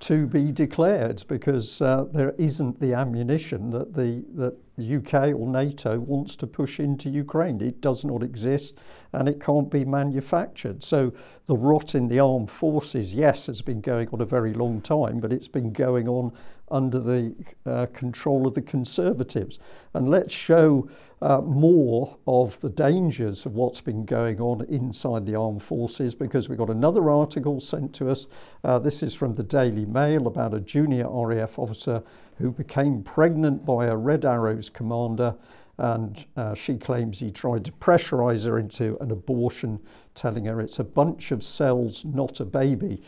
to 0.00 0.26
be 0.26 0.50
declared 0.50 1.24
because 1.28 1.80
uh, 1.80 2.04
there 2.12 2.34
isn't 2.36 2.80
the 2.80 2.92
ammunition 2.92 3.70
that 3.70 3.94
the 3.94 4.24
that 4.34 4.54
UK 4.82 5.34
or 5.34 5.48
NATO 5.48 5.98
wants 5.98 6.36
to 6.36 6.46
push 6.46 6.80
into 6.80 7.08
Ukraine. 7.08 7.60
It 7.60 7.80
does 7.80 8.04
not 8.04 8.22
exist 8.22 8.78
and 9.12 9.28
it 9.28 9.40
can't 9.40 9.70
be 9.70 9.84
manufactured. 9.84 10.82
So 10.82 11.12
the 11.46 11.56
rot 11.56 11.94
in 11.94 12.08
the 12.08 12.20
armed 12.20 12.50
forces, 12.50 13.14
yes, 13.14 13.46
has 13.46 13.60
been 13.60 13.80
going 13.80 14.08
on 14.12 14.20
a 14.20 14.26
very 14.26 14.54
long 14.54 14.80
time, 14.80 15.20
but 15.20 15.32
it's 15.32 15.48
been 15.48 15.72
going 15.72 16.08
on 16.08 16.32
under 16.72 16.98
the 16.98 17.34
uh, 17.66 17.86
control 17.92 18.46
of 18.46 18.54
the 18.54 18.62
Conservatives. 18.62 19.58
And 19.94 20.10
let's 20.10 20.34
show 20.34 20.88
uh, 21.20 21.40
more 21.40 22.16
of 22.26 22.58
the 22.60 22.70
dangers 22.70 23.46
of 23.46 23.54
what's 23.54 23.80
been 23.80 24.04
going 24.04 24.40
on 24.40 24.64
inside 24.66 25.26
the 25.26 25.36
armed 25.36 25.62
forces 25.62 26.14
because 26.14 26.48
we've 26.48 26.58
got 26.58 26.70
another 26.70 27.10
article 27.10 27.60
sent 27.60 27.94
to 27.94 28.10
us. 28.10 28.26
Uh, 28.64 28.78
this 28.78 29.02
is 29.02 29.14
from 29.14 29.34
the 29.34 29.42
Daily 29.44 29.84
Mail 29.84 30.26
about 30.26 30.54
a 30.54 30.60
junior 30.60 31.06
RAF 31.08 31.58
officer 31.58 32.02
who 32.38 32.50
became 32.50 33.02
pregnant 33.02 33.64
by 33.64 33.86
a 33.86 33.96
Red 33.96 34.24
Arrows 34.24 34.68
commander. 34.68 35.34
And 35.78 36.24
uh, 36.36 36.54
she 36.54 36.76
claims 36.76 37.18
he 37.18 37.30
tried 37.30 37.64
to 37.64 37.72
pressurize 37.72 38.44
her 38.44 38.58
into 38.58 38.98
an 39.00 39.10
abortion, 39.10 39.80
telling 40.14 40.44
her 40.44 40.60
it's 40.60 40.78
a 40.78 40.84
bunch 40.84 41.32
of 41.32 41.42
cells, 41.42 42.04
not 42.04 42.40
a 42.40 42.44
baby. 42.44 43.02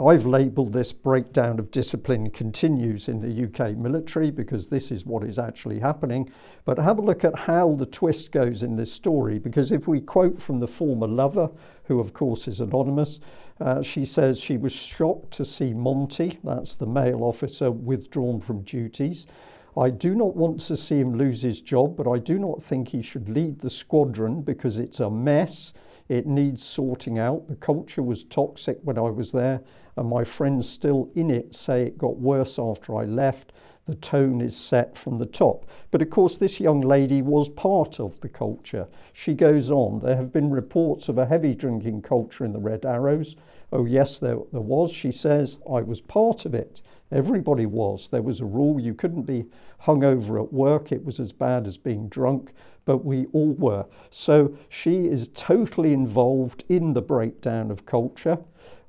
I've 0.00 0.24
labelled 0.24 0.72
this 0.72 0.92
breakdown 0.92 1.58
of 1.58 1.70
discipline 1.70 2.30
continues 2.30 3.08
in 3.08 3.20
the 3.20 3.44
UK 3.44 3.76
military 3.76 4.30
because 4.30 4.66
this 4.66 4.90
is 4.90 5.04
what 5.04 5.24
is 5.24 5.38
actually 5.38 5.78
happening. 5.78 6.30
But 6.64 6.78
have 6.78 6.98
a 6.98 7.02
look 7.02 7.22
at 7.22 7.38
how 7.38 7.74
the 7.74 7.86
twist 7.86 8.32
goes 8.32 8.62
in 8.62 8.76
this 8.76 8.90
story 8.92 9.38
because 9.38 9.72
if 9.72 9.86
we 9.86 10.00
quote 10.00 10.40
from 10.40 10.58
the 10.58 10.66
former 10.66 11.06
lover, 11.06 11.50
who 11.84 12.00
of 12.00 12.14
course 12.14 12.48
is 12.48 12.60
anonymous, 12.60 13.20
uh, 13.60 13.82
she 13.82 14.06
says 14.06 14.40
she 14.40 14.56
was 14.56 14.72
shocked 14.72 15.32
to 15.32 15.44
see 15.44 15.74
Monty, 15.74 16.38
that's 16.44 16.76
the 16.76 16.86
male 16.86 17.22
officer, 17.22 17.70
withdrawn 17.70 18.40
from 18.40 18.62
duties. 18.62 19.26
I 19.76 19.90
do 19.90 20.14
not 20.14 20.34
want 20.34 20.60
to 20.62 20.76
see 20.76 20.98
him 20.98 21.16
lose 21.16 21.42
his 21.42 21.60
job, 21.60 21.96
but 21.96 22.08
I 22.08 22.18
do 22.18 22.38
not 22.38 22.62
think 22.62 22.88
he 22.88 23.02
should 23.02 23.28
lead 23.28 23.60
the 23.60 23.70
squadron 23.70 24.42
because 24.42 24.78
it's 24.78 25.00
a 25.00 25.10
mess. 25.10 25.72
It 26.08 26.26
needs 26.26 26.64
sorting 26.64 27.20
out. 27.20 27.46
The 27.46 27.54
culture 27.54 28.02
was 28.02 28.24
toxic 28.24 28.78
when 28.82 28.98
I 28.98 29.02
was 29.02 29.30
there, 29.30 29.60
and 30.00 30.08
my 30.08 30.24
friends 30.24 30.66
still 30.66 31.10
in 31.14 31.30
it 31.30 31.54
say 31.54 31.82
it 31.82 31.98
got 31.98 32.16
worse 32.16 32.58
after 32.58 32.96
I 32.96 33.04
left. 33.04 33.52
the 33.84 33.94
tone 33.96 34.40
is 34.40 34.56
set 34.56 34.96
from 34.96 35.18
the 35.18 35.26
top. 35.26 35.66
But 35.90 36.00
of 36.00 36.08
course, 36.10 36.36
this 36.36 36.60
young 36.60 36.80
lady 36.80 37.22
was 37.22 37.48
part 37.48 37.98
of 38.00 38.18
the 38.20 38.28
culture. 38.28 38.86
She 39.12 39.34
goes 39.34 39.70
on, 39.70 40.00
there 40.00 40.16
have 40.16 40.32
been 40.32 40.48
reports 40.48 41.08
of 41.08 41.18
a 41.18 41.26
heavy 41.26 41.54
drinking 41.54 42.02
culture 42.02 42.44
in 42.44 42.52
the 42.52 42.58
Red 42.58 42.86
Arrows. 42.86 43.36
Oh, 43.72 43.84
yes, 43.84 44.18
there, 44.18 44.38
there 44.52 44.60
was. 44.60 44.90
She 44.90 45.12
says, 45.12 45.58
I 45.70 45.82
was 45.82 46.00
part 46.00 46.46
of 46.46 46.54
it. 46.54 46.82
Everybody 47.12 47.66
was. 47.66 48.08
There 48.08 48.22
was 48.22 48.40
a 48.40 48.46
rule 48.46 48.80
you 48.80 48.94
couldn't 48.94 49.22
be 49.22 49.44
hungover 49.82 50.42
at 50.42 50.52
work. 50.52 50.92
It 50.92 51.04
was 51.04 51.20
as 51.20 51.32
bad 51.32 51.66
as 51.66 51.76
being 51.76 52.08
drunk, 52.08 52.52
but 52.84 53.04
we 53.04 53.26
all 53.32 53.52
were. 53.54 53.84
So 54.10 54.56
she 54.68 55.08
is 55.08 55.28
totally 55.34 55.92
involved 55.92 56.64
in 56.68 56.94
the 56.94 57.02
breakdown 57.02 57.70
of 57.70 57.86
culture. 57.86 58.38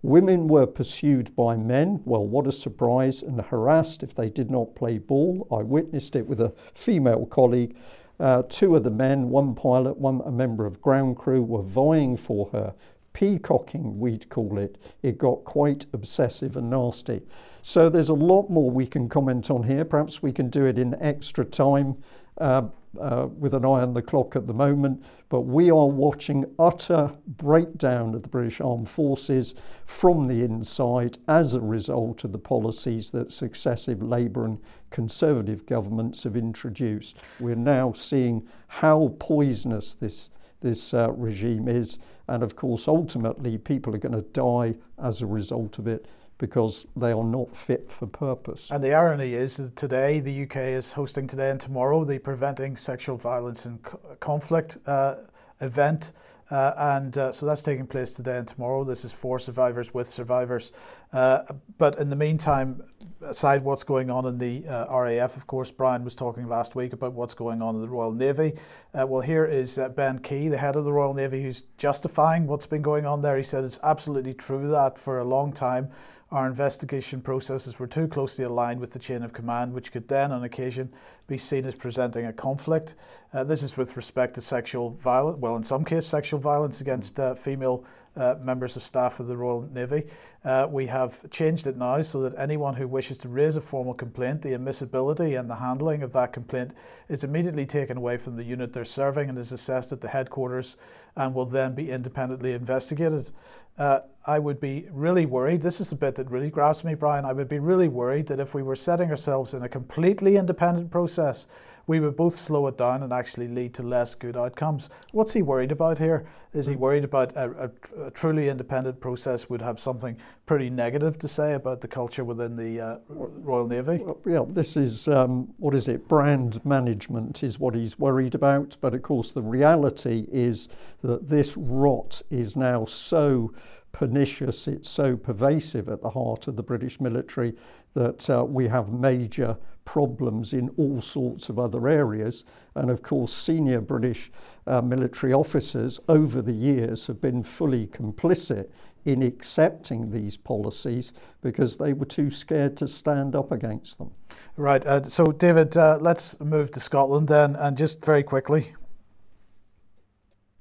Women 0.03 0.47
were 0.47 0.65
pursued 0.65 1.35
by 1.35 1.55
men. 1.55 2.01
Well, 2.05 2.25
what 2.25 2.47
a 2.47 2.51
surprise, 2.51 3.21
and 3.21 3.39
harassed 3.39 4.01
if 4.01 4.15
they 4.15 4.29
did 4.29 4.49
not 4.49 4.73
play 4.75 4.97
ball. 4.97 5.47
I 5.51 5.61
witnessed 5.61 6.15
it 6.15 6.25
with 6.25 6.41
a 6.41 6.53
female 6.73 7.27
colleague. 7.27 7.75
Uh, 8.19 8.43
two 8.49 8.75
of 8.75 8.83
the 8.83 8.89
men, 8.89 9.29
one 9.29 9.53
pilot, 9.53 9.97
one 9.97 10.21
a 10.25 10.31
member 10.31 10.65
of 10.65 10.81
ground 10.81 11.17
crew, 11.17 11.43
were 11.43 11.61
vying 11.61 12.17
for 12.17 12.49
her. 12.51 12.73
Peacocking, 13.13 13.99
we'd 13.99 14.29
call 14.29 14.57
it. 14.57 14.77
It 15.03 15.17
got 15.17 15.43
quite 15.43 15.85
obsessive 15.93 16.57
and 16.57 16.69
nasty. 16.69 17.21
So 17.61 17.89
there's 17.89 18.09
a 18.09 18.13
lot 18.13 18.49
more 18.49 18.71
we 18.71 18.87
can 18.87 19.07
comment 19.07 19.51
on 19.51 19.63
here. 19.63 19.85
Perhaps 19.85 20.23
we 20.23 20.31
can 20.31 20.49
do 20.49 20.65
it 20.65 20.79
in 20.79 20.99
extra 21.01 21.45
time 21.45 21.97
uh, 22.41 22.63
uh, 22.99 23.27
with 23.37 23.53
an 23.53 23.63
eye 23.63 23.81
on 23.81 23.93
the 23.93 24.01
clock 24.01 24.35
at 24.35 24.47
the 24.47 24.53
moment. 24.53 25.01
But 25.29 25.41
we 25.41 25.71
are 25.71 25.87
watching 25.87 26.45
utter 26.59 27.11
breakdown 27.25 28.13
of 28.13 28.23
the 28.23 28.29
British 28.29 28.59
Armed 28.59 28.89
Forces 28.89 29.55
from 29.85 30.27
the 30.27 30.43
inside 30.43 31.17
as 31.27 31.53
a 31.53 31.61
result 31.61 32.23
of 32.25 32.31
the 32.31 32.37
policies 32.37 33.11
that 33.11 33.31
successive 33.31 34.01
Labour 34.03 34.45
and 34.45 34.59
Conservative 34.89 35.65
governments 35.65 36.23
have 36.23 36.35
introduced. 36.35 37.15
We're 37.39 37.55
now 37.55 37.93
seeing 37.93 38.45
how 38.67 39.15
poisonous 39.19 39.93
this 39.93 40.29
this 40.59 40.93
uh, 40.93 41.11
regime 41.13 41.67
is, 41.67 41.97
and 42.27 42.43
of 42.43 42.55
course, 42.55 42.87
ultimately, 42.87 43.57
people 43.57 43.95
are 43.95 43.97
going 43.97 44.13
to 44.13 44.21
die 44.21 44.75
as 45.01 45.23
a 45.23 45.25
result 45.25 45.79
of 45.79 45.87
it 45.87 46.05
because 46.41 46.87
they 46.95 47.11
are 47.11 47.23
not 47.23 47.55
fit 47.55 47.89
for 47.91 48.07
purpose. 48.07 48.69
And 48.71 48.83
the 48.83 48.95
irony 48.95 49.35
is 49.35 49.57
that 49.57 49.75
today 49.75 50.19
the 50.19 50.43
UK 50.43 50.57
is 50.57 50.91
hosting 50.91 51.27
today 51.27 51.51
and 51.51 51.59
tomorrow 51.59 52.03
the 52.03 52.17
Preventing 52.17 52.75
Sexual 52.75 53.17
Violence 53.17 53.67
and 53.67 53.79
Conflict 54.19 54.79
uh, 54.87 55.17
event. 55.61 56.13
Uh, 56.49 56.73
and 56.77 57.17
uh, 57.19 57.31
so 57.31 57.45
that's 57.45 57.61
taking 57.61 57.85
place 57.85 58.15
today 58.15 58.39
and 58.39 58.47
tomorrow. 58.47 58.83
This 58.83 59.05
is 59.05 59.11
for 59.11 59.37
survivors 59.37 59.93
with 59.93 60.09
survivors. 60.09 60.71
Uh, 61.13 61.43
but 61.77 61.99
in 61.99 62.09
the 62.09 62.15
meantime, 62.15 62.81
aside 63.21 63.63
what's 63.63 63.83
going 63.83 64.09
on 64.09 64.25
in 64.25 64.39
the 64.39 64.67
uh, 64.67 64.99
RAF, 64.99 65.37
of 65.37 65.45
course, 65.45 65.69
Brian 65.69 66.03
was 66.03 66.15
talking 66.15 66.49
last 66.49 66.73
week 66.73 66.91
about 66.93 67.13
what's 67.13 67.35
going 67.35 67.61
on 67.61 67.75
in 67.75 67.81
the 67.81 67.87
Royal 67.87 68.11
Navy. 68.11 68.53
Uh, 68.99 69.05
well, 69.05 69.21
here 69.21 69.45
is 69.45 69.79
Ben 69.95 70.17
Key, 70.17 70.47
the 70.47 70.57
head 70.57 70.75
of 70.75 70.85
the 70.85 70.91
Royal 70.91 71.13
Navy, 71.13 71.43
who's 71.43 71.61
justifying 71.77 72.47
what's 72.47 72.65
been 72.65 72.81
going 72.81 73.05
on 73.05 73.21
there. 73.21 73.37
He 73.37 73.43
said 73.43 73.63
it's 73.63 73.79
absolutely 73.83 74.33
true 74.33 74.67
that 74.69 74.97
for 74.97 75.19
a 75.19 75.23
long 75.23 75.53
time 75.53 75.91
our 76.31 76.47
investigation 76.47 77.19
processes 77.21 77.77
were 77.77 77.87
too 77.87 78.07
closely 78.07 78.45
aligned 78.45 78.79
with 78.79 78.91
the 78.91 78.99
chain 78.99 79.21
of 79.21 79.33
command, 79.33 79.73
which 79.73 79.91
could 79.91 80.07
then, 80.07 80.31
on 80.31 80.45
occasion, 80.45 80.91
be 81.27 81.37
seen 81.37 81.65
as 81.65 81.75
presenting 81.75 82.25
a 82.25 82.33
conflict. 82.33 82.95
Uh, 83.33 83.43
this 83.43 83.63
is 83.63 83.75
with 83.75 83.97
respect 83.97 84.35
to 84.35 84.41
sexual 84.41 84.91
violence, 84.91 85.37
well, 85.39 85.57
in 85.57 85.63
some 85.63 85.83
cases, 85.83 86.07
sexual 86.07 86.39
violence 86.39 86.79
against 86.79 87.19
uh, 87.19 87.35
female 87.35 87.83
uh, 88.15 88.35
members 88.41 88.75
of 88.75 88.83
staff 88.83 89.19
of 89.19 89.27
the 89.27 89.35
Royal 89.35 89.69
Navy. 89.73 90.03
Uh, 90.43 90.67
we 90.69 90.87
have 90.87 91.29
changed 91.29 91.67
it 91.67 91.77
now 91.77 92.01
so 92.01 92.21
that 92.21 92.37
anyone 92.37 92.75
who 92.75 92.87
wishes 92.87 93.17
to 93.17 93.29
raise 93.29 93.57
a 93.57 93.61
formal 93.61 93.93
complaint, 93.93 94.41
the 94.41 94.53
admissibility 94.53 95.35
and 95.35 95.49
the 95.49 95.55
handling 95.55 96.01
of 96.01 96.13
that 96.13 96.33
complaint 96.33 96.73
is 97.09 97.23
immediately 97.23 97.65
taken 97.65 97.97
away 97.97 98.17
from 98.17 98.35
the 98.35 98.43
unit 98.43 98.73
they're 98.73 98.85
serving 98.85 99.29
and 99.29 99.37
is 99.37 99.51
assessed 99.51 99.91
at 99.91 100.01
the 100.01 100.07
headquarters 100.07 100.77
and 101.15 101.33
will 101.33 101.45
then 101.45 101.73
be 101.73 101.91
independently 101.91 102.53
investigated 102.53 103.31
uh, 103.77 103.99
I 104.25 104.37
would 104.37 104.59
be 104.59 104.87
really 104.91 105.25
worried. 105.25 105.61
This 105.61 105.81
is 105.81 105.89
the 105.89 105.95
bit 105.95 106.15
that 106.15 106.29
really 106.29 106.51
grabs 106.51 106.83
me, 106.83 106.93
Brian. 106.93 107.25
I 107.25 107.33
would 107.33 107.49
be 107.49 107.59
really 107.59 107.87
worried 107.87 108.27
that 108.27 108.39
if 108.39 108.53
we 108.53 108.61
were 108.61 108.75
setting 108.75 109.09
ourselves 109.09 109.55
in 109.55 109.63
a 109.63 109.69
completely 109.69 110.37
independent 110.37 110.91
process, 110.91 111.47
we 111.91 111.99
would 111.99 112.15
both 112.15 112.37
slow 112.37 112.67
it 112.67 112.77
down 112.77 113.03
and 113.03 113.11
actually 113.11 113.49
lead 113.49 113.73
to 113.73 113.83
less 113.83 114.15
good 114.15 114.37
outcomes. 114.37 114.89
What's 115.11 115.33
he 115.33 115.41
worried 115.41 115.73
about 115.73 115.97
here? 115.97 116.25
Is 116.53 116.65
he 116.65 116.77
worried 116.77 117.03
about 117.03 117.35
a, 117.35 117.69
a, 117.97 118.05
a 118.05 118.11
truly 118.11 118.47
independent 118.47 118.97
process 119.01 119.49
would 119.49 119.61
have 119.61 119.77
something 119.77 120.15
pretty 120.45 120.69
negative 120.69 121.17
to 121.17 121.27
say 121.27 121.53
about 121.55 121.81
the 121.81 121.89
culture 121.89 122.23
within 122.23 122.55
the 122.55 122.79
uh, 122.79 122.97
Royal 123.09 123.67
Navy? 123.67 123.97
Well, 124.05 124.21
yeah, 124.25 124.45
this 124.47 124.77
is, 124.77 125.09
um, 125.09 125.53
what 125.57 125.75
is 125.75 125.89
it, 125.89 126.07
brand 126.07 126.65
management 126.65 127.43
is 127.43 127.59
what 127.59 127.75
he's 127.75 127.99
worried 127.99 128.35
about. 128.35 128.77
But 128.79 128.93
of 128.93 129.01
course, 129.01 129.31
the 129.31 129.41
reality 129.41 130.27
is 130.31 130.69
that 131.01 131.27
this 131.27 131.57
rot 131.57 132.21
is 132.29 132.55
now 132.55 132.85
so 132.85 133.53
pernicious, 133.91 134.69
it's 134.69 134.89
so 134.89 135.17
pervasive 135.17 135.89
at 135.89 136.01
the 136.01 136.09
heart 136.09 136.47
of 136.47 136.55
the 136.55 136.63
British 136.63 137.01
military 137.01 137.53
that 137.95 138.29
uh, 138.29 138.45
we 138.45 138.69
have 138.69 138.93
major 138.93 139.57
problems 139.91 140.53
in 140.53 140.69
all 140.77 141.01
sorts 141.01 141.49
of 141.49 141.59
other 141.59 141.89
areas. 141.89 142.45
And 142.75 142.89
of 142.89 143.01
course, 143.01 143.33
senior 143.33 143.81
British 143.81 144.31
uh, 144.65 144.81
military 144.81 145.33
officers 145.33 145.99
over 146.07 146.41
the 146.41 146.53
years 146.53 147.05
have 147.07 147.19
been 147.19 147.43
fully 147.43 147.87
complicit 147.87 148.69
in 149.03 149.21
accepting 149.21 150.09
these 150.09 150.37
policies 150.37 151.11
because 151.41 151.75
they 151.75 151.91
were 151.91 152.05
too 152.05 152.31
scared 152.31 152.77
to 152.77 152.87
stand 152.87 153.35
up 153.35 153.51
against 153.51 153.97
them. 153.97 154.11
Right. 154.55 154.85
Uh, 154.85 155.03
so, 155.03 155.25
David, 155.25 155.75
uh, 155.75 155.97
let's 155.99 156.39
move 156.39 156.71
to 156.71 156.79
Scotland 156.79 157.27
then, 157.27 157.57
and 157.57 157.75
just 157.75 158.05
very 158.05 158.23
quickly. 158.23 158.73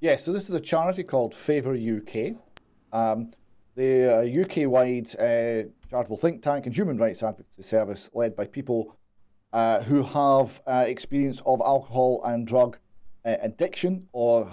Yeah, 0.00 0.16
so 0.16 0.32
this 0.32 0.48
is 0.48 0.56
a 0.56 0.60
charity 0.60 1.04
called 1.04 1.36
FAVOR 1.36 1.76
UK. 1.76 2.34
Um, 2.92 3.30
the 3.76 4.12
uh, 4.12 4.42
UK 4.42 4.68
wide 4.68 5.06
uh, 5.20 5.70
charitable 5.88 6.16
think 6.16 6.42
tank 6.42 6.66
and 6.66 6.74
human 6.74 6.96
rights 6.96 7.22
advocacy 7.22 7.62
service 7.62 8.10
led 8.12 8.34
by 8.34 8.46
people 8.46 8.96
uh, 9.52 9.82
who 9.82 10.02
have 10.02 10.60
uh, 10.66 10.84
experience 10.86 11.40
of 11.46 11.60
alcohol 11.60 12.22
and 12.24 12.46
drug 12.46 12.78
uh, 13.24 13.36
addiction 13.42 14.06
or 14.12 14.50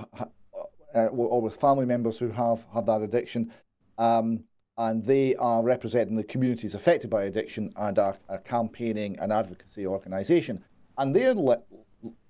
uh, 0.95 1.06
or 1.07 1.41
with 1.41 1.56
family 1.57 1.86
members 1.86 2.18
who 2.18 2.30
have 2.30 2.64
had 2.74 2.86
that 2.86 3.02
addiction. 3.02 3.53
Um, 3.98 4.44
and 4.78 5.03
they 5.06 5.36
are 5.36 5.64
representing 5.64 6.15
the 6.15 6.24
communities 6.24 6.76
affected 6.76 7.10
by 7.10 7.24
addiction 7.24 7.74
and 7.78 7.98
are 7.98 8.15
a 8.30 8.38
campaigning 8.38 9.18
and 9.19 9.34
advocacy 9.34 9.88
organisation. 9.88 10.64
And 10.98 11.15
they 11.15 11.26
are, 11.26 11.34
le- 11.34 11.64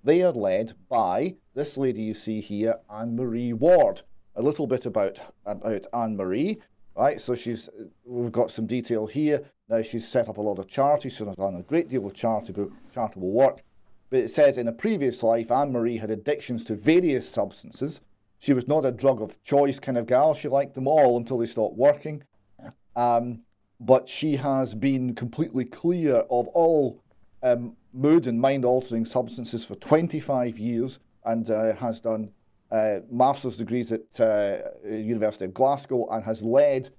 they 0.04 0.22
are 0.24 0.32
led 0.32 0.74
by 0.88 1.36
this 1.56 1.76
lady 1.76 2.02
you 2.04 2.14
see 2.14 2.40
here, 2.40 2.76
Anne 2.90 3.16
Marie 3.16 3.54
Ward. 3.54 4.02
A 4.36 4.42
little 4.42 4.68
bit 4.68 4.86
about, 4.86 5.20
about 5.46 5.86
Anne 5.94 6.16
Marie. 6.16 6.62
Right, 6.96 7.22
so 7.22 7.36
she's 7.36 7.70
we've 8.06 8.32
got 8.32 8.50
some 8.50 8.66
detail 8.66 9.06
here. 9.06 9.44
Now 9.70 9.82
she's 9.82 10.08
set 10.08 10.30
up 10.30 10.38
a 10.38 10.42
lot 10.42 10.60
of 10.60 10.68
charities, 10.68 11.14
she's 11.18 11.28
done 11.28 11.56
a 11.56 11.62
great 11.62 11.90
deal 11.90 12.06
of 12.06 12.14
charitable 12.14 12.72
charitable 12.94 13.32
work. 13.32 13.62
But 14.10 14.20
it 14.20 14.32
says 14.32 14.58
in 14.58 14.70
a 14.70 14.72
previous 14.72 15.22
life, 15.22 15.52
Anne 15.52 15.74
Marie 15.74 15.98
had 15.98 16.10
addictions 16.10 16.64
to 16.66 16.76
various 16.76 17.28
substances. 17.28 18.00
She 18.40 18.54
was 18.54 18.68
not 18.68 18.86
a 18.86 18.92
drug 18.92 19.22
of 19.22 19.42
choice 19.44 19.80
kind 19.80 19.98
of 19.98 20.06
gal. 20.06 20.34
She 20.34 20.48
liked 20.48 20.76
them 20.76 20.88
all 20.88 21.18
until 21.18 21.40
they 21.40 21.46
stopped 21.46 21.76
working. 21.76 22.24
Um, 22.96 23.42
but 23.80 24.08
she 24.08 24.38
has 24.38 24.74
been 24.74 25.14
completely 25.14 25.66
clear 25.66 26.16
of 26.30 26.48
all 26.50 27.04
um, 27.44 27.76
mood 27.94 28.28
and 28.28 28.40
mind 28.40 28.64
altering 28.64 29.06
substances 29.06 29.66
for 29.66 29.76
25 29.76 30.58
years 30.58 31.00
and 31.26 31.50
uh, 31.50 31.76
has 31.76 32.00
done 32.00 32.32
uh, 32.72 33.00
master's 33.12 33.58
degrees 33.58 33.92
at 33.92 34.20
uh, 34.20 34.60
University 34.86 35.46
of 35.46 35.54
Glasgow 35.54 36.08
and 36.12 36.24
has 36.24 36.42
led 36.42 36.90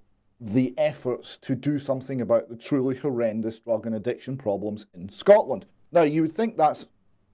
the 0.40 0.72
efforts 0.78 1.36
to 1.42 1.54
do 1.54 1.78
something 1.78 2.20
about 2.20 2.48
the 2.48 2.56
truly 2.56 2.96
horrendous 2.96 3.58
drug 3.58 3.86
and 3.86 3.96
addiction 3.96 4.36
problems 4.36 4.86
in 4.94 5.08
Scotland. 5.08 5.66
Now, 5.90 6.02
you 6.02 6.22
would 6.22 6.36
think 6.36 6.56
that's 6.56 6.86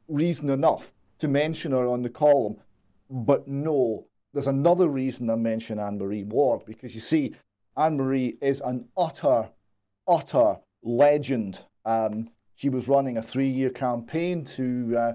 reason 0.09 0.51
enough 0.51 0.93
to 1.18 1.28
mention 1.28 1.72
her 1.72 1.86
on 1.86 2.02
the 2.02 2.09
column, 2.09 2.56
but 3.10 3.47
no, 3.47 4.06
there's 4.32 4.47
another 4.47 4.89
reason 4.89 5.31
I 5.31 5.36
mention 5.36 5.78
Anne 5.78 5.98
Marie 5.98 6.24
Ward 6.24 6.64
because 6.66 6.94
you 6.94 7.01
see, 7.01 7.35
Anne 7.76 7.97
Marie 7.97 8.36
is 8.40 8.60
an 8.60 8.86
utter, 8.97 9.48
utter 10.09 10.56
legend. 10.82 11.60
Um, 11.85 12.31
she 12.56 12.68
was 12.68 12.89
running 12.89 13.18
a 13.18 13.22
three 13.22 13.48
year 13.48 13.70
campaign 13.70 14.44
to 14.56 14.97
uh, 14.97 15.12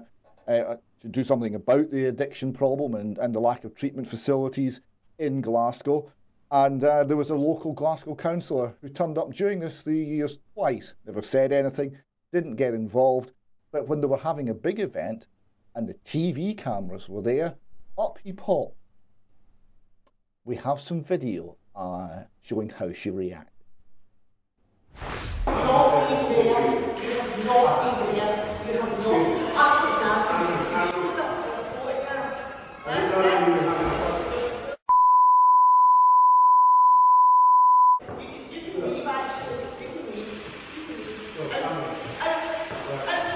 uh, 0.50 0.76
to 1.00 1.08
do 1.08 1.24
something 1.24 1.54
about 1.54 1.90
the 1.90 2.06
addiction 2.06 2.52
problem 2.52 2.94
and, 2.94 3.18
and 3.18 3.34
the 3.34 3.40
lack 3.40 3.64
of 3.64 3.74
treatment 3.74 4.08
facilities 4.08 4.80
in 5.18 5.40
Glasgow. 5.40 6.12
And 6.50 6.82
uh, 6.82 7.04
there 7.04 7.16
was 7.16 7.30
a 7.30 7.36
local 7.36 7.72
Glasgow 7.72 8.14
councillor 8.14 8.74
who 8.80 8.88
turned 8.88 9.18
up 9.18 9.32
during 9.32 9.60
this 9.60 9.82
three 9.82 10.04
years 10.04 10.38
twice, 10.54 10.94
never 11.06 11.22
said 11.22 11.52
anything, 11.52 11.96
didn't 12.32 12.56
get 12.56 12.74
involved. 12.74 13.32
But 13.72 13.86
when 13.86 14.00
they 14.00 14.08
were 14.08 14.18
having 14.18 14.48
a 14.48 14.54
big 14.54 14.80
event 14.80 15.26
and 15.76 15.88
the 15.88 15.94
TV 16.04 16.58
cameras 16.58 17.08
were 17.08 17.22
there, 17.22 17.54
up 17.96 18.18
he 18.24 18.32
popped. 18.32 18.76
We 20.44 20.56
have 20.56 20.80
some 20.80 21.04
video 21.04 21.56
uh, 21.76 22.22
showing 22.42 22.70
how 22.70 22.92
she 22.92 23.10
reacted. 23.10 23.54
not 27.60 27.82
been 27.84 28.16
there. 28.16 28.40
You 28.66 28.80
have 28.80 28.98
not 28.98 29.20
acted 29.54 29.98
that. 30.02 30.26
You 30.40 30.46
showed 30.90 31.20
up 31.20 31.34
for 31.44 31.62
photographs. 31.72 32.48
That's 32.84 33.14
it. 33.16 33.40
You 38.00 38.16
can, 38.16 38.52
you 38.52 38.60
can 38.72 38.82
leave 38.82 39.06
actually. 39.06 39.64
You 39.80 39.88
can 39.88 40.02
leave. 40.06 40.32
You 40.76 40.82
can 40.86 40.96
leave. 40.98 41.52
Out. 41.52 41.86
Out. 42.20 42.38
Out. 42.98 43.30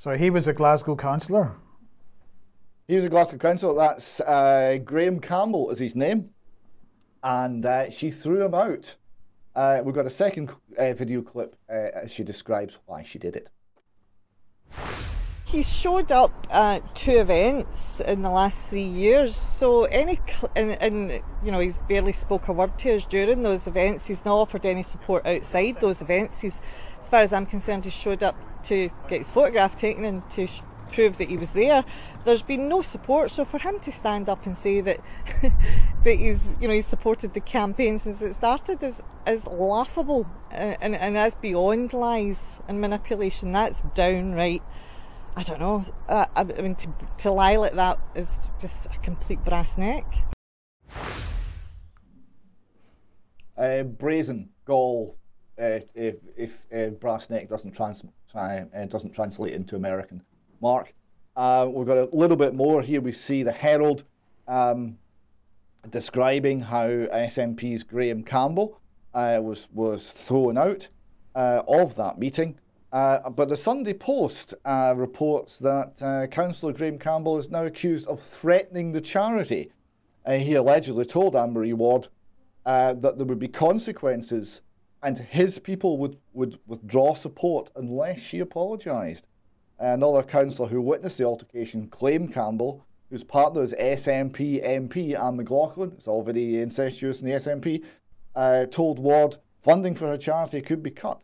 So 0.00 0.16
he 0.16 0.30
was 0.30 0.48
a 0.48 0.54
Glasgow 0.54 0.96
councillor. 0.96 1.56
He 2.88 2.96
was 2.96 3.04
a 3.04 3.10
Glasgow 3.10 3.36
councillor. 3.36 3.74
That's 3.74 4.18
uh, 4.20 4.78
Graham 4.82 5.20
Campbell 5.20 5.68
is 5.68 5.78
his 5.78 5.94
name, 5.94 6.30
and 7.22 7.66
uh, 7.66 7.90
she 7.90 8.10
threw 8.10 8.42
him 8.42 8.54
out. 8.54 8.94
Uh, 9.54 9.82
we've 9.84 9.94
got 9.94 10.06
a 10.06 10.10
second 10.10 10.52
uh, 10.78 10.94
video 10.94 11.20
clip 11.20 11.54
uh, 11.68 11.88
as 11.92 12.10
she 12.10 12.24
describes 12.24 12.78
why 12.86 13.02
she 13.02 13.18
did 13.18 13.36
it. 13.36 13.50
He 15.44 15.62
showed 15.62 16.10
up 16.10 16.46
at 16.48 16.94
two 16.94 17.18
events 17.18 18.00
in 18.00 18.22
the 18.22 18.30
last 18.30 18.68
three 18.68 18.82
years. 18.82 19.36
So 19.36 19.84
any 19.84 20.18
cl- 20.26 20.50
and, 20.56 20.80
and 20.80 21.22
you 21.44 21.52
know 21.52 21.58
he's 21.58 21.78
barely 21.90 22.14
spoke 22.14 22.48
a 22.48 22.54
word 22.54 22.78
to 22.78 22.94
us 22.94 23.04
during 23.04 23.42
those 23.42 23.66
events. 23.66 24.06
He's 24.06 24.24
not 24.24 24.36
offered 24.36 24.64
any 24.64 24.82
support 24.82 25.26
outside 25.26 25.78
those 25.78 26.00
events. 26.00 26.40
He's, 26.40 26.62
as 27.02 27.10
far 27.10 27.20
as 27.20 27.34
I'm 27.34 27.44
concerned, 27.44 27.84
he 27.84 27.90
showed 27.90 28.22
up 28.22 28.34
to 28.64 28.90
get 29.08 29.18
his 29.18 29.30
photograph 29.30 29.76
taken 29.76 30.04
and 30.04 30.28
to 30.30 30.46
sh- 30.46 30.62
prove 30.92 31.18
that 31.18 31.28
he 31.28 31.36
was 31.36 31.52
there. 31.52 31.84
There's 32.24 32.42
been 32.42 32.68
no 32.68 32.82
support. 32.82 33.30
So 33.30 33.44
for 33.44 33.58
him 33.58 33.80
to 33.80 33.92
stand 33.92 34.28
up 34.28 34.46
and 34.46 34.56
say 34.56 34.80
that 34.80 35.00
that 36.04 36.14
he's 36.14 36.54
you 36.60 36.68
know 36.68 36.74
he's 36.74 36.86
supported 36.86 37.34
the 37.34 37.40
campaign 37.40 37.98
since 37.98 38.22
it 38.22 38.34
started 38.34 38.82
is 38.82 39.00
is 39.26 39.46
laughable 39.46 40.26
and 40.50 40.76
and, 40.80 40.94
and 40.94 41.16
that's 41.16 41.34
beyond 41.36 41.92
lies 41.92 42.60
and 42.68 42.80
manipulation. 42.80 43.52
That's 43.52 43.82
downright. 43.94 44.62
I 45.36 45.42
don't 45.42 45.60
know. 45.60 45.84
Uh, 46.08 46.26
I 46.34 46.40
I 46.40 46.44
mean, 46.44 46.74
to, 46.76 46.88
to 47.18 47.32
lie 47.32 47.56
like 47.56 47.74
that 47.74 47.98
is 48.14 48.38
just 48.60 48.86
a 48.86 48.98
complete 49.02 49.44
brass 49.44 49.78
neck. 49.78 50.04
Uh, 53.56 53.82
brazen 53.82 54.48
gall. 54.64 55.16
Uh, 55.60 55.80
if 55.94 56.16
if 56.36 56.64
uh, 56.74 56.90
brass 56.90 57.28
neck 57.28 57.48
doesn't 57.48 57.72
trans 57.72 58.02
uh, 58.34 58.64
doesn't 58.88 59.12
translate 59.12 59.54
into 59.54 59.76
American. 59.76 60.22
Mark, 60.60 60.92
uh, 61.36 61.68
we've 61.72 61.86
got 61.86 61.96
a 61.96 62.08
little 62.12 62.36
bit 62.36 62.54
more 62.54 62.82
here. 62.82 63.00
We 63.00 63.12
see 63.12 63.42
the 63.42 63.52
Herald 63.52 64.04
um, 64.46 64.98
describing 65.90 66.60
how 66.60 66.88
SNP's 66.88 67.82
Graham 67.82 68.22
Campbell 68.22 68.80
uh, 69.14 69.40
was 69.42 69.68
was 69.72 70.12
thrown 70.12 70.58
out 70.58 70.88
uh, 71.34 71.62
of 71.66 71.94
that 71.96 72.18
meeting. 72.18 72.58
Uh, 72.92 73.30
but 73.30 73.48
the 73.48 73.56
Sunday 73.56 73.94
Post 73.94 74.54
uh, 74.64 74.94
reports 74.96 75.58
that 75.60 75.92
uh, 76.02 76.26
Councillor 76.26 76.72
Graham 76.72 76.98
Campbell 76.98 77.38
is 77.38 77.48
now 77.48 77.64
accused 77.64 78.06
of 78.08 78.20
threatening 78.20 78.90
the 78.92 79.00
charity. 79.00 79.70
He 80.28 80.54
allegedly 80.54 81.06
told 81.06 81.34
Anne-Marie 81.34 81.72
Ward 81.72 82.06
uh, 82.66 82.92
that 82.94 83.16
there 83.16 83.26
would 83.26 83.38
be 83.38 83.48
consequences 83.48 84.60
and 85.02 85.18
his 85.18 85.58
people 85.58 85.98
would, 85.98 86.16
would 86.32 86.58
withdraw 86.66 87.14
support 87.14 87.70
unless 87.76 88.20
she 88.20 88.40
apologised. 88.40 89.26
Another 89.78 90.22
councillor 90.22 90.68
who 90.68 90.82
witnessed 90.82 91.18
the 91.18 91.24
altercation 91.24 91.88
claimed 91.88 92.34
Campbell, 92.34 92.84
whose 93.08 93.24
partner 93.24 93.62
is 93.62 93.72
SNP 93.72 94.62
MP 94.62 95.18
Anne 95.18 95.36
McLaughlin, 95.36 95.92
it's 95.96 96.06
all 96.06 96.22
very 96.22 96.60
incestuous 96.60 97.22
in 97.22 97.28
the 97.28 97.34
SNP, 97.34 97.82
uh, 98.36 98.66
told 98.66 98.98
Ward 98.98 99.36
funding 99.62 99.94
for 99.94 100.06
her 100.06 100.18
charity 100.18 100.60
could 100.60 100.82
be 100.82 100.90
cut. 100.90 101.20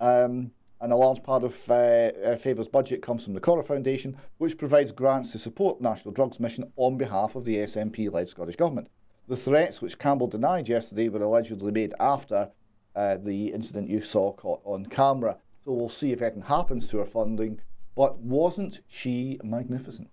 Um, 0.00 0.50
and 0.80 0.92
a 0.92 0.96
large 0.96 1.22
part 1.22 1.44
of 1.44 1.54
uh, 1.70 2.36
FAVOR's 2.36 2.66
budget 2.66 3.02
comes 3.02 3.22
from 3.22 3.34
the 3.34 3.40
Corra 3.40 3.64
Foundation, 3.64 4.16
which 4.38 4.58
provides 4.58 4.90
grants 4.90 5.30
to 5.30 5.38
support 5.38 5.78
the 5.78 5.88
National 5.88 6.12
Drugs 6.12 6.40
Mission 6.40 6.72
on 6.74 6.98
behalf 6.98 7.36
of 7.36 7.44
the 7.44 7.56
SNP 7.56 8.12
led 8.12 8.28
Scottish 8.28 8.56
Government. 8.56 8.88
The 9.28 9.36
threats, 9.36 9.80
which 9.80 10.00
Campbell 10.00 10.26
denied 10.26 10.68
yesterday, 10.68 11.08
were 11.08 11.22
allegedly 11.22 11.70
made 11.70 11.94
after 12.00 12.50
uh, 12.94 13.16
the 13.22 13.48
incident 13.48 13.88
you 13.88 14.02
saw 14.02 14.32
caught 14.32 14.60
on 14.64 14.86
camera. 14.86 15.36
So 15.64 15.72
we'll 15.72 15.88
see 15.88 16.12
if 16.12 16.22
anything 16.22 16.42
happens 16.42 16.86
to 16.88 16.98
her 16.98 17.06
funding. 17.06 17.60
But 17.94 18.18
wasn't 18.18 18.80
she 18.88 19.38
magnificent? 19.42 20.08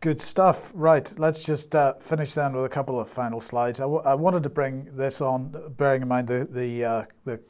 Good 0.00 0.20
stuff. 0.20 0.70
Right, 0.74 1.12
let's 1.18 1.42
just 1.42 1.74
uh, 1.74 1.94
finish 1.94 2.34
then 2.34 2.52
with 2.52 2.64
a 2.64 2.68
couple 2.68 3.00
of 3.00 3.08
final 3.08 3.40
slides. 3.40 3.80
I, 3.80 3.84
w- 3.84 4.02
I 4.04 4.14
wanted 4.14 4.44
to 4.44 4.48
bring 4.48 4.88
this 4.92 5.20
on, 5.20 5.72
bearing 5.76 6.02
in 6.02 6.08
mind 6.08 6.28
the 6.28 6.46
the, 6.48 6.84
uh, 6.84 7.04
the 7.24 7.40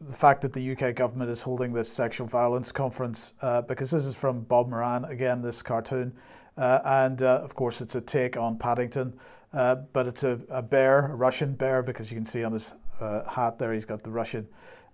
the 0.00 0.12
fact 0.12 0.42
that 0.42 0.52
the 0.52 0.72
UK 0.72 0.94
government 0.94 1.30
is 1.30 1.40
holding 1.40 1.72
this 1.72 1.90
sexual 1.90 2.26
violence 2.26 2.72
conference, 2.72 3.34
uh, 3.42 3.62
because 3.62 3.92
this 3.92 4.06
is 4.06 4.16
from 4.16 4.40
Bob 4.42 4.68
Moran 4.68 5.04
again, 5.04 5.40
this 5.40 5.62
cartoon, 5.62 6.12
uh, 6.56 6.80
and 6.84 7.22
uh, 7.22 7.40
of 7.44 7.54
course 7.54 7.80
it's 7.80 7.94
a 7.94 8.00
take 8.00 8.36
on 8.36 8.58
Paddington, 8.58 9.14
but 9.52 10.06
it's 10.06 10.24
a, 10.24 10.40
a 10.50 10.60
bear, 10.60 11.12
a 11.12 11.14
Russian 11.14 11.54
bear, 11.54 11.82
because 11.82 12.10
you 12.10 12.16
can 12.16 12.24
see 12.24 12.42
on 12.42 12.52
his 12.52 12.74
uh, 13.00 13.28
hat 13.28 13.58
there 13.58 13.72
he's 13.72 13.84
got 13.84 14.02
the 14.02 14.10
Russian 14.10 14.46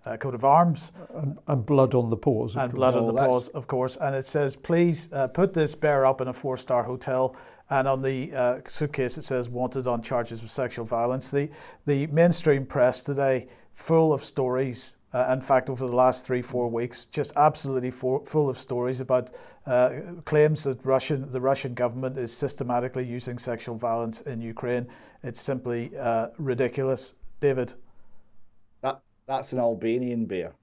uh, 0.05 0.17
coat 0.17 0.35
of 0.35 0.45
arms 0.45 0.91
And, 1.15 1.37
and 1.47 1.65
blood 1.65 1.95
on 1.95 2.09
the 2.09 2.17
paws. 2.17 2.55
and 2.55 2.71
course. 2.71 2.73
blood 2.79 2.93
on 2.95 3.03
Oh, 3.03 3.07
the 3.07 3.13
that's- 3.13 3.27
paws, 3.29 3.49
of 3.49 3.65
course. 3.67 3.97
And 3.97 4.15
it 4.15 4.25
says, 4.25 4.55
please 4.55 5.09
uh, 5.11 5.27
put 5.27 5.51
this 5.53 5.73
bear 5.75 6.05
up 6.05 6.21
in 6.21 6.27
a 6.27 6.33
four 6.33 6.57
star 6.57 6.83
hotel. 6.83 7.35
And 7.71 7.87
on 7.87 8.03
the 8.03 8.31
uh, 8.33 8.59
suitcase, 8.67 9.17
it 9.17 9.23
says, 9.23 9.49
wanted 9.49 9.87
on 9.87 10.03
charges 10.03 10.43
of 10.43 10.51
sexual 10.51 10.85
violence. 10.85 11.31
The, 11.31 11.49
the 11.87 12.05
mainstream 12.07 12.63
press 12.67 13.01
today, 13.01 13.47
full 13.73 14.13
of 14.13 14.23
stories. 14.23 14.97
Uh, 15.11 15.31
in 15.33 15.41
fact, 15.41 15.69
over 15.69 15.87
the 15.87 15.95
last 15.95 16.25
three, 16.27 16.41
four 16.43 16.69
weeks, 16.69 17.05
just 17.05 17.31
absolutely 17.37 17.89
for, 17.89 18.23
full 18.25 18.49
of 18.49 18.57
stories 18.59 19.01
about 19.01 19.31
uh, 19.65 19.93
claims 20.25 20.65
that 20.65 20.85
Russian, 20.85 21.31
the 21.31 21.41
Russian 21.41 21.73
government 21.73 22.17
is 22.17 22.31
systematically 22.35 23.05
using 23.05 23.39
sexual 23.39 23.75
violence 23.75 24.21
in 24.21 24.41
Ukraine. 24.41 24.85
It's 25.23 25.41
simply 25.41 25.91
uh, 25.97 26.27
ridiculous. 26.37 27.13
David. 27.39 27.73
That 29.27 29.37
That's 29.37 29.53
an 29.53 29.59
Albanian 29.59 30.25
bear. 30.25 30.53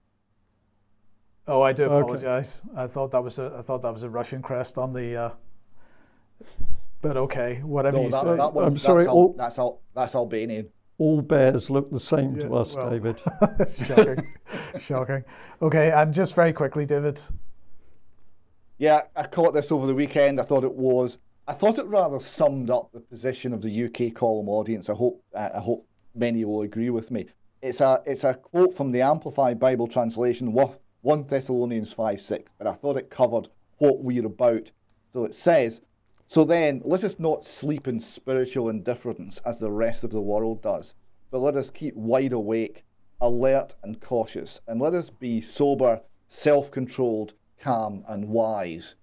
Oh, 1.48 1.60
I 1.62 1.72
do 1.72 1.84
Okay. 1.84 2.00
apologize. 2.00 2.62
I 2.76 2.86
thought 2.86 3.10
that 3.10 3.22
was 3.22 3.38
a 3.38 3.56
I 3.58 3.62
thought 3.62 3.82
that 3.82 3.92
was 3.92 4.04
a 4.04 4.10
Russian 4.10 4.42
crest 4.42 4.78
on 4.78 4.92
the. 4.92 5.16
Uh, 5.16 5.30
but 7.00 7.16
okay, 7.16 7.60
whatever 7.64 7.96
No, 7.96 8.04
you 8.04 8.10
that, 8.10 8.20
say. 8.20 8.36
that 8.36 8.52
one's, 8.54 8.74
I'm 8.74 8.78
sorry, 8.78 9.02
That's, 9.04 9.08
Al- 9.08 9.14
all- 9.14 9.34
that's, 9.36 9.58
Al- 9.58 9.80
that's 9.94 10.14
Albanian. 10.14 10.68
All 10.98 11.20
bears 11.20 11.68
look 11.68 11.90
the 11.90 11.98
same 11.98 12.38
to 12.38 12.54
us, 12.54 12.76
well. 12.76 12.90
David. 12.90 13.20
Shocking, 13.86 14.32
shocking. 14.78 15.24
Okay, 15.60 15.90
and 15.90 16.14
just 16.14 16.34
very 16.36 16.52
quickly, 16.52 16.86
David. 16.86 17.20
Yeah, 18.78 19.00
I 19.16 19.26
caught 19.26 19.52
this 19.52 19.72
over 19.72 19.86
the 19.88 19.94
weekend. 19.94 20.40
I 20.40 20.44
thought 20.44 20.62
it 20.62 20.72
was. 20.72 21.18
I 21.48 21.54
thought 21.54 21.78
it 21.78 21.86
rather 21.86 22.20
summed 22.20 22.70
up 22.70 22.92
the 22.92 23.00
position 23.00 23.52
of 23.52 23.62
the 23.62 23.84
UK 23.86 24.14
column 24.14 24.48
audience. 24.48 24.88
I 24.88 24.94
hope. 24.94 25.20
Uh, 25.34 25.48
I 25.56 25.58
hope 25.60 25.84
many 26.14 26.44
will 26.44 26.62
agree 26.62 26.90
with 26.90 27.10
me. 27.10 27.26
It's 27.62 27.80
a. 27.80 28.02
It's 28.04 28.24
a 28.24 28.34
quote 28.34 28.76
from 28.76 28.90
the 28.90 29.02
Amplified 29.02 29.60
Bible 29.60 29.86
translation, 29.86 30.52
wo- 30.52 30.76
one 31.02 31.24
Thessalonians 31.24 31.92
five 31.92 32.20
six. 32.20 32.50
But 32.58 32.66
I 32.66 32.74
thought 32.74 32.96
it 32.96 33.08
covered 33.08 33.48
what 33.78 34.02
we're 34.02 34.26
about. 34.26 34.72
So 35.12 35.24
it 35.24 35.34
says. 35.34 35.80
So 36.26 36.44
then, 36.44 36.80
let 36.84 37.04
us 37.04 37.18
not 37.18 37.44
sleep 37.44 37.86
in 37.86 38.00
spiritual 38.00 38.70
indifference 38.70 39.40
as 39.44 39.60
the 39.60 39.70
rest 39.70 40.02
of 40.02 40.10
the 40.10 40.20
world 40.20 40.62
does, 40.62 40.94
but 41.30 41.40
let 41.40 41.56
us 41.56 41.70
keep 41.70 41.94
wide 41.94 42.32
awake, 42.32 42.84
alert, 43.20 43.74
and 43.82 44.00
cautious, 44.00 44.58
and 44.66 44.80
let 44.80 44.94
us 44.94 45.10
be 45.10 45.42
sober, 45.42 46.00
self 46.30 46.70
controlled, 46.70 47.34
calm, 47.60 48.02
and 48.08 48.26
wise. 48.28 48.94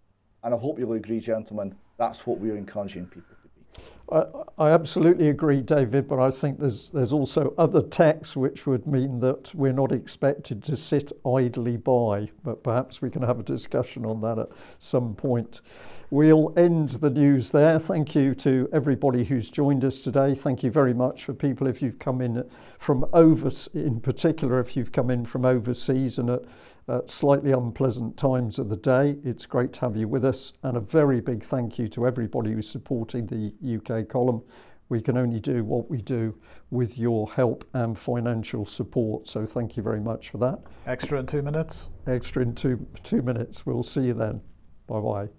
And 0.43 0.55
I 0.55 0.57
hope 0.57 0.79
you'll 0.79 0.93
agree, 0.93 1.19
gentlemen, 1.19 1.75
that's 1.97 2.25
what 2.25 2.39
we're 2.39 2.57
encouraging 2.57 3.05
people. 3.05 3.35
I, 4.11 4.71
absolutely 4.71 5.29
agree, 5.29 5.61
David, 5.61 6.07
but 6.07 6.19
I 6.19 6.31
think 6.31 6.59
there's 6.59 6.89
there's 6.89 7.13
also 7.13 7.53
other 7.59 7.81
texts 7.81 8.35
which 8.35 8.65
would 8.65 8.87
mean 8.87 9.19
that 9.19 9.53
we're 9.53 9.71
not 9.71 9.91
expected 9.91 10.63
to 10.63 10.75
sit 10.75 11.11
idly 11.25 11.77
by. 11.77 12.31
But 12.43 12.63
perhaps 12.63 13.03
we 13.03 13.11
can 13.11 13.21
have 13.21 13.39
a 13.39 13.43
discussion 13.43 14.07
on 14.07 14.19
that 14.21 14.39
at 14.39 14.49
some 14.79 15.13
point. 15.13 15.61
We'll 16.09 16.53
end 16.57 16.89
the 16.89 17.11
news 17.11 17.51
there. 17.51 17.77
Thank 17.77 18.15
you 18.15 18.33
to 18.35 18.67
everybody 18.73 19.23
who's 19.23 19.51
joined 19.51 19.85
us 19.85 20.01
today. 20.01 20.33
Thank 20.33 20.63
you 20.63 20.71
very 20.71 20.93
much 20.93 21.23
for 21.23 21.33
people 21.35 21.67
if 21.67 21.79
you've 21.83 21.99
come 21.99 22.19
in 22.21 22.43
from 22.79 23.05
over, 23.13 23.51
in 23.75 23.99
particular 23.99 24.59
if 24.59 24.75
you've 24.75 24.91
come 24.91 25.11
in 25.11 25.23
from 25.23 25.45
overseas 25.45 26.17
and 26.17 26.31
at, 26.31 26.41
at 26.89 27.09
slightly 27.09 27.51
unpleasant 27.51 28.17
times 28.17 28.59
of 28.59 28.69
the 28.69 28.75
day. 28.75 29.17
It's 29.23 29.45
great 29.45 29.73
to 29.73 29.81
have 29.81 29.95
you 29.95 30.07
with 30.07 30.25
us, 30.25 30.53
and 30.63 30.75
a 30.75 30.81
very 30.81 31.21
big 31.21 31.43
thank 31.43 31.77
you 31.77 31.87
to 31.89 32.07
everybody 32.07 32.51
who's 32.51 32.69
supporting 32.69 33.27
the 33.27 33.53
UK 33.77 34.07
column. 34.09 34.41
We 34.89 35.01
can 35.01 35.17
only 35.17 35.39
do 35.39 35.63
what 35.63 35.89
we 35.89 36.01
do 36.01 36.35
with 36.71 36.97
your 36.97 37.31
help 37.31 37.63
and 37.73 37.97
financial 37.97 38.65
support. 38.65 39.27
So 39.27 39.45
thank 39.45 39.77
you 39.77 39.83
very 39.83 39.99
much 40.01 40.31
for 40.31 40.39
that. 40.39 40.59
Extra 40.87 41.19
in 41.19 41.27
two 41.27 41.43
minutes. 41.43 41.89
Extra 42.07 42.41
in 42.41 42.55
two 42.55 42.85
two 43.03 43.21
minutes. 43.21 43.65
We'll 43.65 43.83
see 43.83 44.01
you 44.01 44.15
then. 44.15 44.41
Bye 44.87 44.99
bye. 44.99 45.38